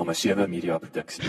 nommer 0.00 0.14
7 0.16 0.48
media 0.48 0.78
produksie. 0.78 1.28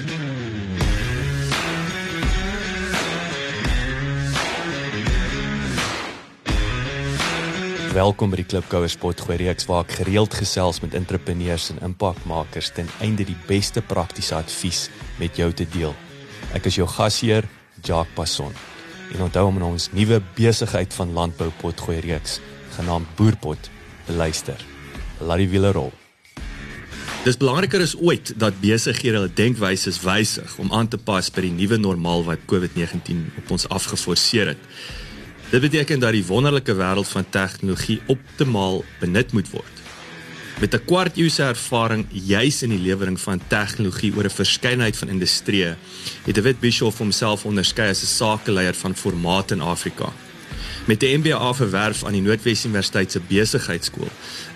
Welkom 7.92 8.32
by 8.32 8.40
die 8.40 8.48
Klipkouer 8.48 8.88
Spotgooi 8.88 9.36
reeks 9.42 9.68
waar 9.68 9.84
ek 9.84 9.98
gereeld 10.00 10.38
gesels 10.40 10.80
met 10.80 10.96
entrepreneurs 10.96 11.68
en 11.74 11.84
impakmakers 11.84 12.72
ten 12.72 12.88
einde 13.04 13.28
die 13.28 13.36
beste 13.50 13.84
praktiese 13.84 14.38
advies 14.40 14.86
met 15.20 15.36
jou 15.36 15.52
te 15.52 15.68
deel. 15.76 15.92
Ek 16.56 16.72
is 16.72 16.80
jou 16.80 16.88
gasheer, 16.88 17.44
Jacques 17.84 18.16
Passon. 18.16 18.56
En 19.12 19.28
onthou 19.28 19.50
om 19.50 19.60
ons 19.74 19.92
nuwe 19.92 20.22
besigheid 20.38 20.96
van 20.96 21.12
landbou 21.18 21.52
potgooi 21.60 22.00
reeks 22.08 22.40
genaamd 22.78 23.18
Boerpot 23.20 23.68
te 24.08 24.16
luister. 24.16 24.64
Laat 25.20 25.44
die 25.44 25.52
wiele 25.52 25.76
rol. 25.76 25.92
Dis 27.22 27.38
belangriker 27.38 27.84
as 27.86 27.92
ooit 28.02 28.32
dat 28.42 28.56
besighede 28.64 29.20
hulle 29.20 29.30
denkwyse 29.38 29.92
wysig 30.02 30.56
om 30.58 30.72
aan 30.74 30.88
te 30.90 30.98
pas 30.98 31.28
by 31.30 31.44
die 31.46 31.52
nuwe 31.54 31.78
normaal 31.78 32.24
wat 32.26 32.48
COVID-19 32.50 33.20
op 33.44 33.52
ons 33.54 33.68
afgeforseer 33.70 34.50
het. 34.56 34.64
Dit 35.52 35.62
beteken 35.62 36.02
dat 36.02 36.16
die 36.18 36.26
wonderlike 36.26 36.74
wêreld 36.80 37.12
van 37.12 37.28
tegnologie 37.30 38.00
optimaal 38.10 38.82
benut 39.04 39.36
moet 39.38 39.54
word. 39.54 39.84
Met 40.58 40.74
'n 40.74 40.86
kwart 40.90 41.18
eeu 41.18 41.30
se 41.30 41.44
ervaring 41.44 42.08
juis 42.10 42.64
in 42.64 42.74
die 42.74 42.82
lewering 42.82 43.20
van 43.20 43.42
tegnologie 43.48 44.14
oor 44.16 44.26
'n 44.26 44.40
verskeidenheid 44.42 44.98
van 44.98 45.10
industrieë, 45.10 45.78
het 46.26 46.36
David 46.36 46.60
Bischoff 46.60 46.98
homself 46.98 47.46
onderskei 47.46 47.90
as 47.90 48.02
'n 48.02 48.16
sakeleier 48.18 48.74
van 48.74 48.96
formaat 48.96 49.52
in 49.52 49.62
Afrika. 49.62 50.10
Met 50.86 51.04
'n 51.04 51.20
MBA 51.20 51.54
verwerf 51.54 52.04
aan 52.04 52.12
die 52.12 52.22
Noordwes 52.22 52.66
Universiteit 52.66 53.12
se 53.12 53.20
besigheidskool, 53.28 54.08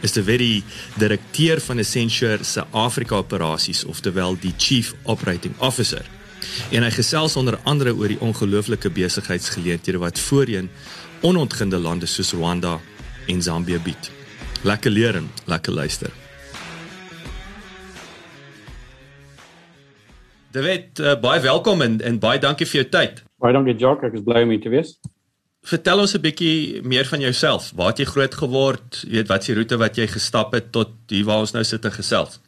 is 0.02 0.16
hy 0.16 0.38
die 0.38 0.64
direkteur 0.98 1.62
van 1.62 1.78
Accenture 1.78 2.44
se 2.44 2.64
Afrika 2.72 3.16
operasies, 3.16 3.84
oftewel 3.84 4.38
die 4.40 4.54
Chief 4.58 4.94
Operating 5.04 5.54
Officer. 5.60 6.06
En 6.72 6.84
hy 6.84 6.90
gesels 6.92 7.36
onder 7.36 7.60
andere 7.64 7.96
oor 7.96 8.08
die 8.08 8.20
ongelooflike 8.20 8.90
besigheidsgeleenthede 8.90 9.98
wat 9.98 10.20
voorheen 10.20 10.70
onontginde 11.22 11.78
lande 11.78 12.06
soos 12.06 12.34
Rwanda 12.34 12.80
en 13.28 13.42
Zambië 13.42 13.80
bied. 13.84 14.12
Lekker 14.64 14.92
leer 14.92 15.16
en 15.16 15.30
lekker 15.46 15.74
luister. 15.74 16.12
David, 20.52 21.00
uh, 21.00 21.20
baie 21.20 21.42
welkom 21.42 21.82
en 21.82 22.02
en 22.02 22.20
baie 22.20 22.40
dankie 22.40 22.66
vir 22.66 22.82
jou 22.82 22.90
tyd. 22.90 23.24
Baie 23.38 23.54
dankie 23.54 23.76
Jacques, 23.76 24.10
ek 24.10 24.18
is 24.18 24.24
bly 24.24 24.42
om 24.42 24.50
hier 24.50 24.62
te 24.62 24.70
wees. 24.70 25.00
Vertel 25.66 26.00
ons 26.00 26.14
'n 26.14 26.22
bietjie 26.22 26.82
meer 26.84 27.06
van 27.06 27.20
jouself. 27.20 27.72
Waar 27.76 27.88
het 27.88 27.98
jy 27.98 28.06
groot 28.06 28.36
geword? 28.36 29.02
Jy 29.02 29.16
weet 29.18 29.28
wat 29.28 29.44
se 29.44 29.54
roete 29.54 29.78
wat 29.78 29.98
jy 29.98 30.06
gestap 30.08 30.54
het 30.54 30.72
tot 30.72 30.90
hier 31.08 31.26
waar 31.26 31.40
ons 31.40 31.54
nou 31.54 31.64
sit 31.64 31.86
en 31.86 31.92
gesels? 31.92 32.40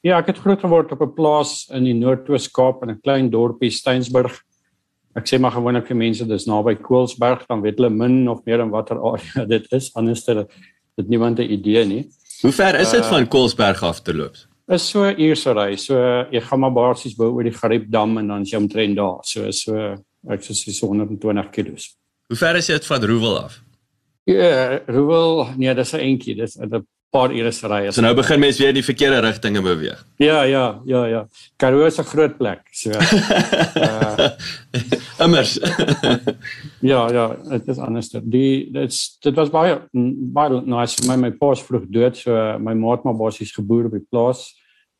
Ja, 0.00 0.18
ek 0.18 0.26
het 0.26 0.38
groot 0.38 0.60
geword 0.60 0.92
op 0.92 1.02
'n 1.02 1.14
plaas 1.14 1.68
in 1.70 1.84
die 1.84 1.94
Noord-Oos 1.94 2.48
Kaap 2.48 2.82
in 2.82 2.90
'n 2.90 3.00
klein 3.02 3.30
dorpie 3.30 3.70
Steensburg. 3.70 4.40
Ek 5.14 5.26
sê 5.26 5.38
maar 5.38 5.52
gewoonlik 5.52 5.86
vir 5.86 5.96
mense 5.96 6.24
dis 6.24 6.46
naby 6.46 6.74
Koelsberg, 6.76 7.46
dan 7.46 7.60
weet 7.60 7.76
hulle 7.76 7.90
min 7.90 8.28
of 8.28 8.44
meer 8.46 8.60
in 8.60 8.70
watter 8.70 8.96
area 8.96 9.44
dit 9.54 9.66
is. 9.72 9.94
Anders 9.94 10.26
het 10.26 10.48
dit 10.96 11.08
niemand 11.08 11.38
'n 11.38 11.50
idee 11.50 11.84
nie. 11.84 12.08
Hoe 12.42 12.52
ver 12.52 12.80
is 12.80 12.90
dit 12.90 13.04
uh, 13.04 13.08
van 13.08 13.28
Koelsberg 13.28 13.82
af 13.82 14.00
te 14.00 14.14
loop? 14.14 14.36
Is 14.68 14.88
so 14.88 15.04
'n 15.04 15.20
uur 15.20 15.36
se 15.36 15.52
ry. 15.52 15.76
So 15.76 15.94
jy 16.30 16.40
gaan 16.40 16.60
maar 16.60 16.72
basies 16.72 17.14
bo 17.14 17.32
oor 17.32 17.44
die 17.44 17.52
Gariepdam 17.52 18.18
en 18.18 18.28
dan 18.28 18.44
jy 18.44 18.56
omtrent 18.56 18.96
daar. 18.96 19.18
So 19.22 19.50
so 19.50 19.74
ek 20.28 20.40
sê 20.40 20.52
so 20.72 20.86
120 20.86 21.50
km. 21.50 21.76
Hoe 22.26 22.36
ver 22.36 22.56
is 22.56 22.66
dit 22.66 22.86
van 22.86 23.04
Roewel 23.04 23.38
af? 23.42 23.62
Ja, 24.24 24.80
Roewel, 24.86 25.48
nee, 25.56 25.74
dis 25.74 25.92
'n 25.92 26.02
entjie. 26.02 26.34
Dis 26.34 26.56
'n 26.58 26.86
paar 27.10 27.32
ure 27.32 27.52
se 27.52 27.68
ry. 27.68 27.90
So 27.90 28.02
nou 28.04 28.14
begin 28.14 28.40
mense 28.40 28.60
weer 28.60 28.72
in 28.72 28.80
die 28.80 28.84
verkeerde 28.84 29.20
rigtinge 29.24 29.62
beweeg. 29.62 30.00
Ja, 30.20 30.42
ja, 30.48 30.80
ja, 30.84 31.04
ja. 31.06 31.26
Karoo 31.56 31.86
is 31.86 31.98
'n 31.98 32.04
groot 32.04 32.36
plek. 32.38 32.66
So. 32.72 32.90
uh, 32.90 34.30
Immers. 35.24 35.58
ja, 36.92 37.06
ja, 37.12 37.36
dit 37.48 37.68
is 37.68 37.78
anders. 37.78 38.08
Die 38.22 38.68
dit's 38.72 39.18
dit 39.20 39.34
was 39.34 39.50
baie 39.50 39.78
baie 39.92 40.60
nice. 40.64 41.06
My 41.06 41.16
my 41.16 41.30
pa 41.30 41.52
is 41.52 41.62
vroeg 41.62 41.86
dood, 41.88 42.16
so 42.16 42.58
my 42.58 42.74
ma 42.74 42.96
het 42.96 43.04
maar 43.04 43.16
basies 43.16 43.54
geboer 43.54 43.86
op 43.86 43.92
die 43.92 44.06
plaas 44.10 44.50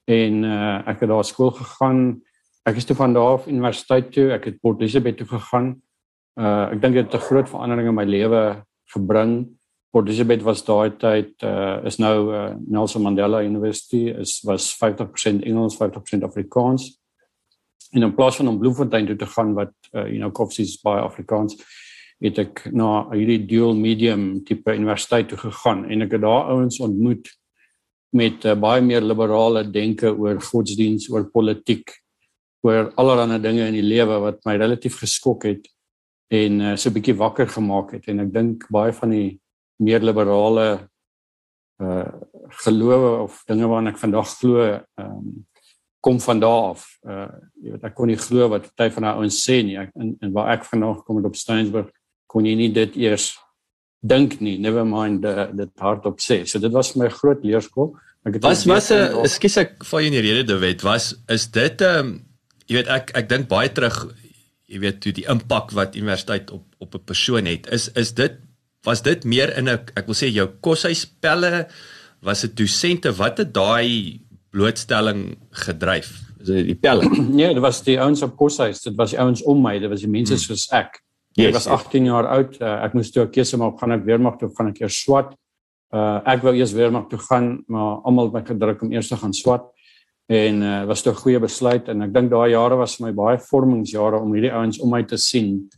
en 0.06 0.44
uh, 0.44 0.86
ek 0.86 1.02
het 1.02 1.10
daar 1.10 1.24
skool 1.24 1.50
gegaan. 1.50 2.22
Ek 2.66 2.76
is 2.76 2.86
toe 2.86 2.96
van 2.96 3.14
daar 3.14 3.36
af 3.36 3.46
universiteit 3.46 4.12
toe. 4.12 4.30
Ek 4.32 4.44
het 4.44 4.60
Port 4.60 4.80
Elizabeth 4.80 5.18
toe 5.18 5.26
gegaan. 5.26 5.74
Uh 6.36 6.68
ek 6.74 6.82
dink 6.82 6.94
dit 6.94 7.06
het 7.06 7.14
'n 7.14 7.26
groot 7.28 7.48
verandering 7.48 7.88
in 7.88 7.94
my 7.94 8.04
lewe 8.04 8.64
gebring. 8.92 9.56
Port 9.90 10.08
Elizabeth 10.08 10.42
was 10.42 10.64
daai 10.64 10.90
tyd 10.98 11.32
uh 11.42 11.80
is 11.84 11.96
nou 11.98 12.32
uh, 12.32 12.54
Nelson 12.68 13.02
Mandela 13.02 13.42
University 13.42 14.10
is 14.10 14.42
was 14.44 14.76
50% 14.76 15.42
Engels, 15.42 15.76
50% 15.76 16.22
Afrikaans. 16.22 17.00
En 17.92 18.02
in 18.02 18.14
plaas 18.14 18.36
van 18.36 18.48
om 18.48 18.58
Bloemfontein 18.58 19.06
toe 19.06 19.16
te 19.16 19.26
gaan 19.26 19.54
wat 19.54 19.72
uh 19.92 20.06
you 20.06 20.18
know 20.18 20.32
Koffsies 20.32 20.80
baie 20.82 21.00
Afrikaans 21.00 21.56
het 22.20 22.38
ek 22.38 22.66
na 22.72 23.08
hierdie 23.12 23.46
dual 23.46 23.74
medium 23.76 24.44
tipe 24.44 24.72
universiteit 24.72 25.28
toe 25.28 25.38
gegaan 25.38 25.84
en 25.84 26.02
ek 26.02 26.16
het 26.16 26.24
daar 26.24 26.52
ouens 26.52 26.80
ontmoet 26.80 27.28
met 28.16 28.44
uh, 28.44 28.54
baie 28.56 28.80
meer 28.80 29.04
liberale 29.04 29.64
denke 29.70 30.12
oor 30.14 30.40
godsdiens, 30.40 31.10
oor 31.12 31.26
politiek, 31.30 31.92
oor 32.64 32.92
allerlei 32.96 33.38
dinge 33.42 33.66
in 33.66 33.76
die 33.76 33.84
lewe 33.84 34.20
wat 34.22 34.40
my 34.48 34.56
relatief 34.56 34.96
geskok 35.02 35.44
het 35.44 35.68
en 36.28 36.60
uh, 36.60 36.76
so 36.76 36.90
'n 36.90 36.94
bietjie 36.94 37.16
wakker 37.16 37.48
gemaak 37.48 37.92
het 37.92 38.08
en 38.08 38.20
ek 38.20 38.32
dink 38.32 38.66
baie 38.70 38.92
van 38.92 39.10
die 39.10 39.40
meer 39.78 40.00
liberale 40.00 40.88
uh 41.82 42.08
gelowe 42.64 43.22
of 43.26 43.42
dinge 43.46 43.66
waarna 43.66 43.90
ek 43.90 43.98
vandag 43.98 44.28
glo 44.38 44.80
um 44.96 45.46
kom 46.00 46.20
van 46.20 46.40
daar 46.40 46.70
af. 46.72 46.86
Uh 47.02 47.26
jy 47.62 47.72
weet 47.74 47.84
ek 47.88 47.94
kon 47.98 48.10
nie 48.10 48.20
glo 48.20 48.48
wat 48.52 48.68
party 48.70 48.94
van 48.94 49.06
daai 49.06 49.16
ouens 49.20 49.38
sê 49.42 49.62
nie. 49.66 49.76
Ek 49.80 49.90
in 49.98 50.14
en 50.22 50.32
waar 50.32 50.52
ek 50.54 50.64
vanaand 50.68 51.00
gekom 51.00 51.18
het 51.20 51.26
op 51.26 51.36
Steinsburg 51.36 51.90
kon 52.30 52.46
jy 52.46 52.54
nie 52.58 52.70
dit 52.72 52.96
eers 52.96 53.32
dink 54.06 54.38
nie. 54.40 54.56
Never 54.62 54.86
mind 54.86 55.24
uh, 55.26 55.48
dit 55.52 55.72
hardop 55.82 56.22
sê. 56.22 56.44
So 56.46 56.62
dit 56.62 56.72
was 56.72 56.94
my 56.96 57.10
groot 57.10 57.42
leerskool. 57.44 57.96
Ek 58.26 58.38
het 58.38 58.46
Was 58.46 58.64
was 58.70 58.90
'n 58.90 59.24
ekskuus 59.26 59.56
ek 59.56 59.84
val 59.84 60.06
in 60.06 60.16
die 60.16 60.22
rede 60.22 60.44
de 60.46 60.58
wet 60.58 60.82
was 60.82 61.14
is 61.28 61.50
dit 61.50 61.80
'n 61.80 61.98
um, 61.98 62.08
jy 62.66 62.74
weet 62.76 62.88
ek 62.88 63.10
ek 63.14 63.28
dink 63.28 63.48
baie 63.48 63.68
terug 63.68 64.06
jy 64.66 64.80
weet 64.82 65.00
toe 65.02 65.14
die 65.14 65.26
impak 65.30 65.72
wat 65.76 65.96
universiteit 65.98 66.50
op 66.54 66.64
op 66.82 66.94
'n 66.94 67.04
persoon 67.04 67.46
het. 67.46 67.66
Is 67.72 67.88
is 67.94 68.12
dit 68.14 68.38
was 68.84 69.02
dit 69.02 69.24
meer 69.24 69.56
in 69.56 69.68
'n 69.68 69.78
ek 69.94 70.06
wil 70.06 70.14
sê 70.14 70.28
jou 70.30 70.48
koshuispelle 70.60 71.68
was 72.22 72.40
dit 72.40 72.56
dosente 72.56 73.12
wat 73.12 73.38
het 73.38 73.54
daai 73.54 74.20
blootstelling 74.50 75.36
gedryf? 75.50 76.22
Is 76.40 76.46
dit 76.46 76.66
die 76.66 76.74
pelle? 76.74 77.02
Nee 77.38 77.54
dit 77.54 77.62
was 77.62 77.82
die 77.82 78.00
ouens 78.00 78.22
op 78.22 78.36
koshuis. 78.36 78.82
Dit 78.82 78.96
was 78.96 79.10
die 79.10 79.20
ouens 79.20 79.42
om 79.42 79.62
my. 79.62 79.78
Dit 79.78 79.90
was 79.90 80.00
die 80.00 80.10
mense 80.10 80.34
hmm. 80.34 80.42
soos 80.42 80.68
ek. 80.70 81.02
Yes, 81.32 81.46
ek 81.46 81.54
was 81.54 81.66
18 81.66 82.02
yes. 82.02 82.10
jaar 82.10 82.26
oud. 82.26 82.60
Uh, 82.60 82.84
ek 82.84 82.94
moes 82.94 83.10
toe 83.10 83.24
'n 83.24 83.30
keuse 83.30 83.56
maak 83.56 83.78
gaan 83.78 83.92
ek 83.92 84.04
weermag 84.04 84.38
toe 84.38 84.50
gaan 84.56 84.68
ek 84.68 84.80
eers 84.80 85.02
swat? 85.02 85.34
Uh, 85.94 86.20
ek 86.26 86.42
wou 86.42 86.54
eers 86.54 86.72
weermag 86.72 87.08
toe 87.08 87.18
gaan 87.18 87.62
maar 87.68 88.02
almal 88.02 88.24
het 88.24 88.32
my 88.34 88.44
gedruk 88.44 88.82
om 88.82 88.92
eers 88.92 89.08
te 89.08 89.16
gaan 89.16 89.32
swat 89.32 89.70
en 90.26 90.62
uh, 90.62 90.84
was 90.86 91.06
'n 91.06 91.14
goeie 91.14 91.40
besluit 91.40 91.88
en 91.88 92.02
ek 92.02 92.12
dink 92.12 92.30
daai 92.30 92.50
jare 92.50 92.76
was 92.76 92.96
vir 92.96 93.06
my 93.06 93.12
baie 93.12 93.38
vormingsjare 93.38 94.20
om 94.20 94.32
hierdie 94.34 94.52
ouens 94.52 94.80
om 94.80 94.90
my 94.90 95.02
te 95.02 95.16
sien 95.16 95.68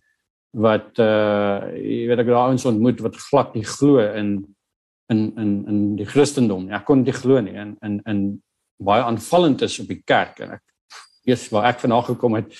wat 0.53 0.99
uh 0.99 1.69
jy 1.77 2.09
weet 2.09 2.21
ek 2.21 2.27
daai 2.27 2.49
ouens 2.49 2.65
ontmoet 2.65 3.01
wat 3.01 3.17
glad 3.17 3.55
nie 3.55 3.65
glo 3.65 3.99
in 3.99 4.47
in 5.13 5.33
in 5.37 5.53
in 5.69 5.97
die 5.97 6.07
Christendom 6.07 6.67
nie. 6.67 6.75
Ek 6.75 6.85
kon 6.85 7.05
dit 7.05 7.15
glo 7.15 7.41
nie 7.41 7.57
en 7.57 7.77
in 7.85 8.01
in 8.07 8.43
baie 8.81 9.03
aanvallend 9.03 9.63
is 9.63 9.81
op 9.81 9.89
die 9.89 10.03
kerk 10.05 10.41
en 10.41 10.57
ek 10.57 10.63
eers 11.29 11.49
waar 11.53 11.69
ek 11.69 11.81
vanaand 11.81 12.07
gekom 12.13 12.39
het 12.39 12.53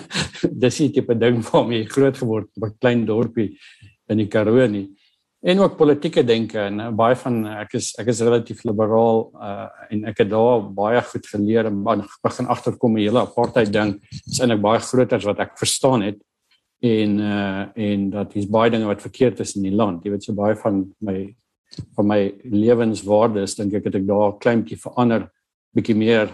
dis 0.64 0.80
nie 0.80 0.92
tipe 0.92 1.14
ding 1.14 1.40
waarmee 1.46 1.82
jy 1.82 1.88
groot 1.88 2.18
geword 2.18 2.50
op 2.56 2.68
'n 2.68 2.78
klein 2.80 3.06
dorpie 3.06 3.56
in 4.08 4.18
die 4.18 4.28
Karoo 4.28 4.66
nie 4.66 4.90
en 5.42 5.58
ook 5.58 5.76
politieke 5.76 6.22
denke 6.24 6.60
en 6.68 6.80
baie 6.96 7.16
van 7.18 7.40
ek 7.64 7.74
is 7.78 7.90
ek 7.98 8.12
is 8.12 8.20
relatief 8.22 8.62
liberaal 8.68 9.24
uh, 9.34 9.66
en 9.90 10.04
ek 10.12 10.22
het 10.22 10.30
daar 10.30 10.62
baie 10.74 11.02
goed 11.08 11.26
geleer 11.26 11.66
en 11.66 11.80
begin 11.82 12.50
agterkom 12.54 12.94
die 12.98 13.08
hele 13.08 13.24
apartheid 13.26 13.72
ding 13.74 13.96
is 14.20 14.38
eintlik 14.38 14.62
baie 14.62 14.82
groter 14.86 15.18
as 15.18 15.26
wat 15.26 15.42
ek 15.42 15.56
verstaan 15.58 16.06
het. 16.06 16.20
En 16.82 17.18
uh, 17.18 17.64
en 17.74 18.08
dat 18.14 18.32
dis 18.34 18.46
baie 18.50 18.70
dinge 18.70 18.86
wat 18.86 19.02
verkeerd 19.02 19.42
is 19.42 19.56
in 19.58 19.66
die 19.66 19.74
land. 19.74 20.04
Jy 20.04 20.14
weet 20.14 20.26
so 20.26 20.38
baie 20.38 20.54
van 20.62 20.84
my 21.02 21.18
van 21.96 22.06
my 22.06 22.20
lewenswaardes 22.44 23.56
dink 23.58 23.74
ek 23.78 23.90
het 23.90 23.98
ek 23.98 24.06
daar 24.06 24.38
klein 24.38 24.62
bietjie 24.62 24.82
verander 24.82 25.26
bietjie 25.74 25.96
meer 25.96 26.28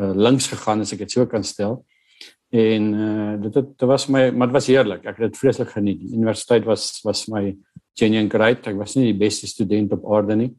uh, 0.00 0.14
links 0.16 0.48
gegaan 0.50 0.82
as 0.82 0.94
ek 0.96 1.04
dit 1.04 1.14
so 1.14 1.26
kan 1.30 1.44
stel 1.46 1.82
en 2.52 2.88
uh, 2.94 3.34
dit 3.42 3.54
het 3.54 3.68
dit 3.78 3.88
was 3.88 4.08
my 4.12 4.30
maar 4.30 4.50
dit 4.50 4.56
was 4.58 4.66
heerlik 4.68 5.06
ek 5.06 5.16
het 5.16 5.30
dit 5.30 5.38
vreeslik 5.40 5.70
geniet 5.72 6.00
die 6.00 6.16
universiteit 6.18 6.66
was 6.68 7.00
was 7.04 7.26
my 7.32 7.54
genuine 7.98 8.30
great. 8.30 8.66
Ek 8.68 8.78
was 8.78 8.96
nie 8.96 9.10
die 9.10 9.20
beste 9.20 9.48
student 9.50 9.92
op 9.96 10.06
aarde 10.14 10.36
nie, 10.38 10.50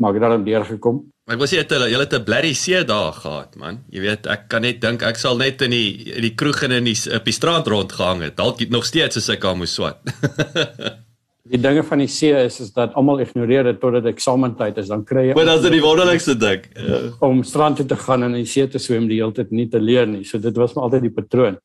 maar 0.00 0.12
ek 0.12 0.20
het 0.20 0.26
daarom 0.26 0.46
deurgekom. 0.46 1.00
Maar 1.26 1.36
ek 1.36 1.42
was 1.44 1.54
net 1.54 1.72
hulle 1.76 2.02
het 2.02 2.14
'n 2.18 2.24
blerry 2.24 2.52
see 2.54 2.84
daar 2.84 3.12
gehad, 3.12 3.56
man. 3.56 3.84
Jy 3.90 4.00
weet, 4.00 4.26
ek 4.26 4.48
kan 4.48 4.62
net 4.62 4.80
dink 4.80 5.02
ek 5.02 5.16
sal 5.16 5.36
net 5.36 5.62
in 5.62 5.70
die 5.70 6.16
in 6.16 6.22
die 6.22 6.34
kroeg 6.34 6.62
en 6.64 6.72
in 6.72 6.84
die 6.84 6.96
op 7.14 7.24
die 7.24 7.32
strand 7.32 7.66
rondgehang 7.66 8.22
het. 8.22 8.36
Dalk 8.36 8.60
nog 8.70 8.84
steeds 8.84 9.16
as 9.16 9.28
ek 9.28 9.40
daar 9.40 9.56
moes 9.56 9.74
swat. 9.74 9.98
Die 11.42 11.58
dinge 11.58 11.82
van 11.82 11.98
die 11.98 12.06
see 12.06 12.30
is 12.38 12.60
is 12.62 12.68
dat 12.70 12.92
almal 12.94 13.18
ignoreer 13.24 13.66
dit 13.66 13.80
totdat 13.82 14.04
eksamentyd 14.06 14.76
is, 14.78 14.90
dan 14.92 15.00
kry 15.02 15.24
jy 15.26 15.34
Maar 15.34 15.48
dit 15.48 15.64
is 15.64 15.74
die 15.74 15.82
wonderlikste 15.82 16.36
ding. 16.38 16.68
Ja. 16.78 17.00
Om 17.26 17.42
strand 17.42 17.80
toe 17.80 17.86
te 17.90 17.98
gaan 17.98 18.22
en 18.22 18.36
in 18.36 18.44
die 18.44 18.50
see 18.50 18.68
te 18.70 18.78
swem 18.78 19.08
die 19.10 19.18
hele 19.18 19.34
tyd 19.34 19.50
nie 19.50 19.66
te 19.72 19.80
leer 19.82 20.06
nie. 20.06 20.22
So 20.22 20.38
dit 20.38 20.60
was 20.60 20.76
maar 20.76 20.86
altyd 20.86 21.08
die 21.08 21.14
patroon. 21.16 21.58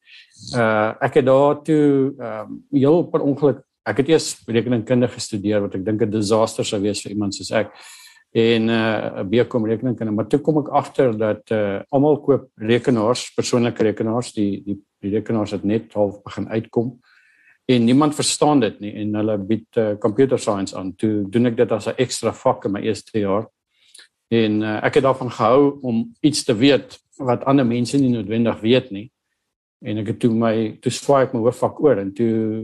Uh 0.57 0.95
ek 1.05 1.19
het 1.21 1.27
daar 1.29 1.61
toe 1.61 1.83
ehm 2.17 2.49
um, 2.49 2.57
heel 2.73 3.03
per 3.11 3.21
ongeluk 3.21 3.61
ek 3.87 4.01
het 4.01 4.09
eers 4.15 4.31
rekeningkunde 4.49 5.07
gestudeer 5.13 5.61
wat 5.61 5.77
ek 5.77 5.85
dink 5.85 6.01
'n 6.01 6.11
disaster 6.11 6.65
sou 6.65 6.81
wees 6.81 7.03
vir 7.05 7.13
iemand 7.13 7.37
soos 7.37 7.51
ek 7.51 7.69
en 8.33 8.69
uh 8.69 9.21
'n 9.21 9.29
BCom 9.29 9.65
rekeningkunde 9.65 10.11
maar 10.11 10.27
toe 10.27 10.39
kom 10.41 10.57
ek 10.57 10.73
agter 10.73 11.13
dat 11.17 11.51
uh 11.51 11.81
almal 11.91 12.17
koop 12.17 12.49
rekenaars, 12.57 13.29
persoonlike 13.37 13.83
rekenaars, 13.83 14.33
die 14.33 14.63
die 14.65 14.81
die 15.01 15.13
rekenaars 15.13 15.51
het 15.51 15.63
net 15.63 15.93
half 15.93 16.23
begin 16.23 16.49
uitkom 16.49 16.97
en 17.67 17.83
niemand 17.83 18.15
verstaan 18.15 18.59
dit 18.63 18.79
nie 18.79 18.93
en 19.01 19.15
hulle 19.19 19.35
bied 19.43 19.79
uh, 19.81 19.89
computer 19.99 20.39
science 20.39 20.75
aan. 20.75 20.93
Toe 20.95 21.25
doen 21.27 21.49
ek 21.49 21.57
dit 21.57 21.71
as 21.75 21.87
'n 21.87 21.99
ekstra 21.99 22.31
vak 22.31 22.65
in 22.65 22.71
my 22.71 22.81
eerste 22.81 23.19
jaar. 23.19 23.47
En 24.31 24.61
uh, 24.61 24.79
ek 24.87 24.99
het 24.99 25.03
daarvan 25.03 25.31
gehou 25.31 25.79
om 25.81 26.15
iets 26.21 26.43
te 26.43 26.55
weet 26.55 26.95
wat 27.17 27.43
ander 27.43 27.65
mense 27.65 27.97
nie 27.97 28.13
noodwendig 28.13 28.59
weet 28.61 28.91
nie. 28.91 29.11
En 29.83 29.99
ek 30.01 30.07
het 30.13 30.19
toe 30.19 30.31
my 30.31 30.77
toe 30.81 30.91
swaai 30.91 31.25
ek 31.25 31.33
my 31.35 31.41
hoofvak 31.43 31.81
oor 31.83 31.99
en 32.01 32.13
toe 32.15 32.63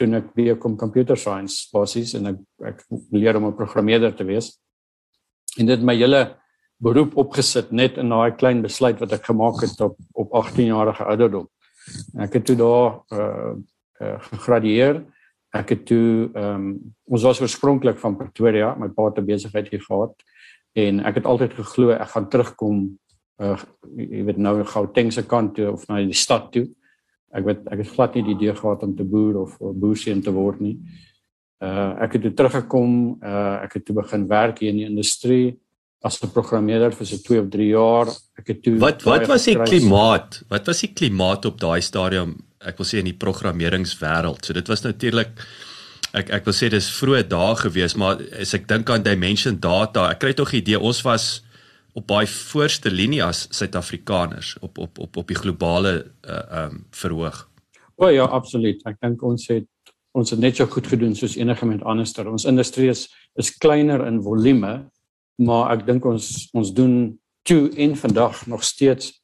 doen 0.00 0.14
ek 0.18 0.32
weer 0.34 0.56
kom 0.56 0.76
computer 0.76 1.16
science 1.16 1.68
basies 1.72 2.14
en 2.18 2.32
ek 2.32 2.40
ek 2.72 2.84
leer 3.12 3.36
om 3.36 3.46
'n 3.46 3.56
programmeerder 3.56 4.16
te 4.16 4.24
wees. 4.24 4.56
En 5.58 5.66
dit 5.66 5.82
my 5.82 5.94
hele 5.94 6.36
beroep 6.80 7.16
opgesit 7.16 7.72
net 7.72 7.98
in 7.98 8.08
daai 8.08 8.32
klein 8.32 8.62
besluit 8.62 8.98
wat 9.00 9.12
ek 9.12 9.28
gemaak 9.28 9.60
het 9.60 9.80
op 9.80 9.98
op 10.14 10.32
18 10.32 10.66
jarige 10.72 11.04
ouderdom. 11.04 11.48
Ek 12.18 12.32
het 12.32 12.44
toe 12.46 12.56
daar 12.56 13.04
uh 13.12 13.54
uh, 14.00 14.18
gegradueer. 14.32 15.04
Ek 15.50 15.74
het 15.74 15.86
toe 15.86 16.30
ehm 16.34 16.54
um, 16.54 16.66
ons 17.10 17.22
was 17.26 17.40
oorspronklik 17.42 17.98
van 17.98 18.16
Pretoria, 18.16 18.74
my 18.78 18.88
pa 18.88 19.08
het 19.08 19.18
'n 19.18 19.26
besigheid 19.26 19.68
hier 19.68 19.82
gehad 19.82 20.14
en 20.74 21.00
ek 21.00 21.14
het 21.14 21.26
altyd 21.26 21.54
geglo 21.54 21.90
ek 21.90 22.12
gaan 22.14 22.28
terugkom 22.30 22.98
uh 23.40 23.56
jy 23.96 24.24
weet 24.24 24.38
nou 24.38 24.64
Gauteng 24.64 25.12
se 25.12 25.22
kant 25.26 25.54
toe 25.54 25.72
of 25.72 25.86
na 25.88 25.96
die 26.04 26.14
stad 26.14 26.52
toe. 26.52 26.68
Ek 27.32 27.44
weet 27.44 27.66
ek 27.72 27.78
het 27.78 27.94
glad 27.94 28.14
nie 28.14 28.22
die 28.22 28.34
idee 28.36 28.54
gehad 28.54 28.82
om 28.82 28.96
te 28.96 29.04
boer 29.04 29.40
of 29.40 29.56
boerseun 29.58 30.22
te 30.22 30.30
word 30.30 30.60
nie. 30.60 30.76
Uh 31.62 31.96
ek 32.04 32.12
het 32.12 32.22
toe 32.22 32.34
teruggekom, 32.34 33.18
uh 33.22 33.64
ek 33.64 33.72
het 33.74 33.84
toe 33.84 33.96
begin 33.96 34.28
werk 34.28 34.60
hier 34.60 34.70
in 34.70 34.76
die 34.76 34.90
industrie 34.90 35.58
as 36.02 36.22
'n 36.22 36.32
programmeerder 36.32 36.92
vir 36.92 37.06
so 37.06 37.16
2 37.16 37.40
of 37.40 37.48
3 37.48 37.68
jaar. 37.68 38.06
Ek 38.38 38.46
het 38.46 38.62
toe 38.62 38.78
Wat 38.78 39.02
wat 39.02 39.26
was 39.26 39.44
die 39.44 39.56
klimaat? 39.56 40.42
Wat 40.48 40.66
was 40.66 40.80
die 40.80 40.92
klimaat 40.92 41.44
op 41.44 41.60
daai 41.60 41.80
stadium 41.80 42.36
ek 42.60 42.80
wil 42.80 42.88
sê 42.88 43.00
in 43.00 43.08
die 43.08 43.16
programmeringswêreld. 43.16 44.44
So 44.44 44.56
dit 44.56 44.68
was 44.68 44.84
natuurlik 44.84 45.32
ek 46.16 46.32
ek 46.40 46.48
wil 46.48 46.56
sê 46.56 46.68
dis 46.72 46.90
vroeë 46.98 47.26
dae 47.30 47.54
gewees, 47.60 47.94
maar 47.96 48.20
as 48.40 48.54
ek 48.56 48.66
dink 48.68 48.90
aan 48.90 49.04
Dimension 49.06 49.56
Data, 49.62 50.10
ek 50.10 50.20
kry 50.24 50.32
tog 50.34 50.52
'n 50.52 50.60
idee 50.60 50.78
ons 50.78 51.02
was 51.06 51.42
op 51.94 52.06
baie 52.06 52.26
voorste 52.26 52.90
linie 52.90 53.22
as 53.24 53.48
Suid-Afrikaners 53.50 54.56
op 54.60 54.78
op 54.78 54.98
op 54.98 55.16
op 55.16 55.26
die 55.28 55.36
globale 55.36 56.12
uh 56.26 56.66
um 56.66 56.84
verhoog. 56.90 57.48
O 57.96 58.08
ja, 58.08 58.24
absoluut. 58.24 58.80
Ek 58.86 58.96
dink 59.00 59.22
ons 59.22 59.48
het 59.48 59.66
ons 60.12 60.30
het 60.30 60.40
net 60.40 60.56
so 60.56 60.66
goed 60.66 60.86
gedoen 60.86 61.14
soos 61.14 61.36
enige 61.36 61.64
iemand 61.64 61.82
anders. 61.82 62.18
Ons 62.18 62.44
industrie 62.44 62.90
is 62.90 63.08
is 63.38 63.56
kleiner 63.58 64.06
in 64.06 64.22
volume, 64.22 64.90
maar 65.38 65.72
ek 65.72 65.86
dink 65.86 66.04
ons 66.04 66.48
ons 66.52 66.72
doen 66.72 67.18
toe 67.42 67.70
en 67.76 67.96
vandag 67.96 68.46
nog 68.46 68.64
steeds 68.64 69.22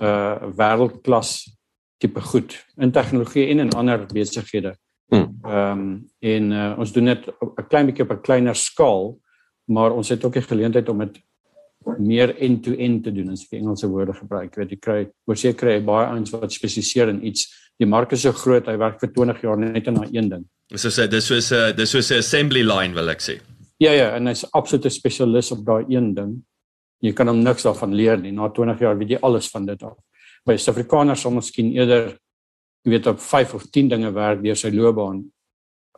uh 0.00 0.36
wêreldklas 0.56 1.59
tipe 2.00 2.20
goed 2.20 2.56
in 2.80 2.92
tegnologie 2.92 3.48
en 3.52 3.66
in 3.66 3.74
ander 3.76 4.06
besighede. 4.08 4.74
Hmm. 5.10 5.26
Ehm 5.44 5.80
um, 5.80 5.88
en 6.20 6.52
uh, 6.52 6.78
ons 6.78 6.92
doen 6.92 7.04
dit 7.04 7.26
'n 7.28 7.66
klein 7.68 7.86
bietjie 7.86 8.04
op 8.04 8.12
'n 8.12 8.20
kleiner 8.22 8.54
skaal, 8.54 9.18
maar 9.64 9.92
ons 9.92 10.08
het 10.08 10.24
ook 10.24 10.32
die 10.32 10.42
geleentheid 10.42 10.88
om 10.88 10.98
dit 10.98 11.20
meer 11.98 12.36
end-to-end 12.36 13.04
te 13.04 13.12
doen 13.12 13.30
as 13.30 13.44
ek 13.44 13.58
Engelse 13.58 13.88
woorde 13.88 14.12
gebruik. 14.12 14.54
Jy 14.54 14.60
weet 14.60 14.70
jy 14.70 14.78
kry 14.78 15.10
oorseker 15.26 15.58
kry 15.58 15.84
baie 15.84 16.06
ouens 16.06 16.30
wat 16.30 16.52
spesialiseer 16.52 17.08
in 17.08 17.24
iets. 17.26 17.48
Die 17.78 17.86
mark 17.86 18.12
is 18.12 18.22
so 18.22 18.32
groot, 18.32 18.66
hy 18.66 18.76
werk 18.76 19.00
vir 19.00 19.12
20 19.12 19.42
jaar 19.42 19.58
net 19.58 19.88
aan 19.88 20.04
een 20.12 20.28
ding. 20.28 20.44
So 20.76 20.88
sê 20.88 21.08
dis 21.08 21.26
soos 21.26 21.52
'n 21.52 21.76
dis 21.76 21.90
soos 21.90 22.10
'n 22.10 22.18
assembly 22.18 22.62
line 22.62 22.94
wil 22.94 23.08
ek 23.08 23.20
sê. 23.20 23.40
Ja 23.78 23.92
ja, 23.92 24.14
en 24.16 24.26
hy's 24.26 24.44
absoluut 24.52 24.84
'n 24.84 24.90
spesialis 24.90 25.52
op 25.52 25.64
daai 25.64 25.84
een 25.88 26.14
ding. 26.14 26.44
Jy 27.02 27.12
kan 27.12 27.28
hom 27.28 27.42
niks 27.42 27.62
daarvan 27.62 27.94
leer 27.94 28.18
nie. 28.18 28.32
Na 28.32 28.48
20 28.48 28.78
jaar 28.80 28.98
weet 28.98 29.08
jy 29.08 29.18
alles 29.22 29.48
van 29.48 29.66
dit 29.66 29.82
af 29.82 29.96
by 30.46 30.56
Suid-Afrikaners 30.56 31.20
sal 31.20 31.34
miskien 31.36 31.72
eerder 31.76 32.16
jy 32.84 32.94
weet 32.94 33.06
op 33.06 33.20
5 33.20 33.54
of 33.54 33.68
10 33.70 33.88
dinge 33.88 34.10
werk 34.16 34.42
deur 34.42 34.56
sy 34.56 34.70
loopbaan 34.72 35.24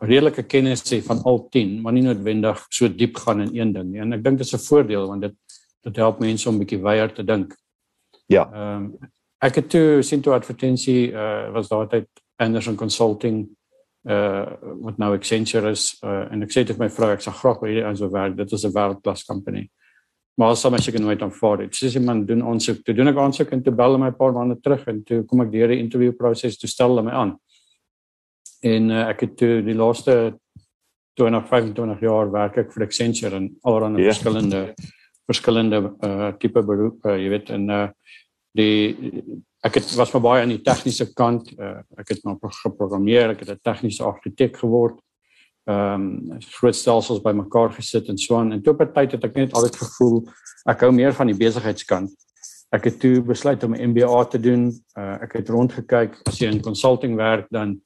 redelike 0.03 0.43
kennis 0.51 0.83
sê 0.83 0.99
van 1.05 1.21
al 1.29 1.47
10 1.51 1.81
maar 1.81 1.93
nie 1.95 2.03
noodwendig 2.03 2.65
so 2.69 2.87
diep 2.87 3.17
gaan 3.23 3.41
in 3.41 3.55
een 3.55 3.73
ding 3.73 3.91
nie 3.91 4.01
en 4.03 4.13
ek 4.13 4.23
dink 4.23 4.37
dit 4.37 4.47
is 4.47 4.53
'n 4.53 4.65
voordeel 4.67 5.07
want 5.07 5.21
dit 5.21 5.35
dit 5.83 5.95
help 5.99 6.21
mense 6.23 6.49
om 6.49 6.59
bietjie 6.59 6.79
wyeer 6.79 7.11
te 7.13 7.23
dink. 7.27 7.55
Ja. 8.31 8.47
Ehm 8.47 8.85
um, 8.85 9.11
ek 9.43 9.57
het 9.59 9.69
toe 9.69 10.01
sien 10.01 10.21
toe 10.23 10.31
advertensie 10.31 11.11
uh, 11.11 11.51
was 11.51 11.67
daar 11.67 11.87
tyd 11.91 12.07
Anderson 12.39 12.77
Consulting 12.79 13.43
uh 14.07 14.45
wat 14.83 14.97
nou 14.97 15.13
Accenture 15.15 15.71
is 15.71 15.97
uh, 16.03 16.31
en 16.31 16.43
ek 16.43 16.51
sê 16.51 16.63
dit 16.63 16.71
vir 16.75 16.85
my 16.85 16.89
vrou 16.91 17.09
ek 17.11 17.23
sal 17.23 17.35
graag 17.35 17.59
by 17.59 17.67
hierdie 17.71 17.87
ons 17.89 18.03
werk 18.13 18.37
dit 18.37 18.53
is 18.53 18.63
'n 18.65 18.71
wêreldklas 18.71 19.25
company. 19.27 19.69
Maar 20.39 20.55
as 20.55 20.63
soms 20.65 20.87
ek 20.89 20.97
nooit 20.97 21.21
aanvaar 21.21 21.59
dit. 21.61 21.75
Soos 21.77 21.95
iemand 21.99 22.25
doen 22.27 22.41
aansoek, 22.49 22.81
toe 22.85 22.95
doen 22.97 23.11
ek 23.11 23.19
aansoek 23.21 23.51
en 23.53 23.61
toe 23.61 23.73
bel 23.77 23.93
hulle 23.93 24.01
my 24.01 24.09
'n 24.09 24.17
paar 24.17 24.33
maande 24.33 24.57
terug 24.61 24.87
en 24.87 25.03
toe 25.03 25.23
kom 25.29 25.41
ek 25.41 25.51
deur 25.51 25.67
die 25.67 25.79
interview 25.79 26.13
proses 26.17 26.57
toe 26.57 26.69
stel 26.69 26.89
hulle 26.89 27.03
my 27.05 27.11
aan. 27.11 27.37
En 28.63 28.89
uh, 28.89 29.09
ek 29.09 29.19
het 29.21 29.37
toe 29.37 29.61
die 29.61 29.77
laaste 29.77 30.39
20 31.19 31.47
25 31.47 32.01
jaar 32.01 32.31
werk 32.31 32.57
ek 32.57 32.73
vir 32.73 32.85
Accenture 32.87 33.35
en 33.35 33.49
allerlei 33.61 34.01
yeah. 34.01 34.05
Ja. 34.05 34.13
verskillende 34.13 34.73
verskillende 35.25 35.77
uh 36.03 36.31
tipe 36.39 36.61
beroepe, 36.63 37.13
jy 37.15 37.29
weet 37.29 37.49
en 37.49 37.69
uh 37.69 37.87
die 38.53 38.95
ek 39.63 39.75
het 39.75 39.95
was 39.95 40.11
maar 40.13 40.21
baie 40.21 40.41
aan 40.41 40.51
die 40.51 40.61
tegniese 40.61 41.13
kant. 41.13 41.53
Uh, 41.57 41.81
ek 41.97 42.09
het 42.09 42.23
maar 42.25 42.37
geprogrammeer, 42.41 43.29
ek 43.29 43.45
het 43.45 43.49
'n 43.49 43.61
tegniese 43.61 44.03
argitek 44.03 44.57
geword 44.57 44.97
ehm 45.63 46.07
um, 46.31 46.39
groot 46.59 46.75
stelsels 46.75 47.21
bymekaar 47.23 47.71
gesit 47.71 48.09
en 48.11 48.17
so 48.17 48.35
aan 48.35 48.51
en 48.51 48.61
toe 48.61 48.73
op 48.73 48.81
'n 48.81 48.93
tyd 48.93 49.11
het 49.11 49.23
ek 49.23 49.35
net 49.35 49.53
altyd 49.53 49.75
gevoel 49.75 50.27
ek 50.65 50.81
hou 50.81 50.91
meer 50.91 51.13
van 51.13 51.27
die 51.27 51.37
besigheidskant. 51.37 52.11
Ek 52.71 52.83
het 52.83 52.99
toe 52.99 53.21
besluit 53.21 53.63
om 53.63 53.75
'n 53.75 53.89
MBA 53.89 54.25
te 54.25 54.39
doen. 54.39 54.71
Uh, 54.97 55.21
ek 55.21 55.33
het 55.33 55.49
rondgekyk 55.49 56.19
as 56.25 56.39
jy 56.39 56.51
in 56.51 56.61
consulting 56.61 57.15
werk 57.15 57.47
dan 57.49 57.81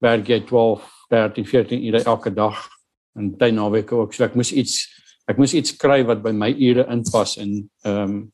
werk 0.00 0.28
jy 0.28 0.40
12, 0.40 0.82
13, 1.10 1.44
14 1.44 1.86
ure 1.86 2.02
elke 2.04 2.30
dag 2.34 2.68
en 3.16 3.36
tyd 3.36 3.54
naweke 3.54 3.94
ook. 3.94 4.14
So 4.14 4.24
ek 4.24 4.34
moes 4.34 4.52
iets 4.52 4.86
ek 5.28 5.36
moes 5.36 5.54
iets 5.54 5.76
kry 5.76 6.04
wat 6.04 6.22
by 6.22 6.32
my 6.32 6.50
ure 6.50 6.86
inpas 6.88 7.36
en 7.36 7.70
ehm 7.84 8.02
um, 8.02 8.32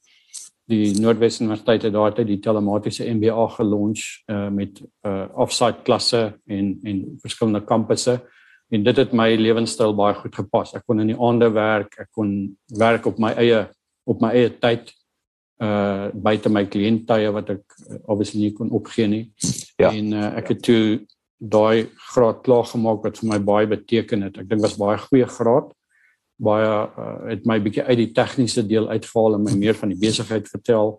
die 0.66 0.94
Noordwes 0.96 1.40
Universiteit 1.40 1.82
het 1.82 1.92
daar 1.92 2.14
tyd 2.16 2.26
die 2.26 2.40
telematiese 2.40 3.04
MBA 3.04 3.48
gelons 3.56 4.24
uh, 4.32 4.48
met 4.48 4.80
uh, 5.04 5.26
offsite 5.36 5.82
klasse 5.84 6.38
en 6.46 6.78
en 6.82 7.18
verskillende 7.20 7.60
kampusse 7.64 8.22
en 8.72 8.84
dit 8.84 8.96
het 8.96 9.12
my 9.12 9.28
lewenstyl 9.36 9.94
baie 9.96 10.16
goed 10.18 10.34
gepas. 10.34 10.74
Ek 10.74 10.84
kon 10.86 11.02
in 11.02 11.12
die 11.12 11.20
aande 11.20 11.50
werk, 11.54 11.96
ek 12.00 12.10
kon 12.16 12.30
werk 12.78 13.06
op 13.06 13.20
my 13.22 13.34
eie 13.40 13.66
op 14.08 14.20
my 14.20 14.34
eie 14.36 14.50
tyd 14.60 14.92
uh 15.62 16.10
buite 16.12 16.50
my 16.50 16.64
kliënttye 16.66 17.30
wat 17.32 17.52
ek 17.54 17.62
uh, 17.62 17.98
obviously 18.10 18.40
nie 18.42 18.54
kon 18.56 18.72
opgee 18.74 19.06
nie. 19.08 19.24
Ja. 19.78 19.92
En 19.92 20.12
uh, 20.12 20.32
ek 20.40 20.50
het 20.54 20.64
toe 20.66 21.04
daai 21.38 21.86
graad 22.10 22.42
klaar 22.46 22.66
gemaak 22.66 23.04
wat 23.06 23.20
vir 23.20 23.30
my 23.30 23.38
baie 23.38 23.70
beteken 23.70 24.26
het. 24.26 24.40
Ek 24.40 24.50
dink 24.50 24.64
was 24.64 24.76
baie 24.80 24.98
goeie 25.06 25.28
graad. 25.30 25.70
Baie 26.42 26.66
uh, 26.66 27.06
het 27.30 27.46
my 27.46 27.60
bietjie 27.62 27.86
uit 27.86 28.00
die 28.02 28.10
tegniese 28.16 28.66
deel 28.66 28.90
uitgehaal 28.90 29.38
en 29.38 29.46
my 29.46 29.54
meer 29.60 29.78
van 29.78 29.94
die 29.94 30.00
besigheid 30.00 30.50
vertel. 30.50 30.98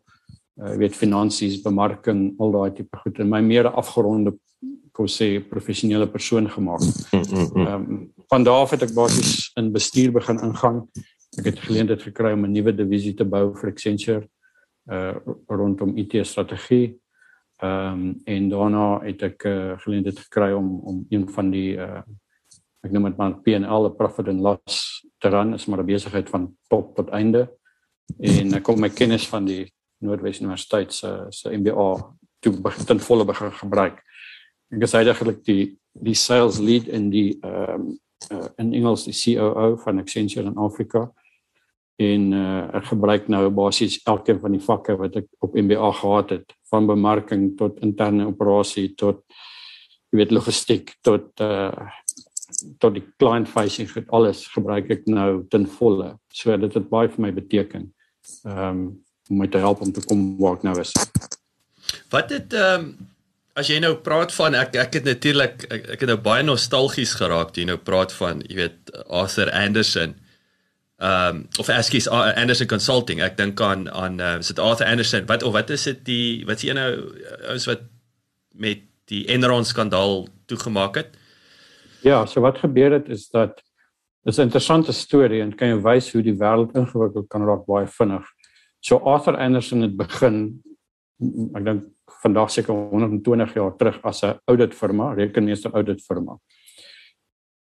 Uh 0.55 0.77
weet 0.79 0.95
finansies, 0.95 1.60
bemarking, 1.60 2.29
al 2.39 2.55
daai 2.55 2.77
tipe 2.77 3.03
goed 3.03 3.19
en 3.19 3.27
my 3.29 3.41
meer 3.43 3.67
afgeronde 3.67 4.38
kom 4.96 5.08
sê 5.12 5.40
professionele 5.44 6.08
persoon 6.08 6.48
gemaak. 6.50 6.84
Mm, 7.12 7.20
mm, 7.20 7.50
mm. 7.54 7.68
Ehm 7.68 7.74
um, 7.74 8.14
van 8.28 8.44
daar 8.44 8.64
af 8.64 8.72
het 8.72 8.82
ek 8.82 8.94
basies 8.96 9.52
in 9.60 9.72
bestuur 9.72 10.12
begin 10.16 10.40
ingang. 10.42 10.80
Ek 11.38 11.52
het 11.52 11.60
geleentheid 11.60 12.02
gekry 12.02 12.32
om 12.34 12.46
'n 12.46 12.52
nuwe 12.52 12.72
divisie 12.74 13.14
te 13.14 13.25
bou 13.25 13.54
vir 13.56 13.72
Accenture 13.72 14.28
uh 14.92 15.16
rondom 15.48 15.98
IT 15.98 16.16
strategie. 16.25 16.96
Ehm 17.62 17.94
um, 17.94 18.22
en 18.25 18.50
daarna 18.50 19.02
het 19.04 19.24
ek 19.24 19.44
uh, 19.46 19.78
geleentheid 19.84 20.20
gekry 20.20 20.52
om 20.52 20.80
om 20.80 21.06
een 21.10 21.28
van 21.30 21.52
die 21.52 21.75
uh 21.75 22.02
ek 22.86 22.92
noem 22.92 23.04
dit 23.04 23.18
maar 23.18 23.42
P&L, 23.42 23.90
profit 23.98 24.28
and 24.28 24.42
loss 24.42 25.06
te 25.18 25.30
run, 25.30 25.54
is 25.54 25.66
maar 25.66 25.80
'n 25.80 25.86
besigheid 25.86 26.30
van 26.30 26.56
top 26.70 26.96
tot 26.96 27.10
einde. 27.10 27.50
En 28.20 28.54
ek 28.54 28.64
kom 28.64 28.80
my 28.80 28.90
kennis 28.90 29.28
van 29.28 29.46
die 29.46 29.74
Noordwes 30.00 30.40
Universiteit 30.40 30.94
se 30.94 31.25
se 31.30 31.50
MBA 31.50 32.16
toe 32.40 32.62
begin 32.62 32.86
ten 32.86 33.00
volle 33.00 33.25
begin 33.25 33.52
gebruik 33.52 34.06
ek 34.74 34.88
is 34.88 34.95
eintlik 34.98 35.43
die 35.45 35.75
die 35.95 36.15
sales 36.15 36.60
lead 36.60 36.88
in 36.88 37.12
die 37.13 37.38
ehm 37.41 37.75
um, 37.75 37.93
uh, 38.31 38.48
in 38.57 38.74
Engels 38.74 39.05
die 39.05 39.15
COO 39.15 39.75
van 39.84 40.00
Accenture 40.00 40.48
in 40.48 40.57
Afrika 40.57 41.05
en 42.01 42.31
uh, 42.34 42.63
ek 42.75 42.89
gebruik 42.91 43.27
nou 43.31 43.50
basies 43.55 44.01
elkeen 44.03 44.39
van 44.41 44.55
die 44.55 44.63
vakke 44.63 44.98
wat 45.00 45.15
ek 45.22 45.27
op 45.45 45.55
MBA 45.55 45.91
gehad 46.01 46.34
het 46.36 46.55
van 46.72 46.88
bemarking 46.88 47.53
tot 47.60 47.79
interne 47.86 48.27
operasie 48.27 48.89
tot 49.00 49.22
jy 50.12 50.24
weet 50.24 50.36
logistiek 50.36 50.95
tot 51.03 51.31
uh 51.43 51.91
tot 52.79 52.93
die 52.95 53.03
client 53.19 53.50
facing 53.50 53.89
het 53.95 54.12
alles 54.15 54.45
gebruik 54.53 54.88
ek 54.93 55.07
nou 55.12 55.43
ten 55.51 55.65
volle. 55.77 56.13
So 56.31 56.55
dit 56.57 56.77
het 56.77 56.86
baie 56.89 57.10
vir 57.12 57.24
my 57.25 57.31
beteken. 57.36 57.89
Ehm 58.45 58.69
um, 58.69 58.86
om 59.25 59.39
my 59.41 59.48
te 59.50 59.57
help 59.57 59.81
om 59.81 59.91
te 59.91 60.03
kom 60.05 60.22
waar 60.38 60.60
ek 60.60 60.63
nou 60.67 60.75
is. 60.79 60.93
Wat 62.13 62.29
het 62.29 62.53
ehm 62.53 62.86
um, 62.86 63.14
as 63.56 63.72
jy 63.72 63.80
nou 63.80 63.96
praat 64.04 64.34
van 64.36 64.56
ek 64.60 64.76
ek 64.80 65.00
het 65.00 65.08
natuurlik 65.08 65.66
ek, 65.70 65.90
ek 65.96 66.04
het 66.04 66.12
nou 66.12 66.20
baie 66.22 66.44
nostalgies 66.44 67.16
geraak 67.20 67.56
jy 67.56 67.68
nou 67.70 67.78
praat 67.80 68.14
van 68.18 68.44
jy 68.50 68.60
weet 68.60 68.96
Arthur 69.08 69.52
Anderson. 69.56 70.16
Ehm 71.00 71.42
um, 71.42 71.44
of 71.60 71.70
Askies 71.70 72.08
Anderson 72.08 72.68
Consulting. 72.72 73.22
Ek 73.24 73.38
dink 73.40 73.62
aan 73.62 73.88
aan 73.92 74.20
uh, 74.20 74.38
is 74.40 74.52
dit 74.52 74.60
Arthur 74.60 74.88
Anderson. 74.88 75.28
Wat 75.32 75.44
of 75.44 75.56
wat 75.56 75.70
is 75.70 75.88
dit 75.88 76.04
die 76.08 76.28
wat 76.48 76.64
sien 76.64 76.80
nou 76.80 76.90
ons 77.52 77.68
wat 77.72 77.88
met 78.56 78.84
die 79.12 79.24
Enron 79.32 79.66
skandaal 79.68 80.28
toegemaak 80.48 81.00
het? 81.00 81.16
Ja, 82.04 82.26
so 82.26 82.42
wat 82.44 82.60
gebeur 82.62 82.92
het 83.00 83.10
is 83.10 83.28
dat 83.34 83.62
dis 84.26 84.38
'n 84.38 84.48
interessante 84.48 84.92
storie 84.92 85.42
en 85.42 85.56
kan 85.56 85.68
jou 85.68 85.82
wys 85.82 86.12
hoe 86.12 86.22
die 86.22 86.38
wêreld 86.38 86.76
ingewikkeld 86.76 87.28
kan 87.28 87.46
raak 87.46 87.66
baie 87.66 87.88
vinnig. 87.88 88.26
So 88.80 88.98
Arthur 88.98 89.38
Anderson 89.38 89.82
het 89.82 89.98
begin 89.98 90.64
ek 91.56 91.64
dink 91.64 91.84
vandag 92.25 92.51
seker 92.51 92.74
120 92.74 93.53
jaar 93.53 93.77
terug 93.77 94.01
as 94.03 94.24
'n 94.24 94.39
audit 94.50 94.74
firma, 94.74 95.13
rekenmeester 95.13 95.72
audit 95.72 96.01
firma. 96.01 96.38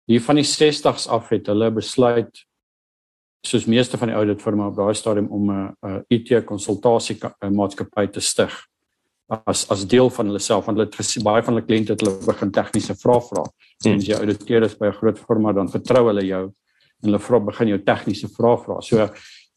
Hier 0.08 0.22
van 0.22 0.36
die 0.36 0.46
60s 0.46 1.08
af 1.08 1.30
het 1.30 1.48
hulle 1.48 1.72
besluit 1.72 2.46
soos 3.48 3.66
meeste 3.66 3.98
van 3.98 4.08
die 4.08 4.16
audit 4.16 4.42
firma 4.42 4.68
op 4.68 4.76
daai 4.76 4.94
stadium 4.94 5.28
om 5.32 5.52
'n 5.52 6.04
IT 6.10 6.46
konsultasie 6.46 7.18
maatskappy 7.42 8.08
te 8.08 8.20
stig 8.20 8.54
as 9.48 9.70
as 9.72 9.86
deel 9.88 10.10
van 10.10 10.28
hulle 10.28 10.40
self 10.40 10.66
want 10.66 10.78
hulle 10.78 10.90
het 10.90 10.96
gesien 10.96 11.24
baie 11.24 11.44
van 11.44 11.54
hulle 11.54 11.66
kliënte 11.66 11.94
het 11.96 12.02
hulle 12.02 12.26
begin 12.26 12.52
tegniese 12.52 12.96
vrae 12.96 13.22
vra. 13.22 13.44
Hmm. 13.84 13.98
As 13.98 14.08
jy 14.08 14.18
auditeer 14.18 14.64
is 14.64 14.76
by 14.76 14.88
'n 14.88 15.00
groot 15.00 15.20
firma 15.20 15.54
dan 15.54 15.70
vertrou 15.70 16.08
hulle 16.08 16.26
jou 16.26 16.46
en 17.04 17.10
hulle 17.10 17.20
vra 17.20 17.40
begin 17.40 17.68
jou 17.68 17.80
tegniese 17.80 18.28
vrae 18.28 18.58
vra. 18.66 18.82
So 18.82 19.10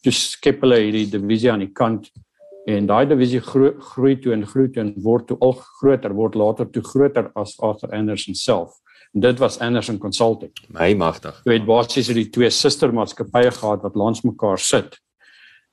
jy 0.04 0.12
skep 0.12 0.60
hulle 0.60 0.78
hierdie 0.78 1.10
divisie 1.10 1.50
aan 1.50 1.60
die 1.60 1.72
kant 1.72 2.10
en 2.64 2.86
daai 2.88 3.04
divisie 3.08 3.40
groei, 3.44 3.74
groei 3.92 4.16
toe 4.20 4.32
en 4.32 4.46
groei 4.48 4.70
toe 4.72 4.82
en 4.82 4.94
word 5.04 5.28
toe 5.28 5.36
al 5.44 5.52
groter 5.80 6.14
word 6.16 6.34
later 6.38 6.68
toe 6.72 6.82
groter 6.82 7.30
as 7.36 7.56
Arthur 7.60 7.92
Anderson 7.92 8.34
self. 8.34 8.78
En 9.14 9.20
dit 9.20 9.38
was 9.38 9.58
Anderson 9.62 9.98
Consulting. 9.98 10.52
My 10.74 10.94
magtig. 10.98 11.36
Jy 11.44 11.52
weet 11.52 11.66
basies 11.68 12.08
het 12.10 12.18
die 12.18 12.30
twee 12.34 12.50
sustermaatskappye 12.50 13.52
gehad 13.54 13.84
wat 13.84 13.98
langs 14.00 14.24
mekaar 14.26 14.58
sit. 14.58 15.00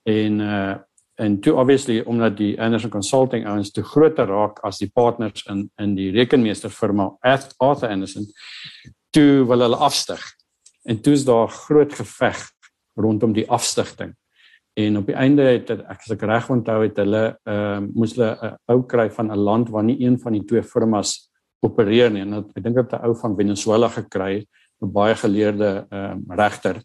En 0.08 0.40
uh 0.40 0.80
en 1.22 1.40
toe 1.40 1.54
obviously 1.54 2.00
omdat 2.02 2.38
die 2.38 2.56
Anderson 2.62 2.90
Consulting 2.90 3.46
ouens 3.46 3.72
te 3.72 3.84
groter 3.84 4.26
raak 4.26 4.60
as 4.66 4.80
die 4.82 4.90
partners 4.90 5.44
in 5.52 5.68
in 5.78 5.94
die 5.96 6.10
rekenmeester 6.16 6.72
firma 6.74 7.12
Arthur 7.22 7.90
Anderson 7.90 8.26
toe 9.14 9.44
wil 9.46 9.62
hulle 9.62 9.78
afstig 9.78 10.24
en 10.90 11.02
toe 11.02 11.14
is 11.14 11.26
daar 11.28 11.48
groot 11.48 11.94
geveg 11.94 12.42
rondom 12.98 13.36
die 13.38 13.46
afstigting 13.50 14.16
en 14.74 14.98
op 14.98 15.10
die 15.10 15.16
einde 15.16 15.44
het 15.44 15.70
ek 15.74 16.06
as 16.06 16.14
ek 16.16 16.24
reg 16.30 16.50
onthou 16.50 16.80
het 16.84 16.98
hulle 17.02 17.24
ehm 17.46 17.84
uh, 17.84 17.92
moes 17.94 18.16
hulle 18.16 18.32
'n 18.32 18.46
uh, 18.46 18.56
ou 18.74 18.84
kry 18.84 19.10
van 19.10 19.32
'n 19.32 19.44
land 19.50 19.70
waar 19.70 19.84
nie 19.84 20.00
een 20.00 20.20
van 20.20 20.34
die 20.34 20.46
twee 20.46 20.64
firmas 20.64 21.32
opereer 21.62 22.10
nie. 22.12 22.22
En 22.22 22.34
ek 22.34 22.64
dink 22.64 22.76
dit 22.76 22.94
'n 22.94 23.04
ou 23.06 23.16
van 23.16 23.36
Venezuela 23.36 23.88
gekry 23.90 24.46
'n 24.82 24.92
baie 24.92 25.16
geleerde 25.16 25.88
ehm 25.90 26.24
uh, 26.30 26.36
regter. 26.36 26.82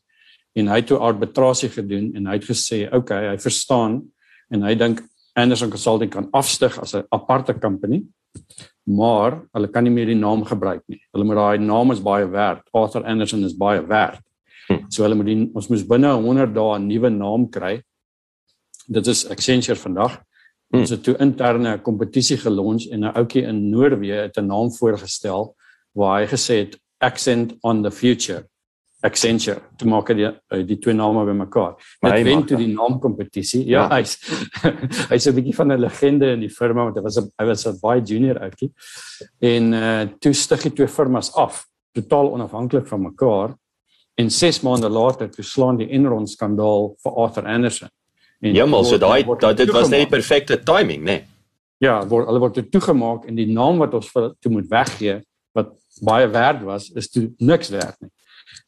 En 0.54 0.68
hy 0.68 0.76
het 0.76 0.86
toe 0.86 0.98
arbitrasie 0.98 1.68
gedoen 1.68 2.14
en 2.14 2.26
hy 2.26 2.34
het 2.34 2.44
gesê 2.44 2.88
okay 2.92 3.28
hy 3.28 3.38
verstaan. 3.38 4.02
En 4.50 4.62
hy 4.62 4.74
dink 4.74 5.02
Anderson 5.34 5.70
Consulting 5.70 6.10
kan 6.10 6.28
afstig 6.32 6.78
as 6.78 6.94
'n 6.94 7.04
aparte 7.10 7.54
company 7.58 8.04
maar 8.86 9.40
hulle 9.52 9.68
kan 9.68 9.84
nie 9.84 9.92
meer 9.92 10.06
die 10.06 10.18
naam 10.18 10.44
gebruik 10.46 10.82
nie. 10.86 11.00
Hulle 11.12 11.26
moet 11.26 11.38
daai 11.40 11.58
naam 11.58 11.90
is 11.90 12.02
baie 12.02 12.26
werd. 12.30 12.62
Arthur 12.72 13.04
Anderson 13.04 13.44
is 13.44 13.56
baie 13.56 13.82
werd. 13.86 14.20
So 14.88 15.04
hulle 15.04 15.18
moet 15.18 15.28
die, 15.30 15.50
ons 15.54 15.68
moes 15.70 15.84
binne 15.86 16.12
100 16.14 16.54
dae 16.54 16.78
'n 16.78 16.88
nuwe 16.88 17.10
naam 17.10 17.50
kry. 17.50 17.82
Dit 18.88 19.06
is 19.06 19.26
Accenture 19.30 19.78
vandag. 19.78 20.22
Hm. 20.70 20.80
Ons 20.80 20.90
het 20.90 21.02
toe 21.02 21.16
interne 21.22 21.78
kompetisie 21.82 22.36
gelons 22.36 22.88
en 22.90 23.04
'n 23.04 23.14
ouetjie 23.14 23.46
in 23.46 23.70
Noorwe 23.70 24.12
het 24.12 24.38
'n 24.38 24.46
naam 24.46 24.70
voorgestel 24.72 25.54
waar 25.94 26.20
hy 26.20 26.26
gesê 26.26 26.54
het 26.64 26.78
Accent 26.98 27.54
on 27.62 27.82
the 27.82 27.90
Future. 27.90 28.46
Accenture 29.02 29.60
te 29.76 29.86
maak 29.86 30.08
die 30.08 30.24
eh, 30.24 30.62
die 30.66 30.78
twee 30.78 30.94
name 30.94 31.24
bymekaar. 31.24 31.76
Dit 32.00 32.24
wen 32.24 32.46
toe 32.46 32.56
die 32.56 32.74
naamkompetisie. 32.74 33.66
Ja, 33.66 33.88
ja. 33.88 33.96
hy's 33.96 34.18
hy's 35.12 35.26
'n 35.26 35.34
bietjie 35.34 35.54
van 35.54 35.72
'n 35.72 35.80
legende 35.80 36.32
in 36.32 36.40
die 36.40 36.50
firma 36.50 36.84
want 36.84 36.96
hy 36.96 37.02
was 37.02 37.18
'n 37.18 37.30
hy 37.38 37.46
was 37.46 37.66
'n 37.66 37.78
baie 37.80 38.02
junior 38.02 38.40
ouetjie. 38.40 38.72
En 39.40 39.72
uh 39.72 40.08
toe 40.18 40.32
stig 40.32 40.62
die 40.62 40.72
twee 40.72 40.88
firmas 40.88 41.34
af, 41.34 41.66
totaal 41.92 42.32
onafhanklik 42.32 42.86
van 42.86 43.02
mekaar 43.02 43.54
en 44.16 44.30
6 44.30 44.60
maande 44.64 44.88
later 44.88 45.30
toe 45.30 45.44
slaan 45.44 45.78
die 45.80 45.88
Enron 45.92 46.26
skandaal 46.26 46.94
vir 47.04 47.16
Arthur 47.22 47.46
Anderson. 47.46 47.88
En 48.40 48.52
Jemal, 48.52 48.84
so 48.84 48.98
daai 49.00 49.24
dit 49.56 49.72
was 49.72 49.88
net 49.88 50.06
die 50.06 50.12
perfekte 50.12 50.58
timing, 50.64 51.02
né? 51.04 51.18
Nee. 51.20 51.24
Ja, 51.84 51.98
word 52.08 52.28
hulle 52.28 52.40
word 52.40 52.54
toe 52.56 52.64
toegemaak 52.72 53.26
en 53.28 53.36
die 53.36 53.48
naam 53.52 53.80
wat 53.82 53.94
ons 53.98 54.08
vir 54.12 54.30
toe 54.40 54.52
moet 54.52 54.68
weggee 54.70 55.18
wat 55.56 55.74
baie 56.04 56.28
werd 56.32 56.62
was, 56.64 56.88
is 56.96 57.10
toe 57.12 57.26
niks 57.44 57.72
werd 57.72 57.96
nie. 58.00 58.12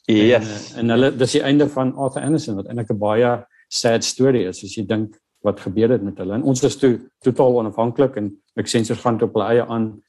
Yes. 0.09 0.45
En, 0.45 0.51
eh, 0.51 0.81
en 0.83 0.95
hulle 0.97 1.11
dis 1.21 1.37
die 1.37 1.45
einde 1.45 1.69
van 1.73 1.95
Arthur 1.97 2.27
Anderson 2.29 2.61
wat 2.61 2.69
eintlik 2.69 2.93
'n 2.93 2.99
baie 3.01 3.33
sad 3.69 4.05
story 4.05 4.45
is 4.49 4.63
as 4.65 4.77
jy 4.77 4.85
dink 4.87 5.17
wat 5.45 5.61
gebeur 5.61 5.91
het 5.91 6.03
met 6.03 6.19
hulle. 6.19 6.35
En 6.35 6.43
ons 6.43 6.63
is 6.63 6.77
toe 6.77 6.99
totaal 7.25 7.59
onafhanklik 7.63 8.17
en 8.17 8.33
Accenture 8.57 9.01
gaan 9.01 9.19
toe 9.19 9.29
op 9.29 9.35
hulle 9.35 9.49
eie 9.49 9.65
aan 9.65 10.03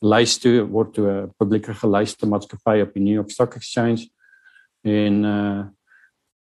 lys 0.00 0.38
toe 0.38 0.62
word 0.64 0.94
toe 0.94 1.08
'n 1.08 1.32
publieke 1.38 1.74
gelyste 1.74 2.26
maatskappy 2.26 2.80
op 2.82 2.92
die 2.94 3.02
New 3.02 3.14
York 3.14 3.30
Stock 3.30 3.54
Exchange 3.54 4.08
en 4.86 5.24
uh 5.24 5.64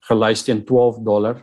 gelys 0.04 0.42
teen 0.44 0.66
12 0.68 0.98
dollar 1.00 1.38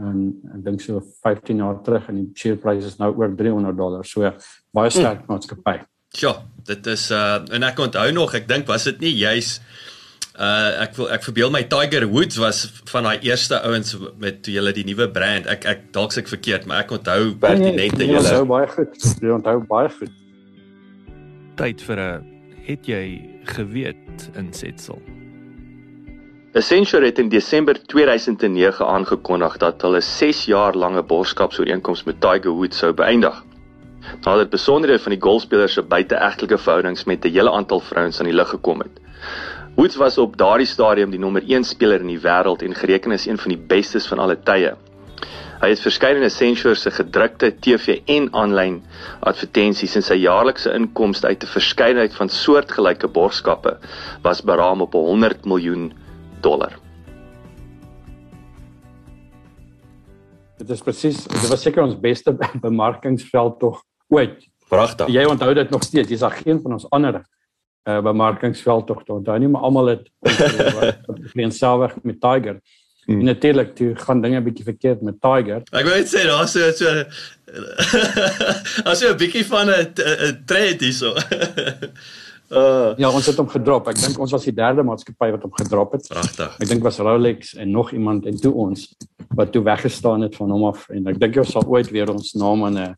en 0.00 0.20
ek 0.56 0.62
dink 0.64 0.80
so 0.80 1.02
15 1.24 1.58
jaar 1.60 1.82
terug 1.84 2.06
en 2.08 2.20
die 2.20 2.30
share 2.36 2.56
price 2.60 2.88
is 2.88 2.96
nou 3.00 3.10
oor 3.16 3.34
300 3.36 3.76
dollar. 3.76 4.06
So 4.08 4.30
baie 4.76 4.92
sterk 4.92 5.24
mm. 5.24 5.28
maatskappy. 5.32 5.82
Ja, 6.20 6.32
dit 6.68 6.88
is 6.92 7.10
uh 7.12 7.42
en 7.52 7.66
ek 7.66 7.82
onthou 7.84 8.08
nog, 8.16 8.32
ek 8.36 8.48
dink 8.48 8.68
was 8.70 8.88
dit 8.88 9.04
nie 9.04 9.12
juis 9.18 9.58
uh 10.36 10.84
ek 10.84 10.96
wil 10.98 11.10
ek 11.16 11.24
verbeel 11.24 11.52
my 11.52 11.62
Tiger 11.68 12.06
Woods 12.12 12.40
was 12.40 12.64
van 12.92 13.08
daai 13.08 13.24
eerste 13.28 13.60
ouens 13.64 13.96
met 14.20 14.42
toe 14.44 14.56
hulle 14.58 14.72
die 14.76 14.86
nuwe 14.88 15.08
brand. 15.12 15.48
Ek 15.48 15.64
ek 15.68 15.84
dalk 15.96 16.16
seker 16.16 16.36
verkeerd, 16.36 16.68
maar 16.68 16.84
ek 16.84 16.96
onthou 16.98 17.34
pertinente 17.40 18.02
nee, 18.04 18.12
julle. 18.12 18.32
Ja, 18.32 18.44
baie 18.48 18.68
goed. 18.72 18.96
Jy 19.20 19.36
onthou 19.36 19.58
baie 19.68 19.92
goed. 19.96 20.16
Tyd 21.56 21.84
vir 21.88 22.00
'n 22.00 22.34
het 22.66 22.88
jy 22.88 23.04
geweet 23.46 24.28
insetsel. 24.36 25.00
Accenture 26.56 27.04
het 27.04 27.18
in 27.18 27.28
Desember 27.28 27.76
2009 27.86 28.86
aangekondig 28.86 29.56
dat 29.60 29.82
hulle 29.84 30.00
6 30.00 30.44
jaar 30.48 30.74
lange 30.74 31.02
borgskapsooreenkoms 31.02 32.04
met 32.08 32.20
Tiger 32.20 32.54
Woods 32.56 32.78
sou 32.80 32.94
beëindig. 32.96 33.42
Nadat 34.24 34.48
besonderhede 34.54 35.02
van 35.02 35.12
die 35.12 35.20
golfspeler 35.20 35.68
se 35.68 35.82
buiteegtelike 35.82 36.58
verhoudings 36.58 37.04
met 37.04 37.24
'n 37.24 37.34
hele 37.34 37.52
aantal 37.52 37.80
vrouens 37.80 38.20
aan 38.20 38.30
die 38.30 38.34
lig 38.34 38.48
gekom 38.48 38.80
het. 38.80 39.00
Woods 39.74 39.96
was 39.96 40.18
op 40.18 40.36
daardie 40.36 40.66
stadium 40.66 41.10
die 41.10 41.18
nommer 41.18 41.42
1 41.46 41.64
speler 41.64 42.00
in 42.00 42.14
die 42.14 42.24
wêreld 42.24 42.62
en 42.62 42.74
gereken 42.74 43.12
as 43.12 43.26
een 43.26 43.38
van 43.38 43.48
die 43.52 43.64
bestes 43.66 44.06
van 44.06 44.18
alle 44.18 44.38
tye. 44.42 44.72
Hy 45.60 45.68
het 45.68 45.80
verskeie 45.80 46.24
Accenture 46.24 46.74
se 46.74 46.90
gedrukte 46.90 47.52
TV 47.60 48.00
en 48.06 48.32
aanlyn 48.32 48.82
advertensies 49.20 49.96
en 49.96 50.02
sy 50.02 50.14
jaarlikse 50.14 50.72
inkomste 50.72 51.26
uit 51.26 51.42
'n 51.42 51.46
verskeidenheid 51.46 52.14
van 52.14 52.28
soortgelyke 52.28 53.08
borgskappe 53.08 53.76
was 54.22 54.42
beraam 54.42 54.80
op 54.80 54.92
100 54.92 55.44
miljoen 55.44 55.92
dollar. 56.40 56.76
Dit 60.56 60.70
is 60.70 60.80
presies, 60.80 61.24
dit 61.28 61.48
was 61.48 61.62
seker 61.62 61.84
ons 61.84 61.96
beste 62.00 62.32
bemarkingsveld 62.66 63.58
tog 63.60 63.82
ooit. 64.08 64.46
Pragtig. 64.68 65.10
Jy 65.14 65.26
onthou 65.30 65.52
dit 65.54 65.70
nog 65.70 65.84
steeds. 65.86 66.08
Dis 66.08 66.24
al 66.26 66.34
geen 66.42 66.60
van 66.62 66.78
ons 66.78 66.88
ander 66.90 67.22
uh 67.86 68.00
bemarkingsveld 68.02 68.86
tog 68.88 69.04
tot 69.06 69.22
daai 69.24 69.38
nie, 69.38 69.48
maar 69.48 69.62
almal 69.68 69.92
het 69.92 70.08
geen 71.36 71.52
selfweg 71.54 71.94
met 72.02 72.18
Tiger. 72.20 72.58
Hmm. 73.06 73.20
En 73.20 73.24
natuurlik 73.24 73.74
toe 73.78 73.92
gaan 73.94 74.20
dinge 74.20 74.40
bietjie 74.42 74.64
verkeerd 74.66 75.02
met 75.06 75.20
Tiger. 75.22 75.62
Ek 75.70 75.86
wil 75.86 76.00
net 76.00 76.10
sê 76.10 76.24
daar's 76.26 76.56
so 76.56 76.72
so 76.74 77.04
as 78.90 79.04
jy 79.04 79.12
'n 79.12 79.20
bietjie 79.20 79.44
van 79.46 79.70
'n 79.70 80.42
trend 80.50 80.82
hierso. 80.82 81.14
Uh 82.50 82.94
ja, 82.96 83.10
ons 83.10 83.26
het 83.26 83.38
hom 83.40 83.48
gedrop. 83.50 83.88
Ek 83.90 83.98
dink 83.98 84.18
ons 84.22 84.32
was 84.32 84.44
die 84.46 84.54
derde 84.54 84.84
maatskappy 84.86 85.32
wat 85.34 85.42
hom 85.42 85.54
gedrop 85.58 85.96
het. 85.96 86.06
Pragtig. 86.12 86.52
Ek 86.62 86.68
dink 86.70 86.84
was 86.86 87.00
Rolex 87.02 87.56
en 87.58 87.72
nog 87.74 87.90
iemand 87.92 88.26
en 88.26 88.38
toe 88.38 88.52
ons 88.54 88.86
wat 89.34 89.50
toe 89.52 89.64
weggestaan 89.66 90.22
het 90.22 90.36
van 90.38 90.54
hom 90.54 90.68
af 90.70 90.86
en 90.94 91.10
ek 91.10 91.18
dink 91.18 91.40
jy 91.40 91.44
sal 91.48 91.66
ooit 91.66 91.90
weer 91.90 92.12
ons 92.12 92.36
naam 92.38 92.64
aan 92.68 92.78
'n 92.78 92.94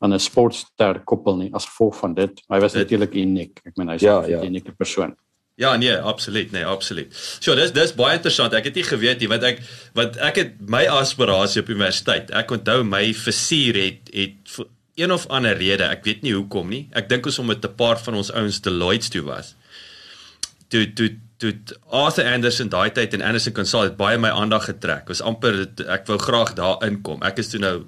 aan 0.00 0.14
'n 0.14 0.18
sportster 0.18 1.00
koppel 1.04 1.36
nie 1.36 1.50
as 1.54 1.66
gevolg 1.66 1.96
van 1.96 2.14
dit. 2.14 2.42
Hy 2.48 2.60
was 2.60 2.74
natuurlik 2.74 3.14
uniek. 3.14 3.60
Ek 3.64 3.76
meen 3.76 3.88
hy's 3.88 4.02
ja, 4.02 4.20
'n 4.20 4.30
ja. 4.30 4.42
unieke 4.44 4.72
persoon. 4.72 5.16
Ja 5.60 5.76
nee, 5.76 5.96
absoluut, 5.96 6.52
nee, 6.52 6.64
absoluut. 6.64 7.12
So 7.40 7.54
dis 7.54 7.72
dis 7.72 7.92
baie 7.94 8.16
interessant. 8.16 8.52
Ek 8.52 8.64
het 8.64 8.74
nie 8.74 8.84
geweet 8.84 9.20
nie 9.20 9.28
wat 9.28 9.42
ek 9.42 9.60
wat 9.94 10.16
ek 10.16 10.36
het 10.36 10.52
my 10.60 10.86
aspirasie 10.88 11.60
op 11.62 11.68
universiteit. 11.68 12.30
Ek 12.30 12.50
onthou 12.50 12.82
my 12.84 13.12
fisuur 13.12 13.76
het 13.76 14.08
het 14.12 14.60
een 14.94 15.12
of 15.12 15.26
ander 15.28 15.56
rede, 15.56 15.84
ek 15.84 16.04
weet 16.04 16.22
nie 16.22 16.34
hoekom 16.34 16.68
nie. 16.68 16.88
Ek 16.92 17.08
dink 17.08 17.26
ons 17.26 17.38
om 17.38 17.46
met 17.46 17.64
'n 17.64 17.74
paar 17.74 17.98
van 17.98 18.14
ons 18.14 18.32
ouens 18.32 18.60
Deloitte 18.60 19.10
toe 19.10 19.22
was. 19.22 19.54
Toe 20.68 20.92
toe 20.92 21.16
toe 21.38 21.54
Arthur 21.88 22.32
Anderson 22.32 22.68
daai 22.68 22.90
tyd 22.92 23.14
en 23.14 23.22
Anderson 23.22 23.52
Consult 23.52 23.82
het 23.82 23.96
baie 23.96 24.18
my 24.18 24.28
aandag 24.28 24.64
getrek. 24.64 25.08
Was 25.08 25.22
amper 25.22 25.66
ek 25.88 26.06
wou 26.06 26.18
graag 26.18 26.54
daar 26.54 26.84
inkom. 26.84 27.22
Ek 27.22 27.38
is 27.38 27.48
toe 27.48 27.60
nou 27.60 27.86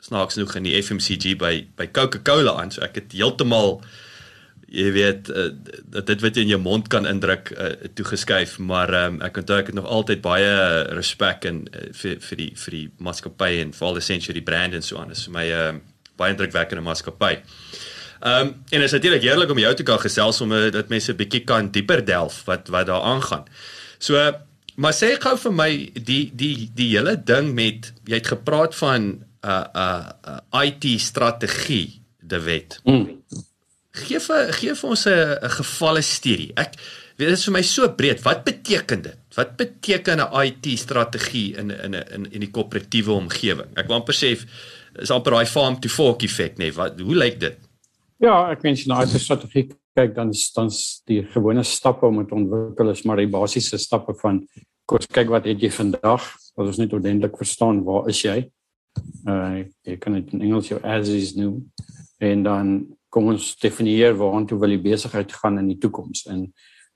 snaaks 0.00 0.34
genoeg 0.34 0.56
in 0.56 0.62
die 0.62 0.82
FMCG 0.82 1.36
by 1.38 1.66
by 1.76 1.86
Coca-Cola 1.86 2.60
aan, 2.60 2.70
so 2.70 2.82
ek 2.82 2.94
het 2.94 3.12
heeltemal 3.12 3.80
jy 4.68 4.90
weet 4.92 5.30
uh, 5.32 5.48
dit 5.96 6.22
wat 6.24 6.36
jy 6.36 6.44
in 6.44 6.52
jou 6.52 6.60
mond 6.60 6.88
kan 6.92 7.08
indruk 7.08 7.52
uh, 7.54 7.70
toe 7.96 8.04
geskuif 8.10 8.58
maar 8.60 8.92
um, 8.98 9.20
ek 9.24 9.40
onthou 9.40 9.56
ek 9.62 9.70
het 9.72 9.78
nog 9.78 9.88
altyd 9.88 10.20
baie 10.24 10.50
respek 10.96 11.46
en 11.48 11.62
uh, 11.72 11.86
vir 11.96 12.18
vir 12.20 12.42
die 12.42 12.50
vir 12.64 12.76
die 12.76 12.84
maatskappy 13.00 13.54
en 13.62 13.72
vir 13.72 13.86
al 13.88 13.96
die 13.96 14.04
century 14.04 14.42
brand 14.44 14.76
en 14.76 14.84
so 14.84 15.00
aan 15.00 15.14
is 15.14 15.24
vir 15.24 15.36
my 15.38 15.46
uh, 15.56 15.72
baie 16.18 16.34
indrukwekkende 16.34 16.84
maatskappy. 16.84 17.38
Ehm 18.18 18.48
um, 18.48 18.54
en 18.74 18.82
is 18.82 18.92
natuurlik 18.96 19.22
heerlik 19.22 19.50
om 19.54 19.62
jou 19.62 19.74
te 19.74 19.86
kan 19.86 20.00
gesels 20.02 20.40
om 20.44 20.52
uh, 20.52 20.70
dat 20.74 20.90
mense 20.90 21.12
'n 21.12 21.16
bietjie 21.16 21.44
kan 21.44 21.70
dieper 21.70 22.04
delf 22.04 22.42
wat 22.44 22.68
wat 22.68 22.86
daar 22.86 23.02
aangaan. 23.02 23.46
So 23.98 24.32
maar 24.76 24.94
sê 24.94 25.14
gou 25.18 25.36
vir 25.38 25.52
my 25.52 25.70
die 25.94 26.30
die 26.34 26.70
die 26.74 26.90
hele 26.96 27.16
ding 27.16 27.54
met 27.54 27.92
jy 28.04 28.14
het 28.14 28.26
gepraat 28.34 28.74
van 28.74 29.02
'n 29.02 29.24
uh, 29.44 29.64
'n 29.74 29.78
uh, 29.78 30.40
uh, 30.52 30.64
IT 30.66 31.00
strategie 31.00 32.02
de 32.18 32.40
wet. 32.40 32.80
Mm 32.84 33.22
gee 33.98 34.20
vir 34.22 34.52
gee 34.58 34.74
vir 34.74 34.90
ons 34.90 35.06
'n 35.06 35.38
'n 35.42 35.50
gevalle 35.58 36.02
studie. 36.02 36.52
Ek 36.56 36.74
weet 37.16 37.28
dit 37.28 37.38
is 37.38 37.44
vir 37.44 37.52
my 37.52 37.62
so 37.62 37.88
breed. 37.88 38.22
Wat 38.22 38.44
beteken 38.44 39.02
dit? 39.02 39.18
Wat 39.34 39.56
beteken 39.56 40.20
'n 40.20 40.30
IT 40.46 40.78
strategie 40.78 41.56
in 41.56 41.70
in 41.70 41.94
in 41.94 42.32
in 42.32 42.40
die 42.40 42.50
koöperatiewe 42.50 43.12
omgewing? 43.12 43.70
Ek 43.76 43.86
wil 43.86 43.96
amper 43.96 44.14
sê 44.14 44.38
is 45.02 45.10
amper 45.14 45.36
daai 45.36 45.46
farm 45.46 45.78
to 45.80 45.88
fork 45.88 46.24
effek, 46.26 46.58
nê? 46.58 46.70
Wat 46.74 47.00
hoe 47.00 47.16
lyk 47.16 47.40
dit? 47.40 47.58
Ja, 48.22 48.50
ek 48.50 48.62
mens 48.66 48.86
nou 48.86 49.00
'n 49.02 49.06
strategie 49.18 49.68
kyk 49.94 50.14
dan 50.14 50.32
dan 50.54 50.70
die 51.06 51.22
gewone 51.34 51.62
stappe 51.62 52.06
om 52.06 52.26
te 52.26 52.34
ontwikkel 52.34 52.90
is 52.90 53.04
maar 53.04 53.16
die 53.16 53.30
basiese 53.30 53.78
stappe 53.78 54.14
van 54.22 54.46
kos 54.86 55.06
kyk 55.06 55.28
wat 55.28 55.44
het 55.44 55.60
jy 55.60 55.70
vandag? 55.70 56.22
Wat 56.56 56.66
ons 56.66 56.78
net 56.78 56.92
ordentlik 56.92 57.36
verstaan, 57.36 57.84
waar 57.84 58.08
is 58.08 58.22
jy? 58.22 58.50
Uh 59.26 59.64
jy 59.84 59.96
kan 59.98 60.14
dit 60.14 60.32
in 60.32 60.42
Engels 60.42 60.68
jou 60.68 60.80
as 60.82 61.08
is 61.08 61.34
noem 61.36 61.64
en 62.18 62.42
dan 62.42 62.86
kom 63.08 63.30
ons 63.32 63.56
definieer 63.56 64.16
waartoe 64.18 64.58
wil 64.58 64.74
die 64.74 64.82
besigheid 64.82 65.32
gaan 65.32 65.58
in 65.58 65.68
die 65.68 65.78
toekoms 65.78 66.26
en 66.26 66.52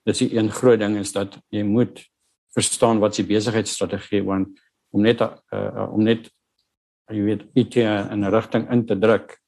dis 0.07 0.19
die 0.19 0.33
een 0.37 0.51
groot 0.51 0.81
ding 0.81 0.99
is 0.99 1.13
dat 1.13 1.39
jy 1.51 1.63
moet 1.63 2.03
verstaan 2.55 3.01
wat 3.01 3.15
se 3.15 3.25
besigheidsstrategie 3.25 4.23
want 4.27 4.59
om 4.93 5.03
net 5.03 5.23
uh, 5.23 5.89
om 5.89 6.03
net 6.03 6.29
jy 7.13 7.23
weet 7.23 7.43
IT 7.55 7.77
in 7.77 8.25
'n 8.25 8.31
rigting 8.31 8.71
in 8.71 8.87
te 8.87 8.99
druk 8.99 9.39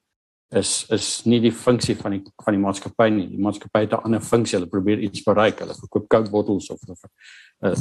is 0.54 0.87
is 0.90 1.25
nie 1.26 1.40
die 1.40 1.52
funksie 1.52 1.97
van 1.97 2.12
die 2.12 2.23
van 2.44 2.54
die 2.54 2.62
maatskappy 2.62 3.09
nie. 3.11 3.26
Die 3.28 3.42
maatskappy 3.42 3.80
het 3.85 3.92
'n 3.92 4.04
ander 4.04 4.21
funksie. 4.21 4.59
Hulle 4.59 4.71
probeer 4.71 4.99
iets 4.99 5.23
bereik. 5.23 5.59
Hulle 5.59 5.75
verkoop 5.75 6.09
Coke 6.09 6.30
bottles 6.30 6.71
of 6.71 6.80
of 6.88 7.00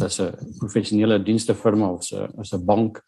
is 0.05 0.19
'n 0.19 0.57
professionele 0.57 1.23
dienste 1.23 1.55
firma 1.55 1.91
of 1.91 2.11
'n 2.11 2.39
is 2.41 2.53
'n 2.53 2.65
bank. 2.65 3.01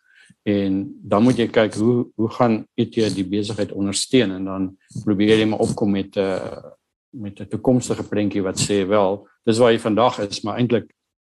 En 0.43 0.93
dan 1.01 1.23
moet 1.23 1.37
jy 1.37 1.47
kyk 1.47 1.75
hoe 1.75 2.11
hoe 2.15 2.29
gaan 2.29 2.67
IT 2.75 3.15
die 3.15 3.27
besigheid 3.27 3.71
ondersteun 3.71 4.31
en 4.31 4.45
dan 4.45 4.77
probeer 5.03 5.37
jy 5.39 5.45
maar 5.45 5.59
opkom 5.59 5.91
met 5.91 6.15
'n 6.15 6.19
uh, 6.19 6.71
met 7.11 7.39
'n 7.39 7.47
toekomstige 7.47 8.03
prentjie 8.03 8.43
wat 8.43 8.59
sê 8.59 8.87
wel 8.87 9.27
dis 9.45 9.57
waar 9.57 9.71
jy 9.71 9.79
vandag 9.79 10.19
is 10.19 10.41
maar 10.41 10.57
eintlik 10.57 10.91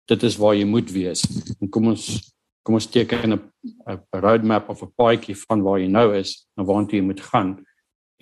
dit 0.05 0.23
is 0.23 0.37
waar 0.37 0.55
jy 0.55 0.65
moet 0.65 0.91
wees. 0.91 1.21
En 1.59 1.69
kom 1.69 1.87
ons 1.87 2.34
kom 2.65 2.79
ons 2.79 2.89
teken 2.89 3.33
'n 3.33 3.39
'n 3.87 3.99
roadmap 4.25 4.69
of 4.69 4.81
'n 4.81 4.91
paadjie 4.97 5.37
van 5.47 5.61
waar 5.61 5.79
jy 5.79 5.87
nou 5.87 6.07
is 6.17 6.47
na 6.57 6.63
waartoe 6.63 6.99
jy 6.99 7.05
moet 7.05 7.21
gaan. 7.21 7.65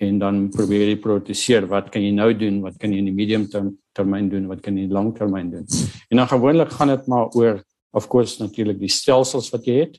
En 0.00 0.18
dan 0.18 0.50
probeer 0.50 0.88
jy 0.88 0.96
prioritiseer 1.00 1.66
wat 1.66 1.90
kan 1.90 2.02
jy 2.02 2.10
nou 2.10 2.34
doen? 2.34 2.60
Wat 2.60 2.76
kan 2.78 2.92
jy 2.92 2.98
in 2.98 3.08
die 3.08 3.14
medium 3.14 3.46
term, 3.48 3.78
termyn 3.94 4.28
doen? 4.28 4.48
Wat 4.48 4.60
kan 4.60 4.76
jy 4.76 4.82
in 4.82 4.88
die 4.88 4.94
lang 4.94 5.14
termyn 5.14 5.50
doen? 5.50 5.66
En 6.10 6.16
dan 6.16 6.28
gewoonlik 6.28 6.70
gaan 6.70 6.88
dit 6.88 7.06
maar 7.06 7.28
oor 7.34 7.62
of 7.92 8.08
course 8.08 8.42
natuurlik 8.42 8.78
die 8.78 8.90
stelsels 8.90 9.50
wat 9.50 9.64
jy 9.64 9.76
het. 9.86 9.98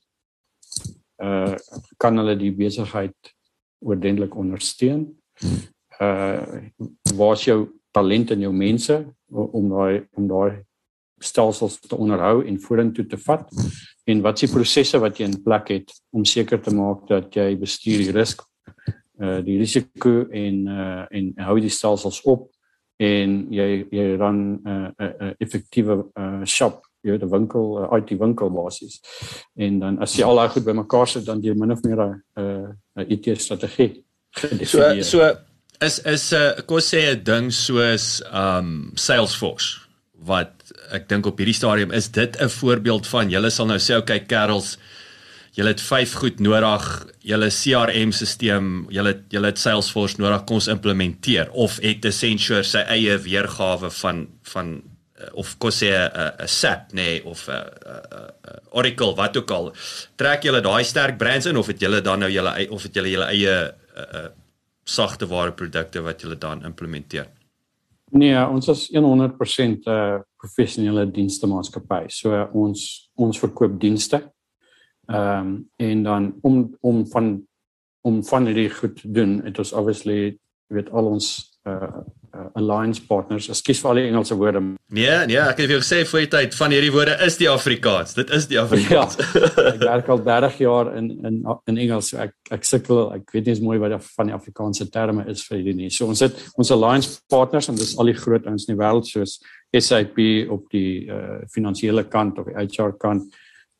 Uh 1.17 1.55
kan 1.97 2.17
hulle 2.17 2.35
die 2.35 2.51
besigheid 2.51 3.15
oordentlik 3.79 4.35
ondersteun. 4.35 5.15
Uh 5.99 6.43
waar 7.15 7.33
is 7.33 7.45
jou 7.45 7.71
talent 7.91 8.31
en 8.31 8.41
jou 8.41 8.53
mense 8.53 9.05
om 9.31 9.69
daai 9.69 10.03
om 10.13 10.27
daai 10.27 10.63
stelsels 11.19 11.79
te 11.79 11.95
onderhou 11.95 12.43
en 12.45 12.59
vorentoe 12.59 13.05
te 13.05 13.17
vat 13.17 13.49
en 14.05 14.21
wat 14.21 14.39
se 14.39 14.47
prosesse 14.51 14.99
wat 14.99 15.19
jy 15.19 15.29
in 15.29 15.43
plek 15.43 15.69
het 15.69 15.93
om 16.11 16.25
seker 16.25 16.61
te 16.61 16.73
maak 16.75 17.07
dat 17.07 17.35
jy 17.35 17.55
bestuur 17.59 18.03
die 18.03 18.11
risiko 18.11 18.45
uh 19.21 19.39
die 19.45 19.57
risiko 19.57 20.25
en 20.31 20.67
uh 20.67 21.05
en 21.11 21.31
hou 21.47 21.59
die 21.59 21.71
stelsels 21.71 22.21
op 22.25 22.49
en 22.99 23.47
jy 23.51 23.85
jy 23.91 24.15
ran 24.17 24.35
'n 24.35 24.59
uh, 24.67 24.89
'n 24.89 25.03
uh, 25.03 25.13
uh, 25.27 25.33
effektiewe 25.39 26.03
uh 26.15 26.43
shop 26.45 26.83
jy 27.05 27.13
weet 27.13 27.23
'n 27.23 27.29
winkel, 27.29 27.65
uh, 27.83 27.97
IT 27.97 28.17
winkel 28.19 28.49
basies. 28.49 28.99
En 29.55 29.79
dan 29.79 29.99
as 30.01 30.15
jy 30.17 30.25
al 30.25 30.35
daai 30.35 30.49
goed 30.49 30.65
bymekaar 30.65 31.07
sit 31.07 31.25
dan 31.25 31.41
jy 31.41 31.53
min 31.53 31.71
of 31.71 31.83
meer 31.83 32.01
'n 32.01 32.23
'n 32.37 32.77
'n 32.97 33.05
IT 33.09 33.41
strategie 33.41 34.03
gedefinieer. 34.31 35.03
So 35.03 35.19
so 35.19 35.37
is 35.81 35.99
is 35.99 36.31
'n 36.31 36.35
uh, 36.35 36.65
kom 36.65 36.79
sê 36.79 37.13
'n 37.13 37.23
ding 37.23 37.51
soos 37.51 38.23
um 38.33 38.91
Salesforce 38.95 39.84
wat 40.25 40.73
ek 40.95 41.09
dink 41.09 41.25
op 41.25 41.39
hierdie 41.39 41.57
stadium 41.57 41.91
is 41.91 42.09
dit 42.11 42.37
'n 42.41 42.49
voorbeeld 42.49 43.07
van 43.07 43.29
julle 43.29 43.49
sal 43.49 43.65
nou 43.65 43.79
sê 43.79 43.97
okay 43.97 44.19
kerels 44.19 44.77
julle 45.55 45.71
het 45.71 45.83
vyf 45.83 46.15
goed 46.19 46.41
nodig. 46.43 46.87
Julle 47.25 47.47
CRM 47.53 48.11
stelsel 48.11 48.91
julle 48.93 49.13
julle 49.31 49.51
het 49.51 49.61
Salesforce 49.61 50.19
nodig. 50.19 50.43
Kom 50.45 50.59
ons 50.59 50.67
implementeer. 50.71 51.51
Of 51.51 51.79
het 51.83 52.05
Accenture 52.05 52.63
sy 52.63 52.83
eie 52.91 53.17
weergawe 53.23 53.91
van 54.01 54.25
van 54.51 54.75
uh, 54.75 55.29
of 55.33 55.55
kos 55.57 55.81
sê 55.83 55.91
'n 55.95 56.47
SAP 56.47 56.91
nê 56.91 56.95
nee, 56.95 57.25
of 57.25 57.47
'n 57.47 57.51
uh, 57.51 57.95
uh, 58.11 58.27
Oracle 58.71 59.15
wat 59.15 59.37
ook 59.37 59.51
al. 59.51 59.73
Trek 60.15 60.43
julle 60.43 60.61
daai 60.61 60.83
sterk 60.83 61.17
brands 61.17 61.45
in 61.45 61.57
of 61.57 61.67
het 61.67 61.79
julle 61.79 62.01
dan 62.01 62.19
nou 62.19 62.31
julle 62.31 62.67
of 62.69 62.83
het 62.83 62.93
julle 62.93 63.09
julle 63.09 63.31
eie 63.31 63.55
uh, 63.95 64.01
uh, 64.13 64.27
sagte 64.83 65.25
ware 65.27 65.51
produkte 65.51 66.01
wat 66.01 66.21
julle 66.21 66.37
dan 66.37 66.63
implementeer 66.63 67.27
Nee, 68.11 68.37
ons 68.47 68.67
is 68.67 68.89
100% 68.91 69.85
'n 69.85 69.89
uh, 69.89 70.19
professionele 70.37 71.11
dienste 71.11 71.47
maatskappy. 71.47 72.05
So 72.09 72.49
ons 72.53 73.09
ons 73.15 73.39
verkoop 73.39 73.79
dienste. 73.79 74.31
Ehm 75.07 75.47
um, 75.47 75.69
en 75.75 76.03
dan 76.03 76.35
om 76.41 76.77
om 76.81 77.05
van 77.07 77.47
om 78.01 78.23
van 78.23 78.45
hierdie 78.45 78.69
goed 78.69 78.95
te 79.01 79.11
doen, 79.11 79.41
het 79.43 79.57
ons 79.57 79.73
obviously 79.73 80.37
weet 80.67 80.89
al 80.91 81.05
ons 81.05 81.59
uh 81.65 82.01
uh, 82.35 82.47
alliance 82.59 83.01
partners. 83.07 83.47
Ekskuus 83.51 83.79
vir 83.81 83.89
al 83.91 83.99
die 83.99 84.05
Engelse 84.09 84.35
woorde. 84.37 84.61
Nee, 84.93 85.15
nee, 85.29 85.39
ek 85.39 85.61
het 85.61 85.69
vir 85.69 85.75
jou 85.75 85.81
gesê 85.83 86.01
voor 86.09 86.23
die 86.25 86.31
tyd 86.33 86.57
van 86.57 86.75
hierdie 86.75 86.91
woorde 86.93 87.15
is 87.25 87.37
die 87.39 87.49
Afrikaans. 87.49 88.15
Dit 88.17 88.33
is 88.35 88.47
die 88.51 88.59
Afrikaans. 88.59 89.17
Ja, 89.19 89.53
ek 89.71 89.79
werk 89.83 90.11
al 90.13 90.23
30 90.27 90.59
jaar 90.63 90.91
in 90.99 91.09
in 91.25 91.39
in 91.71 91.79
Engels. 91.85 92.11
So 92.11 92.19
ek 92.25 92.35
ek 92.55 92.67
sukkel, 92.67 93.01
ek 93.15 93.33
weet 93.35 93.47
nie 93.47 93.55
eens 93.55 93.63
mooi 93.63 93.77
wat 93.81 93.97
van 94.17 94.31
die 94.31 94.35
Afrikaanse 94.35 94.89
terme 94.93 95.25
is 95.31 95.45
vir 95.47 95.61
hierdie 95.61 95.77
nie. 95.85 95.89
So 95.93 96.09
ons 96.11 96.23
het 96.25 96.37
ons 96.59 96.73
alliance 96.75 97.17
partners 97.31 97.71
en 97.71 97.79
dis 97.79 97.95
al 97.99 98.11
die 98.11 98.19
groot 98.19 98.45
ouens 98.45 98.67
in 98.67 98.75
die 98.75 98.81
wêreld 98.81 99.09
soos 99.09 99.39
SAP 99.75 100.21
op 100.53 100.69
die 100.71 101.07
uh 101.11 101.41
finansiële 101.51 102.05
kant 102.11 102.39
of 102.39 102.47
die 102.51 102.55
HR 102.59 102.95
kant, 102.99 103.27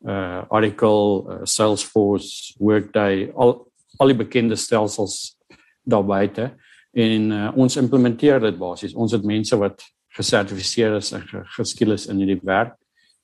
uh 0.06 0.42
Oracle, 0.50 1.24
uh, 1.24 1.40
Salesforce, 1.44 2.56
Workday, 2.60 3.30
al 3.34 3.60
al 3.96 4.12
die 4.12 4.18
bekende 4.18 4.56
stelsels 4.60 5.36
daar 5.88 6.04
buite 6.04 6.50
en 6.96 7.28
uh, 7.32 7.50
ons 7.60 7.76
implementeer 7.76 8.40
dit 8.40 8.56
basies. 8.58 8.94
Ons 8.96 9.12
het 9.16 9.26
mense 9.26 9.56
wat 9.60 9.84
gesertifiseer 10.16 10.96
is 10.96 11.12
en 11.16 11.24
geskiel 11.58 11.92
is 11.96 12.06
in 12.08 12.22
hierdie 12.22 12.40
werk 12.46 12.76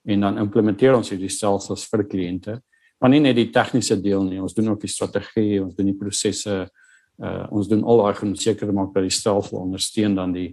en 0.04 0.26
dan 0.26 0.40
implementeer 0.42 0.96
ons 0.98 1.12
hierdie 1.14 1.30
stelsels 1.32 1.86
vir 1.88 2.04
kliënte. 2.10 2.58
Maar 3.00 3.14
nie 3.14 3.22
net 3.24 3.38
die 3.38 3.48
tegniese 3.54 3.96
deel 4.02 4.26
nie, 4.26 4.40
ons 4.42 4.54
doen 4.54 4.74
ook 4.74 4.84
die 4.84 4.90
strategie, 4.90 5.62
ons 5.62 5.74
doen 5.78 5.88
die 5.88 5.98
prosesse, 5.98 6.58
uh, 7.22 7.44
ons 7.50 7.70
doen 7.70 7.82
al 7.86 8.04
daai 8.04 8.22
om 8.28 8.36
seker 8.38 8.68
te 8.68 8.76
maak 8.76 8.92
dat 8.94 9.08
die 9.08 9.14
stelsel 9.14 9.62
ondersteun 9.62 10.18
dan 10.18 10.36
die 10.36 10.50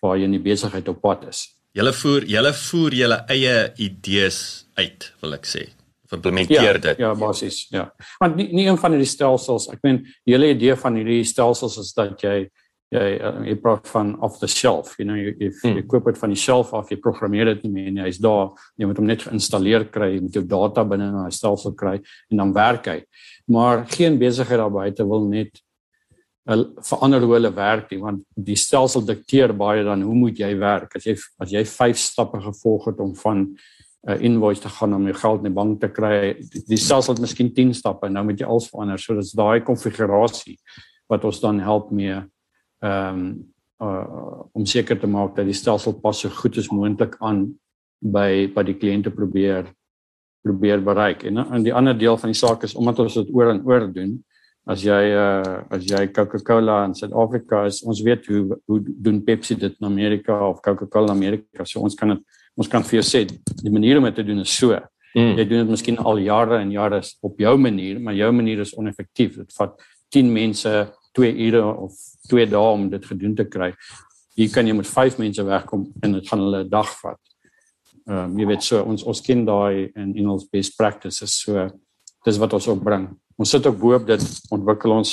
waar 0.00 0.16
jy 0.16 0.26
in 0.26 0.38
die 0.38 0.44
besigheid 0.44 0.88
op 0.88 1.02
pad 1.04 1.28
is. 1.30 1.44
Julle 1.76 1.92
voer 1.94 2.24
julle 2.26 2.54
voer 2.66 2.96
julle 3.04 3.20
eie 3.30 3.58
idees 3.78 4.40
uit, 4.80 5.12
wil 5.22 5.36
ek 5.38 5.46
sê 5.46 5.68
implementeer 6.16 6.78
ja, 6.78 6.82
dit. 6.88 7.02
Ja, 7.02 7.12
basies, 7.18 7.62
ja. 7.70 7.90
Want 8.22 8.36
nie 8.40 8.48
nie 8.56 8.66
een 8.68 8.80
van 8.80 8.96
hierdie 8.96 9.10
stelsels, 9.10 9.68
ek 9.72 9.84
meen 9.86 10.02
die 10.26 10.34
hele 10.34 10.50
idee 10.54 10.76
van 10.78 10.98
hierdie 10.98 11.22
stelsels 11.28 11.78
is 11.82 11.94
dat 11.96 12.24
jy 12.24 12.48
jy 12.90 13.06
uh, 13.22 13.44
jy 13.46 13.54
praat 13.62 13.86
van 13.92 14.16
off 14.18 14.40
the 14.40 14.48
shelf, 14.50 14.96
you 14.98 15.06
know, 15.06 15.14
jy 15.14 15.30
jy, 15.38 15.50
hmm. 15.60 15.76
jy 15.78 15.86
koop 15.86 16.08
dit 16.10 16.18
van 16.18 16.32
die 16.34 16.40
shelf 16.42 16.72
af, 16.74 16.90
jy 16.90 16.98
programmeer 16.98 17.52
dit 17.52 17.68
nie 17.68 17.72
meer 17.76 17.90
nie, 17.94 18.02
hy's 18.02 18.18
daar, 18.18 18.50
jy 18.74 18.88
moet 18.90 18.98
hom 18.98 19.06
net 19.06 19.22
geïnstalleer 19.22 19.86
kry, 19.94 20.08
jy 20.16 20.24
moet 20.24 20.38
jou 20.40 20.42
data 20.50 20.82
binne 20.90 21.06
in 21.06 21.18
daai 21.20 21.36
stelsel 21.36 21.76
kry 21.78 22.00
en 22.00 22.42
dan 22.42 22.54
werk 22.56 22.90
hy. 22.90 22.96
Maar 23.54 23.84
geen 23.94 24.18
besigheid 24.18 24.58
daar 24.58 24.74
buite 24.74 25.06
wil 25.06 25.28
net 25.30 25.62
verander 26.82 27.22
hoe 27.22 27.34
hulle 27.36 27.50
werk 27.54 27.90
nie 27.92 28.00
want 28.00 28.22
die 28.34 28.56
stelsel 28.58 29.04
dikteer 29.06 29.52
baie 29.56 29.84
dan 29.86 30.02
hoe 30.02 30.16
moet 30.16 30.38
jy 30.40 30.50
werk 30.58 30.96
as 30.96 31.06
jy 31.06 31.14
as 31.38 31.52
jy 31.52 31.62
vyf 31.68 32.00
stappe 32.00 32.40
gevolg 32.42 32.88
het 32.90 33.02
om 33.04 33.12
van 33.14 33.44
'n 34.00 34.12
uh, 34.12 34.22
invoice 34.24 34.60
te 34.60 34.68
gaan 34.68 34.94
om 34.94 35.04
jou 35.04 35.14
geld 35.14 35.38
in 35.38 35.50
die 35.50 35.54
bank 35.54 35.80
te 35.80 35.88
kry. 35.88 36.34
Die 36.66 36.76
stelsel 36.80 37.14
het 37.14 37.20
miskien 37.20 37.52
10 37.52 37.74
stappe 37.74 38.06
en 38.06 38.12
nou 38.12 38.24
moet 38.24 38.40
jy 38.40 38.46
alles 38.46 38.68
verander. 38.68 38.98
So 38.98 39.14
dit's 39.14 39.34
daai 39.36 39.60
konfigurasie 39.60 40.56
wat 41.08 41.24
ons 41.24 41.40
dan 41.40 41.60
help 41.60 41.90
mee 41.90 42.16
ehm 42.80 43.18
um, 43.18 43.24
uh, 43.82 44.44
om 44.52 44.66
seker 44.66 44.98
te 45.00 45.08
maak 45.08 45.36
dat 45.36 45.48
die 45.48 45.56
stelsel 45.56 45.96
pas 46.00 46.18
so 46.20 46.28
goed 46.28 46.56
as 46.58 46.70
moontlik 46.72 47.16
aan 47.20 47.46
by 48.00 48.48
by 48.54 48.64
die 48.64 48.76
kliënte 48.76 49.12
probeer 49.12 49.68
probeer 50.44 50.80
bereik. 50.80 51.24
En 51.28 51.44
en 51.44 51.62
die 51.62 51.74
ander 51.74 51.98
deel 51.98 52.16
van 52.16 52.32
die 52.32 52.40
saak 52.40 52.64
is 52.64 52.74
omdat 52.74 52.98
ons 52.98 53.14
dit 53.14 53.32
oor 53.34 53.52
en 53.52 53.64
oor 53.66 53.88
doen. 53.92 54.18
As 54.66 54.82
jy 54.84 55.12
uh 55.12 55.60
as 55.70 55.84
jy 55.84 56.06
Coca-Cola 56.08 56.84
in 56.86 56.94
Suid-Afrika 56.94 57.66
is, 57.66 57.82
ons 57.82 58.00
weet 58.02 58.26
hoe 58.26 58.60
hoe 58.66 58.80
doen 58.80 59.22
Pepsi 59.24 59.56
dit 59.56 59.76
in 59.80 59.86
Amerika 59.86 60.40
of 60.48 60.60
Coca-Cola 60.60 61.12
in 61.12 61.18
Amerika. 61.18 61.64
So 61.64 61.80
ons 61.80 61.94
kan 61.94 62.16
dit 62.16 62.39
ons 62.60 62.68
kan 62.68 62.84
vir 62.84 63.00
jou 63.00 63.06
sê 63.06 63.24
die 63.62 63.72
manier 63.72 63.98
om 63.98 64.04
dit 64.08 64.18
te 64.20 64.26
doen 64.26 64.42
is 64.44 64.52
so. 64.52 64.76
Mm. 65.14 65.32
Jy 65.40 65.44
doen 65.48 65.64
dit 65.64 65.72
miskien 65.72 65.98
al 65.98 66.20
jare 66.22 66.60
en 66.60 66.70
jare 66.70 67.00
op 67.26 67.40
jou 67.40 67.56
manier, 67.58 67.98
maar 67.98 68.14
jou 68.14 68.30
manier 68.36 68.60
is 68.62 68.74
oneffektief. 68.78 69.40
Dit 69.40 69.56
vat 69.56 69.74
10 70.12 70.30
mense 70.32 70.74
2 71.18 71.32
ure 71.48 71.64
of 71.86 71.96
2 72.30 72.46
dae 72.46 72.76
om 72.76 72.86
dit 72.92 73.06
gedoen 73.06 73.34
te 73.34 73.48
kry. 73.48 73.72
Hier 74.36 74.52
kan 74.52 74.68
jy 74.68 74.76
met 74.76 74.86
5 74.86 75.18
mense 75.18 75.42
wegkom 75.44 75.88
en 76.04 76.12
dit 76.18 76.28
gaan 76.28 76.44
hulle 76.44 76.64
'n 76.64 76.70
dag 76.70 76.92
vat 77.00 77.20
ehm 78.10 78.32
um, 78.32 78.38
jy 78.40 78.46
weet 78.48 78.64
so 78.66 78.80
ons 78.82 79.04
ons 79.06 79.20
ken 79.22 79.44
daai 79.46 79.90
in 79.94 80.28
ons 80.28 80.46
best 80.50 80.76
practices 80.78 81.36
so 81.44 81.68
dis 82.26 82.38
wat 82.40 82.54
ons 82.56 82.68
opbring. 82.72 83.06
Ons 83.40 83.52
sit 83.54 83.66
ook 83.66 83.78
bo 83.80 83.94
op 83.96 84.06
dit 84.08 84.24
ontwikkel 84.52 84.96
ons 84.96 85.12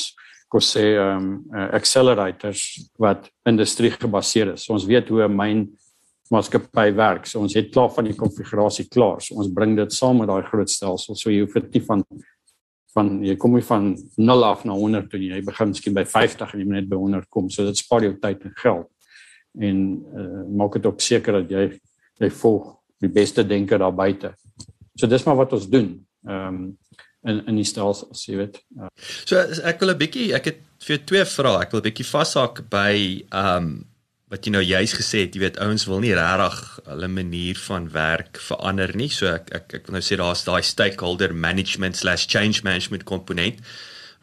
kos 0.52 0.72
sê 0.76 0.86
ehm 0.96 1.18
um, 1.18 1.28
uh, 1.54 1.68
accelerators 1.78 2.64
wat 3.00 3.30
industrie 3.46 3.92
gebaseer 3.94 4.56
is. 4.56 4.66
So 4.66 4.74
ons 4.74 4.88
weet 4.88 5.10
hoe 5.10 5.28
'n 5.28 5.36
myn 5.36 5.68
maatskappy 6.34 6.92
werk. 6.98 7.28
So 7.28 7.42
ons 7.44 7.56
het 7.58 7.72
klaar 7.74 7.92
van 7.96 8.10
die 8.10 8.16
konfigurasie 8.18 8.88
klaar. 8.92 9.22
So 9.24 9.36
ons 9.42 9.52
bring 9.54 9.76
dit 9.78 9.94
saam 9.94 10.22
met 10.22 10.30
daai 10.32 10.44
groot 10.48 10.70
stelsel. 10.70 11.16
So 11.16 11.32
jy 11.32 11.46
hoef 11.46 11.58
dit 11.60 11.84
van 11.86 12.04
van 12.98 13.12
jy 13.22 13.36
kom 13.38 13.54
jy 13.54 13.62
van 13.68 13.92
0 14.18 14.46
af 14.48 14.64
na 14.66 14.74
100 14.74 15.12
toe 15.12 15.20
jy 15.22 15.42
begin 15.46 15.70
miskien 15.70 15.94
by 15.94 16.04
50 16.10 16.54
en 16.54 16.62
jy 16.62 16.66
moet 16.66 16.80
net 16.80 16.90
by 16.90 16.98
100 16.98 17.30
kom. 17.30 17.52
So 17.54 17.66
dit 17.68 17.78
spaar 17.78 18.08
jou 18.08 18.16
tyd 18.22 18.48
en 18.48 18.56
geld. 18.58 18.88
En 19.68 19.84
uh, 20.22 20.42
maak 20.58 20.78
dit 20.78 20.88
ook 20.90 21.02
seker 21.02 21.42
dat 21.42 21.54
jy 21.54 21.68
jy 22.18 22.30
volg 22.42 22.72
die 23.04 23.12
beste 23.14 23.46
denker 23.46 23.78
daar 23.82 23.94
buite. 23.94 24.34
So 24.98 25.06
dis 25.08 25.26
maar 25.28 25.38
wat 25.38 25.54
ons 25.54 25.70
doen. 25.70 25.94
Ehm 26.28 26.48
um, 26.48 26.78
in 27.28 27.42
in 27.50 27.58
die 27.60 27.66
stelsel, 27.68 28.14
jy 28.14 28.38
weet. 28.40 28.60
Uh. 28.78 28.88
So 29.26 29.38
ek 29.68 29.82
wil 29.82 29.92
'n 29.92 30.00
bietjie 30.00 30.34
ek 30.38 30.46
het 30.46 30.60
vir 30.88 31.00
twee 31.06 31.26
vrae. 31.26 31.62
Ek 31.62 31.72
wil 31.72 31.82
'n 31.82 31.88
bietjie 31.90 32.08
vashak 32.08 32.70
by 32.70 33.26
ehm 33.30 33.58
um, 33.58 33.86
wat 34.32 34.44
jy 34.44 34.52
nou 34.52 34.64
juis 34.64 34.94
gesê 34.98 35.24
het, 35.24 35.36
jy 35.36 35.46
weet 35.46 35.60
ouens 35.64 35.86
wil 35.88 36.02
nie 36.04 36.16
regtig 36.16 36.58
hulle 36.86 37.08
manier 37.08 37.60
van 37.68 37.86
werk 37.94 38.40
verander 38.44 38.92
nie. 39.00 39.10
So 39.14 39.30
ek 39.32 39.54
ek 39.56 39.78
ek 39.80 39.86
wil 39.88 40.00
nou 40.00 40.04
sê 40.04 40.18
daar's 40.20 40.44
daai 40.44 40.64
stakeholder 40.68 41.34
management/change 41.34 42.66
management 42.68 43.08
komponent 43.08 43.64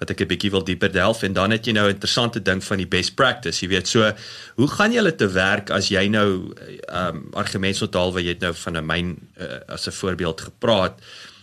wat 0.00 0.10
ek 0.10 0.20
'n 0.20 0.28
bietjie 0.28 0.50
wil 0.50 0.64
dieper 0.64 0.92
delf 0.92 1.22
en 1.22 1.32
dan 1.32 1.50
het 1.50 1.66
jy 1.66 1.72
nou 1.72 1.86
'n 1.88 1.94
interessante 1.94 2.42
ding 2.42 2.60
van 2.64 2.78
die 2.78 2.86
best 2.86 3.14
practice. 3.14 3.62
Jy 3.62 3.68
weet, 3.68 3.88
so 3.88 4.12
hoe 4.56 4.68
gaan 4.68 4.92
julle 4.92 5.14
te 5.14 5.28
werk 5.28 5.70
as 5.70 5.88
jy 5.88 6.08
nou 6.08 6.52
ehm 6.88 7.16
um, 7.16 7.30
argumentsontaal 7.32 8.12
wat 8.12 8.22
jy 8.22 8.28
het 8.28 8.40
nou 8.40 8.52
van 8.52 8.76
'n 8.76 8.86
myn 8.86 9.16
uh, 9.40 9.60
as 9.68 9.86
'n 9.86 9.92
voorbeeld 9.92 10.40
gepraat. 10.40 11.00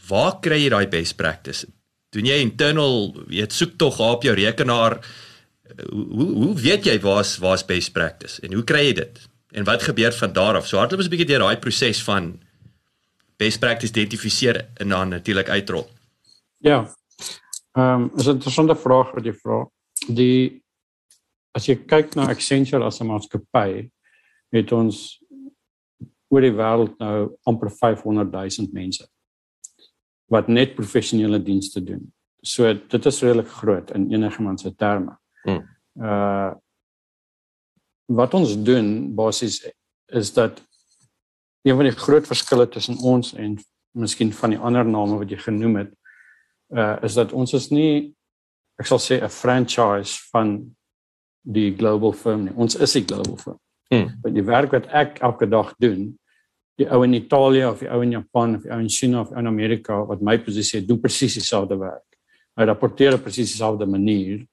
Waar 0.08 0.40
kry 0.40 0.64
jy 0.64 0.70
daai 0.70 0.88
best 0.88 1.16
practice? 1.16 1.66
Doen 2.12 2.26
jy 2.26 2.42
internal, 2.42 3.16
jy 3.30 3.48
soek 3.50 3.78
tog 3.78 4.00
op 4.00 4.24
jou 4.24 4.36
rekenaar 4.36 5.00
hoe 5.90 6.30
hoe 6.44 6.56
weet 6.56 6.86
jy 6.86 7.00
waar's 7.00 7.38
waar's 7.38 7.66
best 7.66 7.94
practice 7.94 8.42
en 8.42 8.54
hoe 8.54 8.64
kry 8.64 8.86
jy 8.86 8.94
dit? 8.94 9.20
En 9.52 9.64
wat 9.64 9.84
gebeur 9.84 10.14
van 10.14 10.34
daar 10.34 10.56
af? 10.56 10.68
So 10.68 10.78
hardloop 10.78 11.00
ons 11.00 11.08
'n 11.08 11.12
bietjie 11.12 11.28
deur 11.28 11.40
daai 11.40 11.58
proses 11.58 12.04
van 12.04 12.40
best 13.38 13.60
practice 13.60 13.92
identifiseer 13.92 14.68
en 14.78 14.90
dan 14.90 15.10
natuurlik 15.10 15.50
uitrol. 15.50 15.90
Ja, 16.58 16.88
Ehm 17.72 18.02
um, 18.02 18.12
is 18.16 18.28
'n 18.28 18.30
interessante 18.30 18.76
vraag 18.76 19.12
wat 19.12 19.26
jy 19.26 19.34
vra. 19.34 19.70
Die 20.08 20.64
as 21.52 21.66
jy 21.66 21.76
kyk 21.76 22.16
na 22.16 22.28
Accenture 22.28 22.84
as 22.84 23.00
'n 23.00 23.08
maatskappy, 23.08 23.90
het 24.52 24.72
ons 24.72 25.24
oor 26.28 26.42
die 26.42 26.52
wêreld 26.52 26.98
nou 27.00 27.38
amper 27.44 27.72
500 27.72 28.32
000 28.32 28.68
mense 28.74 29.08
wat 30.28 30.48
net 30.48 30.76
professionele 30.76 31.44
dienste 31.44 31.84
doen. 31.84 32.14
So 32.44 32.74
dit 32.74 33.06
is 33.06 33.22
redelik 33.22 33.48
groot 33.48 33.92
in 33.92 34.12
enige 34.12 34.42
man 34.42 34.58
se 34.58 34.76
terme. 34.76 35.18
Hmm. 35.44 35.64
Uh 35.96 36.54
wat 38.12 38.34
ons 38.34 38.58
doen 38.60 39.16
basies 39.16 39.62
is 40.12 40.34
dat 40.36 40.58
een 41.64 41.76
van 41.76 41.88
die 41.88 41.96
groot 41.96 42.28
verskille 42.28 42.66
tussen 42.68 42.98
ons 42.98 43.34
en 43.40 43.56
miskien 43.96 44.34
van 44.36 44.50
die 44.52 44.60
ander 44.60 44.86
name 44.86 45.16
wat 45.22 45.32
jy 45.32 45.38
genoem 45.40 45.76
het 45.76 45.94
uh 46.76 46.98
is 47.08 47.16
dat 47.16 47.32
ons 47.32 47.54
is 47.54 47.70
nie 47.72 48.16
ek 48.82 48.90
sal 48.90 49.00
sê 49.00 49.22
'n 49.22 49.30
franchise 49.30 50.20
van 50.32 50.76
die 51.42 51.72
global 51.76 52.14
firm 52.14 52.46
nie. 52.46 52.54
Ons 52.56 52.76
is 52.76 52.96
'n 52.96 53.06
global 53.06 53.38
firm. 53.38 53.60
Hmm. 53.90 54.20
Want 54.22 54.36
die 54.36 54.44
werk 54.44 54.72
wat 54.72 54.88
ek 54.88 55.20
elke 55.20 55.48
dag 55.50 55.74
doen, 55.78 56.18
die 56.78 56.88
ou 56.90 57.04
in 57.04 57.14
Italië 57.14 57.66
of 57.66 57.80
die 57.80 57.90
ou 57.90 58.02
in 58.02 58.12
Japan 58.12 58.56
of 58.56 58.64
die 58.64 58.72
ou 58.72 58.80
in 58.80 58.90
China 58.90 59.22
of 59.22 59.32
in 59.32 59.48
Amerika 59.48 60.06
wat 60.06 60.22
my 60.22 60.38
posisie 60.38 60.86
doen 60.86 61.00
presies 61.00 61.34
dieselfde 61.34 61.78
werk. 61.78 62.08
Hy 62.56 62.64
rapporteer 62.64 63.14
op 63.14 63.24
presies 63.24 63.52
dieselfde 63.52 63.86
manier. 63.86 64.46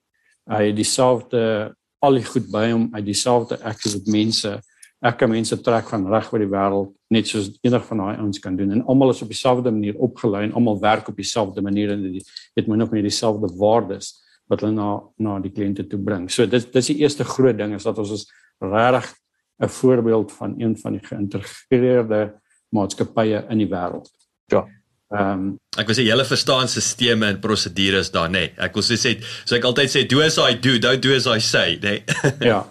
Hy 0.49 0.63
het 0.69 0.75
dieselfde 0.75 1.75
al 1.99 2.15
die 2.15 2.25
goed 2.25 2.47
by 2.51 2.69
hom, 2.71 2.89
hy 2.93 3.01
dieselfde 3.03 3.59
aktief 3.67 3.99
met 3.99 4.07
mense 4.07 4.57
ek 4.99 5.21
kan 5.21 5.31
mense 5.31 5.55
trek 5.63 5.87
van 5.87 6.07
reg 6.11 6.27
oor 6.33 6.41
die 6.43 6.51
wêreld 6.51 6.89
net 7.13 7.29
soos 7.29 7.53
enig 7.63 7.83
van 7.87 8.01
daai 8.01 8.17
ouens 8.19 8.41
kan 8.43 8.57
doen 8.59 8.73
en 8.75 8.81
almal 8.91 9.13
is 9.13 9.21
op 9.23 9.31
dieselfde 9.31 9.71
manier 9.71 9.99
opgelei 10.03 10.43
en 10.47 10.55
almal 10.59 10.79
werk 10.81 11.07
op 11.07 11.15
dieselfde 11.19 11.63
manier 11.63 11.93
en 11.93 12.03
dit 12.03 12.33
het 12.59 12.67
min 12.67 12.83
of 12.83 12.91
meer 12.91 13.07
dieselfde 13.07 13.47
waardes 13.61 14.17
wat 14.51 14.65
hulle 14.65 14.75
na 14.75 14.89
na 15.21 15.37
die 15.39 15.53
kliënte 15.53 15.85
toe 15.87 16.01
bring. 16.03 16.27
So 16.27 16.49
dit 16.49 16.67
dis 16.73 16.91
die 16.91 16.97
eerste 17.03 17.23
groot 17.23 17.57
ding 17.57 17.75
is 17.77 17.87
dat 17.87 17.99
ons 18.01 18.11
is 18.17 18.25
regtig 18.59 19.13
'n 19.61 19.69
voorbeeld 19.69 20.31
van 20.31 20.55
een 20.59 20.75
van 20.77 20.97
die 20.97 21.03
geïntegreerde 21.03 22.33
maatskappye 22.75 23.45
in 23.49 23.57
die 23.57 23.69
wêreld. 23.69 24.11
Ja. 24.51 24.67
Ehm 25.09 25.39
um, 25.41 25.45
ek 25.81 25.87
wil 25.89 25.95
sê 25.97 26.03
julle 26.05 26.25
verstaan 26.27 26.67
stelsels 26.69 27.21
en 27.25 27.39
prosedures 27.41 28.11
daar 28.13 28.29
nê. 28.29 28.43
Nee. 28.45 28.51
Ek 28.61 28.75
wil 28.77 28.83
sê 28.85 28.97
so 28.99 29.55
ek 29.57 29.65
altyd 29.65 29.89
sê 29.89 30.03
do 30.05 30.21
as 30.21 30.37
I 30.37 30.53
do, 30.53 30.77
don't 30.77 31.01
do 31.01 31.15
as 31.15 31.25
I 31.25 31.39
say, 31.41 31.79
nê. 31.81 31.95
Nee. 32.05 32.49
ja. 32.51 32.65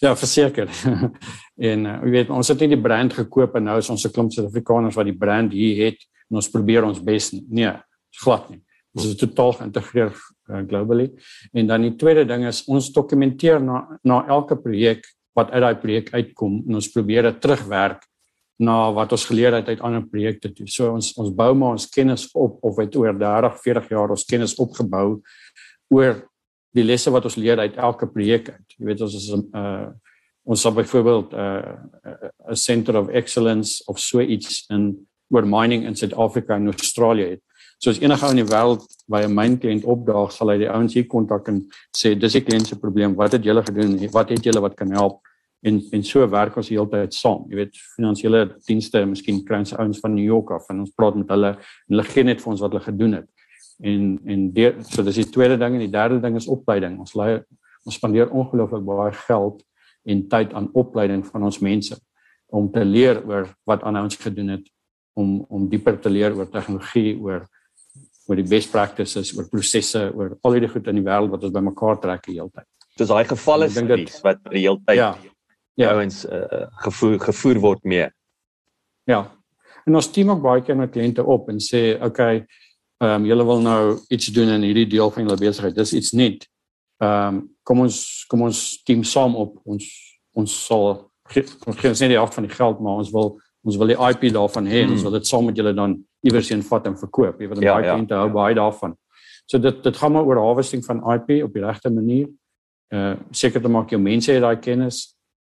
Ja, 0.00 0.14
verseker. 0.16 0.70
en 1.70 1.84
uh, 1.84 1.98
jy 2.06 2.14
weet 2.14 2.32
ons 2.32 2.48
het 2.48 2.64
nie 2.64 2.70
die 2.72 2.80
brand 2.80 3.12
gekoop 3.12 3.58
en 3.58 3.68
nou 3.68 3.76
is 3.82 3.90
ons 3.92 4.06
'n 4.06 4.14
klomp 4.14 4.32
Suid-Afrikaners 4.32 4.96
wat 4.96 5.10
die 5.10 5.18
brand 5.18 5.52
hier 5.52 5.84
het 5.88 6.00
en 6.30 6.40
ons 6.40 6.48
probeer 6.48 6.88
ons 6.88 7.02
bes 7.04 7.32
nie. 7.34 7.44
Nee, 7.50 7.74
glad 8.22 8.48
nie. 8.50 8.62
Ons 8.96 9.10
is 9.10 9.20
totaal 9.20 9.52
geïntegreer 9.60 10.14
uh, 10.14 10.62
globally. 10.70 11.10
En 11.52 11.66
dan 11.68 11.84
die 11.84 11.96
tweede 12.00 12.24
ding 12.24 12.46
is 12.48 12.64
ons 12.64 12.88
dokumenteer 12.94 13.60
na 13.60 13.84
na 14.04 14.24
elke 14.26 14.56
projek 14.56 15.04
wat 15.36 15.52
uit 15.52 15.62
daai 15.62 15.76
projek 15.82 16.14
uitkom 16.14 16.62
en 16.64 16.80
ons 16.80 16.92
probeer 16.94 17.28
dit 17.28 17.40
terugwerk 17.44 18.08
na 18.58 18.92
wat 18.92 19.12
ons 19.14 19.26
geleer 19.30 19.54
het 19.54 19.68
uit 19.68 19.80
ander 19.86 20.02
projekte 20.02 20.50
toe. 20.52 20.66
So 20.66 20.90
ons 20.92 21.12
ons 21.18 21.30
bou 21.34 21.52
maar 21.54 21.76
ons 21.76 21.86
kennis 21.90 22.26
op 22.34 22.58
of 22.66 22.80
het 22.82 22.96
oor 22.98 23.14
30, 23.14 23.60
40 23.62 23.88
jaar 23.94 24.10
ons 24.10 24.26
kennis 24.26 24.56
opgebou 24.58 25.20
oor 25.94 26.24
die 26.74 26.84
lesse 26.84 27.10
wat 27.14 27.24
ons 27.24 27.38
leer 27.38 27.60
uit 27.62 27.78
elke 27.78 28.08
projek 28.10 28.50
uit. 28.50 28.78
Jy 28.78 28.90
weet 28.90 29.04
ons 29.06 29.14
is 29.14 29.30
'n 29.32 29.46
uh, 29.54 29.88
ons 30.48 30.60
sal 30.60 30.72
byvoorbeeld 30.72 31.32
'n 31.32 31.38
uh, 31.38 32.30
'n 32.50 32.56
center 32.56 32.96
of 32.96 33.08
excellence 33.08 33.82
of 33.86 33.98
so 33.98 34.20
iets 34.20 34.66
in 34.70 35.06
oor 35.30 35.46
mining 35.46 35.84
in 35.84 35.94
Suid-Afrika 35.94 36.56
en 36.56 36.66
Australië 36.66 37.28
het. 37.30 37.42
So 37.78 37.90
as 37.90 38.00
enige 38.00 38.24
ou 38.24 38.30
in 38.30 38.42
die 38.42 38.50
wêreld 38.50 38.82
by 39.06 39.22
'n 39.22 39.34
myn 39.34 39.58
kliënt 39.58 39.84
opdaag, 39.84 40.32
sal 40.32 40.50
hy 40.50 40.58
die 40.58 40.70
ouens 40.70 40.94
hier 40.94 41.06
kontak 41.06 41.48
en 41.48 41.68
sê 41.96 42.18
dis 42.18 42.32
die 42.32 42.42
kliënt 42.42 42.66
se 42.66 42.78
probleem. 42.78 43.14
Wat 43.14 43.32
het 43.32 43.44
julle 43.44 43.62
gedoen? 43.62 44.10
Wat 44.10 44.30
het 44.30 44.44
julle 44.44 44.60
wat 44.60 44.74
kan 44.74 44.90
help? 44.90 45.20
En 45.66 45.80
en 45.92 46.04
so 46.06 46.22
werk 46.30 46.56
ons 46.56 46.68
heeltyd 46.70 47.14
saam. 47.14 47.48
Jy 47.50 47.56
weet, 47.58 47.80
finansiële 47.96 48.44
dienste, 48.68 49.02
miskien 49.06 49.40
kry 49.46 49.58
ons 49.64 49.74
ouens 49.74 49.98
van 50.04 50.14
New 50.14 50.24
York 50.24 50.52
af 50.54 50.68
en 50.70 50.84
ons 50.84 50.94
praat 50.94 51.18
met 51.18 51.34
hulle 51.34 51.56
en 51.56 51.96
hulle 51.96 52.06
gee 52.12 52.24
net 52.24 52.42
vir 52.44 52.52
ons 52.52 52.62
wat 52.62 52.76
hulle 52.76 52.84
gedoen 52.84 53.18
het 53.18 53.28
en 53.78 54.18
en 54.26 54.50
die, 54.54 54.70
so 54.90 55.02
dis 55.06 55.20
die 55.20 55.30
tweede 55.30 55.58
ding 55.58 55.76
en 55.76 55.84
die 55.84 55.92
derde 55.92 56.20
ding 56.22 56.36
is 56.36 56.48
opleiding. 56.50 56.98
Ons 56.98 57.14
lei 57.18 57.38
ons 57.86 57.96
spandeer 57.96 58.32
ongelooflik 58.34 58.84
baie 58.84 59.12
geld 59.26 59.62
en 60.08 60.24
tyd 60.28 60.54
aan 60.56 60.70
opleiding 60.76 61.22
van 61.26 61.46
ons 61.48 61.60
mense 61.64 61.96
om 62.48 62.70
te 62.72 62.84
leer 62.84 63.22
oor 63.28 63.46
wat 63.68 63.84
aan 63.86 64.00
ons 64.02 64.18
gedoen 64.18 64.56
het 64.56 64.66
om 65.18 65.38
om 65.48 65.68
dieper 65.70 65.98
te 66.00 66.10
leer 66.10 66.34
oor 66.36 66.50
tegnologie, 66.50 67.16
oor 67.18 67.46
oor 68.28 68.36
die 68.36 68.48
best 68.48 68.68
practices, 68.72 69.32
oor 69.36 69.46
prosesse, 69.48 70.02
oor 70.12 70.34
al 70.44 70.58
die 70.60 70.68
goed 70.68 70.88
in 70.90 70.98
die 71.00 71.06
wêreld 71.06 71.32
wat 71.32 71.46
ons 71.46 71.54
bymekaar 71.54 72.02
trek 72.02 72.26
die 72.26 72.36
hele 72.36 72.50
tyd. 72.52 72.66
Dis 72.98 73.08
daai 73.08 73.24
gevalle 73.24 73.70
studies 73.70 74.18
wat 74.24 74.42
die 74.50 74.66
hele 74.66 74.82
tyd 74.84 74.98
ja, 74.98 75.12
ja. 75.78 75.94
ouens 75.94 76.24
uh, 76.26 76.66
gevoer 76.84 77.20
gevoer 77.20 77.60
word 77.62 77.84
mee. 77.84 78.08
Ja. 79.08 79.24
En 79.86 79.94
ons 79.96 80.10
team 80.12 80.30
ook 80.34 80.42
baie 80.44 80.62
keer 80.62 80.76
met 80.76 80.90
kliënte 80.92 81.24
op 81.24 81.48
en 81.48 81.62
sê, 81.62 81.94
"Oké, 81.96 82.06
okay, 82.06 82.46
ehm 82.98 83.22
um, 83.22 83.26
julle 83.26 83.44
wil 83.44 83.60
nou 83.62 83.98
iets 84.08 84.26
doen 84.34 84.48
in 84.48 84.62
hierdie 84.66 84.86
deel 84.90 85.10
van 85.10 85.22
julle 85.22 85.38
besigheid. 85.38 85.74
Dis 85.74 85.92
iets 85.94 86.12
nuut. 86.12 86.46
Ehm 86.98 87.36
um, 87.36 87.42
kom 87.62 87.84
ons 87.84 88.24
kom 88.26 88.42
ons 88.42 88.82
team 88.82 89.04
saam 89.06 89.36
op. 89.38 89.60
Ons 89.64 89.86
ons 90.34 90.54
sal 90.66 90.88
ons 91.66 91.76
gee 91.78 91.90
ons 91.92 92.00
nie 92.00 92.08
die 92.08 92.18
helfte 92.18 92.40
van 92.40 92.48
die 92.48 92.56
geld 92.56 92.80
maar 92.80 93.02
ons 93.02 93.12
wil 93.14 93.36
ons 93.62 93.76
wil 93.76 93.92
die 93.92 93.98
IP 94.08 94.32
daarvan 94.34 94.66
hê. 94.66 94.82
Hmm. 94.82 94.96
Ons 94.96 95.04
wil 95.06 95.14
dit 95.14 95.30
saam 95.30 95.46
met 95.46 95.56
julle 95.56 95.74
dan 95.76 95.94
iewers 96.26 96.50
heen 96.50 96.62
vat 96.62 96.86
en 96.90 96.98
verkoop. 96.98 97.38
Jy 97.38 97.48
dan 97.52 97.62
ja, 97.62 97.76
baie 97.76 97.86
ja. 97.86 97.94
kliënte 97.94 98.18
hou 98.18 98.32
baie 98.34 98.58
daarvan. 98.58 98.96
So 99.46 99.62
dit 99.62 99.82
dit 99.84 99.96
gaan 100.02 100.12
maar 100.12 100.26
oor 100.26 100.42
harvesting 100.42 100.82
van 100.84 101.04
IP 101.14 101.44
op 101.46 101.54
die 101.54 101.62
regte 101.62 101.94
manier. 101.94 102.26
Uh 102.90 103.14
seker 103.30 103.62
te 103.62 103.70
maak 103.70 103.94
jou 103.94 104.00
mense 104.02 104.32
het 104.32 104.42
daai 104.42 104.58
kennis 104.58 105.04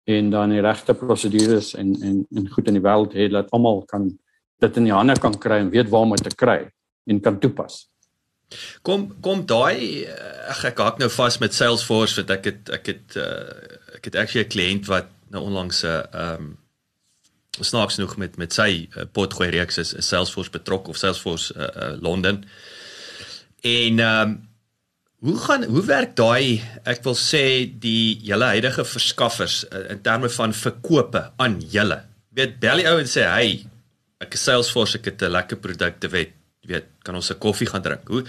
en 0.05 0.31
dan 0.31 0.51
die 0.51 0.61
regte 0.61 0.95
prosedures 0.95 1.75
en 1.75 1.95
en 2.03 2.27
en 2.37 2.49
goed 2.49 2.67
in 2.67 2.79
die 2.79 2.83
wêreld 2.83 3.15
het 3.15 3.33
dat 3.33 3.51
almal 3.51 3.83
kan 3.87 4.11
dit 4.63 4.77
in 4.77 4.89
die 4.89 4.95
hande 4.95 5.19
kan 5.19 5.39
kry 5.39 5.61
en 5.63 5.71
weet 5.71 5.91
waar 5.91 6.07
om 6.07 6.15
dit 6.17 6.29
te 6.29 6.35
kry 6.35 6.61
en 7.07 7.21
kan 7.21 7.39
toepas. 7.39 7.89
Kom 8.83 9.09
kom 9.21 9.47
daai 9.47 10.07
ag 10.53 10.65
ek 10.73 10.83
hak 10.85 10.99
nou 11.01 11.11
vas 11.11 11.39
met 11.43 11.55
Salesforce 11.55 12.21
want 12.21 12.35
ek 12.35 12.51
het 12.51 12.73
ek 12.79 12.91
het 12.93 13.17
uh, 13.17 13.79
ek 13.99 14.11
het 14.11 14.17
actually 14.17 14.45
'n 14.45 14.55
kliënt 14.55 14.91
wat 14.91 15.09
nou 15.31 15.45
onlangs 15.45 15.83
'n 15.83 15.87
uh, 15.87 16.03
ehm 16.13 16.43
um, 16.43 16.59
snaaks 17.61 17.95
genoeg 17.95 18.17
met 18.17 18.37
met 18.37 18.53
sy 18.53 18.89
uh, 18.97 19.05
potgooi 19.13 19.51
reeks 19.51 19.79
is, 19.79 19.93
is 19.95 20.09
Salesforce 20.09 20.51
betrok 20.51 20.89
of 20.89 20.97
Salesforce 20.97 21.55
uh, 21.55 21.63
uh, 21.63 22.01
Londen. 22.01 22.45
En 23.61 23.99
ehm 23.99 24.29
um, 24.29 24.51
hoe 25.23 25.39
gaan 25.39 25.65
hoe 25.71 25.83
werk 25.87 26.17
daai 26.19 26.63
ek 26.89 27.03
wil 27.07 27.15
sê 27.19 27.45
die 27.85 28.19
julle 28.27 28.49
huidige 28.55 28.85
verskaffers 28.85 29.63
uh, 29.69 29.85
in 29.95 30.03
terme 30.03 30.31
van 30.35 30.55
verkope 30.57 31.29
aan 31.43 31.61
julle. 31.75 32.01
Weet 32.35 32.59
bel 32.63 32.83
die 32.83 32.89
ou 32.91 32.99
en 32.99 33.11
sê 33.11 33.29
hy 33.31 33.47
ek 34.23 34.35
is 34.35 34.47
Salesforce 34.49 34.99
ek 34.99 35.13
het 35.13 35.23
'n 35.23 35.35
lekker 35.37 35.63
produkte 35.63 36.11
weet 36.11 36.35
weet 36.67 36.89
kan 37.07 37.15
ons 37.15 37.31
'n 37.31 37.39
koffie 37.39 37.71
gaan 37.71 37.83
drink. 37.83 38.09
Hoe 38.09 38.25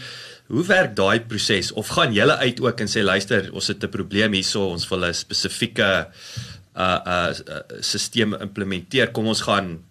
hoe 0.54 0.66
werk 0.66 0.96
daai 0.96 1.20
proses 1.26 1.72
of 1.72 1.88
gaan 1.88 2.14
julle 2.14 2.38
uit 2.38 2.62
ook 2.62 2.80
en 2.80 2.88
sê 2.88 3.02
luister 3.02 3.50
ons 3.54 3.68
het 3.68 3.84
'n 3.84 3.90
probleem 3.90 4.34
hierso 4.34 4.70
ons 4.70 4.90
wil 4.90 5.06
'n 5.06 5.14
spesifieke 5.14 6.08
uh 6.76 7.00
uh 7.06 7.34
stelsel 7.82 8.38
implementeer. 8.42 9.12
Kom 9.12 9.28
ons 9.28 9.42
gaan 9.42 9.82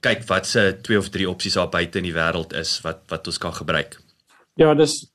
kyk 0.00 0.24
wat 0.28 0.46
se 0.46 0.78
twee 0.82 0.98
of 0.98 1.08
drie 1.08 1.28
opsies 1.28 1.54
daar 1.54 1.68
buite 1.68 1.98
in 1.98 2.04
die 2.04 2.16
wêreld 2.16 2.52
is 2.52 2.80
wat 2.80 3.00
wat 3.08 3.26
ons 3.26 3.38
kan 3.38 3.52
gebruik. 3.52 4.00
Ja, 4.56 4.74
dis 4.74 5.10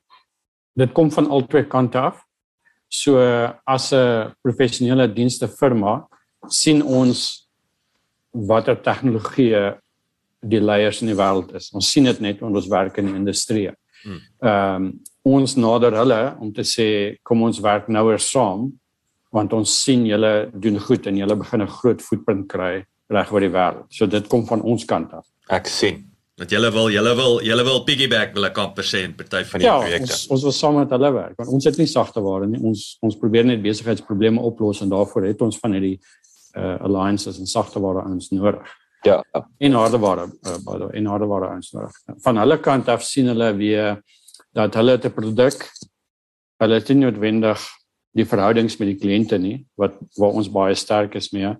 dit 0.75 0.93
kom 0.93 1.11
van 1.11 1.29
al 1.31 1.45
twee 1.47 1.67
kante 1.67 1.99
af. 1.99 2.21
So 2.87 3.17
as 3.65 3.91
'n 3.93 4.33
professionele 4.41 5.07
dienste 5.13 5.47
firma 5.47 6.07
sien 6.47 6.83
ons 6.83 7.47
watter 8.31 8.75
tegnologie 8.75 9.75
die 10.41 10.61
leiers 10.61 11.01
in 11.01 11.07
die 11.07 11.17
wêreld 11.17 11.55
is. 11.55 11.71
Ons 11.73 11.91
sien 11.91 12.03
dit 12.03 12.21
net 12.21 12.39
wanneer 12.39 12.61
ons 12.61 12.71
werk 12.71 12.97
in 12.97 13.05
die 13.05 13.15
industrie. 13.15 13.69
Hmm. 14.03 14.21
Ehm 14.41 14.75
um, 14.75 15.01
ons 15.25 15.55
nader 15.55 15.95
hulle 15.97 16.35
om 16.39 16.51
te 16.53 16.61
sê 16.61 17.17
kom 17.23 17.41
ons 17.41 17.59
werk 17.59 17.87
nouer 17.89 18.19
saam 18.21 18.67
want 19.33 19.53
ons 19.57 19.71
sien 19.83 20.03
julle 20.05 20.51
doen 20.53 20.77
goed 20.79 21.07
en 21.07 21.17
julle 21.17 21.35
begin 21.35 21.61
'n 21.61 21.67
groot 21.67 22.01
voetprint 22.01 22.47
kry 22.47 22.85
reg 23.09 23.31
oor 23.31 23.39
die 23.39 23.49
wêreld. 23.49 23.87
So 23.89 24.05
dit 24.05 24.27
kom 24.27 24.45
van 24.45 24.61
ons 24.61 24.85
kant 24.85 25.13
af. 25.13 25.25
Ek 25.49 25.67
sien. 25.67 26.14
Want 26.35 26.51
julle 26.51 26.67
wil 26.75 26.89
julle 26.91 27.11
wil 27.15 27.37
julle 27.47 27.63
wil 27.63 27.77
piggyback 27.87 28.33
wil 28.35 28.49
ek 28.49 28.57
amper 28.59 28.83
sê 28.83 29.05
in 29.07 29.13
party 29.15 29.45
van 29.47 29.61
die 29.61 29.67
ja, 29.69 29.75
projekte. 29.79 30.11
Ons 30.11 30.25
ons 30.35 30.43
wil 30.43 30.55
saam 30.55 30.79
met 30.81 30.91
hulle 30.91 31.11
werk 31.15 31.37
want 31.39 31.51
ons 31.55 31.67
het 31.69 31.77
nie 31.79 31.87
sagte 31.87 32.23
ware 32.23 32.49
nie. 32.51 32.59
Ons 32.59 32.97
ons 33.05 33.15
probeer 33.21 33.47
net 33.47 33.61
besigheidsprobleme 33.63 34.43
oplos 34.43 34.81
en 34.83 34.91
daarvoor 34.91 35.29
het 35.29 35.45
ons 35.45 35.59
van 35.61 35.77
hierdie 35.77 35.95
uh 36.59 36.75
alliances 36.87 37.39
en 37.39 37.47
sagte 37.47 37.79
ware 37.83 38.03
ons 38.09 38.33
nodig. 38.35 38.75
Ja. 39.07 39.21
En 39.63 39.79
harde 39.79 40.01
ware 40.01 40.27
uh, 40.27 40.57
by 40.65 40.77
die 40.81 40.91
en 40.99 41.09
harde 41.13 41.29
ware 41.31 41.53
ons 41.55 41.71
nodig. 41.75 41.95
Van 42.27 42.43
hulle 42.43 42.59
kant 42.67 42.91
af 42.91 43.07
sien 43.07 43.31
hulle 43.31 43.51
weer 43.55 44.01
dat 44.55 44.75
hulle 44.75 44.97
'n 44.97 45.15
produk 45.15 45.63
hulle 46.59 46.79
het 46.81 46.89
nie 46.89 47.05
noodwendig 47.05 47.63
die 48.15 48.27
verhoudings 48.27 48.75
met 48.79 48.91
die 48.91 48.99
kliënte 48.99 49.39
nie 49.39 49.65
wat 49.79 49.95
waar 50.19 50.35
ons 50.35 50.51
baie 50.51 50.75
sterk 50.75 51.15
is 51.15 51.31
mee 51.31 51.55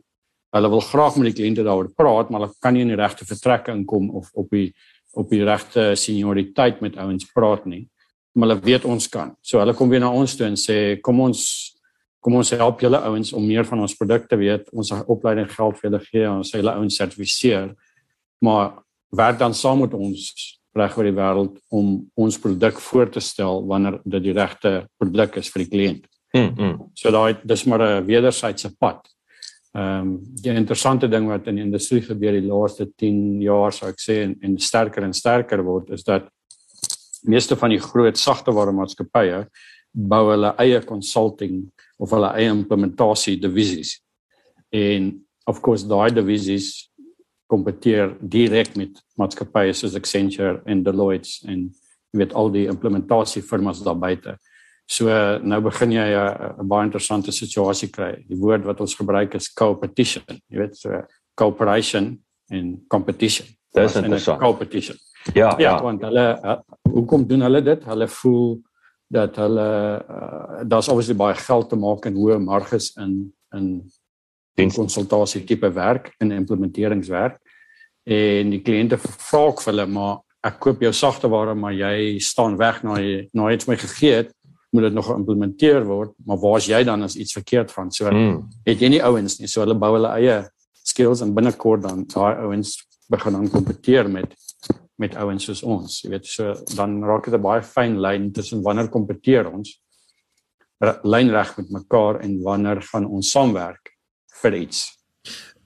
hulle 0.55 0.71
wil 0.71 0.83
graag 0.83 1.17
met 1.19 1.29
die 1.29 1.37
kliënte 1.41 1.65
daaroor 1.67 1.91
praat, 1.95 2.29
maar 2.31 2.45
hulle 2.45 2.59
kan 2.63 2.75
nie 2.75 2.85
in 2.85 2.93
die 2.93 2.99
regte 2.99 3.27
vertrekke 3.27 3.73
inkom 3.75 4.09
of 4.15 4.31
op 4.33 4.51
die 4.55 4.69
op 5.15 5.29
die 5.31 5.45
regte 5.47 5.93
senioriteit 5.95 6.81
met 6.83 6.97
ouens 6.99 7.23
praat 7.31 7.63
nie. 7.71 7.85
Maar 8.35 8.49
hulle 8.49 8.65
weet 8.65 8.83
ons 8.85 9.05
kan. 9.07 9.31
So 9.39 9.61
hulle 9.61 9.71
kom 9.73 9.87
weer 9.89 10.03
na 10.03 10.09
ons 10.11 10.33
toe 10.35 10.49
en 10.49 10.57
sê 10.59 10.97
kom 11.03 11.21
ons 11.23 11.45
kom 12.25 12.39
ons 12.39 12.51
help 12.57 12.81
julle 12.81 12.97
ouens 13.05 13.31
om 13.37 13.43
meer 13.45 13.67
van 13.69 13.83
ons 13.85 13.93
produkte 13.95 14.35
weet, 14.41 14.71
ons 14.73 14.89
opleiding 15.13 15.45
geld 15.51 15.77
vir 15.77 15.87
hulle 15.91 16.01
gee, 16.07 16.25
ons 16.25 16.49
sê 16.49 16.57
hulle 16.57 16.73
ouens 16.73 16.97
sertifiseer. 16.97 17.69
Maar 18.41 18.71
werk 19.15 19.37
dan 19.39 19.53
saam 19.53 19.83
met 19.85 19.93
ons 19.93 20.31
reg 20.75 20.97
oor 20.97 21.07
die 21.07 21.15
wêreld 21.15 21.59
om 21.69 21.91
ons 22.17 22.39
produk 22.41 22.81
voor 22.87 23.11
te 23.13 23.21
stel 23.23 23.61
wanneer 23.69 23.99
dit 24.03 24.25
die 24.25 24.35
regte 24.35 24.73
produk 24.99 25.37
is 25.39 25.51
vir 25.53 25.63
die 25.63 25.71
kliënt. 25.71 26.07
Mm. 26.35 26.49
-hmm. 26.57 26.79
So 26.97 27.11
daai 27.11 27.37
dis 27.43 27.63
maar 27.65 27.81
'n 27.81 28.05
wederwysige 28.05 28.73
pad. 28.79 29.05
Ehm 29.75 30.07
um, 30.07 30.11
die 30.39 30.53
interessante 30.55 31.07
ding 31.11 31.27
wat 31.27 31.47
in 31.51 31.57
die 31.59 31.65
industrie 31.65 31.99
gebeur 32.01 32.37
die 32.37 32.47
laaste 32.47 32.85
10 32.95 33.41
jaar 33.43 33.73
sou 33.75 33.89
ek 33.89 33.99
sê 33.99 34.21
en, 34.23 34.37
en 34.39 34.53
sterker 34.61 35.03
en 35.03 35.13
sterker 35.13 35.63
word 35.67 35.89
is 35.97 36.05
dat 36.07 36.29
meeste 37.27 37.57
van 37.59 37.73
die 37.73 37.81
groot 37.83 38.15
sagteware 38.15 38.71
maatskappye 38.71 39.41
bou 39.91 40.21
hulle 40.29 40.53
eie 40.63 40.79
consulting 40.87 41.65
of 41.99 42.13
hulle 42.15 42.31
eie 42.39 42.53
implementasie 42.53 43.35
divisies. 43.39 43.97
En 44.71 45.11
of 45.47 45.59
course 45.61 45.87
daai 45.87 46.13
divisies 46.15 46.87
kompeteer 47.51 48.15
direk 48.21 48.77
met 48.79 49.03
maatskappye 49.19 49.75
soos 49.75 49.95
Accenture 49.99 50.61
en 50.65 50.83
Deloitte 50.83 51.49
en 51.51 51.67
jy 52.13 52.23
weet 52.23 52.33
al 52.33 52.51
die 52.53 52.67
implementasie 52.71 53.43
firmas 53.43 53.83
daar 53.83 53.99
buite. 53.99 54.37
So 54.85 55.09
nou 55.41 55.61
begin 55.65 55.91
jy 55.91 56.05
'n 56.13 56.67
baie 56.67 56.85
interessante 56.85 57.31
situasie 57.31 57.89
kry. 57.89 58.23
Die 58.27 58.37
woord 58.37 58.65
wat 58.65 58.81
ons 58.81 58.95
gebruik 58.95 59.33
is 59.35 59.53
competition. 59.53 60.23
Jy 60.49 60.57
weet 60.57 60.77
so 60.77 61.01
cooperation 61.33 62.19
en 62.51 62.85
competition. 62.87 63.47
Dis 63.73 63.95
interessant. 63.95 64.39
Competition. 64.39 64.95
Ja, 65.33 65.55
ja, 65.57 65.57
ja, 65.57 65.81
want 65.81 66.01
hulle 66.01 66.39
uh, 66.43 66.59
hoekom 66.93 67.25
doen 67.27 67.41
hulle 67.41 67.61
dit? 67.61 67.83
Hulle 67.83 68.07
voel 68.07 68.61
dat 69.07 69.35
hulle 69.35 69.69
uh, 70.09 70.61
daar's 70.63 70.87
obviously 70.87 71.15
baie 71.15 71.33
geld 71.33 71.69
te 71.69 71.75
maak 71.75 72.05
en 72.05 72.15
hoë 72.15 72.39
marges 72.39 72.93
in 72.95 73.33
in 74.57 74.71
konsultasie 74.71 75.43
tipe 75.43 75.67
werk 75.73 76.13
en 76.19 76.31
implementeringswerk. 76.31 77.39
En 78.03 78.49
die 78.49 78.61
kliënte 78.61 78.97
vra 79.01 79.41
ook 79.49 79.61
vir 79.63 79.73
hulle 79.73 79.87
maar 79.91 80.17
ek 80.45 80.59
koop 80.61 80.83
jou 80.85 80.91
sagteware 80.93 81.55
maar 81.55 81.73
jy 81.73 82.19
staan 82.21 82.57
weg 82.57 82.83
na 82.83 82.99
jy 83.01 83.27
na 83.33 83.49
iets 83.51 83.67
my 83.67 83.75
gegee 83.81 84.21
het 84.21 84.34
moet 84.75 84.89
dit 84.89 84.95
nog 84.95 85.07
geïmplementeer 85.07 85.85
word, 85.87 86.11
maar 86.27 86.39
waar 86.41 86.59
is 86.59 86.67
jy 86.69 86.81
dan 86.87 87.05
as 87.05 87.15
iets 87.15 87.35
verkeerd 87.37 87.71
van? 87.71 87.91
So 87.95 88.11
mm. 88.11 88.41
het 88.67 88.83
jy 88.83 88.91
nie 88.95 89.03
ouens 89.03 89.39
nie, 89.39 89.49
so 89.51 89.63
hulle 89.63 89.77
bou 89.79 89.93
hulle 89.95 90.11
eie 90.19 90.41
skills 90.85 91.23
en 91.25 91.33
binnekort 91.35 91.85
dan 91.85 92.03
daai 92.11 92.43
ouens 92.45 92.75
begin 93.11 93.39
dan 93.39 93.49
kompeteer 93.53 94.11
met 94.11 94.35
met 94.95 95.15
ouens 95.19 95.43
soos 95.43 95.59
ons. 95.67 95.97
Jy 96.05 96.09
weet, 96.13 96.27
so 96.31 96.53
dan 96.77 97.01
raak 97.03 97.25
dit 97.27 97.33
'n 97.35 97.41
baie 97.43 97.61
fyn 97.61 97.97
lyn 97.99 98.29
tussen 98.31 98.61
wanneer 98.63 98.87
kompeteer 98.87 99.49
ons 99.51 99.73
lynreg 101.03 101.57
met 101.57 101.69
mekaar 101.69 102.19
en 102.23 102.41
wanneer 102.43 102.81
gaan 102.81 103.05
ons 103.05 103.31
saamwerk 103.31 103.91
vir 104.41 104.53
iets. 104.55 104.95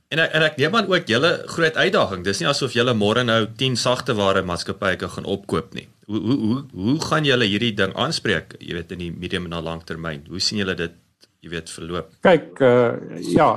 En 0.09 0.19
ek, 0.19 0.31
en 0.33 0.41
ek 0.41 0.57
neem 0.57 0.75
aan 0.75 0.89
ook 0.89 1.05
julle 1.05 1.43
groot 1.45 1.75
uitdaging. 1.75 2.23
Dis 2.23 2.39
nie 2.39 2.49
asof 2.49 2.73
julle 2.73 2.93
môre 2.93 3.23
nou 3.23 3.45
10 3.57 3.75
sagte 3.77 4.15
ware 4.17 4.41
maatskappye 4.41 5.09
gaan 5.09 5.25
opkoop 5.25 5.73
nie 5.73 5.89
hoe 6.09 6.21
hoe 6.25 6.37
hoe 6.47 6.63
hoe 6.73 6.97
gaan 7.05 7.27
julle 7.27 7.45
hierdie 7.45 7.75
ding 7.77 7.93
aanspreek, 7.93 8.55
jy 8.59 8.79
weet 8.79 8.95
in 8.95 9.03
die 9.03 9.11
medium 9.13 9.45
en 9.49 9.61
lang 9.63 9.83
termyn? 9.85 10.25
Hoe 10.29 10.41
sien 10.41 10.61
julle 10.61 10.75
dit, 10.77 10.95
jy 11.45 11.51
weet, 11.53 11.69
verloop? 11.69 12.15
Kyk, 12.25 12.63
uh 12.65 13.21
ja, 13.29 13.49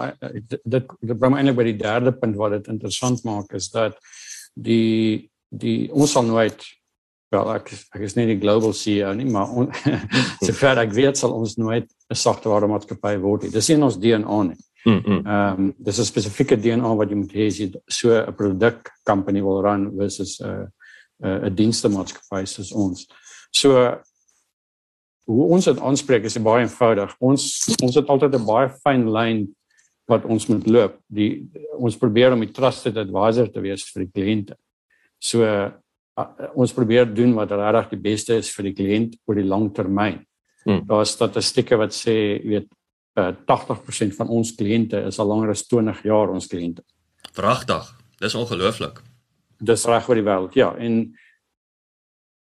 dit 0.44 0.60
dit 0.68 1.16
bring 1.16 1.32
my 1.32 1.40
eintlik 1.40 1.58
by 1.62 1.66
die 1.70 1.78
derde 1.80 2.12
punt 2.12 2.36
wat 2.40 2.58
dit 2.58 2.68
interessant 2.74 3.24
maak 3.28 3.56
is 3.56 3.70
dat 3.72 3.96
die 4.54 5.30
die 5.48 5.88
ons 5.92 6.12
sal 6.12 6.28
nooit 6.28 6.60
wel 7.32 7.54
ek 7.54 7.72
ek 7.96 8.04
is 8.04 8.16
nie 8.18 8.28
die 8.34 8.40
global 8.40 8.76
CEO 8.76 9.14
nie, 9.16 9.28
maar 9.32 9.48
on, 9.48 9.70
sover 10.46 10.82
ek 10.84 10.92
weet 10.96 11.20
sal 11.20 11.32
ons 11.38 11.56
nooit 11.56 11.88
'n 11.88 12.20
sagteware 12.26 12.68
maatskappy 12.68 13.16
word 13.22 13.46
nie. 13.46 13.54
Dis 13.56 13.68
nie 13.70 13.78
in 13.80 13.88
ons 13.88 13.96
DNA 13.96 14.42
nie. 14.50 14.60
Mm, 14.84 15.00
mm. 15.00 15.18
Ehm 15.24 15.24
mm. 15.24 15.66
um, 15.68 15.74
dis 15.78 15.98
'n 15.98 16.04
spesifieke 16.04 16.60
DNA 16.60 16.94
wat 17.00 17.10
jy 17.10 17.16
moet 17.16 17.32
hê 17.32 17.48
as 17.48 17.58
jy 17.58 17.72
so 17.88 18.12
'n 18.12 18.36
produk 18.36 18.92
company 19.08 19.40
wil 19.40 19.62
run 19.62 19.90
versus 19.96 20.40
'n 20.40 20.44
uh, 20.44 20.66
'n 21.22 21.46
uh, 21.46 21.50
dienstemaatskappy 21.54 22.44
soos 22.46 22.72
ons. 22.72 23.06
So 23.54 23.76
hoe 25.30 25.44
ons 25.54 25.64
dit 25.64 25.78
aanspreek 25.80 26.26
is 26.26 26.38
baie 26.42 26.64
eenvoudig. 26.64 27.14
Ons 27.20 27.76
ons 27.82 27.94
het 27.94 28.08
altyd 28.08 28.34
'n 28.34 28.46
baie 28.46 28.68
fyn 28.82 29.06
lyn 29.12 29.54
wat 30.10 30.24
ons 30.24 30.46
moet 30.48 30.66
loop. 30.66 30.98
Die 31.06 31.48
ons 31.78 31.96
probeer 31.96 32.32
om 32.32 32.42
'n 32.42 32.52
trusted 32.52 32.96
advisor 32.96 33.48
te 33.48 33.60
wees 33.60 33.84
vir 33.92 34.04
die 34.04 34.12
kliënte. 34.12 34.56
So 35.20 35.44
uh, 35.44 35.70
ons 36.54 36.72
probeer 36.72 37.06
doen 37.06 37.34
wat 37.34 37.50
regtig 37.50 37.90
die 37.90 38.10
beste 38.10 38.34
is 38.34 38.50
vir 38.50 38.64
die 38.64 38.74
kliënt 38.74 39.16
oor 39.26 39.34
die 39.34 39.48
lang 39.48 39.72
termyn. 39.72 40.26
Hmm. 40.64 40.84
Daar 40.86 41.02
is 41.02 41.10
statistieke 41.10 41.76
wat 41.76 41.92
sê, 41.92 42.42
weet, 42.44 42.68
uh, 43.16 43.32
80% 43.46 44.14
van 44.14 44.28
ons 44.28 44.54
kliënte 44.54 45.06
is 45.06 45.18
al 45.18 45.26
langer 45.26 45.50
as 45.50 45.66
20 45.66 46.02
jaar 46.04 46.30
ons 46.30 46.46
kliënte. 46.46 46.82
Pragtig. 47.34 47.98
Dis 48.20 48.34
ongelooflik 48.34 49.02
dis 49.62 49.86
reg 49.86 50.08
oor 50.08 50.18
die 50.18 50.26
wêreld. 50.26 50.56
Ja, 50.58 50.72
en 50.76 50.98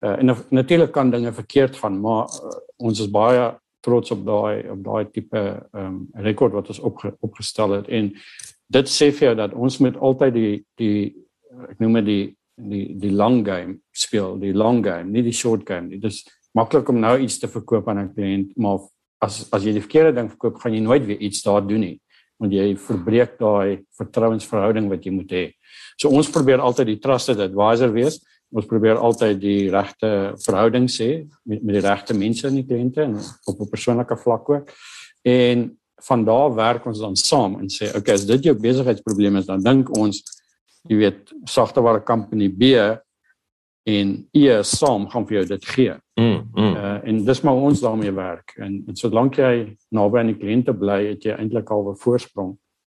uh, 0.06 0.17
en 0.20 0.36
natuurlik 0.50 0.91
kan 0.91 1.12
dinge 1.12 1.34
verkeerd 1.34 1.80
gaan, 1.80 2.00
maar 2.02 2.28
uh, 2.28 2.58
ons 2.78 3.00
is 3.00 3.10
baie 3.12 3.56
trots 3.86 4.12
op 4.12 4.26
daai 4.26 4.67
op 4.70 4.84
daai 4.84 5.06
tipe 5.12 5.39
ehm 5.39 5.86
um, 5.86 5.98
rekord 6.28 6.54
wat 6.54 6.70
ons 6.74 6.80
opge, 6.80 7.13
opgestel 7.24 7.78
het 7.78 7.88
en 7.88 8.12
dit 8.67 8.89
sê 8.91 9.12
vir 9.15 9.30
jou 9.30 9.36
dat 9.39 9.54
ons 9.56 9.78
moet 9.84 9.98
altyd 10.10 10.34
die 10.36 10.56
die 10.82 11.00
ek 11.72 11.80
noem 11.80 12.02
dit 12.02 12.10
die 12.10 12.26
die 12.58 12.86
die 12.98 13.13
long 13.13 13.43
game 13.46 13.78
speel, 13.93 14.38
die 14.41 14.54
long 14.54 14.82
game, 14.86 15.12
nie 15.13 15.24
die 15.26 15.36
short 15.36 15.65
game 15.67 15.91
nie. 15.91 16.02
Dit 16.02 16.12
is 16.12 16.24
maklik 16.58 16.89
om 16.89 17.00
nou 17.00 17.13
iets 17.22 17.38
te 17.39 17.48
verkoop 17.48 17.88
aan 17.89 18.00
'n 18.00 18.13
kliënt, 18.13 18.58
maar 18.58 18.80
as 19.22 19.48
as 19.54 19.63
jy 19.63 19.74
die 19.74 19.86
verkeerde 19.86 20.15
ding 20.15 20.30
verkoop, 20.30 20.58
gaan 20.62 20.74
jy 20.74 20.82
nooit 20.82 21.06
weer 21.06 21.22
iets 21.22 21.43
daar 21.43 21.62
doen 21.67 21.80
nie. 21.80 22.02
Want 22.38 22.54
jy 22.54 22.76
verbreek 22.78 23.38
daai 23.39 23.84
vertrouensverhouding 23.97 24.89
wat 24.91 25.06
jy 25.06 25.13
moet 25.13 25.34
hê. 25.34 25.45
So 25.97 26.12
ons 26.13 26.30
probeer 26.30 26.62
altyd 26.62 26.91
die 26.93 27.00
trusted 27.02 27.41
advisor 27.41 27.91
wees. 27.93 28.19
Ons 28.54 28.67
probeer 28.69 29.00
altyd 29.02 29.41
die 29.41 29.69
regte 29.73 30.36
verhouding 30.45 30.88
sê 30.88 31.26
met 31.45 31.63
met 31.63 31.80
die 31.80 31.84
regte 31.84 32.15
mense 32.15 32.47
in 32.47 32.62
die 32.62 32.67
kliënte 32.67 33.04
en 33.04 33.17
op 33.17 33.60
'n 33.60 33.69
persoonlike 33.69 34.17
vlak 34.23 34.50
ook. 34.50 34.71
En 35.26 35.78
van 36.08 36.23
daar 36.26 36.54
werk 36.56 36.86
ons 36.86 37.00
dan 37.00 37.15
saam 37.15 37.60
en 37.60 37.67
sê, 37.67 37.89
okay, 37.97 38.13
as 38.13 38.26
dit 38.26 38.43
jou 38.43 38.56
besigheidsprobleem 38.56 39.36
is, 39.38 39.45
dan 39.45 39.63
dink 39.63 39.89
ons 39.97 40.21
jy 40.88 40.95
weet 40.95 41.34
sagteware 41.50 42.04
company 42.04 42.50
B 42.50 42.78
en 43.88 44.28
E 44.34 44.63
saam 44.63 45.08
gaan 45.10 45.26
vir 45.28 45.39
jou 45.39 45.45
dit 45.45 45.65
gee. 45.65 45.95
Mm, 46.17 46.49
mm. 46.53 46.75
Uh, 46.75 47.08
en 47.08 47.25
dis 47.25 47.41
maar 47.41 47.53
ons 47.53 47.82
daarmee 47.82 48.12
werk 48.12 48.56
en, 48.58 48.80
en 48.89 48.95
solank 48.97 49.36
jy 49.38 49.77
naby 49.93 50.17
aan 50.17 50.32
die 50.32 50.39
kliënte 50.39 50.73
bly, 50.73 51.03
het 51.12 51.27
jy 51.27 51.36
eintlik 51.38 51.69
al 51.69 51.91
'n 51.91 51.99
voorsprong 52.01 52.56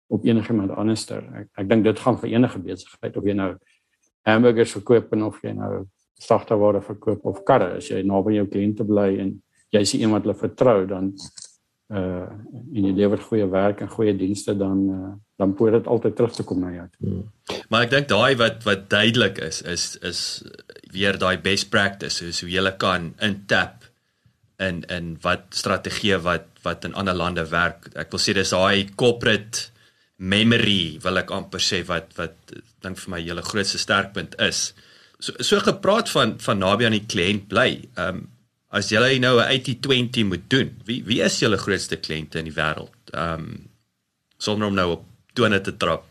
op 0.10 0.26
enigiemand 0.26 0.74
anderster. 0.74 1.22
Ek 1.38 1.48
ek 1.62 1.70
dink 1.70 1.84
dit 1.84 2.00
gaan 2.00 2.18
vir 2.18 2.30
enige 2.34 2.60
besigheid 2.60 3.18
of 3.18 3.24
jy 3.24 3.36
nou 3.38 3.52
hamburgers 4.26 4.74
verkoop 4.74 5.14
of 5.28 5.38
jy 5.44 5.54
nou 5.54 5.86
sagteware 6.22 6.82
verkoop 6.82 7.26
of 7.26 7.44
karre, 7.44 7.78
as 7.78 7.90
jy 7.90 8.02
naby 8.02 8.36
jou 8.40 8.48
kliënte 8.48 8.86
bly 8.86 9.20
en 9.20 9.36
jy 9.72 9.82
is 9.82 9.94
iemand 9.94 10.26
wat 10.26 10.36
hulle 10.36 10.42
vertrou, 10.50 10.86
dan 10.86 11.14
uh 11.92 12.28
en 12.72 12.88
jy 12.88 12.94
lewer 12.96 13.20
goeie 13.20 13.48
werk 13.52 13.82
en 13.84 13.90
goeie 13.92 14.14
dienste 14.16 14.56
dan 14.58 14.84
uh, 14.90 15.12
dan 15.42 15.56
moet 15.58 15.72
dit 15.72 15.88
altyd 15.88 16.16
terug 16.16 16.36
te 16.36 16.44
kom 16.48 16.60
na 16.64 16.72
jou. 16.72 16.88
Hmm. 17.00 17.24
Maar 17.70 17.88
ek 17.88 17.94
dink 17.96 18.10
daai 18.12 18.36
wat 18.40 18.64
wat 18.68 18.90
duidelik 18.90 19.42
is 19.44 19.62
is 19.62 19.96
is 20.08 20.22
weer 20.92 21.18
daai 21.20 21.38
best 21.42 21.70
practice, 21.72 22.20
so 22.20 22.46
hoe 22.46 22.54
jy 22.54 22.72
kan 22.80 23.14
intap 23.20 23.88
in 24.62 24.84
in 24.90 25.18
wat 25.26 25.50
strategie 25.50 26.18
wat 26.22 26.48
wat 26.64 26.86
in 26.86 26.94
ander 26.94 27.18
lande 27.18 27.46
werk. 27.50 27.90
Ek 27.96 28.12
wil 28.14 28.22
sê 28.22 28.36
dis 28.38 28.54
daai 28.54 28.92
corporate 28.96 29.72
memory 30.22 31.00
wil 31.02 31.18
ek 31.18 31.34
amper 31.34 31.64
sê 31.64 31.82
wat 31.88 32.14
wat 32.20 32.54
dink 32.86 33.00
vir 33.02 33.14
my 33.16 33.22
hele 33.22 33.46
grootste 33.46 33.82
sterkpunt 33.82 34.38
is. 34.40 34.72
So 35.20 35.34
so 35.40 35.60
gepraat 35.66 36.12
van 36.14 36.38
van 36.40 36.62
naby 36.62 36.88
aan 36.88 37.00
die 37.00 37.10
kliënt 37.16 37.50
bly. 37.50 37.72
Ehm 37.96 38.22
um, 38.22 38.30
as 38.72 38.90
jy 38.92 39.20
nou 39.20 39.40
'n 39.40 39.50
80/20 39.60 40.26
moet 40.26 40.50
doen, 40.50 40.72
wie 40.86 41.04
wie 41.04 41.22
is 41.22 41.40
julle 41.40 41.58
grootste 41.58 41.98
kliënte 41.98 42.40
in 42.40 42.46
die 42.46 42.56
wêreld? 42.56 43.14
Ehm 43.14 43.40
um, 43.40 43.70
sonder 44.38 44.68
om 44.68 44.74
nou 44.74 44.92
op 44.92 45.04
tone 45.34 45.62
te 45.62 45.78
trap. 45.78 46.06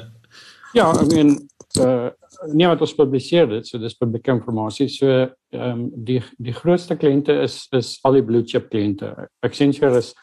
ja, 0.78 0.90
I 0.92 1.06
mean 1.06 1.48
uh 1.78 2.10
nie 2.50 2.66
wat 2.66 2.80
ons 2.80 2.94
publiseer 2.98 3.46
dit, 3.46 3.66
so 3.66 3.78
dis 3.78 3.94
publieke 3.94 4.32
inligting. 4.32 4.90
So 4.90 5.06
ehm 5.08 5.70
um, 5.70 5.90
die 5.94 6.22
die 6.38 6.52
grootste 6.52 6.96
kliënte 6.96 7.42
is 7.42 7.66
is 7.72 7.98
al 8.02 8.12
die 8.12 8.24
blue 8.24 8.42
chip 8.42 8.70
kliënte. 8.70 9.28
Accenture 9.40 9.98
is 9.98 10.14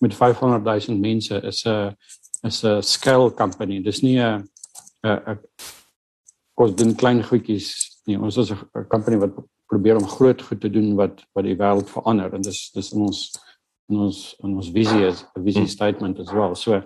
met 0.00 0.14
500 0.14 0.64
000 0.64 0.98
mense 0.98 1.42
is 1.42 1.64
'n 1.66 1.96
is 2.42 2.64
'n 2.64 2.82
scale 2.82 3.30
company. 3.30 3.82
Dis 3.82 4.02
nie 4.02 4.18
'n 4.18 4.48
'n 5.04 5.38
ons 6.54 6.74
doen 6.74 6.94
klein 6.94 7.22
goedjies 7.22 8.00
nie. 8.06 8.16
Ons 8.16 8.36
is 8.36 8.50
'n 8.50 8.86
company 8.88 9.16
wat 9.16 9.34
probeer 9.70 9.96
om 9.98 10.06
groot 10.06 10.42
goed 10.42 10.60
te 10.60 10.70
doen 10.70 10.94
wat 10.98 11.24
wat 11.34 11.44
die 11.44 11.56
wêreld 11.58 11.90
verander. 11.90 12.34
En 12.34 12.42
dis 12.42 12.70
dis 12.74 12.92
in 12.92 13.06
ons 13.06 13.22
in 13.90 14.02
ons 14.08 14.20
in 14.42 14.54
ons 14.56 14.70
visie 14.74 15.06
is 15.06 15.24
'n 15.36 15.44
visie 15.44 15.66
statement 15.66 16.20
as 16.20 16.32
well. 16.32 16.54
So 16.54 16.82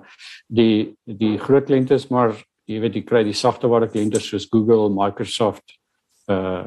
die 0.48 0.96
die 1.06 1.38
groot 1.38 1.66
kliënte 1.66 1.94
is 1.94 2.08
maar 2.10 2.34
jy 2.66 2.80
weet 2.80 2.94
jy 2.94 3.02
kry 3.02 3.24
die 3.24 3.36
sagteware 3.36 3.88
kliënte 3.88 4.20
soos 4.20 4.48
Google, 4.50 4.90
Microsoft, 4.90 5.76
uh 6.28 6.64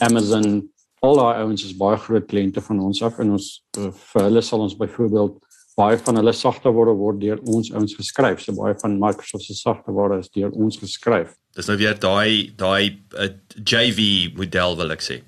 Amazon, 0.00 0.70
al 1.02 1.16
daai 1.16 1.42
ouens 1.42 1.64
is 1.64 1.76
baie 1.76 1.96
groot 1.96 2.26
kliënte 2.26 2.60
van 2.60 2.80
ons 2.80 3.02
af 3.02 3.18
en 3.18 3.32
ons 3.36 3.46
uh, 3.78 3.90
vir 3.90 4.22
hulle 4.22 4.42
sal 4.42 4.60
ons 4.60 4.76
byvoorbeeld 4.76 5.38
baie 5.78 5.98
van 5.98 6.18
hulle 6.20 6.32
sagteware 6.34 6.94
word 6.96 7.20
deur 7.22 7.40
ons 7.48 7.70
ouens 7.72 7.94
geskryf. 7.96 8.42
So 8.42 8.54
baie 8.58 8.74
van 8.82 8.98
Microsoft 9.00 9.46
se 9.46 9.56
sagteware 9.58 10.20
is 10.20 10.30
deur 10.34 10.52
ons 10.52 10.78
geskryf. 10.80 11.34
Dis 11.56 11.68
nou 11.70 11.78
weer 11.80 11.98
daai 11.98 12.52
daai 12.58 12.96
uh, 13.18 13.30
JV 13.54 14.32
model 14.38 14.78
wil 14.80 14.96
ek 14.96 15.04
sê. 15.06 15.20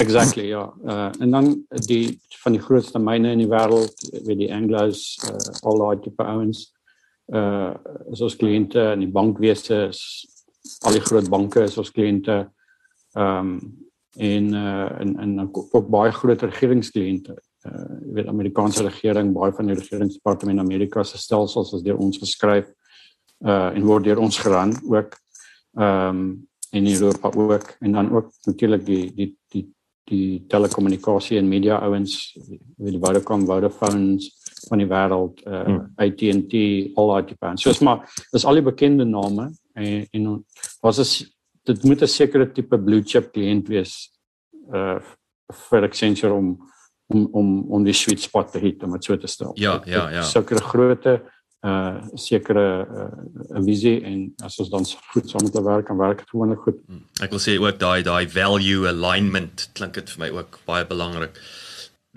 Exactly 0.00 0.48
ja. 0.48 0.66
Uh 0.88 1.10
en 1.20 1.36
dan 1.36 1.52
die 1.88 2.18
van 2.42 2.56
die 2.56 2.62
grootste 2.62 2.98
myne 2.98 3.34
in 3.36 3.44
die 3.44 3.50
wêreld, 3.50 3.92
weet 4.24 4.40
die 4.40 4.52
Anglos, 4.54 5.04
uh 5.28 5.68
al 5.68 5.84
daai 5.84 6.02
tipe 6.04 6.24
ouens. 6.24 6.66
Uh 7.32 7.74
is 8.12 8.24
ons 8.24 8.36
kliënte 8.40 8.92
in 8.96 9.06
die 9.06 9.12
bankwese 9.12 9.86
is 9.90 10.02
al 10.86 10.96
die 10.96 11.04
groot 11.04 11.28
banke 11.30 11.66
is 11.68 11.78
ons 11.78 11.92
kliënte. 11.92 12.44
Ehm 13.18 13.54
um, 13.54 13.56
en 14.20 14.48
uh 14.52 14.88
en 15.00 15.14
en 15.24 15.38
ook 15.48 15.88
baie 15.88 16.12
groot 16.12 16.42
regeringskliënte 16.44 17.36
uh 17.66 17.98
jy 18.06 18.14
weet 18.16 18.30
Amerikaanse 18.30 18.82
regering 18.82 19.32
baie 19.34 19.52
van 19.56 19.68
die 19.70 19.76
regeringsdepartement 19.78 20.58
in 20.58 20.64
Amerika 20.64 21.04
se 21.04 21.18
stelsels 21.18 21.72
is 21.76 21.84
deur 21.86 22.00
ons 22.02 22.18
geskryf 22.18 22.70
uh 23.46 23.70
en 23.74 23.84
word 23.86 24.04
deur 24.04 24.22
ons 24.22 24.38
geran 24.38 24.74
ook 24.90 25.18
ehm 25.78 26.08
um, 26.08 26.48
in 26.72 26.86
Europa 26.88 27.30
ook 27.36 27.76
en 27.80 27.92
dan 27.92 28.10
ook 28.12 28.30
natuurlik 28.44 28.84
die 28.86 29.12
die 29.14 29.30
die 29.52 29.66
die 30.04 30.44
telekommunikasie 30.48 31.38
en 31.38 31.48
media 31.48 31.78
ouens 31.78 32.38
wie 32.78 32.90
die 32.90 33.00
Vodacom 33.00 33.46
Vodafone 33.46 34.18
van 34.68 34.78
die 34.78 34.88
wêreld 34.88 35.42
uh 35.46 35.64
hmm. 35.64 35.92
AT&T 35.96 36.62
al 36.96 37.12
daai 37.12 37.26
tipe 37.28 37.46
en 37.46 37.58
soos 37.58 37.80
maar 37.80 38.08
dis 38.32 38.44
al 38.44 38.58
die 38.58 38.66
bekende 38.70 39.04
name 39.04 39.50
en 39.74 40.06
en 40.10 40.44
was 40.82 40.98
is 40.98 41.12
dit 41.64 41.84
moet 41.84 42.02
'n 42.02 42.08
sekere 42.08 42.52
tipe 42.52 42.78
blue 42.78 43.02
chip 43.02 43.32
kliënt 43.32 43.68
wees 43.68 44.10
uh 44.72 44.98
vir 45.68 45.82
Accenture 45.84 46.32
om 46.32 46.56
om 47.12 47.28
om 47.32 47.52
om 47.78 47.84
die 47.84 47.96
sweet 47.96 48.24
spot 48.24 48.52
te 48.52 48.62
hit 48.62 48.82
om 48.82 48.96
dit 48.96 49.04
so 49.04 49.16
te 49.16 49.30
stel. 49.30 49.52
Ja, 49.60 49.80
ja, 49.86 50.08
ja. 50.10 50.26
Sekere 50.26 50.64
grootte 50.72 51.20
uh 51.62 51.96
sekere 52.18 52.64
uh, 52.90 53.60
visie 53.62 54.00
en 54.02 54.22
as 54.42 54.58
ons 54.58 54.70
dan 54.70 54.86
goed 55.12 55.28
saam 55.30 55.44
met 55.46 55.58
werk 55.62 55.90
en 55.92 55.98
werk 56.00 56.24
gewoonlik 56.26 56.64
goed. 56.64 56.78
Hmm. 56.88 57.04
Ek 57.22 57.30
wil 57.30 57.42
sê 57.42 57.54
ook 57.54 57.78
daai 57.78 58.02
daai 58.02 58.26
value 58.26 58.88
alignment 58.90 59.68
klink 59.78 59.94
dit 60.00 60.10
vir 60.10 60.24
my 60.24 60.30
ook 60.40 60.58
baie 60.66 60.88
belangrik. 60.88 61.38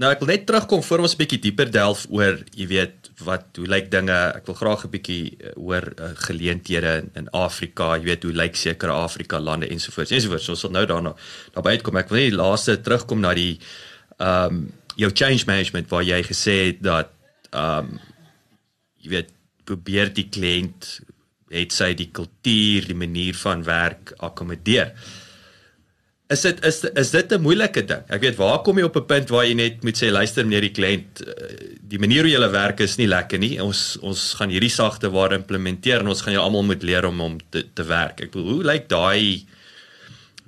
Nou 0.01 0.09
ek 0.11 0.23
wil 0.23 0.31
net 0.33 0.47
terugkom 0.49 0.81
voor 0.83 1.05
ons 1.05 1.13
'n 1.13 1.21
bietjie 1.21 1.39
dieper 1.39 1.69
delf 1.71 2.07
oor, 2.09 2.41
jy 2.51 2.65
weet, 2.67 3.11
wat 3.23 3.45
hoe 3.55 3.67
lyk 3.67 3.91
dinge? 3.91 4.17
Ek 4.35 4.45
wil 4.49 4.57
graag 4.59 4.83
'n 4.83 4.91
bietjie 4.91 5.37
hoor 5.55 5.93
uh, 5.93 6.09
geleenthede 6.27 6.95
in, 7.03 7.11
in 7.15 7.29
Afrika, 7.29 7.95
jy 7.95 8.03
weet, 8.03 8.23
hoe 8.23 8.33
lyk 8.33 8.55
sekere 8.55 8.91
Afrika 8.91 9.39
lande 9.39 9.69
ensovoorts. 9.69 10.11
Ensovoorts. 10.11 10.49
Ons 10.49 10.59
sal 10.59 10.71
nou 10.71 10.85
daarna 10.85 11.13
daarby 11.53 11.77
uitkom. 11.77 11.97
Ek 11.97 12.09
wil 12.09 12.19
net 12.19 12.33
laaste 12.33 12.81
terugkom 12.81 13.21
na 13.21 13.33
die 13.33 13.59
ehm 14.17 14.57
um, 14.57 14.73
jou 14.95 15.11
change 15.13 15.45
management 15.47 15.89
waar 15.91 16.03
jy 16.03 16.21
gesê 16.23 16.57
het 16.69 16.83
dat 16.83 17.11
ehm 17.51 17.91
um, 17.91 17.99
jy 19.05 19.11
weet 19.11 19.29
probeer 19.65 20.09
die 20.13 20.25
kliënt 20.29 20.87
het 21.53 21.73
sy 21.73 21.91
die 21.97 22.09
kultuur, 22.13 22.87
die 22.89 22.97
manier 22.97 23.37
van 23.37 23.63
werk 23.65 24.13
akkommodeer. 24.25 24.91
Is 26.33 26.41
dit 26.41 26.61
is 26.65 26.79
is 26.97 27.11
dit 27.13 27.33
'n 27.33 27.41
moeilike 27.41 27.85
ding? 27.85 28.01
Ek 28.09 28.21
weet 28.21 28.37
waar 28.37 28.63
kom 28.63 28.77
jy 28.77 28.85
op 28.85 28.97
'n 28.97 29.05
punt 29.05 29.29
waar 29.29 29.45
jy 29.45 29.53
net 29.53 29.83
moet 29.83 29.97
sê 29.97 30.09
luister 30.11 30.43
meneer 30.43 30.61
die 30.61 30.73
kliënt, 30.73 31.21
eh, 31.21 31.77
die 31.81 31.99
manier 31.99 32.23
hoe 32.23 32.31
jy 32.31 32.49
werk 32.49 32.79
is 32.79 32.97
nie 32.97 33.07
lekker 33.07 33.37
nie. 33.37 33.61
Ons 33.61 33.97
ons 34.01 34.33
gaan 34.33 34.49
hierdie 34.49 34.73
sagte 34.73 35.11
ware 35.11 35.35
implementeer 35.35 35.99
en 35.99 36.07
ons 36.07 36.21
gaan 36.21 36.33
jou 36.33 36.43
almal 36.43 36.63
moet 36.63 36.83
leer 36.83 37.05
om 37.05 37.21
om 37.21 37.37
te 37.49 37.63
te 37.73 37.83
werk. 37.83 38.21
Ek 38.21 38.31
bedoel, 38.31 38.53
hoe 38.53 38.63
lyk 38.63 38.89
daai 38.89 39.45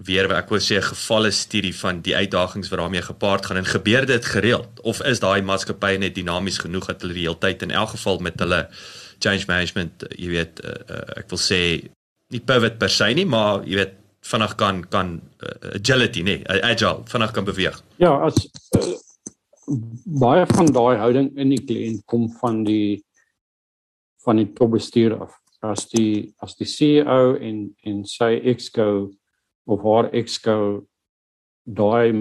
weer 0.06 0.30
ek 0.38 0.50
wou 0.50 0.60
sê 0.62 0.78
'n 0.78 0.90
gevalle 0.94 1.32
studie 1.32 1.74
van 1.76 2.02
die 2.02 2.16
uitdagings 2.16 2.70
wat 2.70 2.80
daarmee 2.80 3.02
gepaard 3.02 3.46
gaan 3.46 3.58
en 3.58 3.66
gebeur 3.66 4.06
dit 4.06 4.26
gereeld 4.26 4.82
of 4.82 5.02
is 5.04 5.20
daai 5.20 5.42
maatskappye 5.42 5.98
net 5.98 6.16
dinamies 6.16 6.58
genoeg 6.58 6.86
dat 6.86 7.02
hulle 7.02 7.14
die 7.14 7.26
hele 7.26 7.40
tyd 7.40 7.62
in 7.62 7.72
elk 7.72 7.90
geval 7.90 8.20
met 8.20 8.40
hulle 8.40 8.68
change 9.20 9.46
management, 9.48 10.06
jy 10.18 10.30
weet, 10.30 10.62
uh, 10.66 11.02
ek 11.22 11.30
wil 11.32 11.42
sê 11.42 11.62
nie 12.34 12.44
pivot 12.44 12.78
per 12.80 12.92
se 12.94 13.10
nie, 13.18 13.26
maar 13.26 13.64
jy 13.66 13.80
weet 13.82 13.96
vinnig 14.28 14.56
kan 14.60 14.84
kan 14.92 15.14
uh, 15.42 15.76
agility 15.80 16.24
nê, 16.26 16.38
nee, 16.44 16.62
agile, 16.62 17.04
vinnig 17.10 17.34
kan 17.34 17.48
beweeg. 17.48 17.82
Ja, 18.02 18.14
as 18.28 18.38
uh, 18.78 18.96
baie 20.22 20.46
van 20.52 20.72
daai 20.76 20.98
houding 21.02 21.32
in 21.40 21.54
die 21.56 21.64
kliënt 21.64 22.06
kom 22.06 22.30
van 22.42 22.64
die 22.68 23.04
van 24.26 24.42
die 24.42 24.50
topbestuur 24.54 25.16
af. 25.24 25.36
As 25.66 25.88
die 25.90 26.34
as 26.44 26.58
die 26.60 26.68
CEO 26.70 27.38
en 27.42 27.72
en 27.88 28.04
sy 28.06 28.36
exco 28.54 29.10
of 29.68 29.84
haar 29.84 30.10
exco 30.16 30.86
daai 31.68 32.12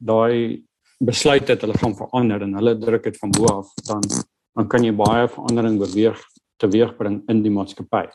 daai 0.00 0.62
besluit 1.04 1.48
het 1.48 1.60
hulle 1.60 1.76
gaan 1.76 1.96
verander 1.96 2.42
en 2.42 2.56
hulle 2.56 2.78
druk 2.80 3.04
dit 3.04 3.18
van 3.20 3.34
bo 3.36 3.50
af 3.58 3.72
dan 3.88 4.02
dan 4.56 4.68
kan 4.72 4.84
jy 4.84 4.92
baie 4.96 5.28
verandering 5.28 5.76
beweeg 5.78 6.20
teweegbring 6.62 7.20
in 7.28 7.42
die 7.44 7.52
maatskappy. 7.52 8.06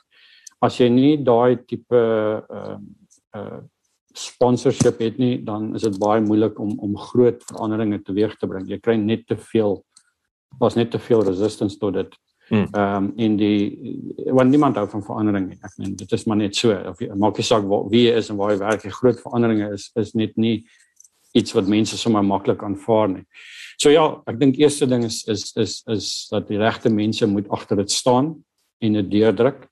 As 0.61 0.79
jy 0.81 0.89
nie 0.89 1.13
daai 1.21 1.61
tipe 1.67 2.01
uh 2.01 2.79
uh 3.37 3.61
sponsorship 4.11 4.97
het 4.99 5.19
nie, 5.23 5.37
dan 5.47 5.69
is 5.77 5.85
dit 5.87 5.95
baie 6.01 6.19
moeilik 6.19 6.57
om 6.59 6.73
om 6.83 6.97
groot 6.99 7.43
veranderinge 7.47 8.01
teweeg 8.03 8.33
te 8.35 8.49
bring. 8.49 8.65
Jy 8.67 8.81
kry 8.83 8.97
net 8.99 9.23
te 9.29 9.37
veel 9.37 9.79
was 10.59 10.75
net 10.75 10.91
te 10.91 10.99
veel 10.99 11.23
resistance 11.23 11.77
tot 11.79 11.95
dit. 11.95 12.17
Hmm. 12.51 12.67
Ehm 12.75 12.95
um, 12.95 13.13
in 13.15 13.37
die 13.39 14.03
want 14.35 14.49
niemand 14.51 14.75
hou 14.75 14.83
van 14.91 15.03
verandering 15.07 15.45
nie. 15.47 15.57
Ek 15.63 15.77
meen 15.79 15.93
dit 15.95 16.11
is 16.11 16.25
maar 16.27 16.35
net 16.35 16.55
so 16.55 16.75
of 16.89 16.99
jy 16.99 17.07
maak 17.15 17.37
nie 17.39 17.45
saak 17.47 17.63
waar 17.63 17.85
wie 17.93 18.09
is 18.11 18.27
en 18.29 18.35
waar 18.35 18.51
jy 18.51 18.57
werk, 18.59 18.81
die 18.83 18.91
groot 18.91 19.21
veranderinge 19.23 19.69
is 19.77 19.85
is 19.95 20.11
net 20.19 20.35
nie 20.35 20.57
iets 21.31 21.55
wat 21.55 21.69
mense 21.71 21.95
sommer 21.95 22.25
maklik 22.27 22.63
aanvaar 22.67 23.07
nie. 23.13 23.23
So 23.79 23.93
ja, 23.93 24.03
ek 24.27 24.41
dink 24.41 24.59
eerste 24.59 24.89
ding 24.91 25.07
is 25.07 25.21
is 25.31 25.53
is 25.55 25.77
is 25.87 26.09
dat 26.33 26.49
die 26.51 26.59
regte 26.59 26.91
mense 26.91 27.27
moet 27.27 27.47
agter 27.55 27.79
dit 27.79 27.91
staan 27.91 28.33
en 28.83 28.99
dit 28.99 29.11
deurdruk. 29.15 29.63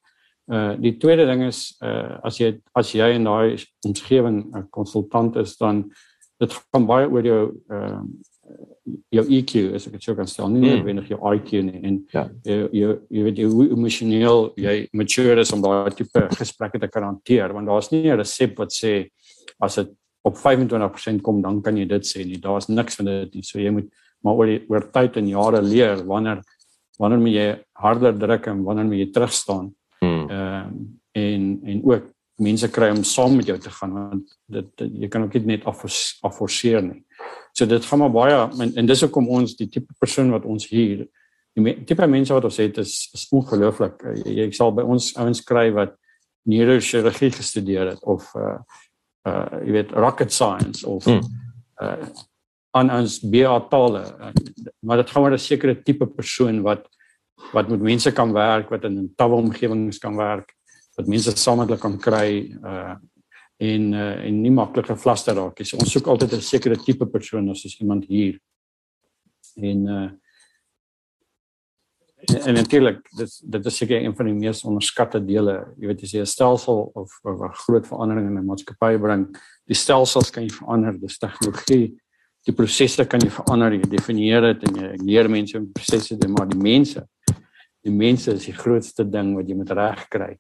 Uh 0.47 0.79
die 0.79 0.95
tweede 1.03 1.27
ding 1.27 1.43
is 1.49 1.75
uh 1.83 2.15
as 2.23 2.39
jy 2.39 2.53
as 2.79 2.95
jy 2.95 3.11
in 3.17 3.27
daai 3.27 3.59
omgewing 3.91 4.39
'n 4.55 4.69
konsultant 4.71 5.35
is 5.35 5.57
dan 5.59 5.89
dit 6.39 6.59
gaan 6.71 6.87
baie 6.87 7.11
oor 7.11 7.27
jou 7.27 7.43
ehm 7.67 7.99
uh, 7.99 8.03
jou 9.13 9.23
EQ 9.37 9.53
as 9.77 9.87
ek 9.87 9.97
dit 9.97 10.05
sou 10.05 10.15
kan 10.17 10.27
stel 10.29 10.49
nie 10.51 10.61
mm. 10.61 10.69
noodwendig 10.79 11.09
jou 11.11 11.19
IQ 11.33 11.51
nie 11.67 11.81
en 11.87 11.97
ja. 12.13 12.25
jy 12.47 12.57
jy 12.73 12.91
jy 13.17 13.23
weet 13.27 13.41
hoe 13.45 13.67
emosioneel 13.75 14.51
jy 14.59 14.75
mature 14.97 15.39
is 15.41 15.53
om 15.55 15.63
daai 15.63 15.91
tipe 15.97 16.25
gesprekke 16.39 16.81
te 16.81 16.89
kan 16.91 17.07
hanteer 17.09 17.53
want 17.55 17.69
daar's 17.69 17.91
nie 17.91 18.05
'n 18.07 18.19
resep 18.21 18.57
wat 18.59 18.73
sê 18.73 19.09
as 19.61 19.75
dit 19.75 19.89
op 20.23 20.35
25% 20.35 21.21
kom 21.21 21.41
dan 21.41 21.61
kan 21.61 21.77
jy 21.77 21.85
dit 21.85 22.03
sê 22.03 22.25
nie 22.25 22.41
daar's 22.41 22.69
niks 22.69 22.95
van 22.99 23.05
dit 23.05 23.35
nie 23.35 23.43
so 23.43 23.59
jy 23.59 23.71
moet 23.71 23.89
maar 24.23 24.35
oor 24.35 24.45
die, 24.45 24.61
oor 24.67 24.83
tyd 24.91 25.17
en 25.17 25.27
jare 25.27 25.61
leer 25.61 26.03
wanneer 26.05 26.41
wanneer 26.99 27.19
moet 27.19 27.35
jy 27.35 27.49
harder 27.79 28.13
druk 28.19 28.47
en 28.47 28.63
wanneer 28.63 28.85
moet 28.85 29.03
jy 29.05 29.11
terug 29.11 29.33
staan 29.33 29.73
mm. 30.01 30.29
ehm 30.29 30.65
um, 30.65 30.95
en 31.19 31.61
en 31.65 31.79
ook 31.83 32.03
mense 32.39 32.69
kry 32.71 32.89
om 32.93 33.03
saam 33.03 33.35
met 33.35 33.47
jou 33.51 33.57
te 33.59 33.71
gaan 33.73 33.93
want 33.93 34.35
dit, 34.47 34.67
dit 34.81 34.97
jy 35.03 35.09
kan 35.11 35.25
ook 35.25 35.37
net 35.45 35.65
afforceer 35.67 36.81
nie. 36.83 37.03
So 37.53 37.67
dit 37.67 37.85
gaan 37.85 37.99
maar 38.03 38.13
baie 38.13 38.37
en, 38.63 38.75
en 38.75 38.89
dis 38.89 39.01
hoekom 39.05 39.27
ons 39.27 39.55
die 39.59 39.69
tipe 39.69 39.93
persoon 39.99 40.31
wat 40.31 40.45
ons 40.45 40.67
hier 40.71 41.05
die 41.57 41.63
me, 41.63 41.73
tipe 41.85 42.07
mense 42.07 42.33
wat 42.33 42.45
ons 42.47 42.59
het 42.61 42.77
is 42.81 43.09
is 43.17 43.25
ongelooflik. 43.35 44.03
Jy, 44.23 44.35
jy 44.43 44.51
sal 44.55 44.71
by 44.75 44.85
ons 44.85 45.11
ouens 45.19 45.43
kry 45.45 45.69
wat 45.75 45.95
neurochirurgie 46.49 47.33
gestudeer 47.35 47.93
het 47.95 48.03
of 48.07 48.29
uh 48.39 48.59
uh 49.27 49.63
jy 49.65 49.75
weet 49.79 49.95
rocket 49.97 50.33
science 50.33 50.85
of 50.87 51.05
hmm. 51.09 51.23
uh 51.83 51.97
aan 52.77 52.91
ons 52.93 53.17
BA 53.25 53.55
tale. 53.71 54.03
Maar 54.85 55.01
dit 55.01 55.11
gaan 55.11 55.23
oor 55.23 55.33
'n 55.33 55.41
sekere 55.41 55.75
tipe 55.83 56.05
persoon 56.05 56.61
wat 56.61 56.87
wat 57.53 57.69
met 57.69 57.81
mense 57.81 58.11
kan 58.11 58.33
werk, 58.33 58.69
wat 58.69 58.83
in 58.83 58.97
'n 58.99 59.13
tawe 59.15 59.35
omgewings 59.35 59.97
kan 59.97 60.15
werk 60.15 60.53
wat 60.99 61.07
mense 61.07 61.31
saam 61.39 61.61
met 61.61 61.69
hulle 61.69 61.79
kan 61.81 61.97
kry 62.01 62.29
uh 62.63 62.97
en 63.59 63.89
uh, 63.91 64.23
en 64.23 64.37
nie 64.39 64.53
maklik 64.55 64.87
gevlaster 64.87 65.35
raak 65.35 65.57
nie. 65.59 65.65
So 65.67 65.75
ons 65.83 65.91
soek 65.91 66.05
altyd 66.07 66.37
'n 66.37 66.41
sekere 66.41 66.77
tipe 66.79 67.05
persoon 67.05 67.49
as 67.51 67.65
is 67.65 67.75
iemand 67.81 68.05
hier. 68.07 68.39
En 69.57 69.87
uh 69.87 70.09
en 72.47 72.53
natuurlik 72.53 73.03
dit 73.17 73.31
dit 73.51 73.65
is 73.65 73.77
seker 73.77 74.01
een 74.01 74.15
van 74.15 74.25
die 74.25 74.33
mees 74.33 74.63
onderskatte 74.63 75.19
dele. 75.19 75.73
Jy 75.77 75.87
weet 75.87 76.03
as 76.03 76.11
jy 76.11 76.21
'n 76.21 76.25
stelsel 76.25 76.91
of 76.95 77.11
'n 77.25 77.53
groot 77.65 77.87
verandering 77.87 78.27
in 78.27 78.37
'n 78.37 78.45
maatskappy 78.45 78.97
bring, 78.97 79.27
die 79.67 79.75
stelsels 79.75 80.31
kan 80.31 80.43
jy 80.43 80.49
verander, 80.49 80.99
dis 80.99 81.17
tegnologie. 81.17 81.99
Die 82.45 82.55
prosesse 82.55 83.05
kan 83.05 83.19
jy 83.19 83.29
verander, 83.29 83.73
jy 83.73 83.89
definieer 83.89 84.41
dit 84.41 84.69
en 84.69 84.75
jy 84.75 84.95
leer 85.03 85.29
mense 85.29 85.57
om 85.57 85.71
prosesse 85.71 86.17
te 86.17 86.27
maar 86.27 86.47
die 86.47 86.63
mense. 86.63 87.07
Die 87.83 87.91
mense 87.91 88.31
is 88.31 88.45
die 88.45 88.55
grootste 88.55 89.03
ding 89.03 89.35
wat 89.35 89.47
jy 89.47 89.55
moet 89.55 89.71
regkry 89.71 90.39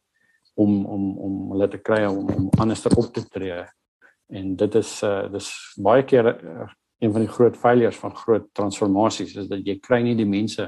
om 0.59 0.85
om 0.85 1.03
om 1.17 1.35
hulle 1.53 1.67
te 1.71 1.79
kry 1.79 2.03
om 2.05 2.29
om 2.35 2.49
anders 2.59 2.85
op 2.89 3.13
te 3.13 3.23
tree. 3.31 3.63
En 4.29 4.55
dit 4.55 4.75
is 4.75 4.91
uh 5.07 5.25
dis 5.31 5.49
baie 5.77 6.05
keer 6.05 6.31
uh, 6.35 6.67
een 6.99 7.13
van 7.15 7.23
die 7.23 7.31
groot 7.31 7.57
failures 7.57 7.99
van 7.99 8.15
groot 8.15 8.49
transformasies 8.53 9.35
is 9.39 9.47
dat 9.47 9.65
jy 9.65 9.79
kry 9.79 10.01
nie 10.03 10.17
die 10.19 10.27
mense 10.27 10.67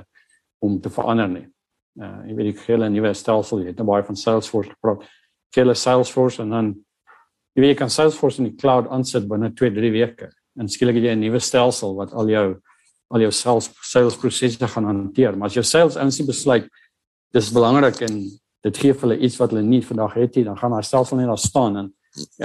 om 0.64 0.80
te 0.82 0.92
verander 0.94 1.30
nie. 1.30 1.48
Uh 2.00 2.22
jy 2.30 2.38
weet 2.38 2.54
ek 2.54 2.64
gee 2.66 2.78
'n 2.78 2.94
nuwe 2.94 3.14
stelsel, 3.14 3.62
jy 3.62 3.74
het 3.74 3.82
nou 3.84 3.90
baie 3.92 4.08
van 4.08 4.16
Salesforce 4.16 4.72
gepraat. 4.72 5.04
Gee 5.54 5.64
hulle 5.64 5.76
Salesforce 5.76 6.42
en 6.42 6.50
dan 6.50 6.76
jy 7.56 7.62
weet 7.62 7.74
jy 7.76 7.80
kan 7.84 7.90
Salesforce 7.90 8.40
in 8.40 8.50
die 8.50 8.58
cloud 8.58 8.88
aansit 8.88 9.28
binne 9.28 9.52
2, 9.54 9.72
3 9.76 9.92
weke. 9.92 10.32
En 10.60 10.70
skielik 10.70 10.96
het 10.96 11.04
jy 11.04 11.16
'n 11.16 11.20
nuwe 11.20 11.40
stelsel 11.40 11.96
wat 11.96 12.14
al 12.14 12.30
jou 12.30 12.62
al 13.12 13.20
jou 13.20 13.32
sales 13.32 13.70
sales 13.84 14.16
prosesse 14.16 14.68
gaan 14.68 14.86
hanteer. 14.86 15.36
Maar 15.38 15.48
as 15.48 15.54
jou 15.54 15.64
sales 15.64 15.98
ouens 15.98 16.22
besluit 16.26 16.70
dis 17.34 17.52
belangrik 17.52 18.02
en 18.02 18.24
dit 18.66 18.78
gee 18.78 18.94
vir 18.94 19.08
hulle 19.08 19.20
iets 19.26 19.40
wat 19.42 19.54
hulle 19.54 19.66
nie 19.66 19.82
vandag 19.86 20.16
het 20.20 20.38
nie, 20.38 20.46
dan 20.48 20.58
gaan 20.60 20.76
hulle 20.76 20.86
selfs 20.86 21.14
net 21.18 21.30
daar 21.32 21.42
staan 21.42 21.78
en 21.82 21.92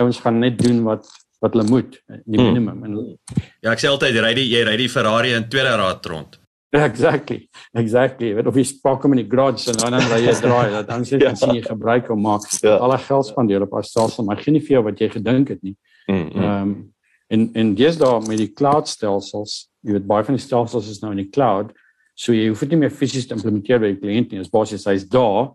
ouens 0.01 0.21
gaan 0.23 0.43
net 0.43 0.59
doen 0.59 0.83
wat 0.87 1.07
wat 1.45 1.53
hulle 1.53 1.67
moet, 1.69 1.99
die 2.25 2.39
hmm. 2.41 2.47
minimum. 2.49 2.79
Hmm. 2.81 2.97
En, 2.97 3.45
ja, 3.61 3.75
ek 3.75 3.83
sê 3.83 3.91
altyd 3.91 4.17
ry 4.25 4.33
die 4.39 4.47
jy 4.49 4.63
ry 4.65 4.77
die 4.81 4.89
Ferrari 4.89 5.35
in 5.37 5.45
tweede 5.53 5.75
raad 5.77 6.07
rond. 6.09 6.39
Exactly. 6.89 7.49
Exactly. 7.77 8.33
Wat 8.35 8.49
of 8.51 8.57
jy 8.57 8.65
spak 8.67 9.05
hom 9.05 9.15
in 9.15 9.23
die 9.23 9.29
garage 9.31 9.71
en 9.71 9.79
dan 9.85 10.09
ry 10.11 10.23
jy 10.25 10.35
draai, 10.41 10.73
dat 10.73 10.89
dan 10.89 11.05
sê 11.07 11.21
jy 11.21 11.27
ja. 11.29 11.35
sien 11.39 11.55
jy 11.59 11.63
gebruik 11.67 12.11
hom 12.13 12.25
maar 12.25 12.45
ja. 12.63 12.77
alle 12.77 12.99
geld 13.05 13.29
spandeer 13.31 13.67
op 13.69 13.77
stelsel, 13.85 14.25
maar 14.25 14.41
geen 14.43 14.57
nie 14.57 14.65
vir 14.65 14.79
jou 14.79 14.85
wat 14.89 15.01
jy 15.01 15.11
gedink 15.19 15.55
het 15.55 15.63
nie. 15.63 15.77
Hmm, 16.07 16.29
hmm. 16.29 16.43
Ehm 16.43 16.69
mm, 16.69 16.77
um, 16.77 16.93
en 17.29 17.49
en 17.59 17.75
daar 17.75 18.21
met 18.23 18.39
die 18.39 18.53
cloud 18.55 18.89
stelsels, 18.89 19.69
jy 19.83 19.97
weet 19.97 20.07
baie 20.07 20.25
van 20.25 20.37
die 20.37 20.43
stelsels 20.43 20.91
is 20.91 21.01
nou 21.03 21.11
in 21.11 21.25
die 21.25 21.31
cloud, 21.31 21.73
so 22.15 22.33
jy 22.33 22.49
hoef 22.49 22.61
dit 22.61 22.71
nie 22.71 22.85
meer 22.85 22.95
fisies 22.95 23.27
te 23.27 23.35
implementeer 23.35 23.81
by 23.83 23.91
die 23.93 23.99
kliënt 23.99 24.31
nie. 24.31 24.39
Dit 24.39 24.47
is 24.47 24.53
basies 24.53 24.87
hy's 24.87 25.09
daar 25.11 25.51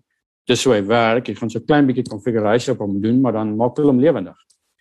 dis 0.49 0.63
hoe 0.65 0.73
hy 0.73 0.85
werk. 0.85 1.27
Jy 1.27 1.35
gaan 1.35 1.49
so 1.49 1.59
klein 1.65 1.89
bietjie 1.89 2.07
konfigurasie 2.09 2.73
op 2.73 2.79
hom 2.85 3.01
doen, 3.01 3.21
maar 3.21 3.37
dan 3.37 3.55
maak 3.59 3.77
hulle 3.77 3.93
hom 3.93 4.01
lewendig. 4.01 4.37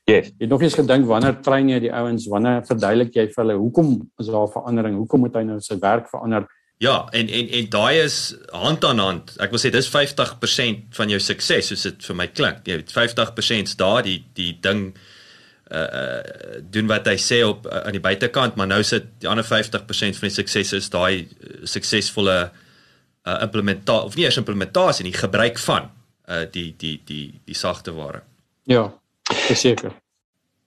Yes. 0.09 0.33
Jy 0.33 0.47
het 0.47 0.49
nog 0.51 0.63
eens 0.63 0.75
gedink 0.75 1.07
wanneer 1.07 1.37
train 1.45 1.69
jy 1.69 1.79
die 1.85 1.93
ouens? 1.95 2.27
Wanneer 2.31 2.65
verduidelik 2.67 3.15
jy 3.15 3.27
vir 3.31 3.45
hulle 3.45 3.59
hoekom 3.61 3.93
is 4.19 4.27
daar 4.27 4.47
'n 4.47 4.55
verandering? 4.57 4.97
Hoekom 4.97 5.21
moet 5.21 5.35
hy 5.35 5.43
nou 5.43 5.61
sy 5.61 5.79
werk 5.79 6.09
verander? 6.09 6.47
Ja, 6.81 7.07
en 7.13 7.29
en 7.29 7.49
en 7.49 7.69
daai 7.69 8.01
is 8.01 8.35
hand 8.53 8.85
aan 8.85 8.99
hand. 8.99 9.35
Ek 9.39 9.51
wil 9.51 9.61
sê 9.61 9.71
dis 9.71 9.89
50% 9.89 10.95
van 10.97 11.09
jou 11.09 11.19
sukses, 11.21 11.67
soos 11.67 11.83
dit 11.83 12.05
vir 12.05 12.17
my 12.17 12.27
klink. 12.27 12.63
Jy 12.65 12.77
weet 12.81 12.93
50% 12.93 13.77
daar 13.77 14.03
die 14.03 14.25
die 14.35 14.59
ding 14.61 14.97
uh 15.71 15.79
uh 15.79 16.63
doen 16.71 16.89
wat 16.89 17.07
hy 17.07 17.17
sê 17.21 17.43
op 17.45 17.67
uh, 17.67 17.85
aan 17.85 17.93
die 17.93 18.01
buitekant, 18.01 18.57
maar 18.57 18.67
nou 18.67 18.83
sit 18.83 19.05
die 19.21 19.29
ander 19.29 19.45
50% 19.45 20.19
van 20.19 20.29
die 20.29 20.35
sukses 20.35 20.73
is 20.73 20.89
daai 20.91 21.29
uh, 21.29 21.67
suksesvolle 21.69 22.51
uh 23.27 23.31
uh, 23.31 23.43
implementasie 23.45 24.07
of 24.07 24.17
nie 24.17 24.27
eers 24.27 24.39
implementasie 24.41 25.07
nie, 25.07 25.17
gebruik 25.17 25.59
van 25.67 25.91
uh 26.31 26.45
die 26.53 26.71
die 26.79 26.97
die 27.07 27.41
die 27.45 27.57
sagte 27.57 27.95
ware. 27.97 28.23
Ja, 28.71 28.89
verseker. 29.49 29.95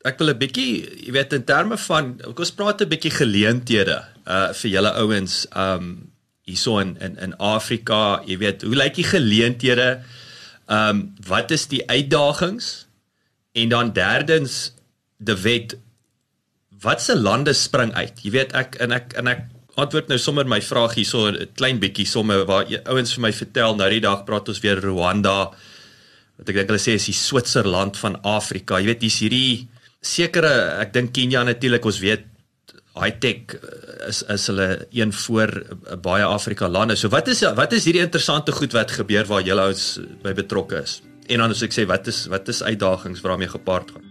Ek 0.03 0.19
wil 0.19 0.33
'n 0.33 0.39
bietjie, 0.39 0.71
jy 1.07 1.11
weet 1.15 1.33
in 1.33 1.45
terme 1.47 1.77
van 1.77 2.17
kom 2.19 2.43
ons 2.43 2.51
praat 2.51 2.81
'n 2.81 2.89
bietjie 2.89 3.13
geleenthede 3.13 4.03
uh 4.27 4.51
vir 4.53 4.71
julle 4.71 4.91
ouens 4.99 5.45
um 5.55 6.11
hierso 6.43 6.79
in 6.79 6.97
in 6.99 7.17
in 7.17 7.37
Afrika, 7.39 8.21
jy 8.25 8.37
weet, 8.37 8.61
hoe 8.61 8.75
lyk 8.75 8.95
die 8.95 9.07
geleenthede? 9.07 10.03
Um 10.67 11.15
wat 11.27 11.51
is 11.51 11.67
die 11.67 11.87
uitdagings? 11.87 12.87
En 13.53 13.69
dan 13.69 13.93
derdens 13.93 14.73
die 15.17 15.35
wet 15.35 15.77
watse 16.83 17.15
lande 17.15 17.53
spring 17.53 17.93
uit? 17.93 18.19
Jy 18.23 18.31
weet 18.31 18.53
ek 18.53 18.75
en 18.75 18.91
ek 18.91 19.13
en 19.13 19.27
ek 19.27 19.52
antwoord 19.79 20.11
nou 20.11 20.19
sommer 20.21 20.45
my 20.49 20.59
vraag 20.61 20.97
hierso 20.99 21.29
'n 21.31 21.47
klein 21.57 21.79
bietjie 21.79 22.05
sommer 22.05 22.45
waar 22.45 22.65
ouens 22.85 23.13
vir 23.13 23.21
my 23.21 23.31
vertel 23.31 23.75
nou 23.75 23.89
die 23.89 24.01
dag 24.01 24.25
praat 24.25 24.49
ons 24.49 24.59
weer 24.61 24.77
Rwanda. 24.77 25.51
Wat 26.37 26.49
ek 26.49 26.55
dink 26.55 26.69
hulle 26.69 26.79
sê 26.79 26.93
is 26.93 27.05
die 27.05 27.13
Switserland 27.13 27.97
van 27.97 28.21
Afrika. 28.23 28.79
Jy 28.79 28.85
weet 28.85 29.01
hier's 29.01 29.19
hierdie 29.19 29.67
sekere 30.01 30.81
ek 30.81 30.93
dink 30.93 31.13
Kenia 31.13 31.43
natuurlik 31.43 31.85
ons 31.85 31.99
weet 31.99 32.25
high 32.95 33.17
tech 33.19 33.55
eh, 33.55 34.09
is 34.09 34.21
is 34.29 34.47
hulle 34.47 34.85
een 34.91 35.11
voor 35.11 35.49
uh, 35.49 35.95
baie 35.97 36.23
Afrika 36.23 36.67
lande. 36.67 36.95
So 36.95 37.09
wat 37.09 37.27
is 37.27 37.41
wat 37.41 37.73
is 37.73 37.85
hierdie 37.85 38.03
interessante 38.03 38.51
goed 38.51 38.73
wat 38.73 38.91
gebeur 38.91 39.25
waar 39.25 39.41
julle 39.41 39.61
ouens 39.61 39.99
by 40.21 40.33
betrokke 40.33 40.83
is? 40.83 41.01
En 41.29 41.41
as 41.41 41.63
ek 41.63 41.73
sê 41.73 41.87
wat 41.87 42.07
is 42.07 42.27
wat 42.27 42.47
is 42.47 42.61
uitdagings 42.61 43.21
waarmee 43.21 43.47
gepaard 43.47 43.91
gaan? 43.91 44.05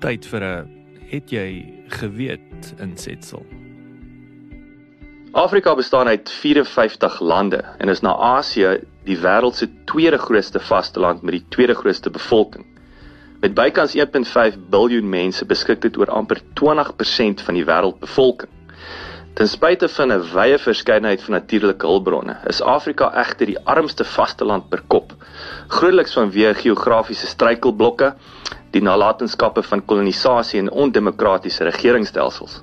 Tyd 0.00 0.26
vir 0.26 0.44
'n 0.44 0.68
het 1.10 1.30
jy 1.30 1.64
geweet 1.88 2.74
insetsel 2.78 3.44
Afrika 5.32 5.74
bestaan 5.74 6.06
uit 6.06 6.30
54 6.30 7.20
lande 7.20 7.64
en 7.78 7.88
is 7.88 8.00
na 8.00 8.16
Asië 8.16 8.80
die 9.04 9.18
wêreld 9.18 9.54
se 9.54 9.68
tweede 9.84 10.18
grootste 10.18 10.60
vasteland 10.60 11.22
met 11.22 11.32
die 11.32 11.44
tweede 11.48 11.74
grootste 11.74 12.10
bevolking. 12.10 12.66
Met 13.40 13.54
bykans 13.54 13.94
1.5 13.94 14.56
miljard 14.70 15.04
mense 15.04 15.46
beskik 15.46 15.80
dit 15.82 15.96
oor 15.96 16.10
amper 16.10 16.40
20% 16.62 17.44
van 17.46 17.54
die 17.54 17.64
wêreldbevolking. 17.64 18.50
Ten 19.38 19.48
spyte 19.48 19.88
van 19.88 20.12
'n 20.12 20.26
wye 20.32 20.58
verskeidenheid 20.58 21.22
van 21.22 21.34
natuurlike 21.34 21.86
hulpbronne, 21.86 22.36
is 22.46 22.62
Afrika 22.62 23.12
egter 23.14 23.46
die 23.46 23.58
armste 23.64 24.04
vasteland 24.04 24.68
per 24.68 24.82
kop. 24.86 25.14
Grootliks 25.68 26.18
vanweë 26.18 26.54
geografiese 26.54 27.26
struikelblokke, 27.26 28.14
die 28.70 28.82
nalatenskappe 28.82 29.62
van 29.62 29.84
kolonisasie 29.84 30.58
en 30.58 30.70
ondemokratiese 30.70 31.64
regeringsstelsels. 31.64 32.62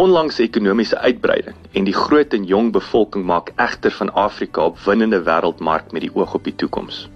Onlangse 0.00 0.42
ekonomiese 0.42 0.96
uitbreiding 0.98 1.56
en 1.76 1.84
die 1.84 1.92
groot 1.92 2.32
en 2.32 2.46
jong 2.48 2.70
bevolking 2.72 3.26
maak 3.28 3.50
egter 3.60 3.92
van 3.92 4.12
Afrika 4.16 4.64
op 4.70 4.78
winnende 4.86 5.20
wêreldmark 5.26 5.92
met 5.92 6.06
die 6.06 6.14
oog 6.16 6.32
op 6.34 6.44
die 6.48 6.54
toekoms. 6.56 7.10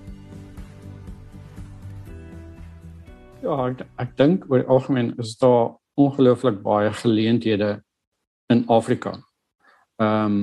Ja, 3.40 3.56
ek, 3.70 3.80
ek 3.96 4.12
dink 4.20 4.44
oor 4.50 4.60
die 4.60 4.68
algemeen 4.68 5.14
is 5.22 5.32
daar 5.40 5.78
ongelooflik 5.96 6.60
baie 6.64 6.92
geleenthede 6.92 7.78
in 8.52 8.66
Afrika. 8.68 9.16
Ehm 9.96 10.36
um, 10.36 10.38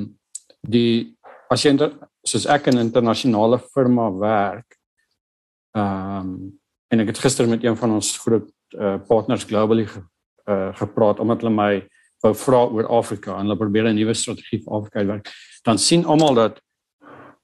die 0.63 1.13
as 1.53 1.61
jy 1.67 1.75
soos 2.25 2.47
ek 2.47 2.67
in 2.71 2.79
'n 2.79 2.87
internasionale 2.87 3.59
firma 3.59 4.09
werk, 4.09 4.79
ehm 5.77 6.17
um, 6.17 6.59
en 6.89 6.99
ek 6.99 7.13
het 7.13 7.19
gister 7.19 7.47
met 7.47 7.63
een 7.63 7.77
van 7.77 7.91
ons 7.91 8.17
groot 8.17 8.49
uh, 8.77 8.97
partners 9.07 9.43
globally 9.43 9.87
uh 10.49 10.75
gepraat 10.75 11.19
omdat 11.19 11.41
hulle 11.41 11.53
my 11.55 11.87
wou 12.23 12.33
vra 12.33 12.63
oor 12.71 12.87
Afrika 12.87 13.35
en 13.35 13.47
hulle 13.47 13.59
probeer 13.59 13.89
'n 13.89 13.95
nuwe 13.95 14.13
strategie 14.13 14.63
vir 14.63 14.73
Afrika 14.73 14.99
uitwerk. 14.99 15.29
Dan 15.63 15.77
sien 15.77 16.05
almal 16.05 16.33
dat 16.33 16.61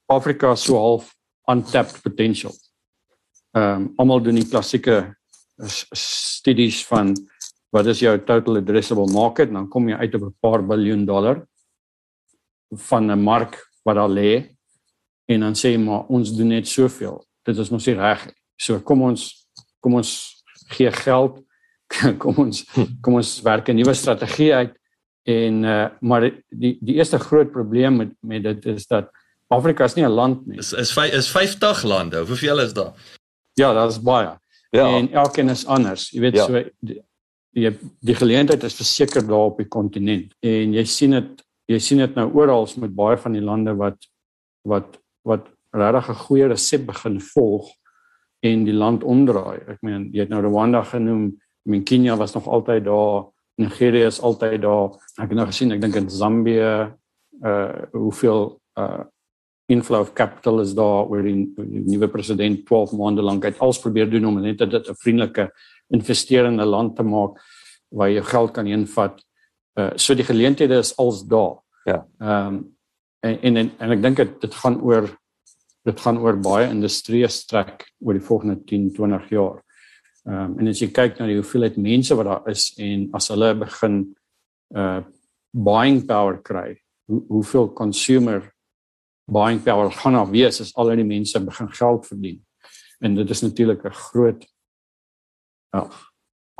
Afrika 0.07 0.55
so 0.55 0.77
half 0.77 1.15
untapped 1.47 2.01
potential. 2.01 2.53
Ehm 3.55 3.75
um, 3.75 3.93
almal 3.97 4.21
doen 4.23 4.35
die 4.35 4.49
klassieke 4.49 5.15
studies 5.93 6.85
van 6.87 7.15
wat 7.69 7.85
is 7.85 7.99
jou 7.99 8.17
total 8.17 8.57
addressable 8.57 9.11
market 9.11 9.49
en 9.49 9.53
dan 9.53 9.69
kom 9.69 9.89
jy 9.89 9.95
uit 9.95 10.15
op 10.15 10.21
'n 10.21 10.35
paar 10.39 10.63
biljoen 10.63 11.05
dollar 11.05 11.45
van 12.71 13.11
'n 13.11 13.23
mark 13.23 13.57
wat 13.83 13.95
daar 13.95 14.09
lê 14.09 14.55
en 15.25 15.39
dan 15.39 15.53
sê 15.53 15.77
maar 15.77 16.05
ons 16.07 16.35
doen 16.35 16.47
net 16.47 16.67
soveel. 16.67 17.25
Dit 17.43 17.57
is 17.57 17.69
mos 17.69 17.85
nie 17.85 17.95
reg 17.95 18.25
nie. 18.25 18.35
So 18.57 18.79
kom 18.79 19.01
ons 19.01 19.47
kom 19.79 19.93
ons 19.93 20.43
gee 20.69 20.91
geld 20.91 21.48
kom 22.21 22.35
ons 22.45 22.65
kom 23.01 23.19
ons 23.19 23.31
werk 23.41 23.69
'n 23.69 23.75
nuwe 23.75 23.93
strategie 23.93 24.53
uit 24.53 24.75
en 25.29 25.63
uh, 25.63 25.87
maar 25.99 26.29
die 26.49 26.77
die 26.81 26.95
eerste 26.95 27.19
groot 27.19 27.51
probleem 27.51 27.97
met 27.97 28.13
met 28.21 28.43
dit 28.43 28.65
is 28.65 28.87
dat 28.87 29.09
Afrika 29.49 29.83
is 29.83 29.95
nie 29.95 30.05
'n 30.05 30.13
land 30.13 30.45
nie. 30.47 30.57
Is 30.57 30.73
is 30.73 30.97
is 30.97 31.29
50 31.31 31.83
lande. 31.83 32.25
Hoeveel 32.25 32.59
is 32.59 32.73
daar? 32.73 32.93
Ja, 33.53 33.73
daar 33.73 33.87
is 33.87 34.01
baie. 34.01 34.37
Ja. 34.71 34.97
En 34.97 35.11
elkeen 35.11 35.49
is 35.49 35.65
anders. 35.65 36.09
Jy 36.09 36.19
weet 36.19 36.35
ja. 36.35 36.45
so 36.45 36.63
die, 36.79 37.01
die 37.51 37.71
die 37.99 38.15
geleentheid 38.15 38.63
is 38.63 38.77
verseker 38.77 39.25
daar 39.27 39.49
op 39.49 39.57
die 39.57 39.67
kontinent 39.67 40.35
en 40.39 40.73
jy 40.73 40.85
sien 40.85 41.11
dit 41.17 41.45
jy 41.69 41.79
sien 41.79 41.97
dit 41.97 42.15
nou 42.15 42.29
oral 42.33 42.67
met 42.77 42.95
baie 42.95 43.17
van 43.17 43.31
die 43.31 43.41
lande 43.41 43.75
wat 43.75 43.97
wat 44.61 44.99
wat 45.25 45.49
regtig 45.73 46.09
'n 46.09 46.23
goeie 46.25 46.47
resep 46.47 46.85
begin 46.85 47.19
volg 47.21 47.69
en 48.39 48.63
die 48.63 48.73
land 48.73 49.03
omdraai. 49.03 49.59
Ek 49.67 49.81
meen 49.81 50.09
jy 50.13 50.19
het 50.19 50.29
nou 50.29 50.41
Rwanda 50.41 50.83
genoem, 50.83 51.37
min 51.69 51.83
Kenia 51.85 52.17
was 52.17 52.33
nog 52.33 52.47
altyd 52.47 52.83
daar, 52.85 53.29
Nigeria 53.59 54.07
is 54.07 54.21
altyd 54.21 54.61
daar. 54.63 54.95
Ek 55.19 55.29
het 55.29 55.37
nou 55.37 55.45
gesien, 55.49 55.71
ek 55.75 55.81
dink 55.83 55.99
in 55.99 56.09
Zambië 56.09 56.89
uh 57.39 57.85
hoeveel 57.95 58.59
uh 58.79 59.05
inflow 59.69 60.01
of 60.01 60.13
capital 60.17 60.59
is 60.63 60.73
daar 60.73 61.05
waar 61.07 61.23
die, 61.23 61.45
die 61.55 61.83
nuwe 61.85 62.07
president 62.09 62.63
12 62.65 62.95
maande 62.97 63.21
lank 63.21 63.45
uit 63.45 63.59
alles 63.61 63.79
probeer 63.79 64.09
doen 64.09 64.25
om 64.25 64.39
net 64.41 64.57
dit 64.57 64.89
'n 64.89 64.97
vriendelike 64.97 65.51
investerende 65.93 66.65
land 66.65 66.95
te 66.95 67.03
maak 67.03 67.37
waar 67.89 68.09
jy 68.09 68.23
geld 68.23 68.51
kan 68.51 68.67
invat. 68.67 69.21
Uh 69.77 69.91
so 69.95 70.15
die 70.15 70.25
geleenthede 70.25 70.77
is 70.77 70.97
als 70.97 71.25
daar. 71.27 71.61
Ja. 71.85 72.05
Ehm 72.19 72.47
um, 72.47 72.77
en, 73.19 73.41
en 73.41 73.57
en 73.57 73.71
en 73.77 73.91
ek 73.91 74.01
dink 74.01 74.17
dit 74.41 74.53
gaan 74.55 74.81
oor 74.81 75.09
dit 75.83 75.99
gaan 75.99 76.17
oor 76.17 76.37
baie 76.37 76.69
industrie 76.69 77.27
strek 77.27 77.85
oor 77.99 78.13
die 78.13 78.25
volgende 78.25 78.63
10, 78.65 78.93
20 78.93 79.29
jaar. 79.29 79.63
Ehm 80.29 80.51
um, 80.51 80.59
en 80.61 80.67
as 80.69 80.81
jy 80.81 80.91
kyk 80.93 81.17
na 81.17 81.25
die 81.25 81.39
hoeveelheid 81.39 81.77
mense 81.81 82.13
wat 82.17 82.27
daar 82.27 82.49
is 82.51 82.69
en 82.77 83.07
as 83.17 83.31
hulle 83.33 83.53
begin 83.63 84.03
uh 84.77 85.01
buying 85.49 86.03
power 86.05 86.37
kry, 86.45 86.75
hoe, 87.09 87.23
hoeveel 87.27 87.71
consumer 87.73 88.43
buying 89.25 89.63
power 89.65 89.89
gaan 89.89 90.19
af 90.19 90.29
wees 90.29 90.61
as 90.61 90.75
al 90.77 90.93
die 90.93 91.07
mense 91.07 91.41
begin 91.41 91.71
geld 91.73 92.05
verdien. 92.05 92.37
En 93.01 93.15
dit 93.15 93.29
is 93.29 93.41
natuurlik 93.41 93.85
'n 93.85 93.99
groot 94.11 94.45
ja, 95.73 95.89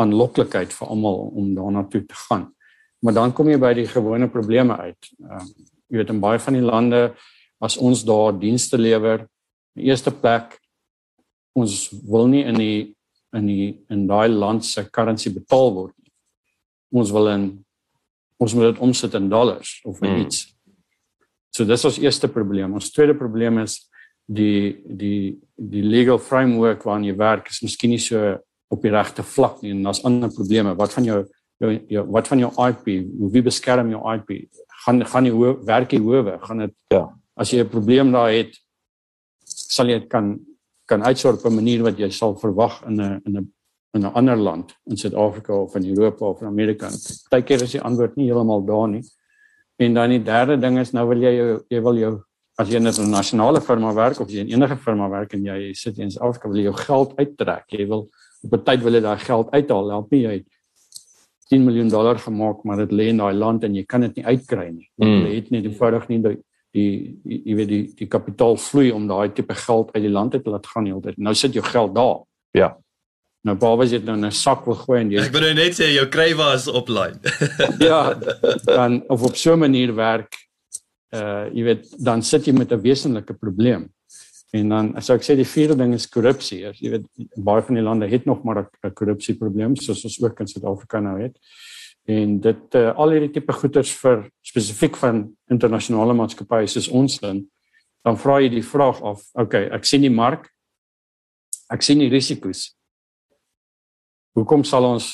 aanloklikheid 0.02 0.74
vir 0.74 0.88
almal 0.88 1.30
om 1.36 1.54
daarna 1.54 1.84
toe 1.84 2.06
te 2.06 2.16
gaan. 2.16 2.54
Maar 3.00 3.14
dan 3.14 3.34
kom 3.34 3.50
jy 3.50 3.58
by 3.58 3.74
die 3.74 3.88
gewone 3.88 4.28
probleme 4.30 4.78
uit. 4.78 5.14
Ehm 5.20 5.42
um, 5.42 5.54
jy 5.90 5.98
weet 5.98 6.10
in 6.10 6.20
baie 6.20 6.40
van 6.40 6.54
die 6.54 6.66
lande 6.66 7.16
as 7.60 7.78
ons 7.78 8.04
daar 8.06 8.40
dienste 8.40 8.78
lewer, 8.78 9.28
in 9.76 9.84
eerste 9.86 10.12
plek 10.12 10.58
ons 11.54 11.90
wil 12.06 12.28
nie 12.28 12.44
in 12.46 12.56
die 12.56 12.96
in 13.38 13.50
die 13.50 13.68
in 13.90 14.08
daai 14.08 14.30
land 14.30 14.66
se 14.66 14.86
currency 14.90 15.32
betaal 15.34 15.74
word 15.74 15.96
nie. 16.02 16.14
Ons 17.02 17.12
wil 17.12 17.30
in 17.34 17.50
ons 18.40 18.56
moet 18.56 18.72
dit 18.72 18.82
omsit 18.86 19.14
in 19.20 19.30
dollars 19.30 19.80
of 19.84 20.00
in 20.02 20.14
mm. 20.14 20.26
iets. 20.26 20.46
So 21.52 21.66
dis 21.68 21.86
ons 21.86 22.00
eerste 22.00 22.30
probleem. 22.32 22.74
Ons 22.74 22.92
tweede 22.96 23.18
probleem 23.18 23.60
is 23.66 23.82
die 24.30 24.80
die 24.86 25.36
die 25.56 25.84
legal 25.84 26.22
framework 26.22 26.86
waarin 26.86 27.10
jy 27.10 27.18
werk 27.18 27.50
is 27.52 27.62
miskien 27.66 27.94
nie 27.96 28.02
so 28.02 28.38
op 28.70 28.86
die 28.86 28.94
regte 28.94 29.26
vlak 29.26 29.64
nie 29.64 29.74
en 29.74 29.84
daar's 29.88 30.04
ander 30.06 30.32
probleme. 30.34 30.76
Wat 30.78 30.94
van 30.94 31.08
jou 31.08 31.24
jou, 31.60 31.74
jou 31.92 32.06
wat 32.16 32.30
van 32.32 32.44
jou 32.46 32.52
IP? 32.70 32.92
Hoe 33.20 33.32
wie 33.34 33.46
beskerm 33.46 33.92
jou 33.92 34.02
IP? 34.14 34.50
Gaan 34.86 35.04
gaan 35.06 35.28
die 35.28 35.34
hoe 35.36 35.58
werk 35.68 35.90
die 35.92 36.02
howe? 36.02 36.38
Gaan 36.46 36.66
dit 36.66 36.76
ja. 36.96 37.08
As 37.36 37.52
jy 37.52 37.64
'n 37.64 37.70
probleem 37.70 38.12
daar 38.12 38.32
het, 38.32 38.56
sal 39.46 39.88
jy 39.88 40.00
dit 40.00 40.10
kan 40.10 40.40
kan 40.90 41.06
uitsorg 41.06 41.40
op 41.40 41.52
'n 41.52 41.56
manier 41.56 41.84
wat 41.86 41.98
jy 41.98 42.10
sal 42.10 42.36
verwag 42.36 42.82
in 42.88 43.02
'n 43.02 43.22
in 43.26 43.38
'n 43.38 43.54
in 43.94 44.02
'n 44.02 44.14
ander 44.14 44.38
land 44.38 44.76
in 44.86 44.98
Suid-Afrika 44.98 45.54
of 45.54 45.76
in 45.76 45.86
Europa 45.86 46.26
of 46.26 46.42
in 46.42 46.48
Amerika. 46.48 46.90
Partykeer 47.30 47.62
is 47.62 47.72
die 47.72 47.82
antwoord 47.82 48.16
nie 48.16 48.26
heeltemal 48.26 48.66
daar 48.66 48.88
nie. 48.88 49.04
En 49.78 49.94
dan 49.94 50.10
die 50.10 50.24
derde 50.24 50.58
ding 50.58 50.80
is 50.80 50.92
nou 50.92 51.08
wil 51.08 51.22
jy 51.22 51.36
jou, 51.36 51.64
jy 51.70 51.82
wil 51.82 51.98
jou 51.98 52.24
as 52.58 52.70
jy 52.70 52.76
in 52.76 52.88
'n 52.88 53.10
nasionale 53.10 53.62
firma 53.62 53.94
werk 53.94 54.20
of 54.20 54.30
jy 54.30 54.40
in 54.40 54.52
enige 54.52 54.78
firma 54.78 55.10
werk 55.10 55.34
en 55.34 55.44
jy 55.44 55.74
sit 55.74 55.98
in 55.98 56.12
Suid-Afrika 56.12 56.48
wil 56.48 56.58
jy 56.58 56.64
jou 56.64 56.74
geld 56.74 57.16
uittrek. 57.18 57.66
Jy 57.68 57.88
wil 57.88 58.10
op 58.44 58.54
'n 58.54 58.64
tyd 58.64 58.84
wil 58.84 58.94
jy 58.94 59.02
daai 59.02 59.18
geld 59.18 59.52
uithaal. 59.52 59.90
Help 59.90 60.12
nie 60.12 60.22
jy 60.22 60.46
10 61.50 61.66
miljoen 61.66 61.90
dollar 61.90 62.20
gemaak 62.20 62.64
maar 62.64 62.78
dit 62.78 62.92
lê 62.92 63.08
in 63.10 63.18
daai 63.18 63.34
land 63.34 63.64
en 63.64 63.76
jy 63.76 63.86
kan 63.86 64.02
dit 64.02 64.16
nie 64.16 64.26
uitkry 64.26 64.70
nie. 64.70 64.90
Mm. 64.98 65.26
Jy 65.26 65.36
het 65.36 65.50
nie 65.50 65.64
eenvoudig 65.64 66.08
nie 66.10 66.22
die 66.22 66.38
die 66.76 67.20
jy 67.26 67.56
weet 67.58 67.70
die 67.70 67.86
die 67.98 68.08
kapitaal 68.08 68.58
vloei 68.62 68.92
om 68.94 69.08
daai 69.10 69.34
tipe 69.34 69.56
geld 69.56 69.90
uit 69.96 70.04
die 70.04 70.14
land 70.14 70.34
uit 70.34 70.44
te 70.44 70.54
laat 70.54 70.68
gaan 70.68 70.86
heeltyd. 70.86 71.18
Nou 71.18 71.34
sit 71.36 71.54
jou 71.54 71.66
geld 71.66 71.96
daar. 71.96 72.22
Ja. 72.58 72.76
Nou 73.48 73.56
baie 73.56 73.86
as 73.86 73.94
jy 73.94 74.02
dit 74.02 74.10
nou 74.10 74.18
in 74.18 74.26
'n 74.26 74.32
sak 74.32 74.66
wil 74.66 74.76
gooi 74.76 75.00
en 75.02 75.12
jy 75.12 75.22
Ek 75.24 75.32
bedoel 75.32 75.56
net 75.56 75.74
sê 75.74 75.94
jou 75.94 76.06
kry 76.08 76.34
was 76.36 76.68
opline. 76.68 77.20
ja, 77.90 78.14
dan 78.66 79.04
of 79.10 79.24
op 79.24 79.36
so 79.36 79.54
'n 79.54 79.60
manier 79.60 79.96
werk 79.96 80.36
uh 81.16 81.50
jy 81.54 81.64
weet 81.64 81.96
dan 81.98 82.22
sit 82.22 82.46
jy 82.46 82.54
met 82.54 82.72
'n 82.72 82.82
wesenlike 82.82 83.34
probleem. 83.34 83.90
En 84.52 84.70
dan 84.70 84.96
as 84.98 85.10
ek 85.10 85.24
sê 85.24 85.36
die 85.36 85.46
vierde 85.46 85.76
ding 85.78 85.94
is 85.94 86.10
korrupsie. 86.10 86.66
Jy 86.74 86.90
weet 86.90 87.06
baie 87.36 87.62
van 87.62 87.76
die 87.76 87.84
lande 87.84 88.08
het 88.08 88.26
nog 88.26 88.44
maar 88.44 88.68
'n 88.84 88.94
korrupsieprobleem 88.94 89.76
soos 89.76 90.04
ons 90.04 90.22
ook 90.22 90.40
in 90.40 90.48
Suid-Afrika 90.48 91.00
nou 91.00 91.22
het. 91.22 91.38
En 92.08 92.40
dit 92.42 92.76
uh, 92.76 92.90
al 92.96 93.16
hierdie 93.16 93.32
tipe 93.36 93.54
goederes 93.54 93.92
vir 94.02 94.28
spesifiek 94.46 94.98
van 94.98 95.26
internasionale 95.52 96.16
maatskappye 96.18 96.68
soos 96.68 96.90
ons 96.90 97.20
dan 97.22 97.46
dan 98.08 98.16
vra 98.16 98.38
jy 98.40 98.48
die 98.54 98.64
vraag 98.64 99.02
of 99.04 99.26
okay, 99.36 99.68
ek 99.76 99.84
sien 99.86 100.02
die 100.02 100.14
mark. 100.14 100.48
Ek 101.70 101.84
sien 101.84 102.00
die 102.00 102.10
risiko's 102.10 102.70
hoekom 104.40 104.64
sal 104.64 104.88
ons 104.88 105.10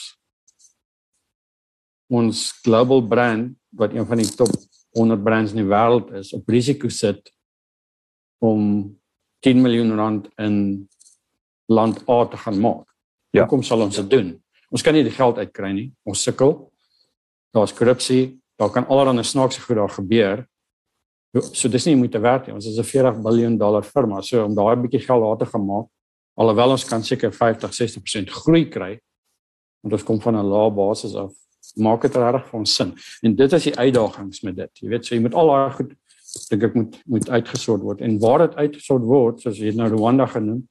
ons 2.13 2.49
global 2.61 3.01
brand 3.09 3.55
wat 3.75 3.95
een 3.95 4.05
van 4.05 4.21
die 4.21 4.29
top 4.37 4.51
100 4.95 5.23
brands 5.25 5.55
in 5.55 5.63
die 5.63 5.69
wêreld 5.69 6.11
is 6.19 6.31
op 6.37 6.49
risiko 6.51 6.91
sit 6.93 7.31
om 8.43 8.85
10 9.45 9.61
miljoen 9.61 9.95
rand 9.97 10.29
in 10.41 10.57
land 11.71 12.03
A 12.09 12.25
te 12.29 12.37
gaan 12.37 12.59
maak. 12.61 12.85
Ja. 13.33 13.43
Hoekom 13.43 13.63
sal 13.65 13.81
ons 13.81 13.97
dit 13.97 14.09
doen? 14.09 14.29
Ons 14.69 14.85
kan 14.85 14.93
nie 14.93 15.03
die 15.05 15.13
geld 15.13 15.39
uitkry 15.41 15.71
nie. 15.73 15.87
Ons 16.05 16.21
sukkel. 16.25 16.53
Daar's 17.55 17.73
korrupsie. 17.73 18.35
Daar 18.59 18.71
kan 18.71 18.87
allerlei 18.87 19.23
snaakse 19.23 19.61
goed 19.63 19.79
daar 19.79 19.89
gebeur. 19.95 20.45
So 21.51 21.67
dis 21.71 21.85
nie 21.85 21.95
moeite 21.95 22.19
werd 22.19 22.47
nie. 22.47 22.55
Ons 22.55 22.67
is 22.67 22.77
'n 22.77 22.83
40 22.83 23.23
miljard 23.23 23.59
dollar 23.59 23.83
firma. 23.83 24.21
So 24.21 24.43
om 24.43 24.55
daai 24.55 24.75
bietjie 24.75 25.05
geld 25.07 25.21
daar 25.23 25.37
te 25.37 25.51
gaan 25.51 25.65
maak, 25.65 25.87
alhoewel 26.35 26.75
ons 26.75 26.85
kan 26.87 27.03
seker 27.03 27.33
50 27.33 27.73
60% 27.75 28.31
groei 28.43 28.67
kry 28.71 28.93
want 29.83 29.95
ons 29.97 30.03
kom 30.07 30.21
van 30.21 30.35
'n 30.35 30.49
lae 30.51 30.71
basis 30.71 31.15
af 31.15 31.33
maak 31.75 32.01
dit 32.01 32.15
regtig 32.15 32.47
vir 32.49 32.59
ons 32.59 32.75
sin 32.75 32.93
en 33.23 33.35
dit 33.35 33.53
is 33.53 33.63
die 33.63 33.77
uitdagings 33.77 34.43
met 34.43 34.55
dit 34.55 34.71
jy 34.81 34.89
weet 34.89 35.05
so 35.05 35.15
jy 35.15 35.21
moet 35.21 35.33
al 35.33 35.47
daai 35.47 35.71
goed 35.77 35.93
dink 36.49 36.63
ek 36.63 36.75
moet 36.75 37.01
moet 37.05 37.29
uitgesort 37.29 37.81
word 37.81 38.01
en 38.01 38.19
waar 38.19 38.47
dit 38.47 38.55
uitgesort 38.55 39.03
word 39.03 39.41
soos 39.41 39.57
jy 39.57 39.71
nou 39.71 39.89
Rwanda 39.89 40.25
genoem 40.25 40.67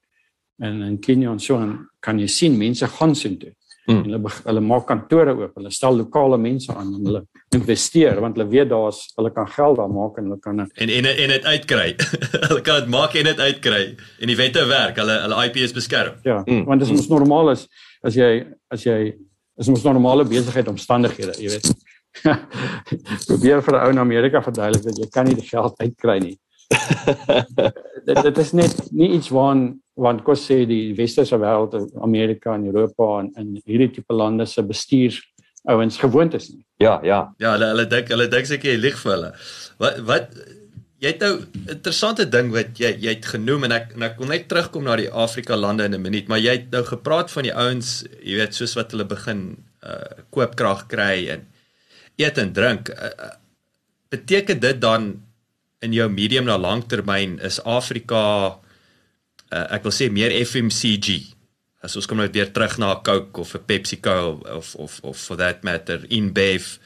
en 0.61 0.83
in 0.83 0.99
Kenia 1.01 1.33
en 1.33 1.41
so 1.41 1.57
en 1.57 1.89
kan 2.01 2.19
jy 2.19 2.29
sien 2.29 2.59
mense 2.59 2.87
gaan 2.87 3.15
sien 3.15 3.39
toe 3.39 3.55
hmm. 3.87 4.03
hulle 4.07 4.33
hulle 4.47 4.61
maak 4.61 4.87
kantore 4.87 5.35
oop 5.35 5.59
hulle 5.59 5.71
stel 5.71 5.99
lokale 6.01 6.39
mense 6.39 6.73
aan 6.73 6.95
en 6.99 7.11
hulle 7.11 7.23
investeer 7.57 8.21
want 8.25 8.39
hulle 8.39 8.49
weet 8.51 8.71
daar's 8.73 9.03
hulle 9.19 9.35
kan 9.35 9.51
geld 9.57 9.77
daar 9.83 9.93
maak 9.93 10.19
en 10.19 10.31
hulle 10.31 10.41
kan 10.41 10.65
en 10.65 10.97
en 10.99 11.11
en 11.13 11.35
dit 11.37 11.45
uitkry 11.45 11.91
hulle 12.49 12.63
kan 12.63 12.81
dit 12.81 12.91
maak 12.97 13.15
en 13.15 13.31
dit 13.33 13.45
uitkry 13.49 13.85
en 14.21 14.33
die 14.33 14.41
wette 14.41 14.67
werk 14.71 14.99
hulle 15.03 15.21
hulle 15.27 15.45
IP 15.47 15.63
is 15.69 15.77
beskerm 15.77 16.19
ja 16.25 16.43
hmm. 16.43 16.65
want 16.65 16.81
dit 16.81 16.91
is 16.91 16.97
ons 16.99 17.13
normaal 17.19 17.55
is 17.57 17.69
as 18.05 18.17
jy 18.17 18.33
as 18.71 18.85
jy 18.85 19.15
is 19.61 19.71
ons 19.71 19.85
normale 19.87 20.27
besigheid 20.27 20.69
omstandighede, 20.71 21.37
jy 21.39 21.53
weet. 21.53 21.71
Probeer 23.29 23.63
vir 23.63 23.75
'n 23.75 23.83
ou 23.83 23.91
in 23.91 24.03
Amerika 24.03 24.43
verduidelik 24.43 24.85
dat 24.85 24.99
jy 24.99 25.09
kan 25.11 25.27
nie 25.27 25.39
die 25.39 25.47
geld 25.47 25.79
uitkry 25.79 26.19
nie. 26.23 26.37
dit 28.09 28.23
dit 28.23 28.39
is 28.39 28.53
net 28.53 28.75
nie 28.93 29.13
iets 29.19 29.31
waan 29.31 29.81
want 29.95 30.25
kos 30.27 30.43
sê 30.49 30.65
die 30.67 30.95
westerse 30.99 31.37
wêreld, 31.39 31.77
Amerika 32.03 32.55
en 32.55 32.67
Europa 32.67 33.21
en 33.21 33.31
in 33.39 33.55
hierdie 33.65 33.93
tipe 33.99 34.15
lande 34.15 34.47
se 34.47 34.63
bestuurs 34.63 35.21
ouens 35.71 35.97
gewoond 35.99 36.35
is 36.35 36.51
nie. 36.51 36.65
Ja, 36.83 36.99
ja. 37.07 37.21
Ja, 37.39 37.55
hulle 37.55 37.71
hulle 37.73 37.87
dink 37.89 38.11
hulle 38.13 38.29
dink 38.29 38.49
seker 38.51 38.75
jy 38.75 38.81
lieg 38.81 38.99
vir 39.01 39.15
hulle. 39.15 39.31
Wat 39.81 40.01
wat 40.09 40.35
jy 41.05 41.13
het 41.13 41.23
nou 41.25 41.33
interessante 41.73 42.27
ding 42.31 42.51
wat 42.55 42.81
jy 42.81 42.91
jy 43.01 43.15
het 43.15 43.29
genoem 43.35 43.69
en 43.69 43.77
ek 43.77 43.95
en 43.97 44.07
ek 44.09 44.19
wil 44.21 44.33
net 44.33 44.49
terugkom 44.51 44.85
na 44.89 44.99
die 45.01 45.11
Afrika 45.11 45.57
lande 45.57 45.87
in 45.89 45.95
'n 45.95 46.03
minuut, 46.03 46.29
maar 46.29 46.43
jy 46.43 46.59
het 46.59 46.71
nou 46.73 46.85
gepraat 46.85 47.31
van 47.31 47.49
die 47.49 47.55
ouens, 47.55 48.05
jy 48.23 48.37
weet, 48.41 48.55
soos 48.55 48.75
wat 48.77 48.93
hulle 48.93 49.05
begin 49.05 49.57
uh 49.85 50.25
koopkrag 50.31 50.87
kry 50.89 51.29
en 51.29 51.47
eet 52.17 52.39
en 52.39 52.53
drink. 52.53 52.89
Uh, 52.89 53.11
uh, 53.19 53.31
beteken 54.11 54.61
dit 54.61 54.81
dan 54.81 55.23
in 55.81 55.93
jou 55.93 56.09
medium 56.09 56.45
na 56.45 56.59
langtermyn 56.59 57.39
is 57.41 57.61
Afrika 57.65 58.59
uh, 59.55 59.67
ek 59.77 59.87
wil 59.87 59.95
sê 59.95 60.11
meer 60.13 60.35
FMCG. 60.43 61.21
As 61.85 61.97
ons 61.99 62.09
kom 62.09 62.19
nou 62.19 62.29
weer 62.33 62.51
terug 62.53 62.79
na 62.81 62.95
'n 62.95 63.03
Coke 63.05 63.41
of 63.41 63.55
'n 63.55 63.67
PepsiCo 63.69 64.41
of 64.59 64.75
of 64.75 65.01
of 65.03 65.17
for 65.17 65.37
that 65.37 65.65
matter 65.65 66.01
InBev. 66.09 66.79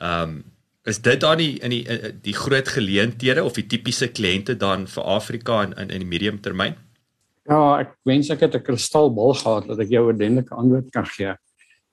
Ehm 0.00 0.22
um, 0.22 0.44
is 0.84 0.98
dit 0.98 1.20
dan 1.20 1.38
die 1.38 1.60
in 1.62 1.70
die 1.70 1.84
in 1.86 2.18
die 2.22 2.34
groot 2.34 2.68
geleenthede 2.68 3.44
of 3.44 3.54
die 3.54 3.66
tipiese 3.66 4.08
kliënte 4.08 4.56
dan 4.56 4.86
vir 4.86 5.04
Afrika 5.04 5.62
in 5.62 5.72
in, 5.78 5.90
in 5.90 6.02
die 6.02 6.10
medium 6.10 6.40
termyn? 6.40 6.74
Ja, 7.46 7.78
ek 7.78 7.94
wens 8.04 8.30
ek 8.30 8.40
het 8.40 8.54
'n 8.54 8.62
kristalbal 8.62 9.34
gehad 9.34 9.68
dat 9.68 9.78
ek 9.78 9.90
jou 9.90 10.02
'n 10.04 10.14
ordentlike 10.14 10.54
antwoord 10.54 10.90
kan 10.90 11.06
gee. 11.06 11.34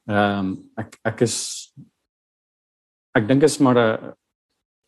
Ehm 0.08 0.40
um, 0.40 0.70
ek 0.78 0.98
ek 1.06 1.22
is 1.22 1.70
ek 3.14 3.28
dink 3.28 3.44
is 3.44 3.60
maar 3.60 3.78
'n 3.78 4.14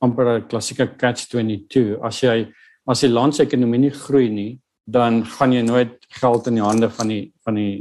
amper 0.02 0.38
'n 0.38 0.48
klassieke 0.48 0.98
catch 0.98 1.30
22. 1.30 2.02
As 2.02 2.22
jy 2.22 2.52
as 2.88 3.02
die 3.02 3.10
land 3.10 3.36
se 3.36 3.44
ekonomie 3.44 3.80
nie 3.80 3.94
groei 3.94 4.30
nie, 4.30 4.60
dan 4.92 5.26
gaan 5.26 5.54
jy 5.56 5.62
nooit 5.66 5.98
geld 6.20 6.48
in 6.48 6.60
die 6.60 6.66
hande 6.66 6.90
van 6.90 7.12
die 7.12 7.26
van 7.46 7.60
die 7.60 7.76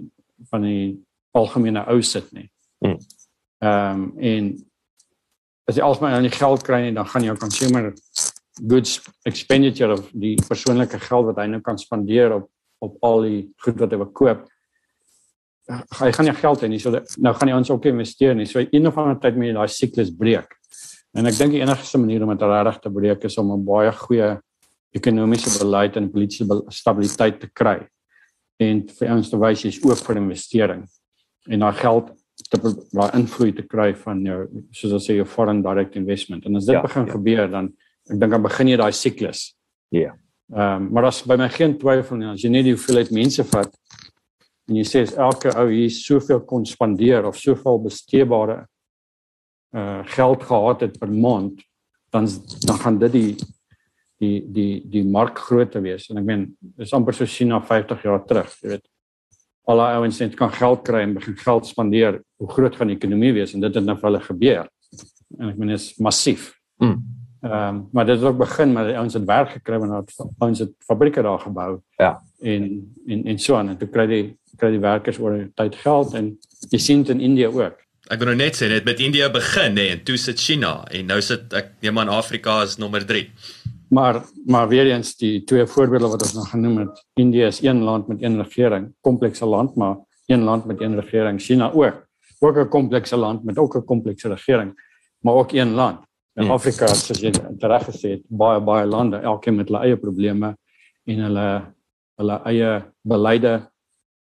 van 0.51 0.67
die 0.67 0.85
algemene 1.37 1.85
ou 1.91 2.01
sit 2.03 2.31
nie. 2.37 2.49
Hmm. 2.85 2.99
Ehm 3.61 4.03
um, 4.03 4.05
en 4.19 4.53
as 5.71 5.79
jy 5.79 5.85
alsmaar 5.87 6.17
nou 6.17 6.23
nie 6.25 6.35
geld 6.35 6.65
kry 6.67 6.81
nie, 6.83 6.95
dan 6.95 7.07
gaan 7.07 7.27
jou 7.27 7.37
consumer 7.39 7.93
goods 8.61 8.99
expenditure 9.29 9.95
of 9.95 10.09
die 10.13 10.35
persoonlike 10.49 10.99
geld 11.07 11.29
wat 11.31 11.39
hy 11.43 11.47
nou 11.53 11.61
kan 11.65 11.79
spandeer 11.79 12.35
op 12.41 12.49
op 12.81 12.97
al 13.05 13.27
die 13.27 13.41
goed 13.61 13.77
wat 13.77 13.93
hy 13.93 13.99
wil 14.01 14.09
koop. 14.17 14.47
Hy 16.01 16.09
gaan 16.17 16.27
nie 16.27 16.35
geld 16.39 16.63
hê 16.65 16.71
nie, 16.73 16.79
so 16.81 17.03
nou 17.21 17.35
gaan 17.37 17.51
jy 17.51 17.59
ons 17.59 17.71
ook 17.75 17.91
investeer 17.91 18.33
nie. 18.35 18.49
So 18.49 18.63
een 18.63 18.89
of 18.89 18.97
ander 18.99 19.19
tyd 19.21 19.37
moet 19.37 19.51
jy 19.51 19.57
daai 19.59 19.75
siklus 19.75 20.13
breek. 20.17 20.57
En 21.13 21.29
ek 21.29 21.37
dink 21.37 21.53
die 21.53 21.61
enigste 21.61 22.01
manier 22.01 22.25
om 22.25 22.33
dit 22.33 22.47
regtig 22.47 22.81
te 22.87 22.93
breek 22.95 23.27
is 23.29 23.37
om 23.43 23.53
'n 23.53 23.65
baie 23.67 23.93
goeie 23.93 24.31
ekonomiese 24.97 25.53
beleid 25.59 25.97
en 25.97 26.11
politieke 26.11 26.61
stabiliteit 26.75 27.41
te 27.41 27.51
kry. 27.53 27.79
En 28.61 28.83
vir 28.99 29.13
ons 29.15 29.31
te 29.31 29.39
wys 29.41 29.65
is 29.69 29.79
oop 29.87 30.01
vir 30.09 30.21
investering. 30.21 30.83
En 31.49 31.65
daai 31.65 31.77
geld 31.79 32.11
te 32.51 32.59
daai 32.93 33.11
invloed 33.19 33.57
te 33.61 33.67
kry 33.69 33.93
van 34.05 34.25
jou 34.25 34.41
soos 34.77 34.97
ons 34.97 35.07
sê 35.07 35.17
jou 35.19 35.29
foreign 35.29 35.63
direct 35.65 35.97
investment. 36.01 36.47
En 36.47 36.57
as 36.57 36.67
dit 36.67 36.77
ja, 36.77 36.83
begin 36.83 37.07
ja. 37.07 37.13
gebeur 37.13 37.53
dan 37.53 37.71
ek 38.11 38.19
dink 38.19 38.35
dan 38.35 38.45
begin 38.45 38.73
jy 38.73 38.81
daai 38.81 38.93
siklus. 38.97 39.45
Ja. 39.93 40.01
Yeah. 40.01 40.19
Ehm 40.51 40.87
um, 40.87 40.89
maar 40.93 41.07
as 41.07 41.23
by 41.23 41.37
my 41.39 41.47
geen 41.49 41.77
twyfel 41.79 42.19
nie 42.19 42.27
as 42.27 42.43
jy 42.43 42.51
net 42.51 42.67
die 42.67 42.75
hoeveelheid 42.75 43.13
mense 43.15 43.45
vat 43.53 43.71
en 44.67 44.81
jy 44.81 44.87
sê 44.87 45.05
elke 45.15 45.53
ou 45.55 45.69
hier 45.71 45.93
soveel 45.95 46.41
kon 46.47 46.65
spandeer 46.67 47.29
of 47.29 47.39
soveel 47.39 47.79
besteebare 47.85 48.65
uh 49.79 50.01
geld 50.17 50.43
gehad 50.49 50.83
het 50.83 50.99
per 50.99 51.13
maand 51.15 51.63
dan 52.11 52.27
dan 52.67 52.83
gaan 52.83 52.99
dit 52.99 53.13
die 53.15 53.31
die 54.21 54.41
die 54.53 54.83
die 54.93 55.05
mark 55.05 55.39
groot 55.49 55.73
te 55.73 55.83
wees 55.85 56.09
en 56.11 56.21
ek 56.23 56.27
meen 56.29 56.49
dis 56.61 56.93
amper 56.97 57.17
so 57.17 57.27
China 57.27 57.61
50 57.61 58.03
jaar 58.09 58.25
terug 58.29 58.57
jy 58.63 58.75
weet 58.75 58.87
al 59.71 59.81
die 59.83 60.01
ouens 60.01 60.19
net 60.21 60.37
kan 60.39 60.53
geld 60.53 60.85
kry 60.87 61.05
en 61.07 61.17
begin 61.19 61.39
geld 61.39 61.69
spandeer 61.69 62.21
hoe 62.41 62.51
groot 62.51 62.77
gaan 62.77 62.91
die 62.93 62.99
ekonomie 62.99 63.33
wees 63.37 63.55
en 63.55 63.65
dit 63.65 63.81
het 63.81 63.87
nou 63.87 63.97
vir 63.97 64.11
hulle 64.11 64.27
gebeur 64.27 64.69
en 65.39 65.53
ek 65.53 65.59
meen 65.61 65.77
is 65.79 65.93
massief 65.99 66.53
mm. 66.83 67.01
Ehm 67.41 67.53
um, 67.53 67.89
maar 67.93 68.07
dit 68.07 68.17
het 68.17 68.25
ook 68.25 68.37
begin 68.37 68.73
met 68.73 68.99
ons 68.99 69.15
het 69.15 69.25
werk 69.25 69.51
gekry 69.51 69.79
en 69.81 70.05
ons 70.39 70.59
het 70.59 70.73
fabrieke 70.85 71.23
daar 71.23 71.39
gebou. 71.39 71.81
Ja. 71.97 72.23
En 72.41 72.93
en 73.07 73.25
en 73.25 73.39
so 73.39 73.57
aan 73.57 73.69
en 73.69 73.79
toe 73.79 73.89
kry 73.89 74.07
die 74.07 74.25
kry 74.57 74.71
die 74.71 74.81
werkers 74.81 75.19
oor 75.19 75.49
tyd 75.55 75.77
geld 75.77 76.15
en 76.15 76.39
jy 76.69 76.79
sien 76.79 77.03
dit 77.03 77.15
in 77.15 77.21
Indië 77.21 77.47
ook. 77.47 77.79
Ek 78.13 78.19
wil 78.19 78.29
nou 78.29 78.37
net 78.37 78.61
sê 78.61 78.69
net 78.69 78.85
met 78.85 79.01
Indië 79.01 79.31
begin 79.33 79.73
nê 79.73 79.89
en 79.95 80.05
toe 80.05 80.19
sit 80.21 80.41
China 80.41 80.85
en 80.91 81.07
nou 81.07 81.21
sit 81.25 81.53
ek 81.57 81.73
neem 81.81 81.99
aan 81.99 82.13
Afrika 82.13 82.63
is 82.63 82.77
nommer 82.77 83.07
3. 83.07 83.25
Maar 83.91 84.25
maar 84.47 84.69
weer 84.69 84.87
eens 84.87 85.17
die 85.17 85.45
twee 85.45 85.67
voorbeelde 85.67 86.09
wat 86.09 86.23
ons 86.23 86.35
nou 86.35 86.47
genoem 86.47 86.77
het. 86.79 87.07
Indië 87.19 87.43
is 87.43 87.63
een 87.63 87.83
land 87.83 88.07
met 88.07 88.23
een 88.23 88.43
regering, 88.43 88.93
komplekse 89.01 89.47
land, 89.47 89.75
maar 89.75 89.97
een 90.27 90.43
land 90.43 90.65
met 90.65 90.81
een 90.81 91.01
regering. 91.01 91.41
China 91.41 91.73
ook. 91.73 92.07
Ook 92.39 92.57
'n 92.57 92.69
komplekse 92.69 93.17
land 93.17 93.45
met 93.45 93.59
ook 93.59 93.75
'n 93.77 93.85
komplekse 93.85 94.29
regering, 94.29 94.73
maar 95.19 95.35
ook 95.35 95.53
een 95.53 95.71
land. 95.71 95.99
In 96.35 96.43
hmm. 96.43 96.51
Afrika, 96.51 96.87
soos 96.87 97.21
jy 97.21 97.33
reg 97.59 97.85
gesê 97.85 98.11
het, 98.11 98.23
baie 98.29 98.61
baie 98.61 98.87
lande, 98.87 99.17
elkeen 99.17 99.57
met 99.57 99.69
hulle 99.69 99.81
eie 99.81 99.97
probleme 99.97 100.57
en 101.05 101.19
hulle 101.19 101.75
hulle 102.15 102.41
eie 102.45 102.93
beleide 103.03 103.71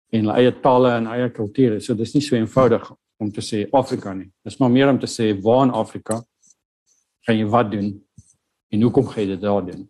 en 0.09 0.19
hulle 0.19 0.33
eie 0.33 0.59
tale 0.59 0.91
en 0.91 1.07
eie 1.07 1.29
kulture. 1.31 1.79
So 1.79 1.95
dis 1.95 2.13
nie 2.13 2.21
so 2.21 2.35
eenvoudig 2.35 2.91
om 3.17 3.31
te 3.31 3.41
sê 3.41 3.67
Afrika 3.71 4.13
nie. 4.13 4.31
Dis 4.43 4.57
maar 4.57 4.71
meer 4.71 4.89
om 4.89 4.99
te 4.99 5.07
sê 5.07 5.41
waar 5.41 5.65
in 5.65 5.71
Afrika 5.71 6.23
gaan 7.25 7.37
jy 7.37 7.45
wat 7.45 7.71
doen 7.71 7.93
en 8.73 8.85
hoekom 8.85 9.07
gaan 9.09 9.23
jy 9.23 9.33
dit 9.35 9.43
daar 9.43 9.65
doen? 9.65 9.89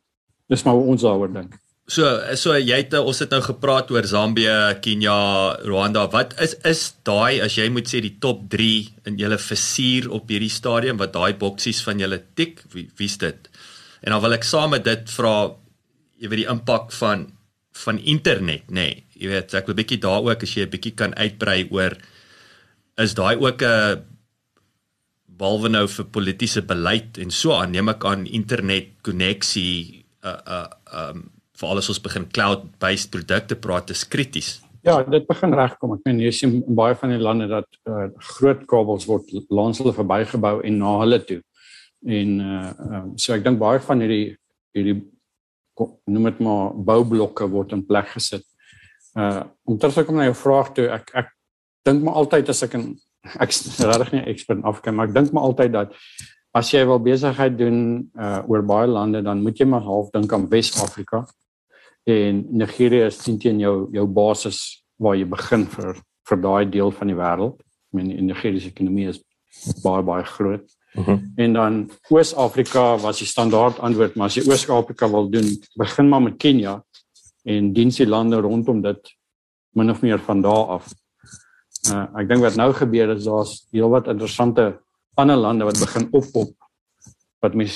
Dis 0.52 0.64
maar 0.66 0.76
hoe 0.78 0.90
ons 0.94 1.06
daaroor 1.06 1.32
dink. 1.34 1.56
So 1.94 2.08
so 2.40 2.56
jy 2.56 2.78
het 2.80 2.94
ons 2.96 3.20
het 3.20 3.34
nou 3.36 3.42
gepraat 3.44 3.90
oor 3.92 4.06
Zambië, 4.08 4.80
Kenia, 4.84 5.16
Rwanda. 5.68 6.06
Wat 6.12 6.36
is 6.44 6.56
is 6.64 6.84
daai 7.04 7.42
as 7.44 7.58
jy 7.60 7.68
moet 7.72 7.90
sê 7.92 8.00
die 8.04 8.16
top 8.24 8.46
3 8.54 9.10
in 9.12 9.20
julle 9.20 9.40
versuur 9.40 10.08
op 10.16 10.32
hierdie 10.32 10.52
stadium 10.52 11.02
wat 11.02 11.12
daai 11.16 11.36
boksies 11.40 11.84
van 11.84 12.00
julle 12.00 12.22
tik? 12.40 12.64
Wie 12.72 12.88
wie's 13.00 13.18
dit? 13.20 13.50
En 14.04 14.16
dan 14.16 14.24
wil 14.24 14.38
ek 14.38 14.48
saam 14.48 14.72
met 14.76 14.88
dit 14.88 15.12
vra 15.18 15.36
jy 16.24 16.32
weet 16.32 16.46
die 16.46 16.52
impak 16.56 16.92
van 16.96 17.28
van 17.84 17.98
internet, 18.00 18.70
nê. 18.70 18.88
Nee. 18.88 19.04
Jy 19.18 19.30
weet 19.32 19.54
ek 19.58 19.68
wil 19.68 19.78
bietjie 19.78 20.00
daar 20.00 20.24
ook 20.24 20.44
as 20.46 20.56
jy 20.56 20.64
'n 20.64 20.72
bietjie 20.72 20.96
kan 20.96 21.14
uitbrei 21.16 21.68
oor 21.72 21.98
is 22.98 23.14
daai 23.14 23.36
ook 23.36 23.62
'n 23.62 24.13
behalwe 25.44 25.70
nou 25.74 25.84
vir 25.92 26.08
politieke 26.16 26.64
beleid 26.68 27.20
en 27.20 27.32
so 27.36 27.56
aan 27.58 27.74
neem 27.76 27.92
ek 27.92 28.06
aan 28.08 28.26
internet 28.26 28.94
koneksie 29.04 30.04
uh, 30.24 30.40
uh, 30.58 30.68
um 31.04 31.26
veral 31.60 31.82
as 31.82 31.90
ons 31.92 32.02
begin 32.02 32.26
cloud-based 32.34 33.12
produkte 33.14 33.58
praat, 33.62 33.92
is 33.94 34.04
krities. 34.10 34.56
Ja, 34.84 34.98
dit 35.08 35.28
begin 35.30 35.54
regkom. 35.56 35.96
Ek 35.96 36.08
meen 36.08 36.20
jy 36.26 36.32
sien 36.36 36.56
in 36.60 36.78
baie 36.78 36.96
van 37.00 37.14
die 37.14 37.22
lande 37.22 37.48
dat 37.52 37.70
uh, 37.88 38.10
groot 38.34 38.66
kabels 38.68 39.06
word 39.08 39.30
langs 39.54 39.80
hulle 39.80 39.94
verbygebou 39.96 40.58
en 40.66 40.80
na 40.82 40.96
hulle 41.04 41.22
toe. 41.28 41.40
En 42.04 42.34
uh 42.44 42.72
um, 42.90 43.14
so 43.16 43.36
ek 43.36 43.46
dink 43.46 43.62
baie 43.62 43.80
van 43.86 44.04
hierdie 44.04 44.36
hierdie 44.76 44.98
noem 46.12 46.28
dit 46.28 46.42
maar 46.44 46.74
boublokke 46.90 47.48
word 47.54 47.78
in 47.78 47.86
plek 47.88 48.12
gesit. 48.18 48.44
Uh 49.16 49.46
om 49.70 49.80
terug 49.80 49.96
te 49.96 50.04
kom 50.10 50.20
na 50.20 50.28
jou 50.28 50.36
vraag 50.42 50.74
toe, 50.76 50.90
ek 50.98 51.14
ek 51.22 51.32
dink 51.88 52.04
maar 52.04 52.20
altyd 52.24 52.52
as 52.52 52.66
ek 52.68 52.76
'n 52.76 52.98
ek 53.40 53.52
regtig 53.80 54.12
nie 54.12 54.26
ekspert 54.34 54.60
in 54.60 54.68
Afrika, 54.68 54.92
maar 54.92 55.08
ek 55.08 55.16
dink 55.16 55.34
maar 55.34 55.48
altyd 55.50 55.74
dat 55.74 55.96
as 56.54 56.70
jy 56.74 56.84
wil 56.86 57.02
besigheid 57.02 57.56
doen 57.58 57.80
uh 58.20 58.42
oor 58.48 58.62
baie 58.62 58.88
lande, 58.88 59.24
dan 59.26 59.42
moet 59.42 59.58
jy 59.58 59.66
maar 59.66 59.86
half 59.86 60.12
dink 60.14 60.34
aan 60.34 60.50
Wes-Afrika 60.52 61.24
en 62.04 62.46
Nigerië 62.52 63.08
is 63.08 63.18
teen 63.24 63.60
jou 63.60 63.88
jou 63.94 64.08
basis 64.08 64.84
waar 65.00 65.16
jy 65.16 65.26
begin 65.30 65.66
vir 65.66 66.02
vir 66.30 66.40
daai 66.40 66.66
deel 66.72 66.92
van 66.92 67.10
die 67.12 67.18
wêreld. 67.18 67.60
I 67.92 67.98
mean 67.98 68.12
in 68.12 68.28
Nigerië 68.28 68.62
se 68.62 68.72
ekonomie 68.72 69.10
is 69.10 69.20
baie 69.84 70.04
baie 70.04 70.24
groot. 70.24 70.68
Uh 70.94 71.02
mhm. 71.02 71.12
-huh. 71.12 71.20
En 71.36 71.54
dan 71.54 71.90
Oos-Afrika 72.10 72.98
was 72.98 73.18
die 73.18 73.28
standaard 73.28 73.80
antwoord, 73.80 74.16
maar 74.16 74.26
as 74.26 74.36
jy 74.36 74.44
Oos-Afrika 74.48 75.10
wil 75.10 75.30
doen, 75.30 75.48
begin 75.76 76.10
maar 76.10 76.22
met 76.22 76.38
Kenia 76.38 76.84
en 77.44 77.74
dien 77.74 77.90
die 77.90 78.08
lande 78.08 78.36
rondom 78.36 78.82
dit 78.82 79.16
min 79.72 79.90
of 79.90 80.02
meer 80.02 80.20
van 80.20 80.42
daar 80.42 80.66
af. 80.66 80.94
Uh, 81.92 82.06
ek 82.22 82.30
dink 82.30 82.44
wat 82.46 82.56
nou 82.56 82.70
gebeur 82.74 83.12
is 83.12 83.26
daar's 83.28 83.68
heelwat 83.76 84.08
interessante 84.08 84.70
ander 85.20 85.38
lande 85.38 85.66
wat 85.68 85.80
begin 85.82 86.08
oppop 86.16 86.54
wat 87.44 87.58
mens 87.60 87.76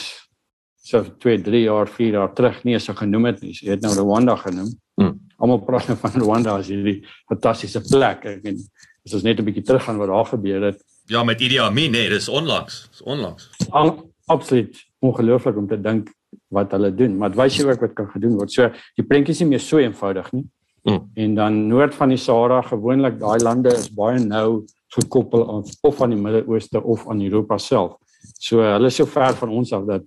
so 0.88 1.03
2, 1.03 1.41
3 1.43 1.62
jaar, 1.66 1.89
4 1.91 2.16
jaar 2.16 2.34
terug 2.34 2.62
nie 2.64 2.78
so 2.80 2.95
genoem 2.95 3.26
het 3.32 3.41
nie. 3.43 3.51
Jy 3.51 3.76
het 3.76 3.84
nou 3.84 3.91
Rwanda 3.97 4.38
genoem. 4.39 4.70
Hmm. 4.95 5.18
Almal 5.38 5.60
praat 5.68 5.89
nou 5.91 5.97
van 5.99 6.16
Rwanda 6.22 6.55
as 6.62 6.70
hierdie 6.72 7.01
fantastiese 7.28 7.82
plek. 7.89 8.24
Ek 8.32 8.45
meen, 8.45 8.62
as 9.05 9.18
ons 9.18 9.26
net 9.28 9.39
'n 9.39 9.45
bietjie 9.45 9.66
teruggaan 9.68 9.99
wat 9.99 10.08
daar 10.08 10.30
gebeur 10.32 10.62
het. 10.72 10.80
Ja, 11.08 11.24
met 11.24 11.41
Idi 11.41 11.60
Amin, 11.60 11.91
nee, 11.91 12.10
dis 12.10 12.30
onlangs. 12.30 12.88
Dis 12.91 13.01
onlangs. 13.01 13.49
Al, 13.70 14.12
absoluut 14.26 14.76
ongelooflik 14.99 15.58
om 15.58 15.68
te 15.68 15.82
dink 15.82 16.10
wat 16.47 16.72
hulle 16.72 16.91
doen, 16.95 17.18
maar 17.18 17.30
dit 17.30 17.39
wys 17.39 17.55
jou 17.55 17.70
ook 17.70 17.80
wat 17.80 17.93
kan 17.93 18.10
gedoen 18.10 18.36
word. 18.36 18.51
So 18.51 18.72
die 18.95 19.05
prentjie 19.05 19.36
is 19.36 19.39
nie 19.39 19.49
meer 19.49 19.64
so 19.64 19.78
eenvoudig 19.78 20.32
nie. 20.32 20.45
Hmm. 20.88 21.09
En 21.19 21.35
dan 21.35 21.67
noord 21.67 21.95
van 21.95 22.13
die 22.13 22.19
Sahara, 22.21 22.61
gewoonlik 22.63 23.19
daai 23.19 23.39
lande 23.43 23.73
is 23.75 23.89
baie 23.91 24.19
nou 24.23 24.65
gekoppel 24.95 25.43
aan 25.51 25.65
of 25.81 26.01
aan 26.01 26.13
die 26.15 26.21
Midde-Ooste 26.21 26.83
of 26.83 27.07
aan 27.11 27.21
Europa 27.21 27.57
self. 27.59 27.97
So 28.39 28.63
hulle 28.63 28.88
is 28.88 28.95
so 28.95 29.05
ver 29.05 29.35
van 29.35 29.49
ons 29.49 29.73
af 29.75 29.83
dat 29.89 30.05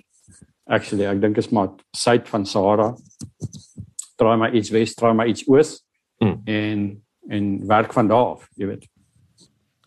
actually 0.71 1.07
ek 1.11 1.21
dink 1.21 1.39
is 1.41 1.51
maar 1.53 1.73
suid 1.97 2.29
van 2.31 2.47
Sahara 2.47 2.95
draai 4.21 4.37
maar 4.41 4.55
iets 4.57 4.73
wes 4.75 4.95
draai 4.99 5.15
maar 5.17 5.31
iets 5.31 5.47
oos 5.49 5.79
mm. 6.23 6.37
en 6.45 6.87
en 7.31 7.51
werk 7.67 7.93
van 7.97 8.11
daar 8.11 8.37
af 8.37 8.47
jy 8.61 8.71
weet 8.71 8.87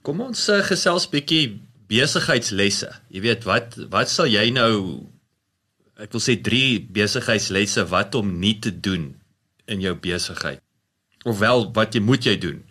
kom 0.04 0.22
ons 0.26 0.48
uh, 0.52 0.60
gesels 0.68 1.08
bietjie 1.12 1.46
besigheidslesse 1.92 2.92
jy 3.14 3.24
weet 3.28 3.48
wat 3.50 3.78
wat 3.94 4.12
sal 4.12 4.30
jy 4.30 4.50
nou 4.56 4.74
ek 6.04 6.14
wil 6.16 6.24
sê 6.26 6.38
drie 6.42 6.82
besigheidslesse 7.00 7.86
wat 7.94 8.18
om 8.20 8.36
nie 8.44 8.58
te 8.60 8.74
doen 8.74 9.12
in 9.72 9.84
jou 9.84 9.96
besigheid 10.08 10.63
of 11.24 11.40
wel 11.40 11.72
wat 11.76 11.96
jy 11.96 12.02
moet 12.04 12.26
jy 12.26 12.38
doen. 12.38 12.64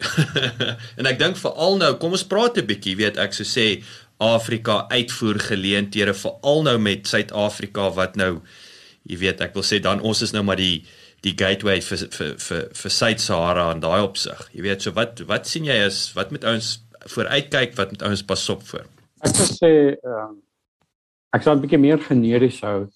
en 0.98 1.08
ek 1.08 1.18
dink 1.18 1.36
veral 1.40 1.78
nou, 1.80 1.94
kom 2.00 2.12
ons 2.12 2.26
praat 2.28 2.58
'n 2.58 2.66
bietjie, 2.68 2.96
weet 2.96 3.16
ek 3.16 3.32
sou 3.32 3.48
sê 3.48 3.82
Afrika 4.22 4.86
uitvoer 4.88 5.38
geleenthede 5.40 6.14
veral 6.14 6.62
nou 6.62 6.76
met 6.78 7.06
Suid-Afrika 7.08 7.88
wat 7.96 8.16
nou 8.16 8.42
jy 9.08 9.18
weet 9.18 9.40
ek 9.42 9.56
wil 9.56 9.66
sê 9.66 9.80
dan 9.82 10.02
ons 10.06 10.22
is 10.22 10.34
nou 10.34 10.44
maar 10.46 10.60
die 10.60 10.84
die 11.22 11.34
gateway 11.38 11.80
vir 11.82 12.04
vir 12.10 12.30
vir 12.42 12.62
vir 12.78 12.94
Suid-Sahara 12.98 13.68
en 13.72 13.82
daai 13.82 14.02
opsig. 14.02 14.40
Jy 14.54 14.62
weet 14.66 14.82
so 14.82 14.94
wat 14.94 15.22
wat 15.30 15.46
sien 15.50 15.66
jy 15.66 15.78
is 15.86 16.04
wat 16.16 16.34
met 16.34 16.46
ouens 16.46 16.76
vooruitkyk 17.14 17.76
wat 17.78 17.94
met 17.94 18.02
ouens 18.06 18.22
pas 18.26 18.48
op 18.54 18.62
voor. 18.70 18.86
Ek 19.22 19.34
sou 19.38 19.48
sê 19.54 19.72
uh, 19.94 20.30
ek 21.34 21.42
sal 21.46 21.56
'n 21.56 21.64
bietjie 21.64 21.82
meer 21.82 22.02
generies 22.02 22.60
hou. 22.66 22.86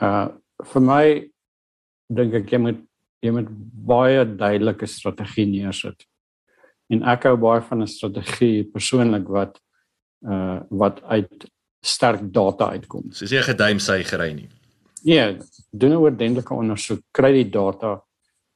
Uh 0.00 0.28
vir 0.72 0.82
my 0.82 1.06
dink 2.08 2.34
ek 2.34 2.52
jy 2.52 2.58
moet 2.64 2.80
jy 3.26 3.32
moet 3.34 3.50
baie 3.86 4.24
duidelike 4.24 4.86
strategie 4.90 5.46
neersit. 5.50 6.06
En 6.92 7.02
ek 7.12 7.26
hou 7.28 7.36
baie 7.36 7.62
van 7.68 7.82
'n 7.82 7.90
strategie 7.90 8.64
persoonlik 8.64 9.28
wat 9.28 9.60
uh 10.22 10.60
wat 10.70 11.02
uit 11.02 11.50
sterk 11.82 12.22
data 12.32 12.70
uitkom. 12.74 13.12
Soos 13.12 13.30
jy 13.30 13.42
geduim 13.42 13.78
sy 13.78 14.02
gery 14.02 14.32
nie. 14.32 14.48
Nee, 15.04 15.38
doen 15.70 15.92
'n 15.92 16.02
ordentlike 16.08 16.54
ondersoek, 16.54 17.02
kry 17.12 17.32
die 17.32 17.50
data, 17.50 18.02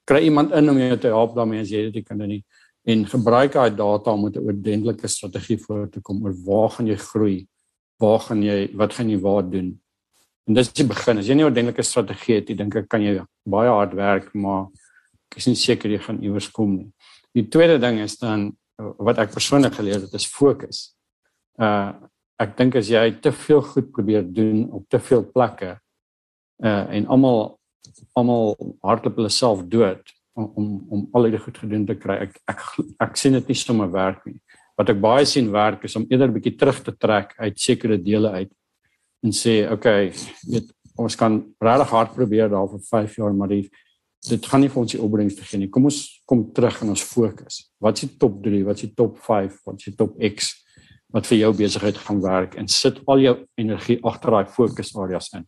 kry 0.05 0.25
iemand 0.25 0.53
in 0.53 0.71
om 0.71 0.79
jou 0.79 0.99
te 0.99 1.09
help 1.09 1.35
daarmee 1.35 1.61
as 1.61 1.71
jy 1.71 1.91
dit 1.91 2.07
kan 2.07 2.19
doen 2.19 2.29
nie 2.29 2.45
en 2.89 3.05
gebruik 3.07 3.53
daai 3.53 3.71
data 3.77 4.13
om 4.13 4.27
'n 4.27 4.39
ordentlike 4.39 5.09
strategie 5.09 5.59
voor 5.59 5.89
te 5.89 6.01
kom 6.01 6.25
oor 6.25 6.35
waar 6.45 6.71
gaan 6.71 6.87
jy 6.87 6.97
groei? 6.97 7.47
Waar 7.99 8.21
gaan 8.21 8.43
jy 8.43 8.71
wat 8.75 8.95
gaan 8.95 9.11
jy 9.11 9.19
waar 9.19 9.51
doen? 9.51 9.81
En 10.49 10.57
dis 10.57 10.73
die 10.73 10.87
begin. 10.89 11.19
As 11.19 11.29
jy 11.29 11.35
nie 11.35 11.45
'n 11.45 11.51
ordentlike 11.51 11.83
strategie 11.83 12.41
het, 12.41 12.47
dink 12.57 12.77
ek 12.77 12.89
kan 12.89 13.03
jy 13.03 13.25
baie 13.47 13.69
hard 13.69 13.95
werk, 13.95 14.35
maar 14.35 14.67
ek 15.31 15.39
is 15.39 15.47
nie 15.47 15.55
seker 15.55 15.91
jy 15.91 15.99
gaan 15.99 16.23
iewers 16.23 16.49
kom 16.49 16.77
nie. 16.77 16.93
Die 17.35 17.49
tweede 17.49 17.79
ding 17.79 18.01
is 18.01 18.17
dan 18.19 18.57
wat 18.99 19.19
ek 19.19 19.33
persoonlik 19.33 19.75
geleer 19.75 20.01
het, 20.01 20.15
is 20.15 20.27
fokus. 20.27 20.95
Uh 21.59 21.93
ek 22.41 22.57
dink 22.57 22.77
as 22.77 22.89
jy 22.89 23.21
te 23.21 23.33
veel 23.37 23.61
goed 23.61 23.91
probeer 23.93 24.23
doen 24.25 24.71
op 24.73 24.89
te 24.89 24.99
veel 24.99 25.23
plekke 25.29 25.79
uh 26.65 26.87
en 26.89 27.07
almal 27.07 27.59
almal 28.17 28.57
hardloop 28.83 29.17
hulle 29.21 29.29
self 29.29 29.61
dood 29.69 30.01
om 30.33 30.53
om, 30.57 30.71
om 30.89 31.03
al 31.13 31.29
hierdie 31.29 31.43
goed 31.45 31.59
gedoen 31.59 31.85
te 31.87 31.99
kry. 32.01 32.17
Ek 32.27 32.41
ek 32.49 32.65
ek 33.09 33.21
sien 33.21 33.37
dit 33.37 33.53
nie 33.53 33.59
sommer 33.59 33.91
werk 33.93 34.25
nie. 34.27 34.41
Wat 34.79 34.89
ek 34.89 35.03
baie 35.03 35.27
sien 35.29 35.51
werk 35.53 35.85
is 35.85 35.97
om 36.01 36.07
eerder 36.09 36.33
bietjie 36.33 36.57
terug 36.57 36.81
te 36.85 36.97
trek 36.97 37.35
uit 37.39 37.61
sekere 37.61 37.99
dele 38.01 38.33
uit 38.41 38.51
en 39.25 39.35
sê 39.37 39.63
okay, 39.73 40.11
weet 40.49 40.71
ons 41.01 41.17
kan 41.17 41.39
regtig 41.63 41.93
hard 41.95 42.15
probeer 42.17 42.51
daar 42.53 42.69
vir 42.69 42.83
5 42.89 43.17
jaar, 43.21 43.37
maar 43.37 43.49
die 43.53 43.65
dit 44.29 44.47
gaan 44.47 44.61
nie 44.61 44.69
vir 44.69 44.83
ons 44.83 44.93
die 44.93 45.01
opbrengs 45.01 45.39
gee 45.49 45.59
nie. 45.63 45.71
Kom 45.73 45.87
ons 45.89 46.01
kom 46.29 46.43
terug 46.53 46.83
en 46.85 46.93
ons 46.93 47.05
fokus. 47.09 47.63
Wat 47.81 47.97
is 47.97 48.05
die 48.05 48.19
top 48.21 48.43
3? 48.45 48.59
Wat 48.67 48.77
is 48.77 48.91
die 48.91 48.97
top 48.99 49.17
5? 49.25 49.63
Wat 49.65 49.81
is 49.81 49.89
die 49.89 49.97
top 49.97 50.19
X 50.21 50.51
wat 51.15 51.27
vir 51.27 51.41
jou 51.41 51.53
besigheid 51.59 51.97
gaan 51.99 52.21
werk 52.23 52.57
en 52.61 52.69
sit 52.71 53.01
al 53.11 53.23
jou 53.23 53.37
energie 53.59 53.99
agter 54.07 54.37
daai 54.37 54.53
fokusareas 54.55 55.33
in. 55.39 55.47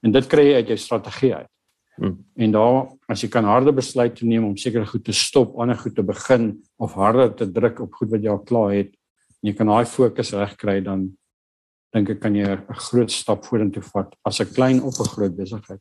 En 0.00 0.14
dit 0.14 0.28
kry 0.28 0.46
jy 0.46 0.60
uit 0.60 0.72
jou 0.72 0.78
strategie 0.80 1.32
uit. 1.34 1.50
Hmm. 1.98 2.14
En 2.40 2.54
daar 2.54 2.78
as 3.12 3.20
jy 3.20 3.28
kan 3.32 3.44
harde 3.44 3.74
besluite 3.76 4.24
neem 4.24 4.46
om 4.48 4.56
seker 4.56 4.86
goed 4.88 5.04
te 5.04 5.12
stop, 5.12 5.58
ander 5.60 5.76
goed 5.76 5.94
te 5.98 6.04
begin 6.06 6.54
of 6.80 6.96
harder 6.96 7.34
te 7.36 7.50
druk 7.52 7.82
op 7.84 7.98
goed 7.98 8.14
wat 8.14 8.24
jy 8.24 8.32
al 8.32 8.40
klaar 8.48 8.72
het, 8.72 8.94
en 9.42 9.50
jy 9.50 9.56
kan 9.58 9.68
daai 9.68 9.84
fokus 9.90 10.32
regkry 10.32 10.78
dan 10.86 11.10
dink 11.92 12.10
ek 12.10 12.20
kan 12.20 12.34
jy 12.34 12.48
'n 12.48 12.80
groot 12.88 13.10
stap 13.10 13.44
vorentoe 13.44 13.82
vat 13.82 14.14
as 14.24 14.40
'n 14.40 14.54
klein 14.54 14.82
of 14.82 14.98
'n 15.00 15.12
groot 15.14 15.36
besigheid. 15.36 15.80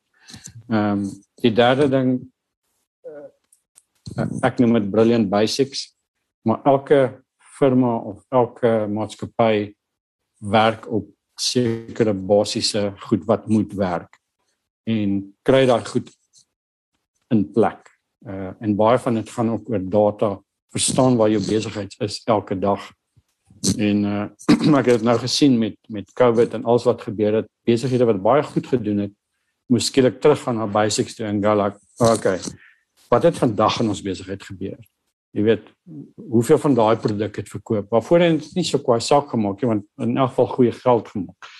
Ehm 0.69 1.03
um, 1.03 1.09
die 1.41 1.53
derde 1.53 1.89
ding 1.89 2.09
uh, 3.07 4.27
ek 4.43 4.59
noem 4.59 4.73
dit 4.79 4.91
brilliant 4.91 5.29
basics, 5.29 5.95
maar 6.45 6.61
elke 6.65 7.23
firma 7.57 7.97
of 7.97 8.23
elke 8.29 8.87
maatskappy 8.87 9.75
werk 10.41 10.87
op 10.91 11.07
sekere 11.37 12.13
basiese 12.13 12.93
goed 13.07 13.25
wat 13.25 13.47
moet 13.47 13.73
werk 13.73 14.17
en 14.89 15.33
kry 15.45 15.65
daai 15.65 15.85
goed 15.85 16.09
in 17.31 17.45
plek. 17.53 17.87
Uh 18.27 18.51
en 18.61 18.75
baie 18.77 18.99
van 19.01 19.17
dit 19.17 19.29
gaan 19.29 19.51
ook 19.55 19.69
oor 19.69 19.83
data, 19.89 20.29
verstaan 20.73 21.17
waar 21.17 21.29
jou 21.29 21.41
besigheid 21.45 21.95
is 21.99 22.21
elke 22.25 22.57
dag. 22.59 22.91
En 23.77 24.03
uh 24.05 24.77
ek 24.81 24.91
het 24.93 25.03
nou 25.05 25.17
gesien 25.21 25.57
met 25.59 25.77
met 25.89 26.13
COVID 26.13 26.53
en 26.57 26.65
alles 26.65 26.85
wat 26.89 27.01
gebeur 27.01 27.41
het, 27.41 27.49
besighede 27.67 28.07
wat 28.09 28.21
baie 28.21 28.43
goed 28.43 28.67
gedoen 28.67 29.05
het, 29.05 29.13
moes 29.69 29.89
skielik 29.91 30.19
teruggaan 30.21 30.57
na 30.59 30.67
basics 30.67 31.15
toe 31.15 31.27
en 31.27 31.41
gou 31.43 31.55
like, 31.57 31.77
okay. 31.97 32.39
Wat 33.11 33.23
het 33.23 33.37
vandag 33.37 33.79
in 33.79 33.91
ons 33.91 34.01
besigheid 34.01 34.43
gebeur? 34.43 34.79
Jy 35.31 35.43
weet, 35.43 35.67
hoeveel 36.15 36.59
van 36.59 36.75
daai 36.75 36.95
produk 36.99 37.35
het 37.35 37.49
verkoop? 37.49 37.89
Waarvoor 37.91 38.19
het 38.19 38.39
dit 38.39 38.55
nie 38.59 38.67
so 38.67 38.79
kwai 38.79 38.99
saak 38.99 39.29
gemaak 39.31 39.61
nie, 39.61 39.69
want 39.69 39.85
in 40.03 40.17
elk 40.17 40.33
geval 40.33 40.47
goeie 40.55 40.71
geld 40.71 41.07
gemaak 41.07 41.51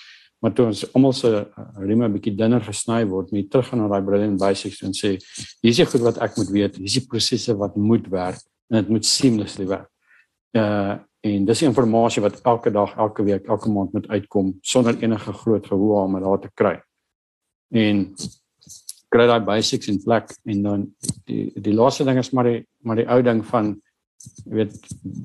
maar 0.42 0.54
toe 0.58 0.66
ons 0.66 0.82
almal 0.96 1.12
se 1.14 1.30
uh, 1.30 1.64
rime 1.78 2.08
'n 2.08 2.14
bietjie 2.16 2.34
dunner 2.34 2.62
gesny 2.66 3.04
word, 3.06 3.30
moet 3.30 3.50
terug 3.50 3.68
gaan 3.68 3.78
na 3.78 3.88
daai 3.88 4.02
brilliant 4.02 4.40
basics 4.40 4.82
en 4.82 4.90
sê 4.90 5.14
hier's 5.62 5.78
die 5.78 5.86
goed 5.86 6.02
wat 6.02 6.18
ek 6.18 6.36
moet 6.36 6.50
weet, 6.50 6.78
hier's 6.82 6.98
die 6.98 7.06
prosesse 7.06 7.54
wat 7.54 7.76
moet 7.78 8.08
werk 8.10 8.42
en 8.70 8.80
dit 8.80 8.90
moet 8.90 9.06
seamlessly 9.06 9.68
werk. 9.70 9.88
Uh 10.58 10.98
en 11.22 11.44
dis 11.46 11.62
inligting 11.62 12.24
wat 12.24 12.40
elke 12.42 12.70
dag, 12.74 12.96
elke 12.98 13.22
week, 13.22 13.46
elke 13.46 13.70
maand 13.70 13.92
moet 13.92 14.08
uitkom 14.08 14.56
sonder 14.60 14.98
enige 14.98 15.32
groot 15.32 15.66
gehoor 15.66 16.04
om 16.04 16.18
dit 16.18 16.42
te 16.42 16.50
kry. 16.54 16.80
En 17.70 18.02
kry 19.12 19.26
daai 19.28 19.44
basics 19.44 19.88
in 19.92 20.00
plek 20.02 20.32
en 20.48 20.62
dan 20.62 20.88
die 21.28 21.52
die 21.54 21.74
laaste 21.74 22.04
ding 22.04 22.18
is 22.18 22.32
maar 22.32 22.48
die 22.48 22.66
maar 22.82 22.98
die 22.98 23.06
ou 23.06 23.20
ding 23.22 23.44
van 23.46 23.74
jy 24.44 24.62
weet 24.62 24.76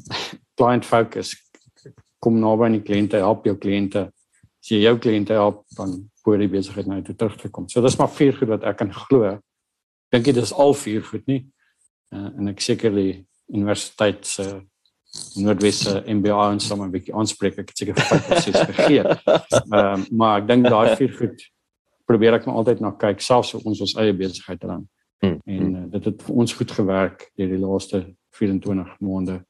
client 0.59 0.85
focus 0.85 1.33
kom 2.19 2.39
naby 2.41 2.65
aan 2.65 2.77
die 2.79 2.85
kliënte, 2.85 3.21
help 3.21 3.45
jou 3.45 3.55
kliënte 3.57 4.07
as 4.67 4.71
jy 4.73 4.81
jou 4.83 4.97
kliënte 4.99 5.33
help 5.37 5.63
dan 5.77 5.97
voor 6.23 6.41
die 6.41 6.49
besigheid 6.51 6.87
nou 6.89 7.01
toe 7.05 7.15
terug 7.15 7.37
te 7.39 7.49
kom. 7.49 7.69
So 7.71 7.81
dis 7.81 7.95
maar 7.99 8.09
vier 8.11 8.33
goed 8.35 8.49
wat 8.51 8.65
ek 8.67 8.81
kan 8.81 8.89
glo. 8.91 9.37
Dink 10.11 10.27
jy 10.27 10.33
dis 10.35 10.51
al 10.51 10.73
vier 10.75 11.05
goed 11.07 11.23
nie? 11.29 11.45
Uh, 12.11 12.27
en 12.35 12.51
ek 12.51 12.63
seker 12.63 12.91
die 12.91 13.13
universiteit 13.53 14.27
se 14.27 14.43
uh, 14.43 14.57
Noordwesse 15.35 16.03
MBA 16.05 16.51
en 16.51 16.59
sommer 16.59 16.87
'n 16.87 16.91
bietjie 16.91 17.13
aanspreek. 17.15 17.57
Ek 17.57 17.69
het 17.69 17.77
seker 17.77 17.93
presies 17.93 18.57
vergeet. 18.57 19.05
Ehm 19.25 19.93
um, 19.93 20.05
maar 20.11 20.41
ek 20.41 20.47
dink 20.47 20.69
daai 20.69 20.95
vier 20.95 21.13
goed 21.13 21.45
probeer 22.07 22.37
ek 22.37 22.45
maar 22.45 22.61
altyd 22.61 22.79
na 22.79 22.91
kyk 22.91 23.21
selfs 23.21 23.53
op 23.57 23.65
ons 23.65 23.81
ons 23.83 23.95
eie 23.99 24.13
besigheid 24.13 24.61
dan. 24.61 24.87
Hmm. 25.19 25.39
En 25.45 25.75
uh, 25.75 25.83
dit 25.91 26.05
het 26.05 26.23
vir 26.23 26.35
ons 26.35 26.53
goed 26.53 26.71
gewerk 26.71 27.31
deur 27.35 27.51
die 27.51 27.59
laaste 27.59 28.03
24 28.37 28.95
maande 28.99 29.41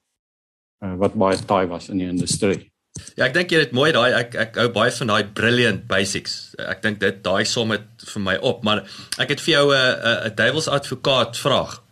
uh, 0.84 0.95
wat 1.01 1.14
baie 1.14 1.38
taai 1.38 1.68
was 1.68 1.89
in 1.89 2.01
die 2.01 2.10
industrie. 2.10 2.72
Ja, 3.18 3.28
ek 3.28 3.36
dink 3.36 3.53
jy 3.53 3.62
het 3.62 3.76
mooi 3.78 3.91
daai 3.93 4.10
ek 4.18 4.38
ek 4.47 4.58
hou 4.62 4.70
baie 4.74 4.93
van 4.95 5.12
daai 5.14 5.34
brilliant 5.38 5.86
basics. 5.89 6.38
Ek 6.58 6.82
dink 6.86 7.01
dit 7.03 7.22
daai 7.26 7.45
som 7.45 7.74
het 7.76 8.08
vir 8.14 8.24
my 8.24 8.38
op, 8.41 8.64
maar 8.66 8.86
ek 9.22 9.36
het 9.36 9.43
vir 9.43 9.53
jou 9.53 9.66
'n 9.74 9.78
'n 9.78 10.18
'n 10.32 10.36
duiwels 10.36 10.68
advokaat 10.68 11.38
vraag. 11.38 11.84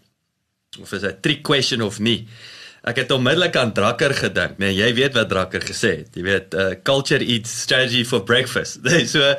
Of 0.81 0.93
is 0.93 1.01
dit 1.01 1.15
'n 1.15 1.21
trick 1.21 1.43
question 1.43 1.81
of 1.81 1.99
nie? 1.99 2.27
Ek 2.85 2.99
het 3.01 3.11
onmiddellik 3.11 3.55
aan 3.57 3.73
Drakker 3.73 4.13
gedink. 4.13 4.59
Nee, 4.61 4.75
jy 4.77 4.91
weet 4.93 5.15
wat 5.17 5.29
Drakker 5.29 5.63
gesê 5.65 5.97
het. 6.03 6.11
Jy 6.13 6.25
weet, 6.25 6.53
uh, 6.53 6.73
culture 6.85 7.23
eats 7.23 7.53
strategy 7.65 8.03
for 8.05 8.23
breakfast. 8.23 8.85
so 9.13 9.33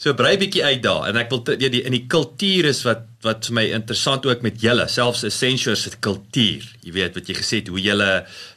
So 0.00 0.14
brei 0.16 0.38
bietjie 0.40 0.62
uit 0.64 0.80
daar 0.80 1.10
en 1.10 1.18
ek 1.20 1.28
wil 1.28 1.42
die, 1.44 1.68
die 1.74 1.82
in 1.84 1.92
die 1.92 2.06
kultuur 2.08 2.70
is 2.70 2.78
wat 2.86 3.04
wat 3.20 3.50
vir 3.50 3.56
my 3.58 3.64
interessant 3.76 4.24
ook 4.24 4.40
met 4.40 4.62
julle, 4.62 4.86
selfs 4.88 5.26
Essentials 5.28 5.82
se 5.84 5.90
kultuur. 6.00 6.64
Jy 6.80 6.94
weet 6.94 7.18
wat 7.18 7.26
jy 7.28 7.34
gesê 7.36 7.58
het 7.60 7.68
hoe 7.68 7.82
julle 7.84 8.06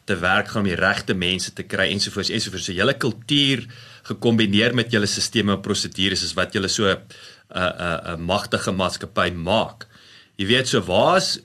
te 0.07 0.15
werk 0.21 0.53
gaan 0.53 0.63
om 0.63 0.69
die 0.69 0.77
regte 0.79 1.11
mense 1.19 1.51
te 1.51 1.65
kry 1.67 1.89
ensovoorts 1.91 2.31
ensovoorts. 2.31 2.69
So 2.69 2.77
julle 2.77 2.95
kultuur 2.95 3.65
gekombineer 4.07 4.71
met 4.71 4.95
julle 4.95 5.09
stelsels 5.11 5.51
en 5.51 5.59
prosedures 5.65 6.23
is 6.23 6.31
wat 6.39 6.55
julle 6.55 6.71
so 6.71 6.87
'n 6.87 6.95
'n 7.51 8.15
'n 8.15 8.23
magtige 8.23 8.71
maatskappy 8.71 9.35
maak. 9.35 9.83
Jy 10.39 10.47
weet 10.47 10.67
so 10.67 10.79
waar's 10.79 11.41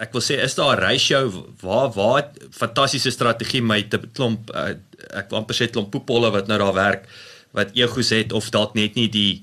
ek 0.00 0.14
wil 0.16 0.24
sê 0.24 0.38
is 0.40 0.56
daar 0.56 0.76
'n 0.76 0.82
ratio 0.82 1.18
waar 1.62 1.90
waar 1.92 2.32
fantastiese 2.50 3.10
strategie 3.10 3.62
met 3.62 3.94
'n 3.94 4.10
klomp 4.12 4.50
uh, 4.54 4.74
ek 5.20 5.30
wil 5.30 5.38
amper 5.40 5.54
sê 5.54 5.70
klomp 5.70 5.90
poepolle 5.90 6.30
wat 6.30 6.48
nou 6.48 6.58
daar 6.58 6.74
werk 6.74 7.08
wat 7.52 7.74
egos 7.74 8.10
het 8.10 8.32
of 8.32 8.50
dalk 8.50 8.74
net 8.74 8.94
nie 8.94 9.08
die 9.08 9.42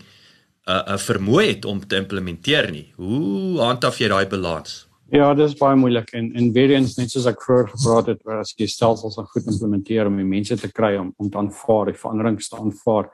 'n 0.68 0.72
uh, 0.72 0.84
'n 0.88 0.94
uh, 0.94 0.98
vermoë 0.98 1.48
het 1.48 1.66
om 1.66 1.80
te 1.88 1.96
implementeer 1.96 2.72
nie. 2.72 2.94
Hoe 2.96 3.60
handhaaf 3.60 4.00
jy 4.00 4.08
daai 4.08 4.28
balans? 4.28 4.88
Ja, 5.10 5.34
dit 5.34 5.48
is 5.48 5.56
baie 5.56 5.76
moeilik 5.76 6.10
en 6.12 6.34
en 6.36 6.52
weer 6.52 6.72
eens 6.76 6.98
net 6.98 7.12
soos 7.12 7.26
ek 7.26 7.42
vroeër 7.42 7.70
gepraat 7.72 8.08
het, 8.12 8.24
waar 8.24 8.40
as 8.40 8.54
jy 8.58 8.68
stelsels 8.68 9.16
goed 9.16 9.46
implementeer 9.48 10.08
om 10.08 10.18
die 10.18 10.28
mense 10.28 10.58
te 10.60 10.72
kry 10.72 10.98
om 10.98 11.14
om 11.18 11.30
te 11.30 11.38
aanvaar, 11.38 11.86
die 11.86 12.00
veranderings 12.02 12.50
te 12.50 12.58
aanvaar, 12.60 13.08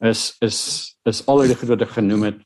is 0.00 0.36
is 0.40 0.60
is 1.04 1.26
al 1.26 1.42
die 1.44 1.54
goed 1.54 1.68
wat 1.68 1.82
ek 1.82 1.96
genoem 1.98 2.22
het 2.30 2.40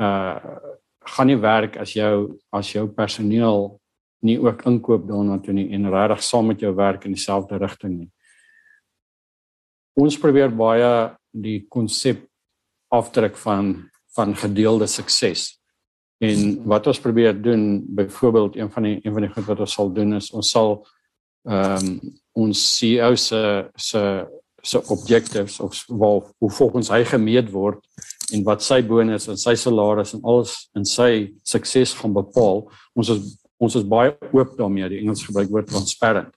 uh 0.00 0.71
gaan 1.06 1.26
nie 1.26 1.40
werk 1.40 1.76
as 1.76 1.94
jou 1.96 2.38
as 2.52 2.72
jou 2.72 2.86
personeel 2.88 3.78
nie 4.22 4.38
ook 4.38 4.66
inkoop 4.66 5.06
daarna 5.08 5.38
toe 5.42 5.54
nie 5.54 5.70
en 5.74 5.90
regtig 5.90 6.22
saam 6.22 6.46
met 6.46 6.60
jou 6.60 6.74
werk 6.74 7.04
in 7.04 7.16
dieselfde 7.16 7.58
rigting 7.58 7.98
nie 7.98 8.10
ons 9.98 10.18
probeer 10.18 10.52
baie 10.54 10.92
die 11.32 11.62
konsep 11.68 12.22
afdruk 12.92 13.36
van 13.40 13.74
van 14.12 14.34
gedeelde 14.36 14.86
sukses. 14.86 15.58
En 16.20 16.58
wat 16.68 16.86
ons 16.86 16.98
probeer 17.00 17.32
doen, 17.42 17.80
byvoorbeeld 17.96 18.56
een 18.56 18.70
van 18.70 18.82
die 18.82 18.98
een 19.02 19.12
van 19.12 19.24
die 19.24 19.30
goed 19.32 19.46
wat 19.48 19.60
ons 19.64 19.72
sal 19.72 19.92
doen 19.92 20.12
is 20.18 20.30
ons 20.30 20.50
sal 20.50 20.74
ehm 21.48 21.86
um, 21.88 22.12
ons 22.32 22.60
CEO 22.76 23.16
se 23.16 23.70
se 23.74 24.02
se 24.62 24.82
objectives 24.88 25.60
of 25.60 25.84
waar 25.88 26.20
hoe 26.38 26.50
volgens 26.50 26.88
hy 26.88 27.02
gemeet 27.04 27.50
word 27.50 27.80
en 28.32 28.44
wat 28.46 28.64
sy 28.64 28.80
bonus 28.86 29.28
en 29.30 29.38
sy 29.40 29.54
salaris 29.58 30.14
en 30.16 30.24
alles 30.24 30.56
in 30.78 30.86
sy 30.88 31.12
sukses 31.46 31.94
gaan 31.98 32.14
bepaal. 32.16 32.66
Ons 32.96 33.12
is 33.14 33.38
ons 33.62 33.76
is 33.78 33.84
baie 33.86 34.10
oop 34.34 34.56
daarmee. 34.58 34.88
Die 34.90 34.98
Engels 35.04 35.22
gebruik 35.22 35.52
woord 35.52 35.68
transparent. 35.70 36.32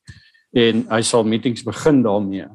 En 0.54 0.84
hy 0.92 1.00
sal 1.02 1.26
meetings 1.26 1.64
begin 1.66 2.04
daarmee. 2.06 2.46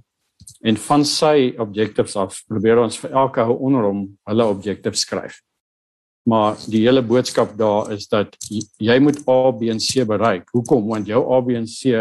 En 0.62 0.76
van 0.78 1.03
sy 1.09 1.51
objectives 1.59 2.14
af 2.20 2.38
probeer 2.47 2.78
ons 2.78 2.99
vir 3.03 3.16
elke 3.18 3.43
hou 3.49 3.57
onder 3.66 3.88
hom 3.88 4.05
hulle 4.30 4.47
objectives 4.47 5.03
skryf. 5.03 5.41
Maar 6.30 6.55
die 6.70 6.84
hele 6.84 7.03
boodskap 7.03 7.57
daar 7.59 7.91
is 7.97 8.07
dat 8.12 8.36
jy 8.78 8.99
moet 9.03 9.18
A, 9.26 9.51
B 9.51 9.72
en 9.72 9.82
C 9.82 10.05
bereik. 10.07 10.47
Hoekom? 10.55 10.86
Want 10.86 11.11
jou 11.11 11.24
A, 11.34 11.41
B 11.43 11.59
en 11.59 11.66
C 11.66 11.97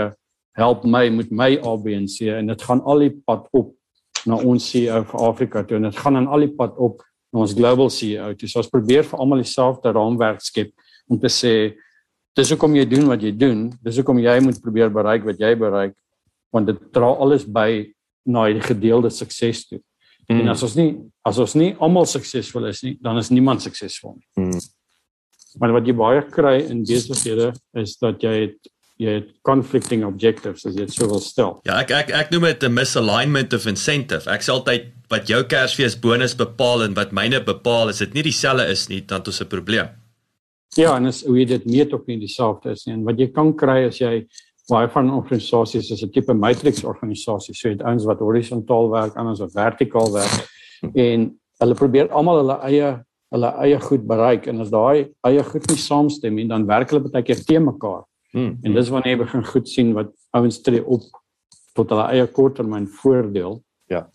help 0.59 0.85
my 0.85 1.07
met 1.09 1.31
my 1.31 1.55
A, 1.63 1.75
B 1.79 1.95
en 1.97 2.05
C 2.05 2.29
en 2.35 2.53
dit 2.53 2.69
gaan 2.69 2.83
al 2.85 3.07
die 3.07 3.13
pad 3.25 3.47
op 3.55 3.73
na 4.27 4.35
ons 4.35 4.65
CEO 4.71 5.03
vir 5.07 5.21
Afrika 5.29 5.63
toe 5.63 5.77
en 5.79 5.87
dit 5.87 5.99
gaan 6.03 6.19
aan 6.19 6.27
al 6.27 6.43
die 6.43 6.53
pad 6.55 6.75
op 6.77 6.99
ons 7.35 7.53
global 7.53 7.91
CEO. 7.93 8.31
Dis 8.37 8.55
ons 8.57 8.71
probeer 8.71 9.05
vir 9.05 9.21
almal 9.21 9.43
dieselfde 9.43 9.93
raamwerk 9.93 10.41
skep 10.41 10.71
om 11.09 11.19
te 11.21 11.29
sê 11.33 11.53
dis 12.37 12.51
hoekom 12.53 12.75
jy 12.77 12.85
doen 12.89 13.09
wat 13.09 13.23
jy 13.25 13.33
doen. 13.35 13.67
Dis 13.83 13.99
hoekom 14.01 14.21
jy 14.21 14.39
moet 14.45 14.61
probeer 14.63 14.91
bereik 14.93 15.27
wat 15.27 15.41
jy 15.41 15.53
bereik 15.59 15.95
want 16.53 16.65
dit 16.65 16.79
dra 16.95 17.11
alles 17.21 17.45
by 17.45 17.85
na 18.25 18.47
die 18.49 18.63
gedeelde 18.65 19.11
sukses 19.13 19.67
toe. 19.69 19.81
Mm. 20.29 20.41
En 20.41 20.51
as 20.53 20.63
ons 20.65 20.75
nie 20.77 20.89
as 21.25 21.37
ons 21.41 21.55
nie 21.57 21.71
almal 21.81 22.07
suksesvol 22.09 22.69
is 22.69 22.81
nie, 22.85 22.95
dan 23.01 23.17
is 23.21 23.29
niemand 23.33 23.61
suksesvol 23.65 24.15
nie. 24.17 24.27
Mm. 24.45 24.59
Maar 25.61 25.73
wat 25.77 25.87
jy 25.89 25.95
baie 25.97 26.25
kry 26.29 26.57
in 26.69 26.83
besighede 26.85 27.51
is 27.77 27.95
dat 28.01 28.21
jy 28.23 28.33
het 28.45 28.69
jy 28.99 29.15
het 29.21 29.29
conflicting 29.47 30.03
objectives 30.03 30.65
as 30.67 30.75
jy 30.75 30.85
dit 30.85 30.93
sou 30.93 31.07
wil 31.07 31.21
stel. 31.23 31.53
Ja, 31.67 31.79
ek 31.79 31.93
ek 31.95 32.11
ek 32.11 32.33
noem 32.33 32.49
dit 32.51 32.63
'n 32.63 32.73
misalignment 32.73 33.53
of 33.53 33.65
incentive. 33.65 34.27
Ek 34.27 34.43
sê 34.43 34.51
altyd 34.51 34.91
wat 35.09 35.27
jou 35.27 35.43
Kersfees 35.43 35.95
bonus 35.95 36.35
bepaal 36.35 36.83
en 36.83 36.93
wat 36.93 37.11
myne 37.11 37.39
bepaal, 37.39 37.89
as 37.89 37.99
dit 37.99 38.13
nie 38.13 38.23
dieselfde 38.23 38.67
is 38.67 38.89
nie, 38.89 39.01
dan 39.01 39.19
het 39.19 39.27
ons 39.27 39.41
'n 39.41 39.47
probleem. 39.47 39.87
Ja, 40.77 40.97
en 40.97 41.07
as 41.07 41.23
hoe 41.23 41.37
jy 41.37 41.45
dit 41.45 41.65
meet 41.65 41.93
ook 41.93 42.07
nie 42.07 42.19
dieselfde 42.19 42.71
is 42.71 42.85
nie. 42.85 42.93
En 42.93 43.03
wat 43.03 43.17
jy 43.17 43.27
kan 43.33 43.55
kry 43.55 43.87
as 43.87 43.97
jy 43.99 44.27
baie 44.69 44.87
van 44.87 45.09
organisasies 45.09 45.91
is 45.91 46.03
'n 46.03 46.11
tipe 46.11 46.33
matrix 46.33 46.83
organisasie. 46.83 47.55
So 47.55 47.69
jy 47.69 47.75
het 47.77 47.83
ouens 47.83 48.05
wat 48.05 48.19
horisontaal 48.19 48.89
werk, 48.89 49.15
anders 49.15 49.39
wat 49.39 49.51
vertikaal 49.51 50.11
werk 50.13 50.47
en 50.93 51.39
hulle 51.59 51.75
probeer 51.75 52.09
almal 52.09 52.37
hulle 52.37 52.59
eie 52.63 53.05
hulle 53.31 53.49
eie 53.61 53.79
goed 53.79 54.07
bereik 54.07 54.47
en 54.47 54.61
as 54.61 54.69
daai 54.69 55.09
eie 55.27 55.43
goed 55.43 55.67
nie 55.69 55.77
saamstem 55.77 56.35
nie, 56.35 56.47
dan 56.47 56.65
werk 56.65 56.89
hulle 56.89 57.09
baie 57.09 57.23
keer 57.23 57.43
te 57.45 57.59
mekaar. 57.59 58.03
Hmm. 58.31 58.57
En 58.61 58.73
dis 58.73 58.89
wanneer 58.93 59.15
jy 59.15 59.21
begin 59.23 59.45
goed 59.45 59.69
sien 59.69 59.93
wat 59.97 60.11
ouens 60.37 60.61
tree 60.61 60.83
op 60.85 61.05
tot 61.77 61.89
hulle 61.93 62.07
eie 62.13 62.27
korttermyn 62.33 62.87
voordeel. 63.01 63.61
Ja. 63.89 64.07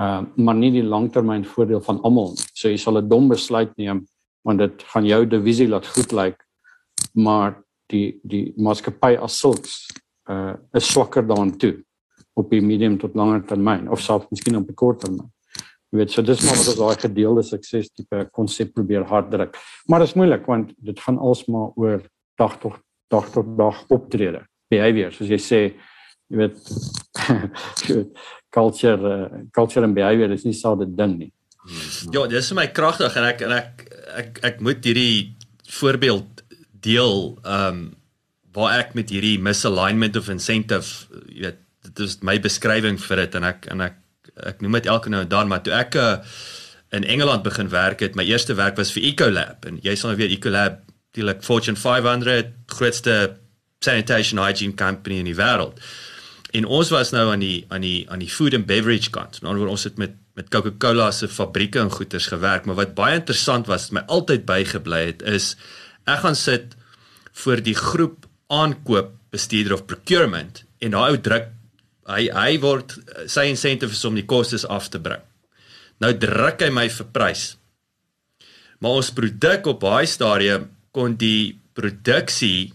Ehm 0.00 0.28
uh, 0.28 0.44
maar 0.46 0.56
nie 0.56 0.70
die 0.72 0.86
langtermyn 0.86 1.44
voordeel 1.44 1.82
van 1.84 2.00
almal. 2.02 2.32
So 2.54 2.68
jy 2.68 2.78
sal 2.80 2.98
'n 2.98 3.08
dom 3.08 3.28
besluit 3.28 3.76
neem 3.76 4.06
want 4.42 4.58
dit 4.58 4.82
gaan 4.92 5.04
jou 5.04 5.26
divisie 5.26 5.68
laat 5.68 5.86
goed 5.86 6.12
lyk. 6.12 6.38
Maar 7.14 7.60
die 7.92 8.20
die 8.22 8.52
maatskappy 8.56 9.16
as 9.20 9.38
sulks 9.38 9.88
uh 10.30 10.54
is 10.72 10.88
swakker 10.88 11.26
daarin 11.26 11.58
toe 11.58 11.74
op 12.34 12.50
die 12.50 12.62
medium 12.62 12.98
tot 12.98 13.14
langer 13.14 13.42
termyn 13.46 13.88
of 13.90 14.00
selfs 14.00 14.30
miskien 14.30 14.56
op 14.56 14.66
die 14.66 14.74
kort 14.74 15.00
termyn. 15.04 15.28
Jy 15.90 15.98
weet, 15.98 16.12
so 16.14 16.22
dis 16.22 16.42
maar 16.46 16.54
wat 16.54 16.68
ons 16.70 16.78
daai 16.78 17.02
gedeelde 17.02 17.42
sukses 17.42 17.90
tipe 17.90 18.28
konsep 18.32 18.74
probeer 18.74 19.04
hard 19.10 19.30
druk. 19.30 19.56
Maar 19.90 20.04
dit 20.04 20.08
is 20.08 20.14
moeilik 20.14 20.46
want 20.46 20.70
dit 20.78 21.00
gaan 21.00 21.18
alsmaar 21.18 21.72
oor 21.74 22.04
dag 22.38 22.54
tot 22.62 22.78
dag 23.10 23.30
tot 23.34 23.56
dag 23.58 23.84
optrede. 23.90 24.44
Behavior, 24.70 25.12
soos 25.12 25.30
jy 25.30 25.40
sê, 25.42 25.60
jy 26.30 26.38
weet 26.38 26.58
culture 28.56 29.12
uh, 29.14 29.44
culture 29.54 29.84
and 29.84 29.94
behavior 29.94 30.30
is 30.30 30.44
nie 30.44 30.54
'n 30.54 30.96
ding 30.96 31.18
nie. 31.18 31.32
Ja, 32.12 32.26
dis 32.26 32.48
vir 32.48 32.56
my 32.56 32.66
kragtig 32.66 33.16
en 33.16 33.24
ek 33.24 33.42
en 33.42 33.52
ek 33.52 33.86
ek 34.16 34.38
ek 34.42 34.60
moet 34.60 34.84
hierdie 34.84 35.36
voorbeeld 35.68 36.44
deel 36.80 37.38
ehm 37.44 37.66
um, 37.68 37.96
waar 38.52 38.80
ek 38.80 38.94
met 38.94 39.10
hierdie 39.10 39.38
misalignment 39.38 40.16
of 40.16 40.28
incentive, 40.28 41.06
jy 41.30 41.44
weet, 41.44 41.60
dit 41.86 42.00
is 42.02 42.16
my 42.26 42.34
beskrywing 42.42 42.98
vir 42.98 43.22
dit 43.22 43.36
en 43.38 43.44
ek 43.44 43.68
en 43.70 43.84
ek 43.86 43.96
ek 44.50 44.62
noem 44.64 44.80
dit 44.80 44.88
elke 44.90 45.10
nou 45.12 45.20
en 45.22 45.28
dan, 45.28 45.48
maar 45.48 45.62
toe 45.62 45.74
ek 45.76 45.94
uh, 45.94 46.16
in 46.96 47.04
Engeland 47.04 47.44
begin 47.46 47.70
werk 47.70 48.00
het, 48.00 48.16
my 48.18 48.24
eerste 48.26 48.56
werk 48.58 48.76
was 48.80 48.90
vir 48.90 49.04
Ecolab 49.12 49.66
en 49.68 49.78
jy 49.84 49.94
sal 49.94 50.10
nou 50.10 50.18
weet 50.18 50.34
Ecolab 50.34 50.80
die 51.16 51.24
like 51.26 51.42
Fortune 51.46 51.76
500 51.76 52.52
grootste 52.70 53.36
sanitation 53.80 54.38
hygiene 54.38 54.76
company 54.78 55.20
in 55.20 55.28
die 55.30 55.36
wêreld. 55.38 55.80
En 56.56 56.66
ons 56.66 56.90
was 56.90 57.12
nou 57.14 57.28
aan 57.30 57.42
die 57.42 57.64
aan 57.70 57.84
die 57.84 58.04
aan 58.10 58.22
die 58.22 58.30
food 58.30 58.54
and 58.54 58.66
beverage 58.66 59.12
kant. 59.14 59.40
Nou 59.42 59.54
word 59.58 59.76
ons 59.76 59.86
het 59.88 60.00
met 60.00 60.16
met 60.38 60.48
Coca-Cola 60.48 61.10
se 61.12 61.28
fabrieke 61.28 61.80
en 61.82 61.90
goederes 61.90 62.30
gewerk, 62.30 62.64
maar 62.64 62.78
wat 62.78 62.94
baie 62.96 63.18
interessant 63.18 63.66
was, 63.68 63.90
my 63.92 64.00
altyd 64.08 64.46
bygebly 64.48 65.00
het 65.10 65.24
is 65.26 65.56
ek 66.08 66.22
gaan 66.22 66.38
sit 66.38 66.76
vir 67.42 67.60
die 67.66 67.74
groep 67.76 68.28
aankoop 68.48 69.10
bestuurder 69.34 69.74
of 69.76 69.86
procurement 69.90 70.62
en 70.80 70.94
daai 70.94 71.10
ou 71.10 71.18
druk 71.20 71.50
hy 72.10 72.26
hy 72.34 72.54
word 72.62 72.96
sy 73.30 73.46
incentive 73.50 73.94
is 73.94 74.04
om 74.08 74.16
die 74.18 74.26
kostes 74.26 74.64
af 74.66 74.88
te 74.90 75.02
bring. 75.02 75.22
Nou 76.00 76.14
druk 76.16 76.62
hy 76.64 76.70
my 76.72 76.86
vir 76.90 77.10
prys. 77.12 77.44
Maar 78.80 79.02
ons 79.02 79.12
produk 79.14 79.66
op 79.74 79.82
daai 79.84 80.06
stadium 80.08 80.70
kon 80.96 81.16
die 81.20 81.58
produksie 81.74 82.72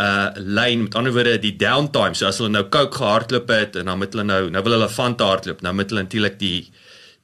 uh 0.00 0.30
lyn 0.36 0.86
met 0.86 0.94
ander 0.94 1.12
woorde 1.12 1.38
die 1.42 1.56
downtime 1.58 2.14
so 2.14 2.28
as 2.28 2.38
hulle 2.38 2.52
nou 2.52 2.68
Coke 2.72 2.96
gehardloop 3.00 3.50
het 3.50 3.80
en 3.80 3.90
dan 3.90 3.98
moet 3.98 4.14
hulle 4.14 4.28
nou 4.28 4.42
nou 4.54 4.62
wil 4.64 4.78
hulle 4.78 4.88
Fanta 4.88 5.26
hardloop 5.32 5.64
nou 5.66 5.74
moet 5.76 5.90
hulle 5.90 6.06
natuurlik 6.06 6.38
die 6.40 6.70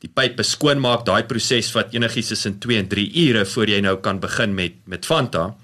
die 0.05 0.11
pype 0.13 0.45
skoon 0.45 0.81
maak 0.83 1.07
daai 1.07 1.25
proses 1.29 1.71
vat 1.75 1.95
enigiets 1.97 2.33
tussen 2.35 2.59
2 2.63 2.83
en 2.83 2.91
3 2.93 3.07
ure 3.27 3.45
voor 3.53 3.73
jy 3.73 3.79
nou 3.85 3.97
kan 4.05 4.21
begin 4.21 4.55
met 4.55 4.77
met 4.85 5.09
Fanta. 5.09 5.55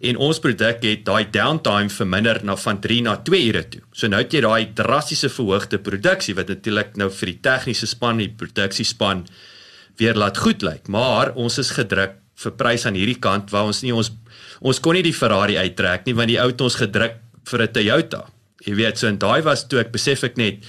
En 0.00 0.16
ons 0.16 0.38
produk 0.40 0.84
het 0.84 1.02
daai 1.04 1.28
downtime 1.32 1.92
verminder 1.92 2.40
na 2.44 2.56
van 2.56 2.80
3 2.80 3.02
na 3.04 3.16
2 3.24 3.40
ure 3.50 3.64
toe. 3.72 3.82
So 3.92 4.08
nou 4.08 4.22
het 4.22 4.32
jy 4.32 4.40
daai 4.44 4.72
drastiese 4.76 5.28
verhoogde 5.32 5.80
produksie 5.80 6.36
wat 6.38 6.52
natuurlik 6.52 6.96
nou 7.00 7.10
vir 7.12 7.32
die 7.32 7.40
tegniese 7.44 7.88
span 7.88 8.20
die 8.20 8.30
produksiespan 8.32 9.26
weer 10.00 10.16
laat 10.16 10.40
goed 10.40 10.64
lyk. 10.64 10.88
Maar 10.88 11.34
ons 11.36 11.58
is 11.60 11.74
gedruk 11.76 12.16
vir 12.40 12.52
prys 12.56 12.86
aan 12.88 12.98
hierdie 12.98 13.20
kant 13.20 13.50
waar 13.52 13.68
ons 13.70 13.82
nie 13.84 13.94
ons 13.94 14.12
ons 14.60 14.80
kon 14.80 14.96
nie 14.96 15.04
die 15.04 15.16
Ferrari 15.16 15.56
uittrek 15.60 16.06
nie 16.06 16.16
want 16.16 16.32
die 16.32 16.40
ou 16.40 16.48
het 16.50 16.60
ons 16.60 16.78
gedruk 16.80 17.18
vir 17.50 17.62
'n 17.62 17.72
Toyota. 17.72 18.26
Jy 18.66 18.74
weet, 18.74 18.98
so 18.98 19.08
en 19.08 19.18
daai 19.18 19.42
was 19.42 19.66
toe 19.68 19.80
ek 19.80 19.92
besef 19.92 20.24
ek 20.24 20.36
net 20.36 20.64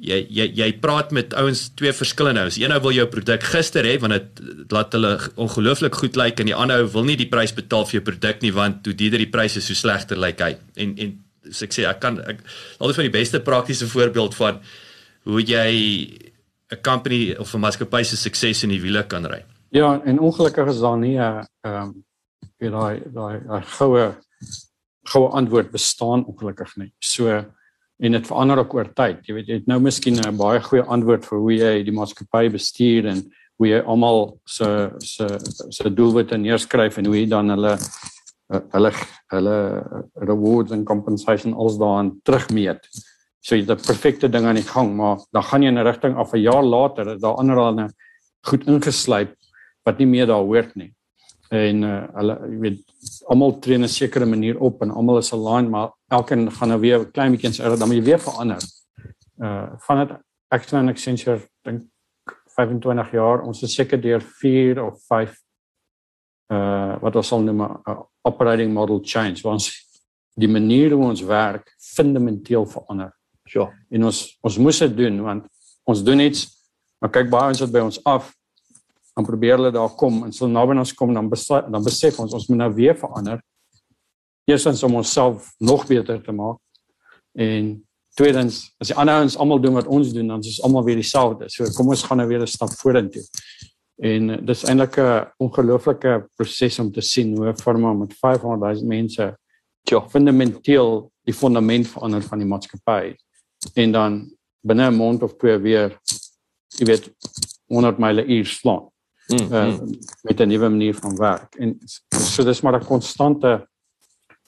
jy 0.00 0.26
jy 0.32 0.46
jy 0.56 0.68
praat 0.80 1.12
met 1.12 1.34
ouens 1.34 1.68
twee 1.76 1.92
verskillende 1.92 2.40
ouens. 2.40 2.58
Een 2.58 2.72
ou 2.72 2.80
wil 2.80 2.96
jou 2.96 3.06
produk 3.06 3.42
gister 3.52 3.84
hê 3.84 3.98
want 4.00 4.16
dit 4.16 4.72
laat 4.72 4.92
hulle 4.96 5.12
ongelooflik 5.36 5.94
goed 5.94 6.16
lyk 6.16 6.40
en 6.40 6.50
die 6.50 6.56
ander 6.56 6.84
ou 6.84 6.88
wil 6.96 7.04
nie 7.04 7.18
die 7.20 7.28
prys 7.28 7.52
betaal 7.52 7.86
vir 7.86 8.00
jou 8.00 8.04
produk 8.12 8.42
nie 8.42 8.52
want 8.56 8.86
hoe 8.86 8.94
duurder 8.94 9.18
die 9.18 9.30
pryse 9.30 9.60
so 9.60 9.74
slegter 9.74 10.18
lyk 10.18 10.40
hy. 10.40 10.56
En 10.76 10.96
en 10.98 11.18
so 11.50 11.64
ek 11.64 11.76
sê 11.76 11.86
ek 11.88 12.00
kan 12.00 12.18
ek 12.20 12.42
altyd 12.78 12.96
van 12.96 13.08
die 13.08 13.18
beste 13.18 13.40
praktiese 13.44 13.88
voorbeeld 13.90 14.34
van 14.34 14.60
hoe 15.28 15.42
jy 15.42 15.70
'n 16.70 16.82
company 16.82 17.34
of 17.38 17.54
'n 17.54 17.60
maatskappy 17.60 18.02
se 18.02 18.16
sukses 18.16 18.62
in 18.64 18.70
die 18.70 18.80
wiele 18.80 19.06
kan 19.06 19.26
ry. 19.26 19.44
Ja, 19.70 20.00
en 20.02 20.18
ongelukkig 20.18 20.66
is 20.66 20.80
daar 20.80 20.98
nie 20.98 21.18
'n 21.18 21.46
ehm 21.62 21.82
um, 21.82 22.04
weet 22.58 22.72
daai 22.72 23.42
daai 23.46 23.62
goue 23.62 24.16
goue 25.02 25.28
antwoord 25.28 25.70
bestaan 25.70 26.24
ongelukkig 26.26 26.76
nie. 26.76 26.92
So 26.98 27.44
en 27.98 28.12
dit 28.12 28.26
verander 28.26 28.58
ook 28.58 28.74
oor 28.74 28.92
tyd. 28.94 29.26
Jy 29.26 29.34
weet 29.34 29.46
jy 29.46 29.54
het 29.54 29.66
nou 29.66 29.80
miskien 29.80 30.18
'n 30.18 30.36
baie 30.36 30.60
goeie 30.60 30.82
antwoord 30.82 31.24
vir 31.24 31.38
hoe 31.38 31.54
jy 31.54 31.84
die 31.84 31.92
maatskappy 31.92 32.50
bestuur 32.50 33.06
en 33.06 33.22
hoe 33.58 33.68
jy 33.68 33.80
almal 33.80 34.40
se 34.44 34.90
se 34.98 35.38
se 35.70 35.90
doelwitte 35.90 36.36
neerskryf 36.36 36.98
en 36.98 37.06
hoe 37.06 37.16
jy 37.16 37.28
dan 37.28 37.50
hulle 37.50 37.78
hulle 38.72 38.92
hulle 39.30 39.58
rewards 40.14 40.72
en 40.72 40.84
compensation 40.84 41.54
als 41.54 41.78
daan 41.78 42.20
terugmeet. 42.24 42.88
So 43.40 43.54
jy 43.54 43.60
het 43.60 43.70
'n 43.70 43.86
perfekte 43.86 44.28
ding 44.28 44.46
aan 44.46 44.58
die 44.58 44.72
gang, 44.74 44.96
maar 44.96 45.18
dan 45.32 45.42
gaan 45.42 45.62
jy 45.62 45.68
in 45.68 45.78
'n 45.78 45.86
rigting 45.86 46.16
af 46.16 46.32
'n 46.32 46.42
jaar 46.42 46.64
later, 46.64 47.18
daar 47.20 47.36
ander 47.38 47.56
al 47.56 47.88
goed 48.42 48.66
ingeslyp 48.66 49.36
wat 49.82 49.98
nie 49.98 50.06
meer 50.06 50.26
daar 50.26 50.44
hoort 50.44 50.74
nie. 50.74 50.92
En 51.50 51.82
uh, 51.82 52.02
hulle 52.14 52.36
jy 52.46 52.58
weet 52.62 52.80
almal 53.32 53.56
tree 53.58 53.74
in 53.74 53.84
'n 53.84 53.88
sekere 53.88 54.26
manier 54.26 54.58
op 54.58 54.82
en 54.82 54.90
almal 54.90 55.18
is 55.18 55.32
aligned 55.32 55.70
maar 55.70 55.90
elkeen 56.08 56.50
gaan 56.50 56.68
nou 56.68 56.80
weer 56.80 57.00
'n 57.00 57.10
klein 57.10 57.32
bietjie 57.32 57.52
se 57.52 57.62
dan 57.62 57.88
moet 57.88 57.96
jy 57.96 58.02
weer 58.02 58.20
verander. 58.20 58.62
Uh 59.38 59.66
van 59.86 60.06
dit 60.06 60.16
Acton 60.48 60.88
Accenture 60.88 61.40
dink 61.64 61.82
25 62.56 63.12
jaar 63.12 63.42
ons 63.42 63.62
is 63.62 63.74
seker 63.74 64.00
deur 64.00 64.20
4 64.20 64.84
of 64.84 65.02
5 65.08 65.34
uh 66.52 67.00
wat 67.00 67.16
ons 67.16 67.28
sal 67.28 67.42
noem 67.42 67.62
'n 67.62 68.06
operating 68.22 68.72
model 68.72 69.00
change 69.02 69.40
ons 69.44 69.70
die 70.36 70.48
manier 70.48 70.92
hoe 70.92 71.04
ons 71.04 71.22
werk 71.22 71.74
fundamenteel 71.94 72.66
verander. 72.66 73.12
Ja, 73.42 73.66
en 73.90 74.04
ons 74.04 74.38
ons 74.40 74.58
moes 74.58 74.78
dit 74.78 74.96
doen 74.96 75.22
want 75.22 75.46
ons 75.84 76.04
doen 76.04 76.20
iets 76.20 76.46
maar 77.00 77.10
kyk 77.10 77.30
baie 77.30 77.48
ons 77.48 77.60
wat 77.60 77.72
by 77.72 77.80
ons 77.80 78.04
af 78.04 78.34
dan 79.20 79.28
probeer 79.28 79.58
hulle 79.58 79.72
daar 79.74 79.92
kom 80.00 80.24
en 80.24 80.32
so 80.32 80.48
naby 80.48 80.78
ons 80.80 80.94
kom 80.96 81.12
dan 81.14 81.28
besef, 81.28 81.68
dan 81.68 81.84
besef 81.84 82.18
ons 82.22 82.32
ons 82.36 82.48
moet 82.48 82.62
nou 82.62 82.72
weer 82.74 82.96
verander. 82.96 83.40
Eerstens 84.48 84.82
om 84.82 84.96
onsself 84.98 85.52
nog 85.60 85.86
beter 85.86 86.22
te 86.24 86.32
maak 86.32 86.58
en 87.38 87.76
tweedens 88.18 88.62
as 88.80 88.90
die 88.90 88.96
ander 88.98 89.20
ons 89.22 89.36
almal 89.38 89.60
doen 89.62 89.76
wat 89.76 89.86
ons 89.86 90.14
doen 90.14 90.32
dan 90.32 90.40
is 90.40 90.56
ons 90.56 90.62
almal 90.66 90.86
weer 90.88 90.98
dieselfde. 90.98 91.50
So 91.52 91.68
kom 91.76 91.92
ons 91.92 92.02
gaan 92.08 92.18
nou 92.18 92.28
weer 92.28 92.42
'n 92.42 92.46
stap 92.46 92.72
vorentoe. 92.80 93.22
En 94.00 94.30
uh, 94.30 94.38
dis 94.40 94.64
eintlik 94.64 94.96
'n 94.98 95.28
ongelooflike 95.38 96.26
proses 96.36 96.78
om 96.78 96.92
te 96.92 97.00
sien 97.00 97.36
hoe 97.36 97.52
'n 97.52 97.56
firma 97.56 97.92
met 97.92 98.14
500 98.14 98.80
000 98.80 98.86
mense 98.86 99.36
ja 99.82 100.08
fundamenteel 100.08 101.10
die 101.24 101.34
fundament 101.34 101.88
verander 101.88 102.22
van 102.22 102.38
die 102.38 102.46
maatskappy 102.46 103.16
en 103.74 103.92
dan 103.92 104.30
binne 104.60 104.90
'n 104.90 104.96
maand 104.96 105.22
of 105.22 105.36
twee 105.36 105.58
weer 105.58 105.98
jy 106.78 106.86
weet 106.86 107.10
100 107.68 107.98
myle 107.98 108.24
uur 108.26 108.46
slaan 108.46 108.89
mm, 109.32 109.52
uh, 109.52 109.64
mm. 109.66 109.98
met 110.22 110.40
'n 110.40 110.48
nuwe 110.48 110.68
manier 110.68 110.94
van 110.94 111.16
werk 111.16 111.56
en 111.58 111.78
so 112.10 112.44
dis 112.44 112.62
maar 112.62 112.80
'n 112.80 112.84
konstante 112.84 113.66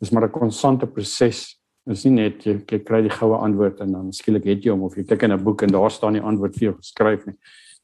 dis 0.01 0.11
maar 0.11 0.25
'n 0.25 0.31
konstante 0.31 0.87
proses 0.87 1.59
is 1.91 2.05
nie 2.05 2.13
net 2.13 2.45
jy, 2.45 2.63
jy 2.67 2.79
kry 2.79 3.03
die 3.03 3.11
goue 3.11 3.37
antwoord 3.37 3.81
en 3.81 3.93
dan 3.93 4.13
skielik 4.13 4.45
het 4.45 4.65
jy 4.65 4.71
hom 4.71 4.83
of 4.83 4.97
jy 4.97 5.05
kyk 5.05 5.23
in 5.23 5.33
'n 5.33 5.45
boek 5.45 5.63
en 5.63 5.73
daar 5.73 5.91
staan 5.91 6.13
die 6.13 6.23
antwoord 6.23 6.55
vir 6.57 6.69
jou 6.69 6.77
geskryf 6.77 7.27
nie 7.27 7.39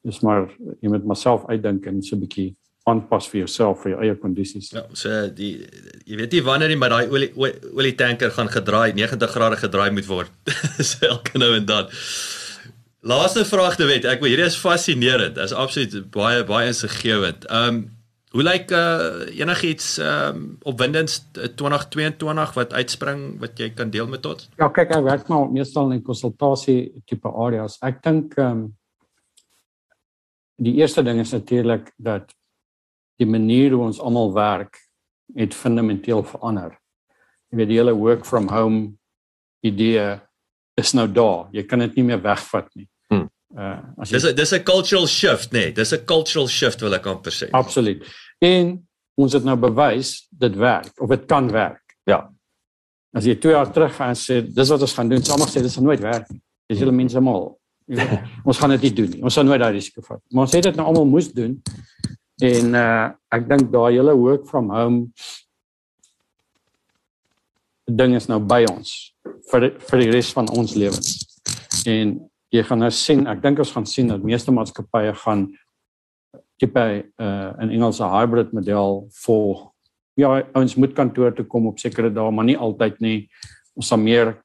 dis 0.04 0.20
maar 0.20 0.48
jy 0.80 0.88
moet 0.88 1.04
myself 1.04 1.46
uitdink 1.48 1.86
en 1.86 2.02
so 2.02 2.16
'n 2.16 2.20
bietjie 2.20 2.56
aanpas 2.88 3.28
vir 3.28 3.42
jouself 3.42 3.82
vir 3.82 3.92
jou 3.92 4.00
eie 4.04 4.16
kondisies. 4.16 4.70
Ja, 4.72 4.84
so 4.96 5.28
die 5.34 5.52
jy 6.08 6.18
weet 6.20 6.32
nie 6.32 6.42
wanneer 6.46 6.72
nie 6.72 6.80
maar 6.80 6.94
daai 6.94 7.10
olie 7.12 7.30
olie 7.36 7.94
tanker 7.98 8.32
gaan 8.34 8.50
gedraai 8.52 8.94
90 8.96 9.34
grade 9.34 9.60
gedraai 9.60 9.90
moet 9.94 10.08
word. 10.08 10.32
so 10.90 11.06
elke 11.06 11.38
nou 11.38 11.54
en 11.56 11.68
dan. 11.68 11.92
Laaste 13.00 13.44
vraag 13.44 13.76
te 13.78 13.86
wet. 13.86 14.04
Ek 14.04 14.18
weet 14.18 14.34
hierdie 14.34 14.48
is 14.48 14.58
fascinerend. 14.58 15.36
Dit 15.36 15.44
is 15.44 15.54
absoluut 15.54 16.10
baie 16.14 16.42
baie 16.46 16.72
insiggewend. 16.72 17.46
Ehm 17.46 17.68
um, 17.68 17.86
hoe 18.28 18.42
lyk 18.44 18.72
uh, 18.76 19.28
enigiets 19.38 19.94
ehm 20.02 20.34
um, 20.36 20.48
opwindends 20.68 21.20
2022 21.32 22.50
wat 22.58 22.74
uitspring 22.74 23.22
wat 23.40 23.58
jy 23.58 23.70
kan 23.74 23.90
deel 23.90 24.10
met 24.10 24.26
ons? 24.26 24.48
Ja, 24.58 24.68
kyk 24.68 24.90
ek 24.98 25.06
werk 25.06 25.30
maar 25.30 25.46
meestal 25.50 25.94
in 25.94 26.02
konsultasie 26.02 26.90
tipe 27.06 27.30
areas. 27.30 27.78
Ek 27.86 28.02
dink 28.02 28.34
ehm 28.36 28.50
um, 28.50 28.66
die 30.58 30.74
eerste 30.82 31.04
ding 31.06 31.20
is 31.22 31.30
natuurlik 31.30 31.92
dat 32.02 32.34
die 33.22 33.26
manier 33.30 33.76
hoe 33.76 33.84
ons 33.86 34.00
almal 34.02 34.32
werk 34.34 34.80
het 35.38 35.54
fundamenteel 35.54 36.24
verander. 36.26 36.74
Jy 37.50 37.60
weet 37.60 37.70
die 37.70 37.78
hele 37.78 37.94
work 37.94 38.26
from 38.26 38.50
home 38.50 38.98
idee 39.62 40.18
is 40.78 40.94
nou 40.94 41.06
daar. 41.10 41.48
Jy 41.54 41.64
kan 41.68 41.82
dit 41.84 41.98
nie 41.98 42.06
meer 42.12 42.20
wegvat 42.22 42.68
nie. 42.78 42.86
Hmm. 43.10 43.26
Uh 43.56 43.76
as 43.98 44.12
jy 44.12 44.18
Dis 44.18 44.26
'n 44.30 44.34
dis 44.36 44.52
'n 44.54 44.64
cultural 44.64 45.06
shift, 45.06 45.52
nee. 45.52 45.72
Dis 45.72 45.92
'n 45.92 46.04
cultural 46.04 46.48
shift 46.48 46.80
wil 46.80 46.94
ek 46.94 47.06
amper 47.06 47.32
sê. 47.32 47.50
Absoluut. 47.50 48.04
En 48.40 48.88
ons 49.16 49.32
het 49.32 49.44
nou 49.44 49.56
bewys 49.56 50.28
dit 50.30 50.54
werk 50.56 50.92
of 51.00 51.08
dit 51.08 51.26
kan 51.26 51.50
werk. 51.50 51.82
Ja. 52.06 52.30
As 53.12 53.24
jy 53.24 53.34
2 53.34 53.52
jaar 53.52 53.72
terug 53.72 53.94
gaan 53.96 54.14
sê 54.14 54.42
dis 54.54 54.68
wat 54.68 54.80
ons 54.80 54.94
gaan 54.94 55.08
doen, 55.08 55.22
sommige 55.22 55.50
sê 55.50 55.62
dis 55.62 55.74
gaan 55.74 55.84
nooit 55.84 56.00
werk 56.00 56.30
nie. 56.30 56.42
Dis 56.68 56.78
hele 56.78 56.92
mense 56.92 57.20
mal. 57.20 57.58
ons 58.48 58.58
gaan 58.58 58.70
dit 58.70 58.82
nie 58.82 58.92
doen 58.92 59.10
nie. 59.10 59.22
Ons 59.22 59.34
sal 59.34 59.44
nooit 59.44 59.60
daai 59.60 59.72
risiko 59.72 60.02
vat. 60.02 60.20
Maar 60.30 60.44
ons 60.44 60.52
het 60.52 60.62
dit 60.62 60.76
nou 60.76 60.86
almal 60.86 61.06
moes 61.06 61.32
doen. 61.32 61.62
En 62.42 62.74
uh 62.74 63.10
ek 63.34 63.48
dink 63.48 63.72
daai 63.72 63.96
hele 63.96 64.14
work 64.14 64.46
from 64.46 64.70
home 64.70 65.08
ding 67.88 68.14
is 68.14 68.28
nou 68.28 68.38
by 68.38 68.64
ons 68.68 69.14
vir 69.50 69.70
vir 69.90 70.02
die 70.04 70.10
res 70.12 70.32
van 70.36 70.48
ons 70.54 70.74
lewens. 70.78 71.16
En 71.88 72.16
jy 72.52 72.62
gaan 72.64 72.82
nou 72.84 72.90
sien, 72.94 73.26
ek 73.28 73.42
dink 73.42 73.58
ons 73.58 73.72
gaan 73.72 73.86
sien 73.86 74.08
dat 74.12 74.24
meeste 74.24 74.52
maatskappye 74.54 75.14
gaan 75.24 75.48
tipe 76.58 76.84
uh 77.20 77.52
'n 77.62 77.70
Engelse 77.70 78.04
hybrid 78.04 78.52
model 78.52 79.08
volg. 79.24 79.70
Ja, 80.16 80.42
ons 80.54 80.74
moet 80.76 80.94
kantoor 80.94 81.34
toe 81.34 81.46
kom 81.46 81.66
op 81.66 81.78
sekere 81.78 82.10
dae, 82.10 82.30
maar 82.30 82.44
nie 82.44 82.58
altyd 82.58 83.00
nie. 83.00 83.28
Ons 83.76 83.88
sal 83.88 83.98
meer 83.98 84.42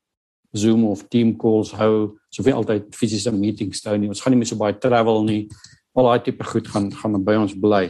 Zoom 0.56 0.86
of 0.86 1.10
team 1.10 1.36
calls 1.38 1.72
hou, 1.72 2.18
soveel 2.30 2.54
altyd 2.54 2.96
fisiese 2.96 3.32
meetings 3.32 3.84
hou 3.84 3.98
nie. 3.98 4.08
Ons 4.08 4.22
gaan 4.22 4.32
nie 4.32 4.38
meer 4.38 4.48
so 4.48 4.56
baie 4.56 4.78
travel 4.78 5.24
nie 5.24 5.50
al 5.94 6.10
daai 6.10 6.24
tipe 6.26 6.44
goed 6.44 6.68
gaan 6.68 6.92
gaan 6.92 7.24
by 7.26 7.36
ons 7.38 7.54
bly. 7.54 7.88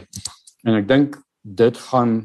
En 0.64 0.76
ek 0.78 0.88
dink 0.88 1.18
dit 1.42 1.78
gaan 1.90 2.22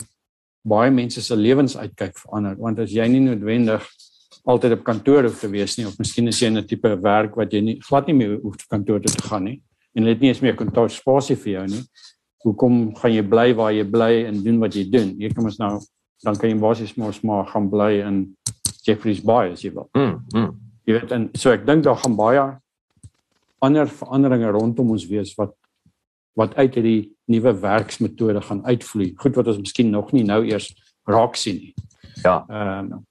baie 0.68 0.92
mense 0.92 1.22
se 1.24 1.36
lewens 1.36 1.78
uitkyk 1.80 2.18
verander 2.20 2.58
want 2.60 2.80
as 2.84 2.92
jy 2.92 3.08
nie 3.08 3.24
noodwendig 3.24 3.86
altyd 4.46 4.78
op 4.78 4.84
kantoor 4.84 5.24
hoef 5.28 5.42
te 5.42 5.50
wees 5.52 5.78
nie 5.78 5.88
of 5.88 5.98
miskien 6.00 6.28
is 6.28 6.40
jy 6.40 6.48
in 6.48 6.58
'n 6.58 6.68
tipe 6.68 6.90
werk 7.02 7.36
wat 7.36 7.54
jy 7.54 7.62
nie 7.62 7.80
glad 7.82 8.08
nie 8.08 8.14
meer 8.14 8.40
hoef 8.42 8.68
kantoor 8.70 9.00
toe 9.00 9.12
te 9.16 9.28
gaan 9.28 9.44
nie 9.44 9.62
en 9.96 10.04
dit 10.04 10.20
nie 10.22 10.30
eens 10.30 10.42
meer 10.42 10.56
kantoor 10.56 10.90
spasie 10.90 11.36
vir 11.36 11.54
jou 11.54 11.68
nie. 11.68 11.84
Hoekom 12.44 12.96
gaan 12.96 13.12
jy 13.12 13.22
bly 13.22 13.54
waar 13.54 13.72
jy 13.74 13.84
bly 13.84 14.26
en 14.26 14.44
doen 14.44 14.60
wat 14.60 14.74
jy 14.74 14.86
doen? 14.90 15.16
Jy 15.20 15.30
kan 15.34 15.44
mos 15.44 15.60
nou 15.60 15.80
dan 16.24 16.36
kan 16.36 16.50
jy 16.50 16.58
basies 16.60 16.96
mos 16.98 17.22
maar 17.24 17.46
gaan 17.48 17.70
bly 17.70 18.02
in 18.02 18.36
Jeffrey's 18.86 19.22
Bay 19.22 19.52
as 19.52 19.64
jy 19.64 19.72
wil. 19.74 19.90
Mm. 19.96 20.20
mm. 20.34 20.52
Jy 20.86 20.94
weet 20.94 21.12
en 21.12 21.30
so 21.36 21.52
ek 21.52 21.66
dink 21.66 21.84
daar 21.84 21.98
gaan 21.98 22.16
baie 22.16 22.60
ander 23.62 23.88
veranderinge 23.88 24.52
rondom 24.56 24.92
ons 24.96 25.08
wees 25.10 25.36
wat 25.38 25.56
wat 26.40 26.56
uit 26.56 26.76
hierdie 26.78 27.10
nuwe 27.28 27.52
werksmetode 27.60 28.42
gaan 28.42 28.62
uitvloei. 28.64 29.10
Goed 29.20 29.36
wat 29.36 29.50
ons 29.52 29.60
miskien 29.60 29.90
nog 29.92 30.14
nie 30.16 30.24
nou 30.24 30.40
eers 30.48 30.70
raak 31.10 31.36
sien 31.36 31.60
nie. 31.60 31.74
Ja. 32.24 32.46
Ehm 32.48 32.94
um, 32.94 33.06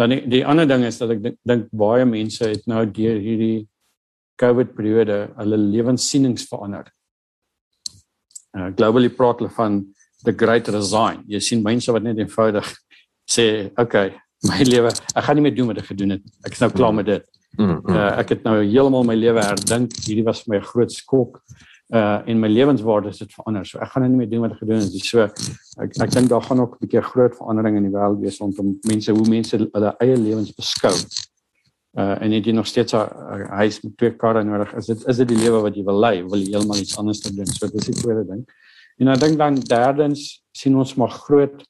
dan 0.00 0.14
die, 0.14 0.22
die 0.28 0.42
ander 0.46 0.68
ding 0.68 0.84
is 0.88 0.98
dat 1.00 1.12
ek 1.14 1.22
dink, 1.22 1.38
dink 1.48 1.68
baie 1.76 2.04
mense 2.08 2.46
het 2.48 2.66
nou 2.70 2.84
deur 2.86 3.18
hierdie 3.20 3.66
COVID 4.40 4.72
periode 4.76 5.18
hulle 5.36 5.58
lewensienings 5.60 6.46
verander. 6.50 6.88
Uh 8.56 8.70
globally 8.76 9.12
praat 9.12 9.42
hulle 9.42 9.52
van 9.56 9.82
the 10.24 10.32
great 10.32 10.68
resign. 10.72 11.22
Jy 11.28 11.40
sien 11.42 11.64
mense 11.64 11.92
wat 11.92 12.04
net 12.06 12.20
eenvoudig 12.22 12.68
sê, 13.28 13.70
okay, 13.80 14.12
my 14.48 14.62
lewe, 14.66 14.90
ek 14.90 15.26
gaan 15.26 15.38
nie 15.38 15.46
meer 15.46 15.56
doen 15.56 15.70
wat 15.70 15.82
ek 15.82 15.92
gedoen 15.92 16.16
het. 16.16 16.24
Ek 16.46 16.56
is 16.56 16.64
nou 16.64 16.72
klaar 16.74 16.96
met 16.96 17.08
dit. 17.10 17.28
Mm 17.58 17.68
-hmm. 17.68 17.94
uh, 17.94 18.12
ek 18.18 18.28
het 18.32 18.44
nou 18.48 18.56
heeltemal 18.62 19.04
my 19.04 19.14
lewe 19.14 19.44
herdink. 19.44 19.92
Hierdie 20.06 20.24
was 20.24 20.42
vir 20.42 20.54
my 20.54 20.58
'n 20.60 20.70
groot 20.72 20.92
skok 20.92 21.42
uh 21.92 22.28
en 22.28 22.38
my 22.40 22.48
lewenswaardes 22.48 23.18
het 23.20 23.32
verander. 23.36 23.66
So 23.68 23.78
ek 23.84 23.90
gaan 23.92 24.06
nou 24.06 24.12
nie 24.12 24.22
meer 24.22 24.30
doen 24.30 24.44
wat 24.46 24.54
ek 24.54 24.62
gedoen 24.62 24.80
het 24.80 24.94
nie. 24.94 25.02
So 25.04 25.26
ek 25.26 25.98
ek 26.00 26.14
dink 26.14 26.30
daar 26.30 26.44
gaan 26.46 26.62
ook 26.64 26.76
'n 26.76 26.86
bietjie 26.86 27.02
groot 27.04 27.36
verandering 27.36 27.76
in 27.76 27.88
die 27.88 27.92
wêreld 27.92 28.20
wees 28.20 28.38
rondom 28.40 28.78
mense 28.88 29.12
hoe 29.12 29.28
mense 29.28 29.58
hulle 29.58 29.94
eie 30.00 30.16
lewens 30.16 30.54
beskou. 30.56 30.94
Uh 31.92 32.16
en 32.24 32.32
het 32.32 32.46
jy 32.46 32.52
nog 32.52 32.66
steeds 32.66 32.94
'n 32.94 33.46
huis 33.60 33.82
met 33.82 33.96
twee 33.96 34.16
karre 34.16 34.44
nodig? 34.44 34.72
Is 34.74 34.86
dit 34.86 35.04
is 35.06 35.16
dit 35.16 35.28
die 35.28 35.36
lewe 35.36 35.60
wat 35.60 35.76
jy 35.76 35.84
wil 35.84 35.98
lei? 35.98 36.22
Wil 36.22 36.40
jy 36.40 36.50
heeltemal 36.56 36.80
iets 36.80 36.96
anders 36.96 37.20
doen? 37.20 37.46
So 37.46 37.68
dis 37.68 37.84
die 37.84 37.94
tweede 37.94 38.24
ding. 38.24 38.48
En 38.96 39.08
ek 39.08 39.20
dink 39.20 39.38
dan 39.38 39.54
derdens 39.54 40.42
sien 40.52 40.76
ons 40.76 40.94
maar 40.94 41.10
groot 41.10 41.62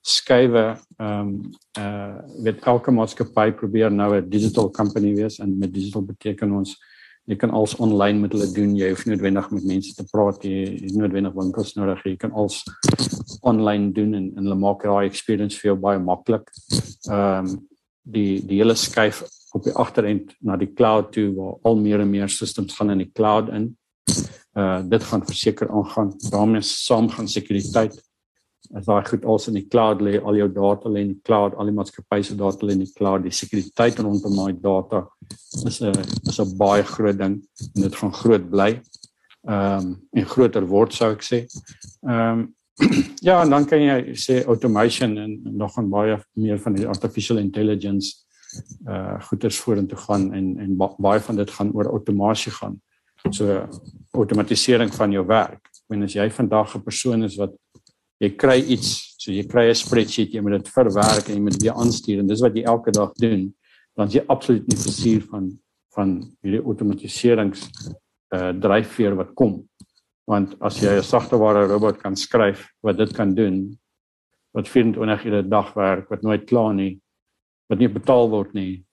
skuwe 0.00 0.78
ehm 0.96 1.20
um, 1.20 1.50
uh 1.78 2.16
met 2.42 2.64
elke 2.64 2.90
maatskappy 2.90 3.52
probeer 3.52 3.92
nou 3.92 4.16
'n 4.16 4.28
digital 4.30 4.70
company 4.70 5.14
wees 5.14 5.38
en 5.38 5.58
met 5.58 5.74
digital 5.74 6.02
beteken 6.02 6.52
ons 6.52 6.76
jy 7.26 7.36
kan 7.36 7.50
als 7.50 7.74
online 7.82 8.20
met 8.22 8.32
hulle 8.32 8.46
doen 8.54 8.76
jy 8.78 8.92
hoef 8.92 9.04
nie 9.04 9.16
noodwendig 9.16 9.50
met 9.50 9.64
mense 9.66 9.94
te 9.94 10.04
praat 10.12 10.44
jy 10.46 10.66
het 10.84 10.94
noodwendig 10.94 11.34
winkels 11.34 11.74
nodig 11.74 12.04
jy 12.06 12.16
kan 12.22 12.32
als 12.32 12.62
online 13.46 13.92
doen 13.92 14.14
en 14.14 14.26
en 14.36 14.44
hulle 14.44 14.58
maak 14.60 14.84
daai 14.86 15.06
experience 15.08 15.58
vir 15.60 15.72
jou 15.72 15.78
baie 15.88 16.02
maklik. 16.02 16.50
Ehm 17.10 17.50
um, 17.50 17.56
die 18.06 18.38
die 18.46 18.60
hele 18.60 18.76
skuif 18.78 19.24
op 19.56 19.64
die 19.64 19.74
agterend 19.74 20.34
na 20.40 20.54
die 20.56 20.70
cloud 20.78 21.08
toe 21.14 21.32
waar 21.34 21.56
al 21.66 21.78
meer 21.80 22.04
en 22.04 22.10
meer 22.10 22.30
systems 22.30 22.76
gaan 22.78 22.92
in 22.94 23.02
die 23.02 23.12
cloud 23.12 23.48
in. 23.50 23.72
Uh 24.54 24.82
dit 24.88 25.02
gaan 25.04 25.26
verseker 25.26 25.70
aangaan. 25.70 26.12
daarmee 26.30 26.62
saam 26.62 27.08
gaan 27.08 27.28
sekuriteit 27.28 27.96
as 28.74 28.86
daai 28.86 29.04
goed 29.06 29.24
als 29.24 29.48
in 29.48 29.54
die 29.54 29.68
cloud 29.68 30.00
lê, 30.02 30.18
al 30.18 30.36
jou 30.36 30.48
data 30.52 30.88
lê 30.88 31.00
in 31.00 31.12
die 31.14 31.22
cloud, 31.22 31.54
al 31.54 31.66
die 31.66 31.74
maatskappye 31.74 32.22
se 32.22 32.34
data 32.34 32.66
lê 32.66 32.72
in 32.72 32.82
die 32.82 32.92
cloud, 32.92 33.22
die 33.22 33.30
sekuriteit 33.30 33.98
rondom 33.98 34.34
daai 34.36 34.56
data 34.60 35.06
is 35.66 35.80
'n 35.80 35.94
is 36.28 36.40
'n 36.40 36.56
baie 36.56 36.82
groot 36.82 37.18
ding 37.18 37.42
en 37.74 37.82
dit 37.82 37.96
gaan 37.96 38.12
groot 38.12 38.50
bly. 38.50 38.80
Ehm 39.48 39.78
um, 39.78 40.08
en 40.12 40.26
groter 40.26 40.66
word 40.66 40.92
sou 40.92 41.12
ek 41.12 41.22
sê. 41.22 41.46
Ehm 42.02 42.38
um, 42.40 42.54
ja, 43.28 43.42
en 43.42 43.50
dan 43.50 43.64
kan 43.64 43.80
jy 43.80 44.14
sê 44.14 44.44
automation 44.44 45.16
en, 45.16 45.32
en 45.46 45.56
nog 45.56 45.78
'n 45.78 45.90
baie 45.90 46.18
meer 46.34 46.58
van 46.58 46.74
die 46.74 46.86
artificial 46.86 47.38
intelligence 47.38 48.26
uh 48.88 49.20
goeders 49.28 49.58
vorentoe 49.58 49.98
gaan 49.98 50.32
en 50.34 50.58
en 50.58 50.76
baie 50.76 51.20
van 51.20 51.36
dit 51.36 51.50
gaan 51.50 51.72
oor 51.72 51.90
outomasie 51.90 52.52
gaan. 52.52 52.80
So 53.30 53.68
outomatisering 54.10 54.94
van 54.94 55.12
jou 55.12 55.26
werk. 55.26 55.70
Meen 55.88 56.02
as 56.02 56.14
jy 56.14 56.30
vandag 56.30 56.76
'n 56.76 56.82
persoon 56.82 57.24
is 57.24 57.36
wat 57.36 57.54
jy 58.18 58.30
kry 58.36 58.60
iets, 58.60 59.14
so 59.18 59.32
jy 59.32 59.44
kry 59.46 59.68
'n 59.68 59.74
spreadsheet, 59.74 60.32
jy 60.32 60.40
moet 60.40 60.62
dit 60.62 60.68
verwerk 60.68 61.28
en 61.28 61.34
jy 61.34 61.40
moet 61.40 61.52
dit 61.52 61.62
weer 61.62 61.74
aanstuur 61.74 62.18
en 62.18 62.26
dis 62.26 62.40
wat 62.40 62.54
jy 62.54 62.62
elke 62.62 62.90
dag 62.90 63.12
doen, 63.12 63.54
dan 63.96 64.10
is 64.10 64.18
jy 64.18 64.24
absoluut 64.28 64.66
nie 64.68 64.78
versuur 64.78 65.22
van 65.30 65.54
van 65.96 66.18
hierdie 66.44 66.60
outomatiserings 66.60 67.62
uh 68.36 68.50
dryfveer 68.52 69.14
wat 69.16 69.32
kom. 69.34 69.62
Want 70.28 70.56
as 70.60 70.80
jy 70.82 70.98
'n 70.98 71.02
sagteware 71.02 71.66
robot 71.70 71.98
kan 72.02 72.16
skryf 72.16 72.66
wat 72.82 72.98
dit 72.98 73.12
kan 73.16 73.34
doen, 73.34 73.78
wat 74.52 74.68
24 74.68 75.24
ure 75.24 75.42
'n 75.42 75.48
dag 75.48 75.72
werk, 75.74 76.10
wat 76.10 76.22
nooit 76.22 76.44
klaar 76.44 76.74
nie, 76.74 77.00
wat 77.68 77.78
nie 77.78 77.88
betaal 77.88 78.28
word 78.28 78.52
nie 78.54 78.84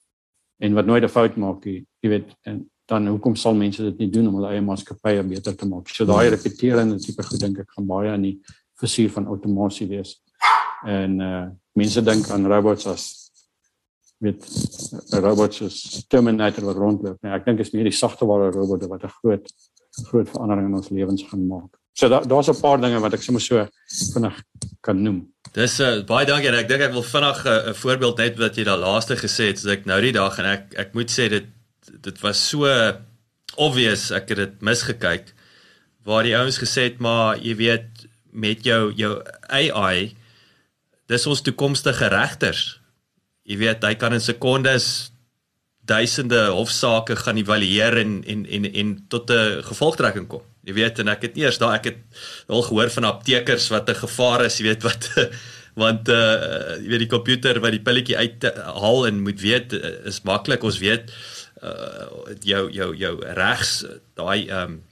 en 0.62 0.74
wat 0.74 0.86
nooit 0.86 1.04
'n 1.04 1.10
fout 1.10 1.36
maak 1.38 1.66
nie, 1.66 1.86
jy 2.02 2.10
weet, 2.10 2.36
en 2.46 2.70
dan 2.88 3.08
hoekom 3.08 3.36
sal 3.36 3.56
mense 3.56 3.84
dit 3.84 3.98
nie 3.98 4.10
doen 4.10 4.28
om 4.28 4.36
hulle 4.36 4.52
eie 4.52 4.62
maatskappye 4.62 5.24
beter 5.24 5.56
te 5.56 5.66
maak? 5.66 5.90
So 5.90 6.06
daai 6.06 6.30
repeterende 6.30 7.00
tipe 7.00 7.24
goed 7.24 7.40
dink 7.40 7.60
ek 7.60 7.72
gaan 7.76 7.88
baie 7.88 8.10
aan 8.12 8.22
die 8.22 8.40
versuur 8.80 9.10
van 9.10 9.28
outomasie 9.28 9.88
wees. 9.88 10.22
En 10.86 11.20
uh 11.22 11.50
mense 11.76 12.02
dink 12.02 12.30
aan 12.30 12.46
robots 12.46 12.88
as 12.88 13.23
met 14.24 14.40
'n 15.12 15.22
robot 15.22 15.54
soos 15.54 16.06
Terminator 16.08 16.66
wat 16.66 16.80
rondloop. 16.80 17.18
Nee, 17.22 17.34
ek 17.34 17.46
dink 17.46 17.60
is 17.60 17.72
meer 17.72 17.90
die 17.90 18.00
sagteware 18.00 18.52
robotte 18.52 18.88
wat 18.88 19.04
'n 19.04 19.16
groot 19.22 19.48
groot 20.10 20.30
verandering 20.30 20.68
in 20.68 20.76
ons 20.76 20.90
lewens 20.90 21.24
gaan 21.30 21.48
maak. 21.48 21.78
So 21.94 22.10
daar 22.10 22.28
daar's 22.28 22.50
'n 22.50 22.62
paar 22.62 22.82
dinge 22.82 23.00
wat 23.00 23.14
ek 23.14 23.22
sommer 23.22 23.42
so 23.42 23.68
vinnig 24.14 24.44
kan 24.82 25.02
noem. 25.02 25.34
Dis 25.54 25.80
uh, 25.80 26.02
baie 26.02 26.26
dankie 26.26 26.50
en 26.50 26.56
ek 26.58 26.68
dink 26.68 26.82
ek 26.82 26.94
wil 26.94 27.04
vinnig 27.04 27.46
eh, 27.46 27.52
'n 27.52 27.70
uh, 27.70 27.74
voorbeeld 27.74 28.18
net 28.18 28.38
wat 28.38 28.56
jy 28.56 28.64
daar 28.64 28.78
laaste 28.78 29.16
gesê 29.16 29.48
het, 29.48 29.60
so 29.60 29.70
ek 29.70 29.86
nou 29.86 30.02
die 30.02 30.12
dag 30.12 30.40
en 30.40 30.46
ek 30.46 30.74
ek 30.76 30.94
moet 30.94 31.12
sê 31.12 31.30
dit 31.30 31.46
dit 32.02 32.22
was 32.22 32.50
so 32.50 32.66
obvious 33.58 34.12
ek 34.12 34.30
het 34.30 34.38
dit 34.38 34.62
misgekyk 34.62 35.34
waar 36.04 36.24
die 36.24 36.38
ouens 36.38 36.58
gesê 36.58 36.90
het 36.90 37.00
maar 37.00 37.38
jy 37.38 37.56
weet 37.56 38.08
met 38.32 38.64
jou 38.64 38.92
jou 38.96 39.22
AI 39.50 40.16
dis 41.08 41.28
ons 41.28 41.42
toekomstige 41.42 42.08
regters. 42.08 42.80
Jy 43.44 43.58
weet 43.60 43.84
hy 43.84 43.96
kan 44.00 44.16
in 44.16 44.24
sekondes 44.24 45.14
duisende 45.84 46.46
hofsaake 46.56 47.18
gaan 47.20 47.40
evalueer 47.42 47.98
en 48.00 48.22
en 48.24 48.46
en 48.46 48.68
en 48.72 48.94
tot 49.12 49.30
'n 49.30 49.64
gevolgtrekking 49.64 50.28
kom. 50.28 50.44
Jy 50.64 50.74
weet 50.74 51.00
en 51.00 51.08
ek 51.08 51.22
het 51.22 51.38
eers 51.38 51.60
daai 51.60 51.76
ek 51.76 51.86
het 51.86 52.00
al 52.48 52.64
gehoor 52.64 52.90
van 52.90 53.04
aptekers 53.04 53.68
wat 53.68 53.90
'n 53.90 53.96
gevaar 53.96 54.46
is, 54.46 54.58
jy 54.60 54.64
weet 54.64 54.84
wat 54.84 55.10
want 55.84 56.08
uh 56.08 56.80
jy 56.80 56.88
weet 56.88 57.04
die 57.04 57.12
komputer 57.16 57.60
wat 57.60 57.72
die 57.72 57.84
pilletjie 57.84 58.18
uithaal 58.18 59.08
en 59.08 59.24
moet 59.24 59.42
weet 59.42 59.74
uh, 59.74 60.06
is 60.06 60.24
maklik 60.24 60.64
ons 60.64 60.80
weet 60.80 61.12
uh 61.64 62.08
jou 62.42 62.72
jou 62.72 62.96
jou 62.96 63.16
regs 63.36 63.86
daai 64.16 64.48
ehm 64.48 64.62
um, 64.64 64.84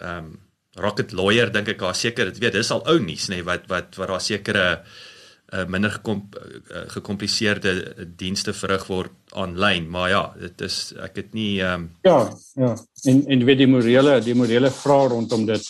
ehm 0.00 0.18
um, 0.18 0.38
rocket 0.76 1.12
lawyer 1.12 1.50
dink 1.50 1.68
ek 1.68 1.78
daar 1.78 1.94
seker 1.94 2.24
dit 2.24 2.38
weet 2.38 2.52
dis 2.52 2.70
al 2.70 2.84
ou 2.86 2.98
nuus 3.00 3.28
nê 3.28 3.36
nee, 3.36 3.42
wat 3.42 3.66
wat 3.66 3.96
wat 3.96 4.08
daar 4.08 4.20
sekere 4.20 4.66
uh 4.76 5.14
uh, 5.52 5.64
minder 5.70 5.90
gekom, 5.90 6.22
uh, 6.34 6.84
gekompliseerde 6.90 8.06
dienste 8.18 8.52
verrig 8.56 8.86
word 8.90 9.12
aanlyn 9.34 9.88
maar 9.90 10.10
ja 10.10 10.22
dit 10.40 10.60
is 10.66 10.78
ek 11.02 11.16
het 11.22 11.34
nie 11.36 11.60
um... 11.62 11.90
ja 12.06 12.18
ja. 12.54 12.74
En 13.10 13.22
en 13.30 13.44
weet 13.44 13.62
die 13.62 13.70
morele 13.70 14.20
die 14.24 14.34
morele 14.34 14.70
vraag 14.70 15.10
rondom 15.12 15.46
dit 15.46 15.66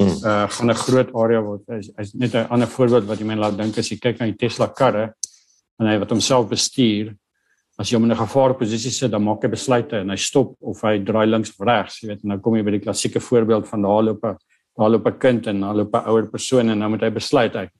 hmm. 0.00 0.16
uh 0.24 0.48
gaan 0.48 0.70
'n 0.70 0.74
groot 0.74 1.14
area 1.14 1.40
word. 1.42 1.62
Is, 1.78 1.90
is 1.98 2.12
net 2.12 2.34
'n 2.34 2.50
ander 2.50 2.68
voorbeeld 2.68 3.06
wat 3.06 3.18
jy 3.18 3.26
my 3.26 3.34
laat 3.34 3.56
dink 3.56 3.78
as 3.78 3.88
jy 3.90 3.98
kyk 3.98 4.18
na 4.18 4.26
die 4.26 4.36
Tesla 4.36 4.68
karre 4.68 5.14
en 5.78 5.86
hy 5.86 5.98
wat 5.98 6.10
homself 6.10 6.48
bestuur 6.48 7.14
as 7.78 7.90
jy 7.90 7.96
hom 7.96 8.04
in 8.04 8.12
'n 8.12 8.26
gevaarlike 8.26 8.58
posisie 8.58 8.90
sit 8.90 9.10
dan 9.10 9.22
maak 9.22 9.42
hy 9.42 9.48
besluite 9.48 10.00
en 10.00 10.10
hy 10.10 10.16
stop 10.16 10.56
of 10.60 10.82
hy 10.82 10.98
draai 10.98 11.26
links 11.26 11.50
of 11.50 11.66
regs 11.66 12.02
jy 12.02 12.08
weet. 12.08 12.22
En 12.24 12.28
nou 12.28 12.40
kom 12.40 12.56
jy 12.56 12.62
by 12.62 12.70
die 12.70 12.86
klassieke 12.86 13.20
voorbeeld 13.20 13.68
van 13.68 13.82
daar 13.82 14.02
loop 14.02 14.24
'n 14.24 14.36
daar 14.78 14.90
loop 14.90 15.06
'n 15.06 15.18
kind 15.18 15.46
en 15.46 15.60
daar 15.60 15.74
loop 15.74 15.94
'n 15.94 16.08
ouer 16.08 16.26
persoon 16.30 16.70
en 16.70 16.78
nou 16.78 16.90
moet 16.90 17.02
hy 17.02 17.10
besluit 17.10 17.56
ek 17.56 17.70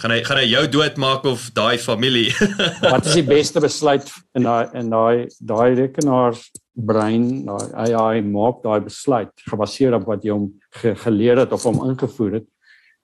gaan 0.00 0.14
hy 0.14 0.22
gaan 0.26 0.40
hy 0.40 0.48
jou 0.48 0.64
doodmaak 0.78 1.26
of 1.28 1.50
daai 1.56 1.78
familie? 1.78 2.30
Wat 2.92 3.06
is 3.06 3.18
die 3.20 3.26
beste 3.26 3.60
besluit 3.60 4.08
in 4.38 4.48
daai 4.48 4.72
in 4.78 4.90
daai 4.92 5.28
daai 5.38 5.74
rekenaar 5.78 6.38
brein, 6.72 7.44
daai 7.46 7.68
AI 7.84 8.22
maak 8.24 8.62
daai 8.64 8.80
besluit 8.80 9.32
gebaseer 9.50 9.98
op 9.98 10.06
wat 10.08 10.24
jy 10.24 10.32
hom 10.32 10.46
ge, 10.80 10.94
geleer 11.04 11.42
het 11.44 11.52
of 11.52 11.66
hom 11.68 11.82
ingevoer 11.90 12.38
het 12.40 12.48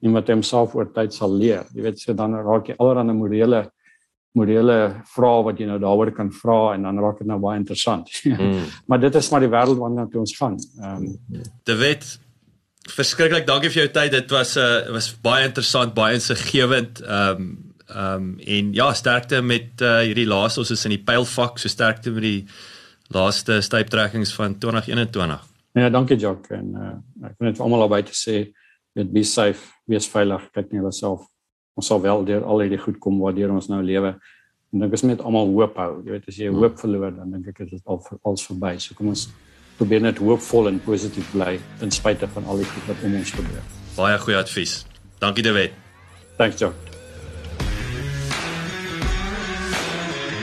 en 0.02 0.14
wat 0.14 0.30
hy 0.30 0.38
homself 0.38 0.76
oor 0.78 0.88
tyd 0.94 1.12
sal 1.12 1.34
leer. 1.34 1.66
Jy 1.74 1.84
weet 1.84 2.00
so 2.00 2.14
dan 2.16 2.38
raak 2.46 2.70
jy 2.70 2.78
allerlei 2.78 3.16
morele 3.18 3.66
morele 4.38 4.78
vrae 5.14 5.42
wat 5.46 5.60
jy 5.60 5.66
nou 5.66 5.78
daaroor 5.82 6.12
kan 6.14 6.30
vra 6.34 6.58
en 6.76 6.84
dan 6.86 7.00
raak 7.02 7.20
dit 7.22 7.28
nou 7.28 7.40
baie 7.42 7.60
interessant. 7.60 8.08
Mm. 8.28 8.64
maar 8.86 9.00
dit 9.00 9.14
is 9.18 9.28
maar 9.32 9.42
die 9.42 9.50
wêreld 9.50 9.78
waarna 9.80 10.04
ons 10.20 10.34
gaan. 10.36 10.56
Ehm 10.80 11.04
um, 11.08 11.44
Dit 11.64 11.78
weet 11.78 12.04
verskriklik 12.92 13.46
dankie 13.46 13.70
vir 13.72 13.84
jou 13.84 13.90
tyd. 13.94 14.12
Dit 14.12 14.30
was 14.30 14.56
'n 14.56 14.60
uh, 14.60 14.92
was 14.92 15.12
baie 15.22 15.44
interessant, 15.46 15.94
baie 15.94 16.14
insiggewend. 16.14 17.00
Ehm 17.00 17.36
um, 17.36 17.74
ehm 17.88 18.14
um, 18.14 18.38
en 18.38 18.72
ja, 18.74 18.92
sterkte 18.92 19.42
met 19.42 19.80
uh, 19.80 20.00
hierdie 20.04 20.26
laaste 20.26 20.60
ons 20.60 20.70
is 20.70 20.84
in 20.84 20.90
die 20.90 21.04
pylfak, 21.04 21.58
so 21.58 21.68
sterkte 21.68 22.10
met 22.10 22.22
die 22.22 22.46
laaste 23.08 23.60
styptrekkings 23.60 24.34
van 24.34 24.58
2021. 24.58 25.44
Ja, 25.72 25.88
dankie 25.88 26.16
Jock 26.16 26.50
en 26.50 26.74
uh, 26.74 27.26
ek 27.28 27.38
wil 27.38 27.48
net 27.48 27.56
vir 27.56 27.64
almal 27.64 27.82
albei 27.86 28.02
te 28.02 28.16
sê, 28.16 28.52
weet 28.92 29.12
be 29.12 29.22
safe, 29.24 29.72
wees 29.86 30.08
veilig, 30.08 30.50
kyk 30.52 30.72
net 30.72 30.82
jouself. 30.82 31.24
Ons 31.78 31.86
sal 31.86 32.00
wel 32.02 32.24
deur 32.24 32.44
al 32.44 32.60
hierdie 32.64 32.80
goed 32.82 32.98
kom 32.98 33.20
waardeur 33.22 33.54
ons 33.54 33.68
nou 33.68 33.80
lewe. 33.82 34.16
En 34.72 34.82
dink 34.82 34.92
as 34.92 35.04
net 35.06 35.20
almal 35.24 35.48
hoop 35.54 35.76
hou. 35.80 35.92
Jy 36.04 36.16
weet 36.16 36.28
as 36.28 36.38
jy 36.42 36.48
hoop 36.52 36.80
verloor, 36.80 37.12
dan 37.16 37.30
dink 37.32 37.46
ek 37.48 37.60
is 37.64 37.70
dit 37.70 37.84
al 37.86 38.02
als 38.28 38.44
verby. 38.50 38.74
So 38.82 38.98
kom 38.98 39.12
ons 39.14 39.28
probeer 39.78 40.02
net 40.02 40.18
hoopvol 40.18 40.68
en 40.68 40.80
positief 40.82 41.30
bly 41.32 41.58
ten 41.78 41.90
spyte 41.94 42.26
van 42.34 42.44
al 42.50 42.56
die 42.62 42.66
goed 42.66 42.86
wat 42.90 42.96
om 43.06 43.14
ons 43.20 43.30
gebeur. 43.30 43.62
Baie 43.96 44.18
goeie 44.18 44.38
advies. 44.38 44.86
Dankie 45.22 45.44
David. 45.46 45.70
Thanks 46.38 46.58
John. 46.60 46.74